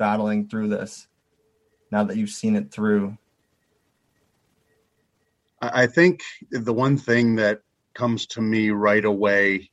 battling 0.02 0.48
through 0.48 0.66
this 0.66 1.06
now 1.92 2.02
that 2.02 2.16
you've 2.16 2.28
seen 2.28 2.56
it 2.56 2.72
through? 2.72 3.16
I 5.60 5.86
think 5.86 6.22
the 6.50 6.72
one 6.72 6.98
thing 6.98 7.36
that 7.36 7.60
comes 7.94 8.26
to 8.34 8.40
me 8.40 8.70
right 8.70 9.04
away 9.04 9.70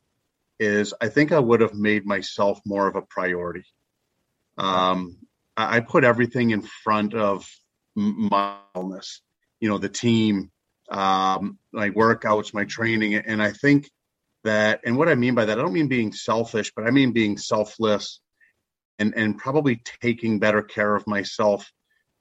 is 0.60 0.94
I 1.02 1.08
think 1.08 1.32
I 1.32 1.40
would 1.40 1.62
have 1.62 1.74
made 1.74 2.06
myself 2.06 2.62
more 2.64 2.88
of 2.88 2.96
a 2.96 3.02
priority. 3.02 3.66
Um, 4.60 5.18
I 5.58 5.80
put 5.80 6.04
everything 6.04 6.52
in 6.52 6.62
front 6.62 7.16
of 7.16 7.44
my 7.96 8.58
wellness, 8.76 9.22
you 9.60 9.68
know, 9.68 9.80
the 9.80 9.90
team, 9.90 10.52
um, 10.92 11.58
my 11.72 11.90
workouts, 11.90 12.54
my 12.54 12.66
training. 12.66 13.16
And 13.16 13.42
I 13.42 13.52
think 13.52 13.90
that, 14.44 14.82
and 14.86 14.96
what 14.96 15.10
I 15.10 15.16
mean 15.16 15.34
by 15.34 15.46
that, 15.46 15.58
I 15.58 15.62
don't 15.64 15.74
mean 15.74 15.88
being 15.88 16.14
selfish, 16.14 16.72
but 16.76 16.86
I 16.86 16.92
mean 16.92 17.14
being 17.14 17.36
selfless 17.36 18.20
and, 19.00 19.14
and 19.16 19.38
probably 19.38 19.82
taking 20.02 20.40
better 20.40 20.62
care 20.62 20.96
of 20.96 21.08
myself 21.08 21.72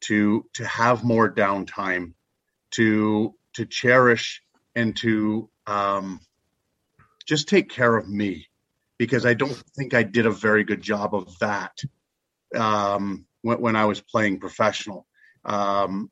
to, 0.02 0.46
to 0.54 0.66
have 0.66 1.04
more 1.04 1.32
downtime, 1.32 2.12
to, 2.72 3.34
to 3.54 3.66
cherish 3.66 4.42
and 4.74 4.96
to, 4.96 5.50
um, 5.66 6.20
just 7.26 7.48
take 7.48 7.68
care 7.68 7.94
of 7.94 8.08
me 8.08 8.46
because 8.98 9.26
I 9.26 9.34
don't 9.34 9.52
think 9.76 9.94
I 9.94 10.02
did 10.02 10.26
a 10.26 10.30
very 10.30 10.64
good 10.64 10.80
job 10.80 11.14
of 11.14 11.38
that 11.38 11.78
um, 12.54 13.26
when, 13.42 13.60
when 13.60 13.76
I 13.76 13.84
was 13.84 14.00
playing 14.00 14.40
professional. 14.40 15.06
Um, 15.44 16.10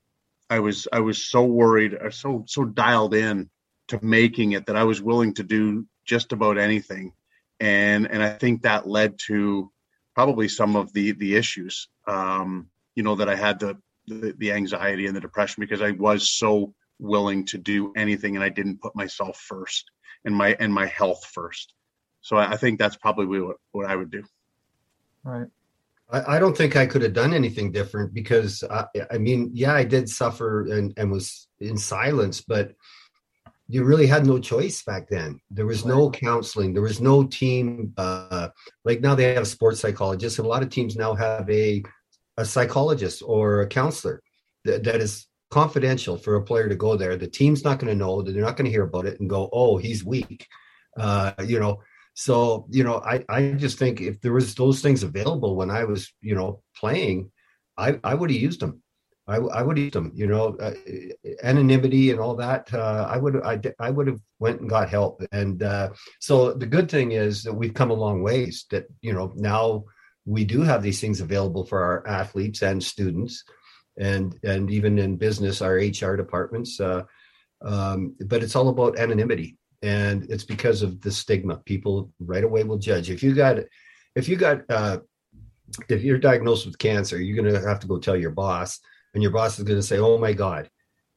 I 0.48 0.60
was 0.60 0.86
I 0.92 1.00
was 1.00 1.26
so 1.26 1.44
worried, 1.44 1.94
or 1.94 2.10
so 2.10 2.44
so 2.46 2.64
dialed 2.64 3.14
in 3.14 3.50
to 3.88 3.98
making 4.04 4.52
it 4.52 4.66
that 4.66 4.76
I 4.76 4.84
was 4.84 5.02
willing 5.02 5.34
to 5.34 5.42
do 5.42 5.86
just 6.04 6.32
about 6.32 6.58
anything, 6.58 7.12
and 7.58 8.08
and 8.08 8.22
I 8.22 8.30
think 8.30 8.62
that 8.62 8.86
led 8.86 9.18
to 9.26 9.72
probably 10.16 10.48
some 10.48 10.74
of 10.74 10.92
the 10.94 11.12
the 11.12 11.36
issues. 11.36 11.88
Um, 12.08 12.68
you 12.96 13.02
know 13.02 13.14
that 13.16 13.28
I 13.28 13.36
had 13.36 13.60
the, 13.60 13.76
the 14.08 14.34
the 14.38 14.50
anxiety 14.50 15.06
and 15.06 15.14
the 15.14 15.20
depression 15.20 15.60
because 15.60 15.82
I 15.82 15.90
was 15.92 16.30
so 16.30 16.74
willing 16.98 17.44
to 17.44 17.58
do 17.58 17.92
anything 17.94 18.34
and 18.34 18.42
I 18.42 18.48
didn't 18.48 18.80
put 18.80 18.96
myself 18.96 19.36
first 19.36 19.84
and 20.24 20.34
my 20.34 20.56
and 20.58 20.72
my 20.72 20.86
health 20.86 21.24
first. 21.26 21.74
So 22.22 22.38
I, 22.38 22.52
I 22.52 22.56
think 22.56 22.78
that's 22.78 22.96
probably 22.96 23.26
what, 23.40 23.58
what 23.72 23.86
I 23.86 23.94
would 23.94 24.10
do. 24.10 24.24
Right. 25.22 25.46
I, 26.08 26.38
don't 26.38 26.56
think 26.56 26.76
I 26.76 26.86
could 26.86 27.02
have 27.02 27.12
done 27.12 27.34
anything 27.34 27.72
different 27.72 28.14
because 28.14 28.62
I, 28.70 28.86
I 29.10 29.18
mean, 29.18 29.50
yeah, 29.52 29.74
I 29.74 29.82
did 29.82 30.08
suffer 30.08 30.64
and, 30.70 30.94
and 30.96 31.10
was 31.10 31.48
in 31.58 31.76
silence, 31.76 32.40
but 32.40 32.74
you 33.68 33.84
really 33.84 34.06
had 34.06 34.26
no 34.26 34.38
choice 34.38 34.82
back 34.82 35.08
then. 35.08 35.40
There 35.50 35.66
was 35.66 35.84
no 35.84 36.10
counseling. 36.10 36.72
There 36.72 36.82
was 36.82 37.00
no 37.00 37.24
team. 37.24 37.92
Uh, 37.96 38.48
like 38.84 39.00
now 39.00 39.14
they 39.14 39.34
have 39.34 39.48
sports 39.48 39.80
psychologists, 39.80 40.38
and 40.38 40.46
a 40.46 40.48
lot 40.48 40.62
of 40.62 40.70
teams 40.70 40.96
now 40.96 41.14
have 41.14 41.48
a 41.50 41.82
a 42.36 42.44
psychologist 42.44 43.22
or 43.24 43.62
a 43.62 43.66
counselor 43.66 44.22
that, 44.64 44.84
that 44.84 45.00
is 45.00 45.26
confidential 45.50 46.16
for 46.16 46.36
a 46.36 46.42
player 46.42 46.68
to 46.68 46.76
go 46.76 46.96
there. 46.96 47.16
The 47.16 47.26
team's 47.26 47.64
not 47.64 47.78
going 47.78 47.92
to 47.92 47.98
know. 47.98 48.22
They're 48.22 48.42
not 48.42 48.56
going 48.56 48.66
to 48.66 48.70
hear 48.70 48.84
about 48.84 49.06
it 49.06 49.20
and 49.20 49.30
go, 49.30 49.48
"Oh, 49.52 49.78
he's 49.78 50.04
weak," 50.04 50.46
uh, 50.96 51.32
you 51.44 51.58
know. 51.58 51.82
So 52.14 52.66
you 52.70 52.84
know, 52.84 53.02
I 53.04 53.24
I 53.28 53.52
just 53.52 53.78
think 53.78 54.00
if 54.00 54.20
there 54.20 54.32
was 54.32 54.54
those 54.54 54.80
things 54.80 55.02
available 55.02 55.56
when 55.56 55.70
I 55.70 55.84
was 55.84 56.12
you 56.20 56.34
know 56.34 56.62
playing, 56.76 57.30
I 57.76 57.98
I 58.04 58.14
would 58.14 58.30
have 58.30 58.40
used 58.40 58.60
them. 58.60 58.82
I, 59.28 59.36
I 59.36 59.62
would 59.62 59.78
have 59.78 59.92
them. 59.92 60.12
You 60.14 60.26
know, 60.26 60.56
uh, 60.56 60.74
anonymity 61.42 62.10
and 62.10 62.20
all 62.20 62.36
that. 62.36 62.72
Uh, 62.72 63.06
I 63.10 63.16
would 63.16 63.42
I 63.42 63.60
I 63.78 63.90
would 63.90 64.06
have 64.06 64.20
went 64.38 64.60
and 64.60 64.70
got 64.70 64.88
help. 64.88 65.22
And 65.32 65.62
uh, 65.62 65.90
so 66.20 66.52
the 66.52 66.66
good 66.66 66.90
thing 66.90 67.12
is 67.12 67.42
that 67.42 67.54
we've 67.54 67.74
come 67.74 67.90
a 67.90 67.94
long 67.94 68.22
ways. 68.22 68.66
That 68.70 68.86
you 69.00 69.12
know 69.12 69.32
now 69.36 69.84
we 70.24 70.44
do 70.44 70.62
have 70.62 70.82
these 70.82 71.00
things 71.00 71.20
available 71.20 71.64
for 71.64 71.82
our 71.82 72.06
athletes 72.06 72.62
and 72.62 72.82
students, 72.82 73.44
and 73.98 74.38
and 74.44 74.70
even 74.70 74.98
in 74.98 75.16
business, 75.16 75.62
our 75.62 75.74
HR 75.74 76.16
departments. 76.16 76.80
Uh, 76.80 77.02
um, 77.62 78.14
but 78.26 78.42
it's 78.42 78.54
all 78.54 78.68
about 78.68 78.98
anonymity 78.98 79.56
and 79.82 80.26
it's 80.30 80.44
because 80.44 80.82
of 80.82 81.00
the 81.00 81.10
stigma 81.10 81.56
people 81.64 82.12
right 82.20 82.44
away 82.44 82.64
will 82.64 82.78
judge 82.78 83.10
if 83.10 83.22
you 83.22 83.34
got 83.34 83.58
if 84.14 84.28
you 84.28 84.36
got 84.36 84.62
uh 84.70 84.98
if 85.88 86.02
you're 86.02 86.18
diagnosed 86.18 86.66
with 86.66 86.78
cancer 86.78 87.20
you're 87.20 87.40
going 87.40 87.52
to 87.52 87.66
have 87.66 87.80
to 87.80 87.86
go 87.86 87.98
tell 87.98 88.16
your 88.16 88.30
boss 88.30 88.80
and 89.16 89.22
your 89.22 89.32
boss 89.32 89.58
is 89.58 89.64
going 89.64 89.78
to 89.78 89.82
say 89.82 89.98
oh 89.98 90.16
my 90.18 90.32
god 90.32 90.70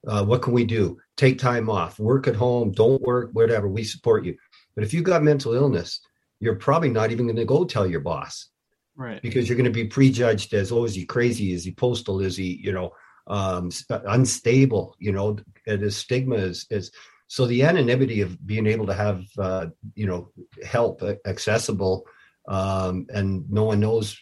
uh, 0.08 0.24
what 0.24 0.42
can 0.42 0.54
we 0.54 0.64
do? 0.64 0.98
Take 1.18 1.38
time 1.40 1.70
off. 1.70 2.00
Work 2.00 2.26
at 2.30 2.36
home. 2.36 2.72
Don't 2.72 3.02
work. 3.02 3.32
Whatever. 3.34 3.68
We 3.68 3.84
support 3.84 4.24
you. 4.24 4.38
But 4.74 4.86
if 4.86 4.94
you've 4.94 5.04
got 5.04 5.24
mental 5.24 5.54
illness 5.54 6.00
you're 6.40 6.56
probably 6.56 6.90
not 6.90 7.12
even 7.12 7.26
going 7.26 7.36
to 7.36 7.46
go 7.46 7.66
tell 7.66 7.86
your 7.86 8.00
boss 8.00 8.48
Right. 8.96 9.22
because 9.22 9.48
you're 9.48 9.58
going 9.58 9.66
to 9.66 9.72
be 9.72 9.88
prejudged 9.88 10.54
as 10.54 10.72
oh 10.72 10.84
is 10.84 10.96
he 10.96 11.06
crazy? 11.06 11.54
Is 11.54 11.64
he 11.64 11.72
postal? 11.72 12.20
Is 12.20 12.36
he 12.36 12.60
you 12.64 12.74
know 12.74 12.92
um 13.28 13.72
unstable? 13.90 14.96
You 15.00 15.14
know 15.14 15.38
the 15.66 15.92
stigma 15.92 16.36
is 16.36 16.66
is 16.70 16.92
so 17.28 17.46
the 17.46 17.64
anonymity 17.64 18.22
of 18.22 18.46
being 18.46 18.68
able 18.68 18.88
to 18.88 18.94
have 18.94 19.24
uh, 19.38 19.68
you 19.96 20.06
know 20.06 20.32
help 20.66 21.02
accessible 21.26 22.06
um, 22.48 23.06
and 23.10 23.50
no 23.50 23.64
one 23.64 23.80
knows 23.80 24.18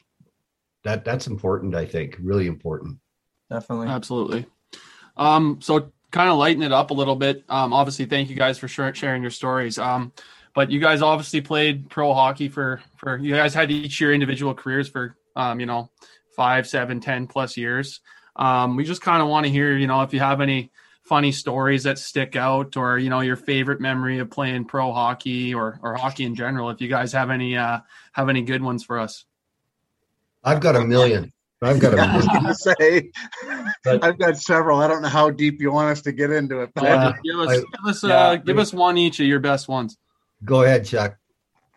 that 0.83 1.03
that's 1.03 1.27
important 1.27 1.73
i 1.75 1.85
think 1.85 2.17
really 2.21 2.47
important 2.47 2.97
Definitely. 3.49 3.87
Absolutely. 3.87 4.45
Um, 5.15 5.59
so 5.61 5.91
kind 6.11 6.29
of 6.29 6.37
lighten 6.37 6.63
it 6.63 6.71
up 6.71 6.91
a 6.91 6.93
little 6.93 7.15
bit. 7.15 7.43
Um, 7.49 7.73
obviously, 7.73 8.05
thank 8.05 8.29
you 8.29 8.35
guys 8.35 8.57
for 8.57 8.67
shar- 8.67 8.93
sharing 8.93 9.21
your 9.21 9.31
stories. 9.31 9.77
Um, 9.77 10.11
but 10.53 10.71
you 10.71 10.79
guys 10.79 11.01
obviously 11.01 11.41
played 11.41 11.89
pro 11.89 12.13
hockey 12.13 12.49
for 12.49 12.81
for 12.95 13.17
you 13.17 13.35
guys 13.35 13.53
had 13.53 13.71
each 13.71 14.01
your 14.01 14.13
individual 14.13 14.53
careers 14.53 14.89
for 14.89 15.15
um, 15.35 15.59
you 15.59 15.65
know 15.65 15.89
five, 16.35 16.67
seven, 16.67 16.99
ten 16.99 17.27
plus 17.27 17.57
years. 17.57 18.01
Um, 18.35 18.75
we 18.75 18.83
just 18.83 19.01
kind 19.01 19.21
of 19.21 19.27
want 19.27 19.45
to 19.45 19.51
hear 19.51 19.75
you 19.77 19.87
know 19.87 20.01
if 20.01 20.13
you 20.13 20.19
have 20.19 20.41
any 20.41 20.71
funny 21.03 21.31
stories 21.31 21.83
that 21.83 21.97
stick 21.97 22.35
out 22.35 22.75
or 22.75 22.97
you 22.97 23.09
know 23.09 23.21
your 23.21 23.37
favorite 23.37 23.79
memory 23.79 24.19
of 24.19 24.29
playing 24.29 24.65
pro 24.65 24.91
hockey 24.91 25.53
or 25.53 25.79
or 25.81 25.95
hockey 25.95 26.25
in 26.25 26.35
general 26.35 26.69
if 26.69 26.81
you 26.81 26.89
guys 26.89 27.13
have 27.13 27.29
any 27.29 27.55
uh 27.55 27.79
have 28.11 28.27
any 28.27 28.41
good 28.41 28.61
ones 28.61 28.83
for 28.83 28.99
us 28.99 29.23
i've 30.43 30.59
got 30.59 30.75
a 30.75 30.83
million 30.83 31.31
i've 31.61 31.79
got 31.79 31.93
a 31.93 32.01
I 32.01 32.15
was 32.15 32.27
going 32.27 32.45
to 32.45 32.55
say, 32.55 33.11
But- 33.83 34.03
I've 34.03 34.17
got 34.17 34.37
several. 34.37 34.79
I 34.79 34.87
don't 34.87 35.01
know 35.01 35.07
how 35.09 35.29
deep 35.29 35.61
you 35.61 35.71
want 35.71 35.91
us 35.91 36.01
to 36.03 36.11
get 36.11 36.31
into 36.31 36.61
it, 36.61 36.71
but 36.75 36.85
Uh, 36.85 37.13
give 37.23 37.39
us 37.39 37.49
I- 37.49 37.55
give 37.55 37.89
us 37.89 38.03
uh 38.03 38.35
give 38.37 38.57
us 38.57 38.73
one 38.73 38.97
each 38.97 39.19
of 39.19 39.25
your 39.25 39.39
best 39.39 39.67
ones 39.67 39.97
go 40.45 40.63
ahead 40.63 40.85
chuck 40.85 41.17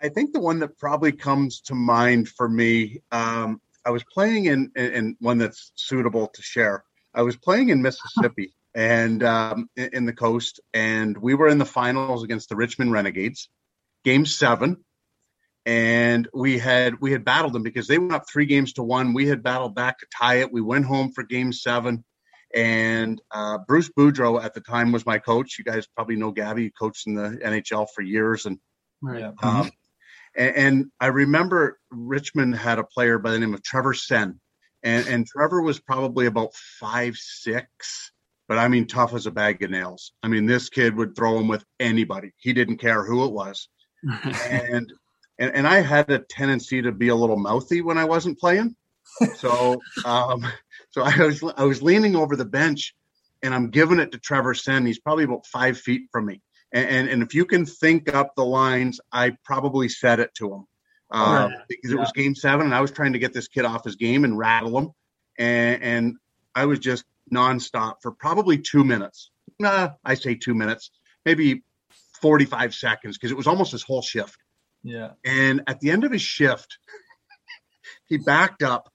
I 0.03 0.09
think 0.09 0.33
the 0.33 0.41
one 0.41 0.59
that 0.61 0.79
probably 0.79 1.13
comes 1.13 1.61
to 1.63 1.75
mind 1.75 2.29
for 2.29 2.49
me, 2.49 3.03
um, 3.13 3.61
I 3.85 3.91
was 3.91 4.03
playing 4.05 4.47
in, 4.47 4.71
in, 4.75 4.93
in 4.93 5.17
one 5.21 5.37
that's 5.39 5.73
suitable 5.75 6.29
to 6.29 6.43
share. 6.43 6.85
I 7.15 7.21
was 7.23 7.37
playing 7.37 7.69
in 7.69 7.83
Mississippi 7.83 8.55
and 8.75 9.23
um, 9.23 9.69
in, 9.77 9.91
in 9.93 10.07
the 10.07 10.13
coast, 10.15 10.61
and 10.73 11.19
we 11.19 11.35
were 11.35 11.49
in 11.49 11.59
the 11.59 11.67
finals 11.67 12.23
against 12.25 12.49
the 12.49 12.57
Richmond 12.57 12.93
Renegades, 12.93 13.51
game 14.05 14.25
seven. 14.25 14.79
And 15.71 16.27
we 16.35 16.59
had 16.59 17.01
we 17.01 17.13
had 17.13 17.25
battled 17.25 17.53
them 17.53 17.63
because 17.63 17.87
they 17.87 17.97
went 17.99 18.13
up 18.13 18.25
three 18.29 18.45
games 18.47 18.73
to 18.73 18.83
one. 18.83 19.13
We 19.15 19.29
had 19.29 19.41
battled 19.41 19.77
back 19.77 20.01
to 20.01 20.07
tie 20.13 20.41
it. 20.41 20.53
We 20.53 20.61
went 20.61 20.85
home 20.85 21.13
for 21.13 21.23
game 21.23 21.53
seven. 21.53 22.05
And 22.53 23.23
uh, 23.31 23.59
Bruce 23.69 23.89
Boudreau 23.97 24.43
at 24.43 24.53
the 24.53 24.61
time 24.61 24.91
was 24.91 25.07
my 25.07 25.21
coach. 25.21 25.59
You 25.61 25.65
guys 25.65 25.87
probably 25.95 26.17
know 26.17 26.33
Gabby, 26.33 26.65
he 26.65 26.71
coached 26.71 27.07
in 27.07 27.15
the 27.15 27.39
NHL 27.45 27.87
for 27.95 28.03
years, 28.03 28.47
and 28.47 28.59
right 29.01 29.21
Yeah. 29.21 29.31
um, 29.45 29.71
and, 30.37 30.57
and 30.57 30.87
I 30.99 31.07
remember 31.07 31.79
Richmond 31.93 32.57
had 32.57 32.81
a 32.81 32.85
player 32.85 33.21
by 33.21 33.31
the 33.31 33.39
name 33.39 33.55
of 33.55 33.63
Trevor 33.63 33.95
Sen, 33.95 34.41
and 34.83 35.07
and 35.07 35.25
Trevor 35.25 35.63
was 35.63 35.79
probably 35.79 36.27
about 36.27 36.53
five 36.81 37.15
six, 37.15 38.11
but 38.49 38.59
I 38.59 38.67
mean 38.67 38.89
tough 38.89 39.15
as 39.15 39.27
a 39.27 39.31
bag 39.31 39.63
of 39.63 39.71
nails. 39.71 40.13
I 40.25 40.27
mean 40.27 40.47
this 40.47 40.69
kid 40.69 40.97
would 40.97 41.15
throw 41.15 41.39
him 41.39 41.47
with 41.47 41.65
anybody. 41.79 42.33
He 42.39 42.53
didn't 42.53 42.79
care 42.79 43.05
who 43.05 43.25
it 43.25 43.33
was, 43.33 43.69
and 44.49 44.93
and 45.41 45.53
and 45.55 45.67
I 45.67 45.81
had 45.81 46.09
a 46.11 46.21
tendency 46.21 46.83
to 46.83 46.93
be 46.93 47.09
a 47.09 47.17
little 47.17 47.37
mouthy 47.37 47.81
when 47.81 47.99
I 47.99 48.05
wasn't 48.05 48.39
playing, 48.39 48.77
so 49.37 49.81
um, 50.05 50.47
so 50.91 51.03
I 51.03 51.17
was 51.25 51.43
I 51.57 51.65
was 51.65 51.83
leaning 51.83 52.15
over 52.15 52.37
the 52.37 52.45
bench, 52.45 52.95
and 53.43 53.53
I'm 53.53 53.71
giving 53.71 53.99
it 53.99 54.13
to 54.13 54.19
Trevor 54.19 54.55
Sen. 54.55 54.87
He's 54.87 55.01
probably 55.01 55.25
about 55.25 55.47
five 55.47 55.79
feet 55.79 56.03
from 56.13 56.27
me 56.27 56.41
and, 56.73 56.89
and 56.89 57.09
and 57.09 57.23
if 57.23 57.35
you 57.35 57.45
can 57.47 57.67
think 57.67 58.15
up 58.15 58.35
the 58.37 58.45
lines, 58.45 59.01
I 59.13 59.37
probably 59.45 59.89
said 59.89 60.21
it 60.21 60.33
to 60.35 60.55
him 60.55 60.67
uh, 61.13 61.49
Right. 61.51 61.59
because 61.69 61.91
it 61.91 61.99
was 61.99 62.13
game 62.13 62.35
seven, 62.35 62.67
and 62.67 62.75
I 62.75 62.81
was 62.81 62.93
trying 62.93 63.15
to 63.15 63.19
get 63.19 63.33
this 63.33 63.49
kid 63.49 63.65
off 63.65 63.85
his 63.85 63.97
game 63.97 64.25
and 64.25 64.39
rattle 64.39 64.79
him. 64.79 64.91
and, 65.39 65.83
and 65.83 66.17
I 66.55 66.67
was 66.67 66.79
just 66.79 67.05
nonstop 67.33 67.97
for 68.03 68.11
probably 68.13 68.59
two 68.59 68.85
minutes. 68.85 69.31
Nah, 69.59 69.91
I 70.05 70.15
say 70.15 70.35
two 70.35 70.55
minutes, 70.55 70.91
maybe 71.25 71.63
45 72.21 72.75
seconds 72.75 73.17
because 73.17 73.31
it 73.31 73.37
was 73.37 73.47
almost 73.47 73.73
his 73.73 73.83
whole 73.83 74.03
shift. 74.03 74.37
Yeah. 74.83 75.13
And 75.25 75.63
at 75.67 75.81
the 75.81 75.91
end 75.91 76.05
of 76.05 76.13
his 76.13 76.23
shift, 76.23 76.79
he 78.07 78.17
backed 78.17 78.63
up 78.63 78.93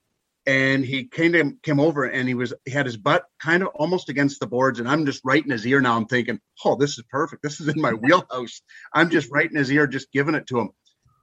and 0.47 0.85
he 0.85 1.05
came 1.05 1.33
to, 1.33 1.53
came 1.63 1.79
over 1.79 2.03
and 2.03 2.27
he 2.27 2.33
was 2.33 2.53
he 2.65 2.71
had 2.71 2.85
his 2.85 2.97
butt 2.97 3.25
kind 3.41 3.63
of 3.63 3.69
almost 3.69 4.09
against 4.09 4.39
the 4.39 4.47
boards 4.47 4.79
and 4.79 4.87
I'm 4.87 5.05
just 5.05 5.21
right 5.23 5.43
in 5.43 5.51
his 5.51 5.65
ear 5.65 5.81
now. 5.81 5.95
I'm 5.95 6.05
thinking, 6.05 6.39
oh, 6.63 6.75
this 6.75 6.97
is 6.97 7.03
perfect. 7.09 7.43
This 7.43 7.59
is 7.59 7.67
in 7.67 7.81
my 7.81 7.93
wheelhouse. 7.93 8.61
I'm 8.93 9.09
just 9.09 9.31
right 9.31 9.49
in 9.49 9.57
his 9.57 9.71
ear, 9.71 9.87
just 9.87 10.11
giving 10.11 10.35
it 10.35 10.47
to 10.47 10.59
him. 10.59 10.69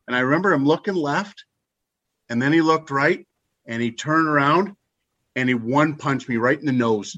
And 0.06 0.16
I 0.16 0.20
remember 0.20 0.52
him 0.52 0.64
looking 0.64 0.94
left, 0.94 1.44
and 2.28 2.42
then 2.42 2.52
he 2.52 2.60
looked 2.60 2.90
right, 2.90 3.26
and 3.66 3.80
he 3.80 3.92
turned 3.92 4.26
around, 4.26 4.74
and 5.36 5.48
he 5.48 5.54
one 5.54 5.96
punched 5.96 6.28
me 6.28 6.36
right 6.36 6.58
in 6.58 6.66
the 6.66 6.72
nose, 6.72 7.16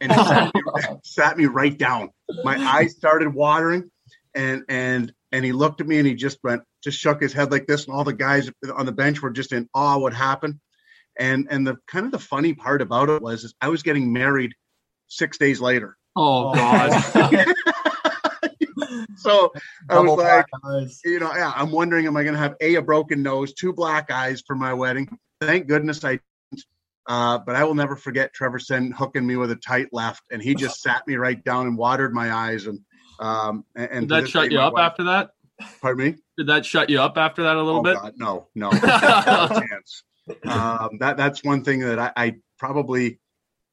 and 0.00 0.12
sat, 0.12 0.54
me, 0.54 0.62
sat 1.04 1.38
me 1.38 1.46
right 1.46 1.76
down. 1.76 2.10
My 2.42 2.56
eyes 2.56 2.96
started 2.96 3.32
watering, 3.32 3.90
and 4.34 4.64
and 4.68 5.12
and 5.30 5.44
he 5.44 5.52
looked 5.52 5.80
at 5.80 5.86
me 5.86 5.98
and 5.98 6.06
he 6.06 6.14
just 6.14 6.38
went, 6.42 6.62
just 6.84 6.98
shook 6.98 7.20
his 7.20 7.32
head 7.32 7.50
like 7.50 7.66
this, 7.66 7.86
and 7.86 7.94
all 7.94 8.04
the 8.04 8.12
guys 8.12 8.50
on 8.76 8.86
the 8.86 8.92
bench 8.92 9.22
were 9.22 9.30
just 9.30 9.52
in 9.52 9.68
awe 9.74 9.98
what 9.98 10.12
happened. 10.12 10.60
And 11.18 11.48
and 11.50 11.66
the 11.66 11.76
kind 11.88 12.04
of 12.06 12.12
the 12.12 12.18
funny 12.18 12.52
part 12.52 12.82
about 12.82 13.08
it 13.08 13.22
was 13.22 13.42
is 13.44 13.54
I 13.60 13.68
was 13.68 13.82
getting 13.82 14.12
married 14.12 14.52
six 15.08 15.38
days 15.38 15.60
later. 15.60 15.96
Oh 16.14 16.52
God. 16.54 16.92
so 19.16 19.52
I 19.88 19.98
was 19.98 20.18
like, 20.18 20.46
eyes. 20.64 21.00
you 21.04 21.18
know, 21.18 21.32
yeah, 21.34 21.52
I'm 21.56 21.70
wondering, 21.70 22.06
am 22.06 22.16
I 22.16 22.22
going 22.22 22.34
to 22.34 22.40
have 22.40 22.54
a 22.60 22.74
a 22.76 22.82
broken 22.82 23.22
nose, 23.22 23.54
two 23.54 23.72
black 23.72 24.10
eyes 24.10 24.42
for 24.46 24.54
my 24.54 24.74
wedding? 24.74 25.08
Thank 25.40 25.66
goodness 25.66 26.04
I 26.04 26.20
didn't. 26.52 26.66
Uh, 27.06 27.38
but 27.38 27.54
I 27.54 27.64
will 27.64 27.74
never 27.74 27.96
forget 27.96 28.32
Trevor 28.32 28.58
Sen 28.58 28.90
hooking 28.90 29.26
me 29.26 29.36
with 29.36 29.50
a 29.50 29.56
tight 29.56 29.88
left, 29.92 30.22
and 30.30 30.42
he 30.42 30.54
just 30.54 30.80
sat 30.80 31.06
me 31.06 31.16
right 31.16 31.42
down 31.44 31.66
and 31.66 31.76
watered 31.76 32.14
my 32.14 32.32
eyes. 32.32 32.66
And 32.66 32.80
um, 33.20 33.64
and, 33.76 33.90
and 33.90 34.08
Did 34.08 34.24
that 34.24 34.28
shut 34.28 34.48
day, 34.48 34.54
you 34.54 34.60
up 34.60 34.74
wife- 34.74 34.82
after 34.82 35.04
that? 35.04 35.30
Pardon 35.80 36.04
me. 36.06 36.16
Did 36.36 36.48
that 36.48 36.66
shut 36.66 36.90
you 36.90 37.00
up 37.00 37.16
after 37.16 37.42
that 37.44 37.56
a 37.56 37.62
little 37.62 37.80
Oh, 37.80 37.82
bit? 37.82 37.94
God, 37.96 38.14
no, 38.16 38.48
no, 38.54 38.70
not 38.82 39.50
a 39.56 39.66
chance. 39.68 40.02
Um, 40.44 40.98
that 41.00 41.16
that's 41.16 41.44
one 41.44 41.62
thing 41.64 41.80
that 41.80 41.98
I, 41.98 42.12
I 42.16 42.34
probably, 42.58 43.20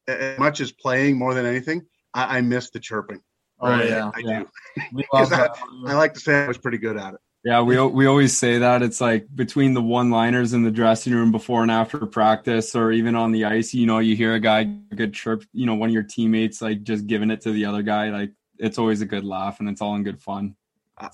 as 0.07 0.37
much 0.37 0.59
as 0.61 0.71
playing 0.71 1.17
more 1.17 1.33
than 1.33 1.45
anything, 1.45 1.83
I, 2.13 2.37
I 2.37 2.41
miss 2.41 2.69
the 2.69 2.79
chirping. 2.79 3.21
Oh 3.59 3.69
Right, 3.69 3.89
yeah. 3.89 4.11
I 4.13 4.19
yeah. 4.19 4.39
do. 4.39 4.47
We 4.93 5.05
love 5.13 5.29
that. 5.29 5.51
I 5.87 5.93
like 5.93 6.13
to 6.15 6.19
say 6.19 6.43
I 6.43 6.47
was 6.47 6.57
pretty 6.57 6.77
good 6.77 6.97
at 6.97 7.13
it. 7.13 7.19
Yeah, 7.43 7.61
we 7.61 7.79
we 7.87 8.05
always 8.05 8.37
say 8.37 8.59
that 8.59 8.83
it's 8.83 9.01
like 9.01 9.25
between 9.33 9.73
the 9.73 9.81
one-liners 9.81 10.53
in 10.53 10.61
the 10.61 10.69
dressing 10.69 11.13
room 11.13 11.31
before 11.31 11.63
and 11.63 11.71
after 11.71 12.05
practice, 12.05 12.75
or 12.75 12.91
even 12.91 13.15
on 13.15 13.31
the 13.31 13.45
ice. 13.45 13.73
You 13.73 13.87
know, 13.87 13.97
you 13.97 14.15
hear 14.15 14.35
a 14.35 14.39
guy 14.39 14.63
good 14.63 15.13
chirp. 15.13 15.43
You 15.51 15.65
know, 15.65 15.73
one 15.73 15.89
of 15.89 15.93
your 15.93 16.03
teammates 16.03 16.61
like 16.61 16.83
just 16.83 17.07
giving 17.07 17.31
it 17.31 17.41
to 17.41 17.51
the 17.51 17.65
other 17.65 17.81
guy. 17.81 18.09
Like 18.09 18.31
it's 18.59 18.77
always 18.77 19.01
a 19.01 19.07
good 19.07 19.23
laugh, 19.23 19.59
and 19.59 19.69
it's 19.69 19.81
all 19.81 19.95
in 19.95 20.03
good 20.03 20.21
fun. 20.21 20.55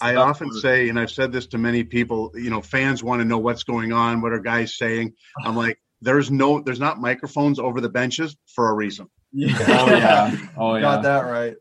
I 0.01 0.15
often 0.15 0.49
where- 0.49 0.59
say, 0.59 0.89
and 0.89 0.99
I've 0.99 1.11
said 1.11 1.31
this 1.31 1.47
to 1.47 1.57
many 1.57 1.83
people, 1.83 2.31
you 2.35 2.49
know, 2.49 2.61
fans 2.61 3.03
want 3.03 3.21
to 3.21 3.25
know 3.25 3.37
what's 3.37 3.63
going 3.63 3.93
on, 3.93 4.21
what 4.21 4.33
are 4.33 4.39
guys 4.39 4.77
saying. 4.77 5.13
I'm 5.43 5.55
like, 5.65 5.79
there's 6.01 6.29
no, 6.29 6.61
there's 6.61 6.79
not 6.79 6.99
microphones 6.99 7.59
over 7.59 7.81
the 7.81 7.89
benches 7.89 8.35
for 8.53 8.69
a 8.69 8.73
reason. 8.73 9.07
Oh 9.35 9.89
yeah, 9.89 10.37
oh 10.57 10.75
yeah. 10.75 10.81
Got 10.81 11.03
that 11.03 11.21
right. 11.21 11.55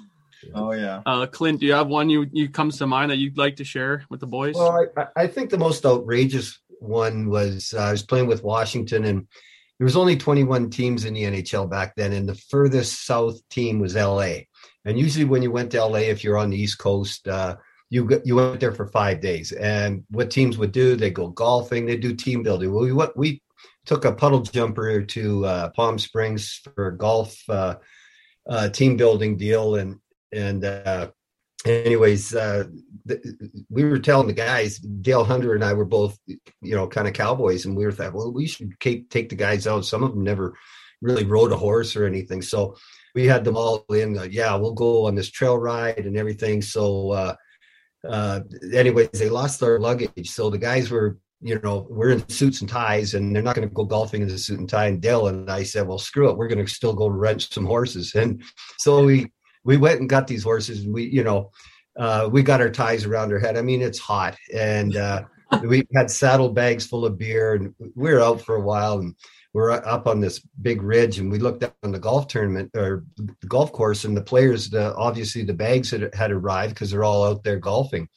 oh 0.54 0.74
yeah. 0.74 1.02
Uh, 1.06 1.26
Clint, 1.28 1.60
do 1.60 1.66
you 1.66 1.74
have 1.74 1.88
one 1.88 2.10
you 2.10 2.28
you 2.32 2.50
comes 2.50 2.78
to 2.80 2.88
mind 2.88 3.12
that 3.12 3.18
you'd 3.18 3.38
like 3.38 3.56
to 3.58 3.64
share 3.64 4.06
with 4.10 4.20
the 4.20 4.28
boys? 4.28 4.56
Well, 4.56 4.88
I, 4.98 5.08
I 5.16 5.28
think 5.28 5.50
the 5.50 5.58
most 5.58 5.86
outrageous 5.86 6.60
one 6.80 7.30
was 7.30 7.74
uh, 7.78 7.82
I 7.82 7.92
was 7.92 8.04
playing 8.04 8.28
with 8.28 8.44
Washington, 8.44 9.06
and 9.06 9.28
there 9.80 9.86
was 9.86 9.96
only 9.96 10.18
21 10.18 10.70
teams 10.70 11.06
in 11.06 11.14
the 11.14 11.24
NHL 11.24 11.70
back 11.70 11.96
then, 11.96 12.12
and 12.14 12.28
the 12.28 12.36
furthest 12.36 13.06
south 13.06 13.38
team 13.50 13.80
was 13.80 13.96
LA. 13.96 14.42
And 14.86 15.00
usually, 15.00 15.26
when 15.26 15.42
you 15.42 15.52
went 15.52 15.72
to 15.72 15.86
LA, 15.86 16.00
if 16.00 16.24
you're 16.24 16.38
on 16.38 16.50
the 16.50 16.58
East 16.58 16.78
Coast, 16.78 17.28
uh, 17.28 17.56
you 17.90 18.22
you 18.26 18.36
went 18.36 18.60
there 18.60 18.72
for 18.72 18.88
five 18.88 19.22
days. 19.22 19.52
And 19.52 20.04
what 20.10 20.32
teams 20.32 20.58
would 20.58 20.72
do, 20.72 20.96
they 20.96 21.12
go 21.12 21.28
golfing, 21.28 21.86
they 21.86 21.98
do 21.98 22.16
team 22.16 22.44
building. 22.44 22.74
Well, 22.74 22.84
we 22.84 22.94
went, 22.94 23.16
we 23.16 23.42
took 23.86 24.06
a 24.06 24.12
puddle 24.12 24.42
jumper 24.42 25.04
to 25.04 25.46
uh, 25.46 25.70
Palm 25.70 26.00
Springs 26.00 26.62
for 26.76 26.88
a 26.88 26.98
golf 26.98 27.38
uh, 27.50 27.76
uh, 28.50 28.70
team 28.70 28.98
building 28.98 29.38
deal, 29.38 29.76
and 29.76 30.00
and 30.32 30.66
uh, 30.66 31.12
anyways, 31.66 32.36
uh, 32.36 32.66
th- 33.08 33.22
we 33.70 33.84
were 33.84 34.00
telling 34.00 34.28
the 34.28 34.34
guys, 34.34 34.80
Dale 34.80 35.24
Hunter 35.24 35.54
and 35.54 35.64
I 35.64 35.74
were 35.74 35.86
both, 35.86 36.18
you 36.28 36.76
know, 36.76 36.88
kind 36.88 37.08
of 37.08 37.14
cowboys, 37.14 37.66
and 37.66 37.76
we 37.76 37.86
were 37.86 37.92
thought, 37.92 38.14
well, 38.14 38.32
we 38.32 38.48
should 38.48 38.74
take, 38.80 39.10
take 39.10 39.30
the 39.30 39.36
guys 39.36 39.68
out. 39.68 39.86
Some 39.86 40.04
of 40.04 40.12
them 40.12 40.24
never 40.24 40.58
really 41.02 41.26
rode 41.26 41.52
a 41.52 41.58
horse 41.58 41.96
or 41.96 42.06
anything, 42.06 42.42
so 42.42 42.76
we 43.14 43.26
had 43.26 43.44
them 43.44 43.58
all 43.58 43.86
in. 43.90 44.18
Uh, 44.18 44.24
yeah, 44.24 44.56
we'll 44.56 44.74
go 44.74 45.08
on 45.08 45.16
this 45.16 45.30
trail 45.30 45.58
ride 45.58 46.06
and 46.06 46.18
everything. 46.18 46.62
So, 46.62 47.12
uh, 47.12 47.36
uh, 48.08 48.42
anyways, 48.74 49.10
they 49.12 49.30
lost 49.30 49.60
their 49.60 49.80
luggage, 49.80 50.30
so 50.30 50.50
the 50.50 50.58
guys 50.58 50.92
were. 50.92 51.18
You 51.46 51.60
know, 51.60 51.86
we're 51.90 52.12
in 52.12 52.30
suits 52.30 52.62
and 52.62 52.70
ties, 52.70 53.16
and 53.16 53.36
they're 53.36 53.44
not 53.44 53.58
going 53.58 53.68
to 53.68 53.74
go 53.74 53.84
golfing 53.84 54.22
in 54.22 54.30
a 54.30 54.38
suit 54.38 54.60
and 54.60 54.70
tie. 54.70 54.86
And 54.86 55.02
Dale 55.02 55.28
and 55.28 55.52
I 55.52 55.64
said, 55.64 55.86
"Well, 55.86 55.98
screw 55.98 56.30
it, 56.30 56.38
we're 56.38 56.48
going 56.48 56.66
to 56.66 56.72
still 56.72 56.94
go 56.94 57.08
rent 57.10 57.42
some 57.42 57.66
horses." 57.66 58.16
And 58.16 58.42
so 58.78 59.04
we 59.04 59.30
we 59.66 59.76
went 59.76 60.00
and 60.00 60.08
got 60.08 60.26
these 60.26 60.42
horses. 60.44 60.86
And 60.86 60.94
we, 60.94 61.04
you 61.04 61.22
know, 61.22 61.52
uh, 62.00 62.30
we 62.32 62.44
got 62.44 62.62
our 62.62 62.70
ties 62.70 63.04
around 63.04 63.34
our 63.34 63.40
head. 63.40 63.58
I 63.58 63.62
mean, 63.62 63.82
it's 63.82 64.00
hot, 64.00 64.38
and 64.54 64.96
uh, 64.96 65.24
we 65.64 65.86
had 65.94 66.10
saddle 66.10 66.48
bags 66.48 66.88
full 66.88 67.06
of 67.06 67.18
beer, 67.18 67.56
and 67.56 67.76
we 67.78 68.14
were 68.14 68.22
out 68.22 68.40
for 68.40 68.56
a 68.56 68.62
while, 68.62 69.00
and 69.00 69.14
we're 69.54 69.72
up 69.72 70.08
on 70.08 70.20
this 70.20 70.40
big 70.62 70.82
ridge, 70.82 71.20
and 71.20 71.32
we 71.32 71.38
looked 71.38 71.64
up 71.64 71.76
on 71.84 71.92
the 71.92 72.00
golf 72.00 72.28
tournament 72.28 72.72
or 72.76 73.04
the 73.18 73.48
golf 73.48 73.72
course, 73.72 74.04
and 74.04 74.18
the 74.18 74.22
players, 74.22 74.70
the 74.70 74.96
obviously 74.96 75.44
the 75.44 75.54
bags 75.54 75.92
had 75.92 76.14
had 76.14 76.32
arrived 76.32 76.74
because 76.74 76.90
they're 76.90 77.04
all 77.04 77.24
out 77.24 77.44
there 77.44 77.60
golfing. 77.60 78.10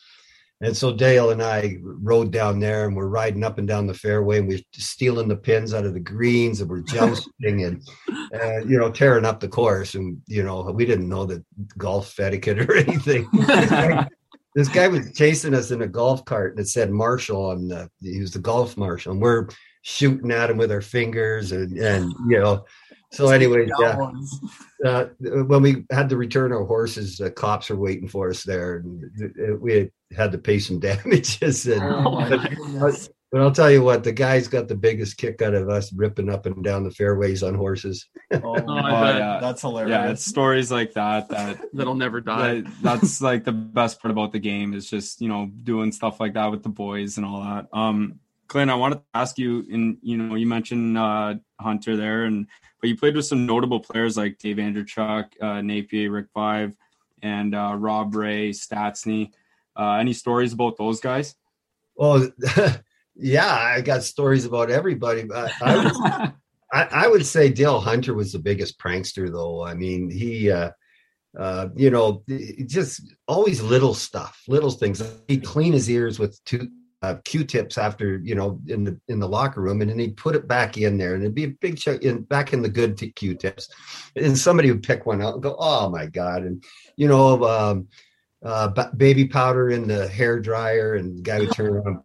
And 0.63 0.75
so 0.75 0.91
Dale 0.91 1.31
and 1.31 1.43
I 1.43 1.77
rode 1.83 2.31
down 2.31 2.61
there, 2.61 2.87
and 2.87 2.97
we're 2.97 3.09
riding 3.09 3.45
up 3.45 3.59
and 3.59 3.69
down 3.69 3.87
the 3.87 3.93
fairway, 3.93 4.39
and 4.39 4.49
we're 4.49 4.61
stealing 4.73 5.29
the 5.29 5.37
pins 5.37 5.75
out 5.75 5.85
of 5.85 5.93
the 5.93 6.01
greens, 6.01 6.63
and 6.63 6.71
we're 6.71 6.81
jousting 6.81 7.65
and 7.65 7.83
uh, 8.35 8.61
you 8.61 8.79
know 8.79 8.91
tearing 8.91 9.27
up 9.27 9.41
the 9.41 9.49
course. 9.49 9.95
And 9.95 10.23
you 10.27 10.43
know 10.43 10.63
we 10.63 10.87
didn't 10.87 11.09
know 11.09 11.27
the 11.27 11.45
golf 11.77 12.19
etiquette 12.19 12.59
or 12.71 12.77
anything. 12.77 13.29
this, 13.33 13.71
guy, 13.71 14.09
this 14.55 14.69
guy 14.69 14.89
was 14.89 15.13
chasing 15.13 15.53
us 15.53 15.71
in 15.71 15.83
a 15.83 15.87
golf 15.87 16.25
cart, 16.25 16.53
and 16.53 16.61
it 16.61 16.69
said 16.69 16.91
Marshall 16.91 17.51
on 17.51 17.69
the. 17.69 17.91
He 18.01 18.21
was 18.21 18.33
the 18.33 18.39
golf 18.39 18.79
marshal, 18.79 19.13
and 19.13 19.21
we're 19.21 19.49
shooting 19.89 20.33
at 20.33 20.49
them 20.49 20.57
with 20.57 20.73
our 20.73 20.81
fingers, 20.81 21.53
and 21.53 21.79
and 21.79 22.13
you 22.29 22.41
know. 22.41 22.65
So, 23.13 23.29
anyways, 23.29 23.71
yeah 23.81 24.11
uh, 24.85 25.07
when 25.21 25.63
we 25.63 25.85
had 25.93 26.09
to 26.09 26.17
return 26.17 26.53
our 26.53 26.65
horses, 26.65 27.19
the 27.19 27.31
cops 27.31 27.71
were 27.71 27.77
waiting 27.77 28.09
for 28.09 28.29
us 28.31 28.43
there, 28.43 28.79
and 28.79 29.61
we 29.61 29.75
had, 29.75 29.91
had 30.17 30.33
to 30.33 30.39
pay 30.39 30.59
some 30.59 30.81
damages. 30.89 31.67
And, 31.69 31.81
Oh 31.83 32.11
my 32.11 32.29
but, 32.81 33.09
but 33.31 33.41
I'll 33.41 33.53
tell 33.53 33.71
you 33.71 33.81
what, 33.83 34.03
the 34.03 34.11
guys 34.13 34.49
got 34.49 34.67
the 34.67 34.75
biggest 34.75 35.19
kick 35.19 35.41
out 35.41 35.55
of 35.55 35.69
us 35.69 35.93
ripping 35.93 36.29
up 36.29 36.47
and 36.47 36.65
down 36.65 36.83
the 36.83 36.91
fairways 36.91 37.45
on 37.45 37.55
horses. 37.55 38.07
Oh, 38.33 38.55
I 38.55 39.15
Oh, 39.15 39.19
yeah. 39.19 39.39
That's 39.41 39.63
hilarious. 39.63 39.91
yeah, 39.91 40.11
it's 40.11 40.25
stories 40.27 40.71
like 40.73 40.95
that 40.95 41.29
that 41.29 41.61
That'll 41.73 41.95
never 41.95 42.21
die. 42.21 42.63
that- 42.63 42.73
that's 42.83 43.21
like 43.23 43.45
the 43.45 43.53
best 43.53 44.03
part 44.03 44.11
about 44.11 44.33
the 44.33 44.41
game 44.41 44.75
is 44.75 44.91
just 44.91 45.21
you 45.21 45.29
know 45.29 45.47
doing 45.63 45.93
stuff 45.93 46.19
like 46.19 46.35
that 46.35 46.51
with 46.51 46.65
the 46.65 46.71
boys 46.71 47.19
and 47.19 47.25
all 47.25 47.41
that. 47.43 47.67
Um, 47.73 48.19
Clint, 48.49 48.71
I 48.71 48.75
wanted 48.75 48.97
to 48.97 49.05
ask 49.15 49.39
you, 49.39 49.65
in 49.69 49.99
you 50.03 50.17
know, 50.17 50.35
you 50.35 50.47
mentioned 50.47 50.97
uh, 50.99 51.35
Hunter 51.61 51.97
there, 51.97 52.25
and 52.25 52.47
but 52.81 52.89
you 52.89 52.97
played 52.97 53.17
with 53.17 53.27
some 53.27 53.47
notable 53.47 53.81
players 53.81 54.17
like 54.17 54.39
Dave 54.39 54.57
Andreychuk, 54.57 55.27
uh, 55.41 55.61
Napier, 55.61 56.11
Rick 56.11 56.27
Vaive, 56.35 56.75
and 57.23 57.55
uh, 57.55 57.75
Rob 57.79 58.15
Ray, 58.15 58.51
Stastny. 58.51 59.33
Uh, 59.79 59.95
any 59.95 60.13
stories 60.13 60.53
about 60.53 60.77
those 60.77 61.01
guys? 61.01 61.35
Well, 61.95 62.31
yeah, 63.15 63.53
I 63.53 63.81
got 63.81 64.03
stories 64.03 64.45
about 64.45 64.71
everybody, 64.71 65.25
but 65.25 65.51
I 65.61 65.77
would, 65.77 65.93
I, 66.73 67.05
I 67.05 67.09
would 67.09 67.25
say 67.25 67.51
Dale 67.51 67.81
Hunter 67.81 68.15
was 68.15 68.33
the 68.33 68.39
biggest 68.39 68.79
prankster, 68.79 69.31
though. 69.31 69.65
I 69.65 69.75
mean, 69.75 70.11
he, 70.11 70.51
uh, 70.51 70.71
uh, 71.39 71.69
you 71.75 71.91
know, 71.91 72.25
just 72.67 73.15
always 73.29 73.63
little 73.63 73.95
stuff, 73.95 74.43
little 74.49 74.71
things. 74.71 75.03
He'd 75.29 75.45
clean 75.45 75.73
his 75.73 75.91
ears 75.91 76.19
with 76.19 76.43
two 76.45 76.71
uh, 77.03 77.17
Q-tips 77.25 77.79
after, 77.79 78.19
you 78.19 78.35
know, 78.35 78.61
in 78.67 78.85
the 78.85 78.99
in 79.09 79.21
the 79.21 79.29
locker 79.29 79.61
room, 79.61 79.81
and 79.81 79.91
then 79.91 79.99
he'd 79.99 80.17
put 80.17 80.35
it 80.35 80.49
back 80.49 80.79
in 80.79 80.97
there, 80.97 81.15
and 81.15 81.23
it'd 81.23 81.35
be 81.35 81.45
a 81.45 81.49
big 81.49 81.79
check 81.79 82.03
in 82.03 82.23
back 82.23 82.53
in 82.53 82.63
the 82.63 82.69
good 82.69 82.97
t- 82.97 83.11
Q-tips, 83.11 83.69
and 84.17 84.37
somebody 84.37 84.71
would 84.71 84.83
pick 84.83 85.07
one 85.07 85.23
out 85.23 85.35
and 85.35 85.43
go, 85.43 85.57
"Oh 85.59 85.89
my 85.91 86.07
god!" 86.07 86.43
and 86.43 86.63
you 86.97 87.09
know. 87.09 87.45
Um, 87.45 87.89
uh, 88.45 88.69
ba- 88.69 88.93
baby 88.97 89.27
powder 89.27 89.71
in 89.71 89.89
the 89.89 90.07
hair 90.09 90.39
dryer, 90.39 90.95
and 90.95 91.19
the 91.19 91.23
guy 91.23 91.41
would 91.41 91.53
turn 91.53 91.67
around, 91.75 91.99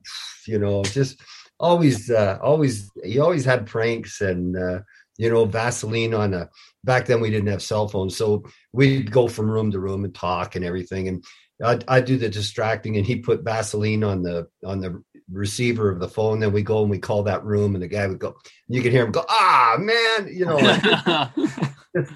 you 0.47 0.57
know, 0.57 0.83
just 0.83 1.21
always, 1.59 2.09
uh, 2.09 2.39
always, 2.41 2.89
he 3.03 3.19
always 3.19 3.45
had 3.45 3.67
pranks 3.67 4.21
and, 4.21 4.57
uh, 4.57 4.79
you 5.17 5.29
know, 5.29 5.45
Vaseline 5.45 6.13
on 6.13 6.33
a, 6.33 6.49
back 6.83 7.05
then 7.05 7.21
we 7.21 7.29
didn't 7.29 7.49
have 7.49 7.61
cell 7.61 7.87
phones. 7.87 8.17
So 8.17 8.43
we'd 8.73 9.11
go 9.11 9.27
from 9.27 9.51
room 9.51 9.69
to 9.71 9.79
room 9.79 10.03
and 10.03 10.15
talk 10.15 10.55
and 10.55 10.65
everything. 10.65 11.07
And 11.07 11.23
I'd, 11.63 11.83
I'd 11.87 12.05
do 12.05 12.17
the 12.17 12.29
distracting 12.29 12.97
and 12.97 13.05
he'd 13.05 13.23
put 13.23 13.43
Vaseline 13.43 14.03
on 14.03 14.23
the, 14.23 14.47
on 14.65 14.79
the 14.79 15.03
receiver 15.31 15.89
of 15.89 15.99
the 15.99 16.07
phone. 16.07 16.39
Then 16.39 16.51
we 16.51 16.61
go 16.61 16.81
and 16.81 16.89
we 16.89 16.99
call 16.99 17.23
that 17.23 17.43
room, 17.43 17.75
and 17.75 17.83
the 17.83 17.87
guy 17.87 18.07
would 18.07 18.19
go. 18.19 18.35
You 18.67 18.81
can 18.81 18.91
hear 18.91 19.05
him 19.05 19.11
go, 19.11 19.25
"Ah, 19.29 19.75
man," 19.79 20.29
you 20.31 20.45
know. 20.45 20.57
Like, 20.57 22.07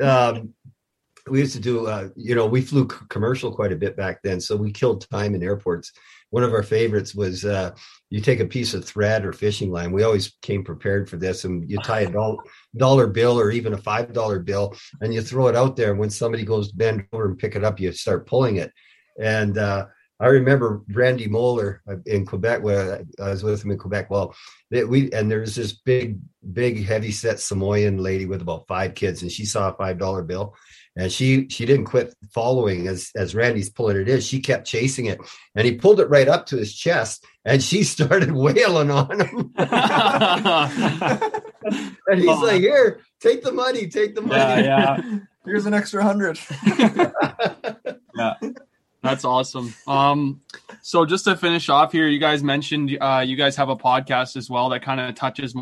um, 0.02 0.54
we 1.28 1.40
used 1.40 1.54
to 1.54 1.60
do, 1.60 1.86
uh, 1.86 2.08
you 2.14 2.34
know, 2.34 2.46
we 2.46 2.60
flew 2.60 2.88
c- 2.88 2.96
commercial 3.08 3.52
quite 3.52 3.72
a 3.72 3.76
bit 3.76 3.96
back 3.96 4.22
then, 4.22 4.40
so 4.40 4.54
we 4.54 4.70
killed 4.70 5.08
time 5.10 5.34
in 5.34 5.42
airports. 5.42 5.92
One 6.30 6.44
of 6.44 6.52
our 6.52 6.62
favorites 6.62 7.14
was 7.14 7.44
uh, 7.44 7.74
you 8.10 8.20
take 8.20 8.40
a 8.40 8.46
piece 8.46 8.74
of 8.74 8.84
thread 8.84 9.24
or 9.24 9.32
fishing 9.32 9.70
line. 9.70 9.92
We 9.92 10.02
always 10.02 10.34
came 10.42 10.64
prepared 10.64 11.08
for 11.08 11.16
this, 11.16 11.44
and 11.44 11.68
you 11.68 11.78
tie 11.78 12.00
a 12.00 12.10
dollar, 12.10 12.36
dollar 12.76 13.06
bill 13.06 13.38
or 13.38 13.50
even 13.50 13.72
a 13.72 13.78
five 13.78 14.12
dollar 14.12 14.38
bill, 14.40 14.76
and 15.00 15.14
you 15.14 15.22
throw 15.22 15.48
it 15.48 15.56
out 15.56 15.76
there. 15.76 15.90
And 15.90 15.98
when 15.98 16.10
somebody 16.10 16.44
goes 16.44 16.72
bend 16.72 17.06
over 17.12 17.26
and 17.26 17.38
pick 17.38 17.56
it 17.56 17.64
up, 17.64 17.80
you 17.80 17.92
start 17.92 18.26
pulling 18.26 18.56
it. 18.56 18.72
And 19.20 19.58
uh, 19.58 19.86
I 20.18 20.28
remember 20.28 20.82
Randy 20.88 21.28
Moller 21.28 21.82
uh, 21.88 21.96
in 22.06 22.24
Quebec. 22.24 22.62
Where 22.62 23.04
I 23.20 23.30
was 23.30 23.42
with 23.42 23.62
him 23.62 23.70
in 23.70 23.78
Quebec. 23.78 24.10
Well, 24.10 24.34
they, 24.70 24.84
we 24.84 25.12
and 25.12 25.30
there 25.30 25.40
was 25.40 25.54
this 25.54 25.72
big, 25.72 26.18
big, 26.52 26.84
heavy 26.84 27.12
set 27.12 27.38
Samoan 27.38 27.98
lady 27.98 28.24
with 28.26 28.40
about 28.40 28.66
five 28.66 28.94
kids, 28.94 29.22
and 29.22 29.30
she 29.30 29.44
saw 29.44 29.70
a 29.70 29.74
five 29.74 29.98
dollar 29.98 30.22
bill, 30.22 30.54
and 30.96 31.12
she 31.12 31.48
she 31.48 31.66
didn't 31.66 31.84
quit 31.84 32.14
following 32.32 32.88
as 32.88 33.10
as 33.14 33.34
Randy's 33.34 33.68
pulling 33.68 33.98
it 33.98 34.08
in. 34.08 34.20
She 34.20 34.40
kept 34.40 34.66
chasing 34.66 35.06
it, 35.06 35.20
and 35.54 35.66
he 35.66 35.74
pulled 35.76 36.00
it 36.00 36.08
right 36.08 36.28
up 36.28 36.46
to 36.46 36.56
his 36.56 36.74
chest, 36.74 37.24
and 37.44 37.62
she 37.62 37.84
started 37.94 38.32
wailing 38.32 38.90
on 38.90 39.20
him. 39.20 39.52
and 42.06 42.20
he's 42.20 42.38
like, 42.38 42.62
"Here, 42.62 43.00
take 43.20 43.42
the 43.42 43.52
money, 43.52 43.86
take 43.88 44.14
the 44.14 44.22
money." 44.22 44.64
Yeah, 44.64 44.98
yeah. 44.98 45.18
Here's 45.44 45.66
an 45.66 45.74
extra 45.74 46.02
hundred. 46.02 46.38
That's 49.06 49.24
awesome. 49.24 49.74
Um, 49.86 50.40
so 50.82 51.04
just 51.04 51.24
to 51.24 51.36
finish 51.36 51.68
off 51.68 51.92
here, 51.92 52.08
you 52.08 52.18
guys 52.18 52.42
mentioned 52.42 52.96
uh, 53.00 53.24
you 53.26 53.36
guys 53.36 53.56
have 53.56 53.68
a 53.68 53.76
podcast 53.76 54.36
as 54.36 54.50
well 54.50 54.68
that 54.70 54.82
kind 54.82 55.00
of 55.00 55.14
touches 55.14 55.54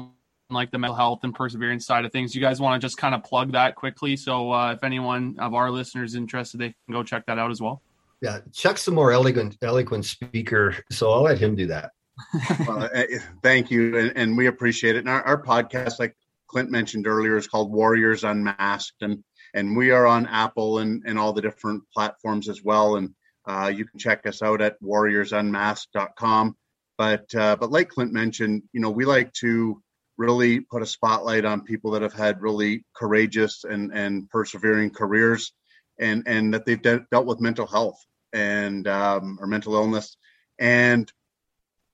like 0.51 0.71
the 0.71 0.79
mental 0.79 0.97
health 0.97 1.21
and 1.23 1.35
perseverance 1.35 1.87
side 1.87 2.05
of 2.05 2.13
things. 2.13 2.35
You 2.35 2.41
guys 2.41 2.61
want 2.61 2.81
to 2.81 2.85
just 2.85 2.97
kind 2.97 3.15
of 3.15 3.23
plug 3.25 3.53
that 3.53 3.75
quickly, 3.75 4.17
so 4.17 4.53
uh, 4.53 4.73
if 4.73 4.85
anyone 4.85 5.37
of 5.39 5.55
our 5.55 5.71
listeners 5.71 6.13
is 6.13 6.17
interested, 6.17 6.59
they 6.59 6.75
can 6.87 6.93
go 6.93 7.03
check 7.03 7.27
that 7.27 7.39
out 7.39 7.51
as 7.51 7.61
well. 7.61 7.83
Yeah, 8.21 8.41
Chuck's 8.53 8.89
a 8.89 8.91
more 8.91 9.13
elegant, 9.13 9.59
eloquent 9.63 10.05
speaker, 10.05 10.77
so 10.91 11.11
I'll 11.11 11.23
let 11.23 11.39
him 11.39 11.55
do 11.55 11.67
that. 11.67 11.91
Well, 12.67 12.85
uh, 12.95 13.03
thank 13.43 13.71
you, 13.71 13.99
and, 13.99 14.13
and 14.17 14.37
we 14.37 14.47
appreciate 14.47 14.95
it. 14.97 15.01
And 15.01 15.09
our, 15.09 15.23
our 15.23 15.43
podcast, 15.43 15.99
like 15.99 16.17
Clint 16.47 16.71
mentioned 16.71 17.07
earlier, 17.07 17.37
is 17.37 17.49
called 17.49 17.73
Warriors 17.73 18.23
Unmasked, 18.23 19.03
and 19.03 19.25
and 19.53 19.77
we 19.77 19.91
are 19.91 20.07
on 20.07 20.27
Apple 20.27 20.79
and 20.79 21.03
and 21.07 21.19
all 21.19 21.33
the 21.33 21.43
different 21.43 21.83
platforms 21.93 22.49
as 22.49 22.63
well. 22.63 22.97
And 22.97 23.15
uh, 23.47 23.73
you 23.75 23.85
can 23.85 23.99
check 23.99 24.27
us 24.27 24.43
out 24.43 24.61
at 24.61 24.81
warriorsunmasked.com. 24.83 26.57
But 26.97 27.35
uh, 27.35 27.57
but 27.57 27.71
like 27.71 27.89
Clint 27.89 28.13
mentioned, 28.13 28.63
you 28.73 28.81
know, 28.81 28.91
we 28.91 29.05
like 29.05 29.33
to 29.35 29.83
really 30.17 30.61
put 30.61 30.83
a 30.83 30.87
spotlight 30.87 31.45
on 31.45 31.63
people 31.63 31.91
that 31.93 32.03
have 32.03 32.13
had 32.13 32.41
really 32.41 32.85
courageous 32.95 33.65
and 33.65 33.93
and 33.93 34.31
persevering 34.31 34.91
careers, 34.91 35.53
and 35.99 36.23
and 36.27 36.55
that 36.55 36.65
they've 36.65 36.81
de- 36.81 37.05
dealt 37.11 37.27
with 37.27 37.41
mental 37.41 37.67
health 37.67 37.99
and 38.33 38.87
um, 38.87 39.39
or 39.41 39.47
mental 39.47 39.75
illness, 39.75 40.17
and 40.59 41.13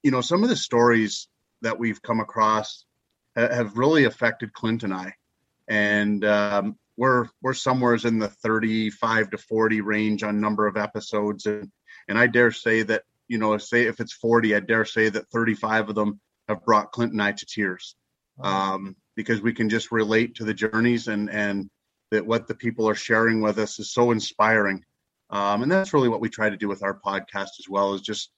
you 0.02 0.10
know, 0.10 0.20
some 0.20 0.42
of 0.42 0.48
the 0.48 0.56
stories 0.56 1.28
that 1.62 1.78
we've 1.78 2.02
come 2.02 2.20
across 2.20 2.84
ha- 3.36 3.52
have 3.54 3.76
really 3.76 4.04
affected 4.04 4.52
Clint 4.52 4.82
and 4.82 4.92
I, 4.92 5.14
and 5.68 6.24
um, 6.24 6.78
we're 6.96 7.26
we're 7.42 7.54
somewhere 7.54 7.94
in 8.04 8.18
the 8.18 8.28
35 8.28 9.30
to 9.30 9.38
40 9.38 9.80
range 9.80 10.22
on 10.22 10.40
number 10.40 10.66
of 10.66 10.76
episodes, 10.76 11.46
and 11.46 11.70
and 12.08 12.18
I 12.18 12.26
dare 12.26 12.50
say 12.50 12.82
that 12.82 13.02
you 13.28 13.38
know, 13.38 13.56
say 13.58 13.84
if 13.84 14.00
it's 14.00 14.12
40, 14.12 14.56
I 14.56 14.60
dare 14.60 14.84
say 14.84 15.08
that 15.08 15.28
35 15.30 15.90
of 15.90 15.94
them 15.94 16.20
have 16.48 16.64
brought 16.64 16.90
Clint 16.90 17.12
and 17.12 17.22
I 17.22 17.30
to 17.30 17.46
tears, 17.46 17.94
um, 18.42 18.96
because 19.14 19.40
we 19.40 19.52
can 19.52 19.68
just 19.68 19.92
relate 19.92 20.34
to 20.36 20.44
the 20.44 20.54
journeys 20.54 21.08
and 21.08 21.30
and 21.30 21.70
that 22.10 22.26
what 22.26 22.48
the 22.48 22.54
people 22.54 22.88
are 22.88 22.94
sharing 22.94 23.40
with 23.40 23.58
us 23.58 23.78
is 23.78 23.92
so 23.92 24.10
inspiring, 24.10 24.84
um, 25.30 25.62
and 25.62 25.70
that's 25.70 25.94
really 25.94 26.08
what 26.08 26.20
we 26.20 26.28
try 26.28 26.50
to 26.50 26.56
do 26.56 26.68
with 26.68 26.82
our 26.82 26.98
podcast 26.98 27.60
as 27.60 27.68
well 27.68 27.94
is 27.94 28.00
just 28.00 28.30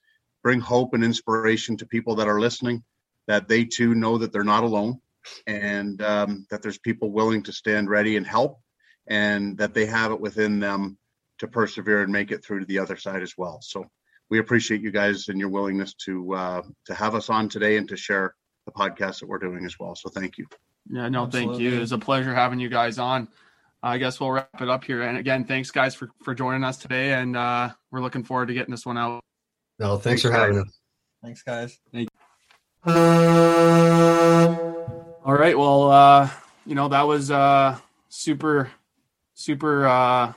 bring 0.42 0.60
hope 0.60 0.92
and 0.94 1.04
inspiration 1.04 1.76
to 1.76 1.86
people 1.86 2.16
that 2.16 2.28
are 2.28 2.40
listening 2.40 2.82
that 3.28 3.48
they 3.48 3.64
too 3.64 3.94
know 3.94 4.18
that 4.18 4.32
they're 4.32 4.44
not 4.44 4.64
alone 4.64 5.00
and 5.46 6.02
um, 6.02 6.46
that 6.50 6.62
there's 6.62 6.78
people 6.78 7.10
willing 7.10 7.42
to 7.42 7.52
stand 7.52 7.88
ready 7.88 8.16
and 8.16 8.26
help 8.26 8.60
and 9.08 9.56
that 9.58 9.74
they 9.74 9.86
have 9.86 10.12
it 10.12 10.20
within 10.20 10.60
them 10.60 10.96
to 11.38 11.48
persevere 11.48 12.02
and 12.02 12.12
make 12.12 12.30
it 12.30 12.44
through 12.44 12.60
to 12.60 12.66
the 12.66 12.78
other 12.78 12.96
side 12.96 13.22
as 13.22 13.34
well 13.36 13.58
so 13.62 13.84
we 14.30 14.38
appreciate 14.38 14.80
you 14.80 14.90
guys 14.90 15.28
and 15.28 15.38
your 15.38 15.48
willingness 15.48 15.94
to 15.94 16.34
uh, 16.34 16.62
to 16.86 16.94
have 16.94 17.14
us 17.14 17.28
on 17.28 17.48
today 17.48 17.76
and 17.76 17.88
to 17.88 17.96
share 17.96 18.34
the 18.66 18.72
podcast 18.72 19.20
that 19.20 19.28
we're 19.28 19.38
doing 19.38 19.64
as 19.64 19.78
well 19.78 19.94
so 19.94 20.08
thank 20.08 20.38
you 20.38 20.46
Yeah, 20.90 21.08
no, 21.08 21.26
thank 21.26 21.44
you. 21.44 21.50
Absolutely. 21.50 21.76
It 21.76 21.80
was 21.80 21.92
a 21.92 21.98
pleasure 21.98 22.34
having 22.34 22.60
you 22.60 22.68
guys 22.68 22.98
on. 22.98 23.28
I 23.82 23.98
guess 23.98 24.20
we'll 24.20 24.30
wrap 24.30 24.60
it 24.60 24.68
up 24.68 24.84
here. 24.84 25.02
And 25.02 25.18
again, 25.18 25.44
thanks 25.44 25.70
guys 25.70 25.94
for 25.94 26.10
for 26.22 26.34
joining 26.34 26.62
us 26.62 26.76
today, 26.76 27.12
and 27.14 27.36
uh, 27.36 27.70
we're 27.90 28.00
looking 28.00 28.22
forward 28.22 28.46
to 28.46 28.54
getting 28.54 28.70
this 28.70 28.86
one 28.86 28.96
out. 28.96 29.22
No, 29.78 29.96
thanks 29.96 30.22
for 30.22 30.30
having 30.30 30.58
us. 30.58 30.78
Thanks, 31.22 31.42
guys. 31.42 31.78
All 35.24 35.34
right. 35.34 35.56
Well, 35.56 35.88
uh, 35.88 36.30
you 36.66 36.74
know, 36.74 36.88
that 36.88 37.02
was 37.02 37.30
uh 37.30 37.78
super, 38.08 38.72
super 39.34 39.86
uh 39.86 40.32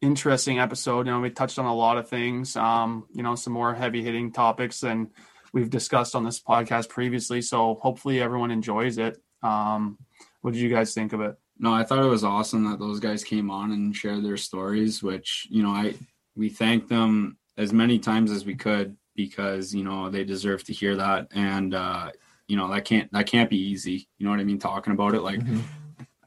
interesting 0.00 0.58
episode. 0.58 1.06
You 1.06 1.12
know, 1.12 1.20
we 1.20 1.30
touched 1.30 1.60
on 1.60 1.66
a 1.66 1.74
lot 1.74 1.98
of 1.98 2.08
things, 2.08 2.56
um, 2.56 3.06
you 3.14 3.22
know, 3.22 3.36
some 3.36 3.52
more 3.52 3.72
heavy 3.72 4.02
hitting 4.02 4.32
topics 4.32 4.80
than 4.80 5.10
we've 5.52 5.70
discussed 5.70 6.16
on 6.16 6.24
this 6.24 6.40
podcast 6.40 6.88
previously. 6.88 7.42
So 7.42 7.78
hopefully 7.80 8.20
everyone 8.20 8.50
enjoys 8.50 8.98
it. 8.98 9.22
Um, 9.40 9.98
what 10.40 10.52
did 10.52 10.60
you 10.60 10.68
guys 10.68 10.92
think 10.94 11.12
of 11.12 11.20
it? 11.20 11.36
No, 11.60 11.72
I 11.72 11.84
thought 11.84 12.04
it 12.04 12.08
was 12.08 12.24
awesome 12.24 12.68
that 12.68 12.80
those 12.80 12.98
guys 12.98 13.22
came 13.22 13.52
on 13.52 13.70
and 13.70 13.94
shared 13.94 14.24
their 14.24 14.36
stories, 14.36 15.00
which, 15.00 15.46
you 15.48 15.62
know, 15.62 15.70
I 15.70 15.94
we 16.34 16.48
thanked 16.48 16.88
them 16.88 17.38
as 17.56 17.72
many 17.72 18.00
times 18.00 18.32
as 18.32 18.44
we 18.44 18.56
could 18.56 18.96
because, 19.14 19.72
you 19.72 19.84
know, 19.84 20.10
they 20.10 20.24
deserve 20.24 20.64
to 20.64 20.72
hear 20.72 20.96
that. 20.96 21.28
And 21.32 21.72
uh, 21.72 22.10
you 22.48 22.56
know, 22.56 22.68
that 22.72 22.84
can't 22.84 23.10
that 23.12 23.26
can't 23.26 23.50
be 23.50 23.58
easy. 23.58 24.08
You 24.18 24.24
know 24.24 24.30
what 24.30 24.40
I 24.40 24.44
mean? 24.44 24.58
Talking 24.58 24.92
about 24.92 25.14
it 25.14 25.22
like 25.22 25.40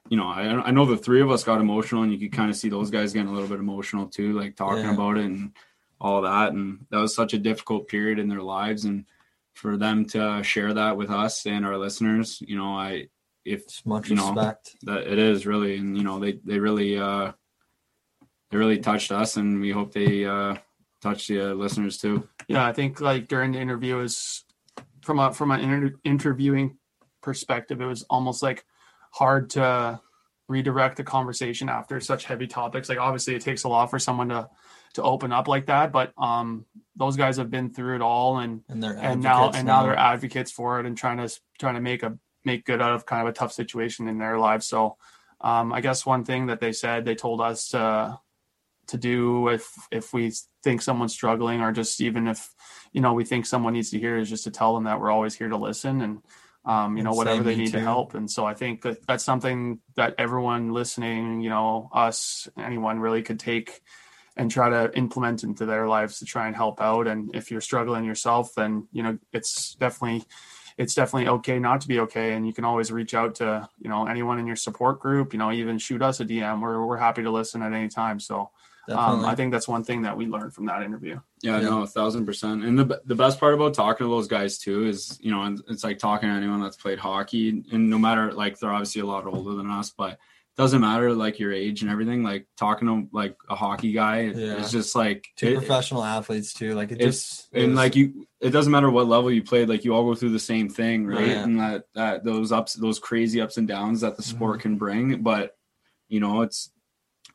you 0.09 0.17
know, 0.17 0.27
I 0.27 0.43
I 0.67 0.71
know 0.71 0.85
the 0.85 0.97
three 0.97 1.21
of 1.21 1.31
us 1.31 1.43
got 1.43 1.61
emotional 1.61 2.03
and 2.03 2.11
you 2.11 2.19
could 2.19 2.31
kind 2.31 2.49
of 2.49 2.55
see 2.55 2.69
those 2.69 2.91
guys 2.91 3.13
getting 3.13 3.29
a 3.29 3.33
little 3.33 3.47
bit 3.49 3.59
emotional 3.59 4.07
too, 4.07 4.33
like 4.33 4.55
talking 4.55 4.83
Yeah. 4.83 4.93
about 4.93 5.17
it 5.17 5.25
and 5.25 5.51
all 5.99 6.21
that. 6.21 6.53
And 6.53 6.85
that 6.91 6.97
was 6.99 7.15
such 7.15 7.33
a 7.33 7.39
difficult 7.39 7.87
period 7.87 8.19
in 8.19 8.27
their 8.27 8.41
lives. 8.41 8.85
And 8.85 9.05
for 9.53 9.77
them 9.77 10.05
to 10.09 10.43
share 10.43 10.73
that 10.73 10.97
with 10.97 11.09
us 11.09 11.45
and 11.45 11.65
our 11.65 11.77
listeners, 11.77 12.41
you 12.45 12.55
know, 12.57 12.77
I 12.77 13.07
if 13.45 13.61
It's 13.63 13.85
much 13.85 14.09
You 14.09 14.15
know, 14.15 14.27
respect. 14.33 14.75
that 14.83 15.07
it 15.07 15.17
is 15.19 15.45
really 15.45 15.77
and 15.77 15.97
you 15.97 16.03
know 16.03 16.19
they 16.19 16.33
they 16.43 16.59
really 16.59 16.97
uh 16.99 17.31
they 18.51 18.57
really 18.57 18.79
touched 18.79 19.11
us 19.11 19.37
and 19.37 19.59
we 19.59 19.71
hope 19.71 19.91
they 19.93 20.25
uh 20.25 20.55
touch 21.01 21.27
the 21.27 21.51
uh, 21.51 21.53
listeners 21.53 21.97
too 21.97 22.27
Yeah, 22.47 22.65
I 22.65 22.73
think 22.73 23.01
like 23.01 23.27
during 23.27 23.51
the 23.51 23.59
interview 23.59 23.99
is 23.99 24.44
from 25.05 25.19
a 25.19 25.31
from 25.31 25.51
an 25.51 25.61
inter- 25.61 25.99
interviewing 26.03 26.77
perspective, 27.21 27.79
it 27.79 27.85
was 27.85 28.03
almost 28.09 28.41
like 28.41 28.65
hard 29.11 29.51
to 29.51 30.01
redirect 30.47 30.97
the 30.97 31.03
conversation 31.03 31.69
after 31.69 31.99
such 31.99 32.25
heavy 32.25 32.47
topics. 32.47 32.89
Like 32.89 32.99
obviously, 32.99 33.35
it 33.35 33.41
takes 33.41 33.63
a 33.63 33.69
lot 33.69 33.89
for 33.89 33.99
someone 33.99 34.29
to 34.29 34.49
to 34.95 35.03
open 35.03 35.31
up 35.31 35.47
like 35.47 35.67
that, 35.67 35.91
but 35.91 36.13
um, 36.17 36.65
those 36.95 37.17
guys 37.17 37.37
have 37.37 37.51
been 37.51 37.69
through 37.69 37.95
it 37.95 38.01
all, 38.01 38.39
and 38.39 38.63
And 38.67 38.81
they're 38.81 38.97
and 38.97 39.21
now 39.21 39.45
advocates 39.45 39.57
and 39.57 39.67
now 39.67 39.83
they're 39.83 39.97
advocates 39.97 40.51
for 40.51 40.79
it 40.79 40.85
and 40.85 40.97
trying 40.97 41.17
to 41.17 41.39
trying 41.59 41.75
to 41.75 41.81
make 41.81 42.01
a 42.01 42.17
make 42.43 42.65
good 42.65 42.81
out 42.81 42.93
of 42.93 43.05
kind 43.05 43.21
of 43.21 43.27
a 43.27 43.33
tough 43.33 43.53
situation 43.53 44.07
in 44.07 44.17
their 44.17 44.39
lives. 44.39 44.65
So 44.67 44.97
um, 45.41 45.71
I 45.71 45.81
guess 45.81 46.05
one 46.05 46.23
thing 46.23 46.47
that 46.47 46.59
they 46.59 46.71
said 46.71 47.05
they 47.05 47.15
told 47.15 47.41
us 47.41 47.69
to 47.69 48.19
to 48.87 48.97
do 48.97 49.49
if 49.49 49.71
if 49.91 50.13
we 50.13 50.31
think 50.63 50.81
someone's 50.81 51.13
struggling 51.13 51.61
or 51.61 51.71
just 51.71 52.01
even 52.01 52.27
if 52.27 52.53
you 52.95 53.01
know 53.01 53.13
we 53.13 53.25
think 53.25 53.45
someone 53.45 53.73
needs 53.73 53.89
to 53.89 53.99
hear 53.99 54.17
is 54.17 54.29
just 54.29 54.45
to 54.45 54.51
tell 54.51 54.73
them 54.73 54.85
that 54.85 55.01
we're 55.01 55.11
always 55.11 55.35
here 55.35 55.49
to 55.49 55.57
listen 55.57 56.01
and 56.01 56.21
um, 56.63 56.95
you 56.97 57.03
know 57.03 57.11
whatever 57.11 57.43
they 57.43 57.57
need 57.57 57.73
to 57.73 57.79
help. 57.81 58.15
And 58.15 58.31
so 58.31 58.45
i 58.45 58.53
think 58.53 58.83
that 58.83 59.05
that's 59.05 59.23
something 59.23 59.79
that 59.95 60.15
everyone 60.17 60.71
listening 60.71 61.41
you 61.41 61.49
know 61.49 61.89
us 61.93 62.47
anyone 62.57 62.99
really 62.99 63.21
could 63.21 63.39
take 63.39 63.81
and 64.37 64.49
try 64.49 64.69
to 64.69 64.97
implement 64.97 65.43
into 65.43 65.65
their 65.65 65.87
lives 65.87 66.19
to 66.19 66.25
try 66.25 66.47
and 66.47 66.55
help 66.55 66.81
out. 66.81 67.07
And 67.07 67.33
if 67.35 67.51
you're 67.51 67.61
struggling 67.61 68.05
yourself 68.05 68.55
then 68.55 68.87
you 68.93 69.03
know 69.03 69.19
it's 69.33 69.75
definitely 69.75 70.25
it's 70.77 70.95
definitely 70.95 71.27
okay 71.29 71.59
not 71.59 71.81
to 71.81 71.87
be 71.87 71.99
okay. 71.99 72.33
And 72.33 72.47
you 72.47 72.53
can 72.53 72.65
always 72.65 72.93
reach 72.93 73.13
out 73.13 73.35
to 73.35 73.67
you 73.77 73.89
know 73.89 74.07
anyone 74.07 74.39
in 74.39 74.47
your 74.47 74.55
support 74.55 75.01
group 75.01 75.33
you 75.33 75.39
know 75.39 75.51
even 75.51 75.77
shoot 75.79 76.01
us 76.01 76.21
a 76.21 76.25
dm 76.25 76.61
we're, 76.61 76.85
we're 76.85 76.97
happy 77.07 77.23
to 77.23 77.31
listen 77.31 77.61
at 77.61 77.73
any 77.73 77.89
time. 77.89 78.21
So 78.21 78.51
um, 78.89 79.25
i 79.25 79.33
think 79.35 79.51
that's 79.51 79.67
one 79.67 79.83
thing 79.83 80.01
that 80.03 80.15
we 80.17 80.25
learned 80.27 80.53
from 80.53 80.65
that 80.65 80.83
interview 80.83 81.19
yeah, 81.41 81.59
Yeah. 81.59 81.69
no 81.69 81.81
a 81.83 81.87
thousand 81.87 82.25
percent 82.25 82.63
and 82.63 82.77
the 82.77 83.01
the 83.05 83.15
best 83.15 83.39
part 83.39 83.53
about 83.53 83.73
talking 83.73 84.05
to 84.05 84.09
those 84.11 84.27
guys 84.27 84.57
too 84.57 84.85
is 84.87 85.17
you 85.21 85.31
know 85.31 85.55
it's 85.69 85.83
like 85.83 85.97
talking 85.99 86.29
to 86.29 86.35
anyone 86.35 86.61
that's 86.61 86.77
played 86.77 86.99
hockey 86.99 87.63
and 87.71 87.89
no 87.89 87.97
matter 87.97 88.31
like 88.33 88.59
they're 88.59 88.71
obviously 88.71 89.01
a 89.01 89.05
lot 89.05 89.25
older 89.25 89.53
than 89.55 89.69
us 89.69 89.91
but 89.91 90.11
it 90.57 90.61
doesn't 90.61 90.79
matter 90.81 91.11
like 91.13 91.37
your 91.37 91.51
age 91.51 91.81
and 91.81 91.91
everything. 91.91 92.23
Like 92.23 92.47
talking 92.55 92.87
to 92.87 93.09
like 93.13 93.35
a 93.49 93.55
hockey 93.55 93.91
guy, 93.91 94.21
Yeah. 94.21 94.57
it's 94.59 94.71
just 94.71 94.95
like 94.95 95.27
Two 95.35 95.47
it- 95.49 95.57
professional 95.57 96.01
athletes 96.01 96.53
too. 96.53 96.75
Like 96.75 96.93
it 96.93 97.01
it's 97.01 97.27
just 97.27 97.47
it 97.51 97.63
and 97.63 97.71
was- 97.73 97.77
like 97.77 97.95
you 97.97 98.25
it 98.39 98.51
doesn't 98.51 98.71
matter 98.71 98.89
what 98.89 99.05
level 99.05 99.29
you 99.29 99.43
played 99.43 99.67
like 99.67 99.83
you 99.83 99.93
all 99.93 100.05
go 100.05 100.15
through 100.15 100.29
the 100.29 100.39
same 100.39 100.69
thing 100.69 101.07
right 101.07 101.27
Yeah. 101.27 101.43
and 101.43 101.59
that 101.59 101.83
that 101.93 102.23
those 102.23 102.53
ups 102.53 102.71
those 102.73 102.99
crazy 102.99 103.41
ups 103.41 103.57
and 103.57 103.67
downs 103.67 103.99
that 103.99 104.15
the 104.15 104.23
Mm-hmm. 104.23 104.35
sport 104.37 104.61
can 104.61 104.77
bring 104.77 105.21
but 105.23 105.57
you 106.07 106.21
know 106.21 106.41
it's 106.43 106.71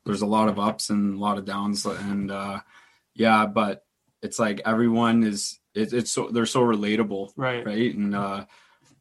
there's 0.06 0.22
a 0.22 0.26
lot 0.26 0.48
of 0.48 0.58
ups 0.58 0.90
and 0.90 1.14
a 1.16 1.18
lot 1.18 1.38
of 1.38 1.44
downs 1.44 1.84
and 1.86 2.30
uh 2.30 2.58
yeah 3.14 3.46
but 3.46 3.84
it's 4.22 4.38
like 4.38 4.60
everyone 4.64 5.22
is 5.22 5.58
it, 5.74 5.92
it's 5.92 6.10
so 6.12 6.28
they're 6.30 6.46
so 6.46 6.60
relatable 6.60 7.30
Right. 7.36 7.64
right 7.64 7.94
and 7.94 8.14
uh 8.14 8.44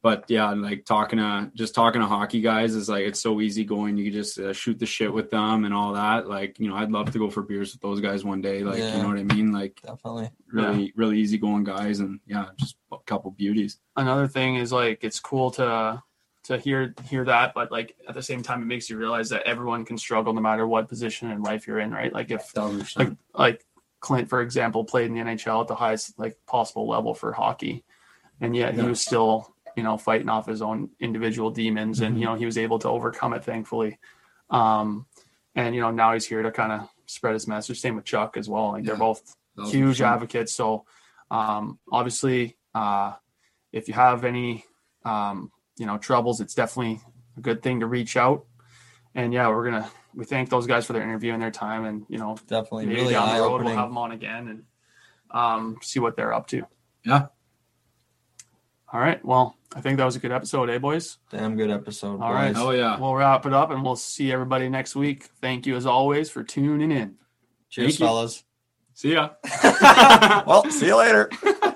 but 0.01 0.23
yeah 0.29 0.51
like 0.51 0.85
talking 0.85 1.19
to 1.19 1.51
just 1.55 1.75
talking 1.75 1.99
to 2.01 2.07
hockey 2.07 2.39
guys 2.41 2.73
is 2.73 2.87
like 2.87 3.03
it's 3.05 3.19
so 3.19 3.41
easy 3.41 3.65
going 3.65 3.97
you 3.97 4.11
just 4.11 4.39
uh, 4.39 4.53
shoot 4.53 4.79
the 4.79 4.85
shit 4.85 5.11
with 5.11 5.29
them 5.29 5.65
and 5.65 5.73
all 5.73 5.93
that 5.93 6.27
like 6.29 6.57
you 6.59 6.69
know 6.69 6.75
i'd 6.75 6.91
love 6.91 7.11
to 7.11 7.19
go 7.19 7.29
for 7.29 7.41
beers 7.43 7.73
with 7.73 7.81
those 7.81 7.99
guys 7.99 8.23
one 8.23 8.41
day 8.41 8.63
like 8.63 8.77
Yeah. 8.79 8.95
you 8.95 9.01
know 9.03 9.09
what 9.09 9.17
i 9.17 9.23
mean 9.23 9.51
like 9.51 9.81
definitely. 9.81 10.29
really 10.51 10.93
really 10.95 11.19
easy 11.19 11.37
going 11.37 11.63
guys 11.65 11.99
and 11.99 12.19
yeah 12.25 12.45
just 12.57 12.77
a 12.93 12.97
couple 13.05 13.31
beauties 13.31 13.77
another 13.97 14.27
thing 14.27 14.55
is 14.55 14.71
like 14.71 15.03
it's 15.03 15.19
cool 15.19 15.51
to 15.51 16.01
to 16.49 16.57
hear 16.57 16.93
hear 17.05 17.23
that 17.25 17.53
but 17.53 17.71
like 17.71 17.95
at 18.07 18.13
the 18.15 18.21
same 18.21 18.41
time 18.43 18.61
it 18.61 18.65
makes 18.65 18.89
you 18.89 18.97
realize 18.97 19.29
that 19.29 19.43
everyone 19.43 19.85
can 19.85 19.97
struggle 19.97 20.33
no 20.33 20.41
matter 20.41 20.67
what 20.67 20.89
position 20.89 21.31
in 21.31 21.41
life 21.43 21.65
you're 21.67 21.79
in 21.79 21.91
right? 21.91 22.11
Like 22.11 22.31
if 22.31 22.51
like 22.97 23.11
like 23.33 23.65
clint 24.01 24.29
for 24.29 24.41
example 24.41 24.83
played 24.83 25.07
in 25.07 25.13
the 25.13 25.21
nhl 25.21 25.61
at 25.61 25.67
the 25.67 25.75
highest 25.75 26.17
like 26.19 26.37
possible 26.45 26.87
level 26.87 27.13
for 27.13 27.31
hockey. 27.33 27.83
And 28.41 28.55
yet 28.55 28.73
he 28.73 28.81
was 28.81 28.99
still 29.01 29.53
you 29.75 29.83
know 29.83 29.97
fighting 29.97 30.29
off 30.29 30.47
his 30.47 30.61
own 30.61 30.89
individual 30.99 31.51
demons 31.51 32.01
and 32.01 32.19
you 32.19 32.25
know 32.25 32.35
he 32.35 32.45
was 32.45 32.57
able 32.57 32.79
to 32.79 32.89
overcome 32.89 33.33
it 33.33 33.43
thankfully. 33.43 33.99
Um 34.49 35.05
and 35.55 35.75
you 35.75 35.81
know 35.81 35.91
now 35.91 36.13
he's 36.13 36.25
here 36.25 36.41
to 36.43 36.51
kind 36.51 36.71
of 36.71 36.89
spread 37.05 37.33
his 37.33 37.47
message. 37.47 37.79
Same 37.79 37.95
with 37.95 38.05
chuck 38.05 38.37
as 38.37 38.47
well. 38.49 38.69
Like 38.73 38.83
they're 38.83 38.95
Yeah. 38.95 38.99
both 38.99 39.35
huge 39.65 40.01
advocates. 40.01 40.53
So 40.53 40.85
um, 41.31 41.79
obviously, 41.91 42.57
uh, 42.73 43.13
if 43.71 43.87
you 43.87 43.93
have 43.93 44.23
any 44.25 44.65
um, 45.05 45.51
you 45.79 45.85
know 45.85 45.97
troubles, 45.97 46.41
it's 46.41 46.53
definitely 46.53 47.01
a 47.37 47.41
good 47.41 47.63
thing 47.63 47.79
to 47.79 47.87
reach 47.87 48.17
out. 48.17 48.45
And 49.15 49.33
yeah, 49.33 49.47
we're 49.47 49.65
gonna 49.65 49.89
we 50.13 50.25
thank 50.25 50.49
those 50.49 50.67
guys 50.67 50.85
for 50.85 50.93
their 50.93 51.01
interview 51.01 51.33
and 51.33 51.41
their 51.41 51.51
time, 51.51 51.85
and 51.85 52.05
you 52.09 52.17
know 52.19 52.37
Definitely 52.47 52.85
maybe 52.85 53.01
really 53.01 53.13
down 53.13 53.29
eye 53.29 53.37
the 53.37 53.43
road 53.43 53.63
we'll 53.63 53.75
have 53.75 53.89
them 53.89 53.97
on 53.97 54.11
again 54.11 54.47
and 54.49 54.63
um, 55.31 55.77
see 55.81 55.99
what 55.99 56.15
they're 56.15 56.33
up 56.33 56.47
to. 56.47 56.63
Yeah. 57.03 57.27
All 58.91 58.99
right. 58.99 59.23
Well, 59.23 59.55
I 59.75 59.81
think 59.81 59.97
that 59.97 60.05
was 60.05 60.15
a 60.15 60.19
good 60.19 60.31
episode, 60.31 60.69
eh, 60.69 60.79
boys? 60.79 61.19
Damn 61.29 61.55
good 61.55 61.69
episode. 61.69 62.21
All 62.21 62.33
right. 62.33 62.53
boys. 62.53 62.61
oh 62.63 62.71
yeah 62.71 62.99
We'll 62.99 63.13
wrap 63.15 63.45
it 63.45 63.53
up, 63.53 63.69
and 63.71 63.83
we'll 63.83 63.95
see 63.95 64.31
everybody 64.31 64.67
next 64.67 64.95
week. 64.95 65.25
Thank 65.41 65.67
you 65.67 65.75
as 65.75 65.85
always 65.85 66.29
for 66.29 66.43
tuning 66.43 66.91
in. 66.91 67.15
Cheers, 67.69 67.97
Thank 67.97 67.99
you. 67.99 68.05
fellas. 68.07 68.43
see 68.93 69.13
ya 69.13 69.29
Well, 70.47 70.69
see 70.71 70.87
you 70.87 70.97
later. 70.97 71.29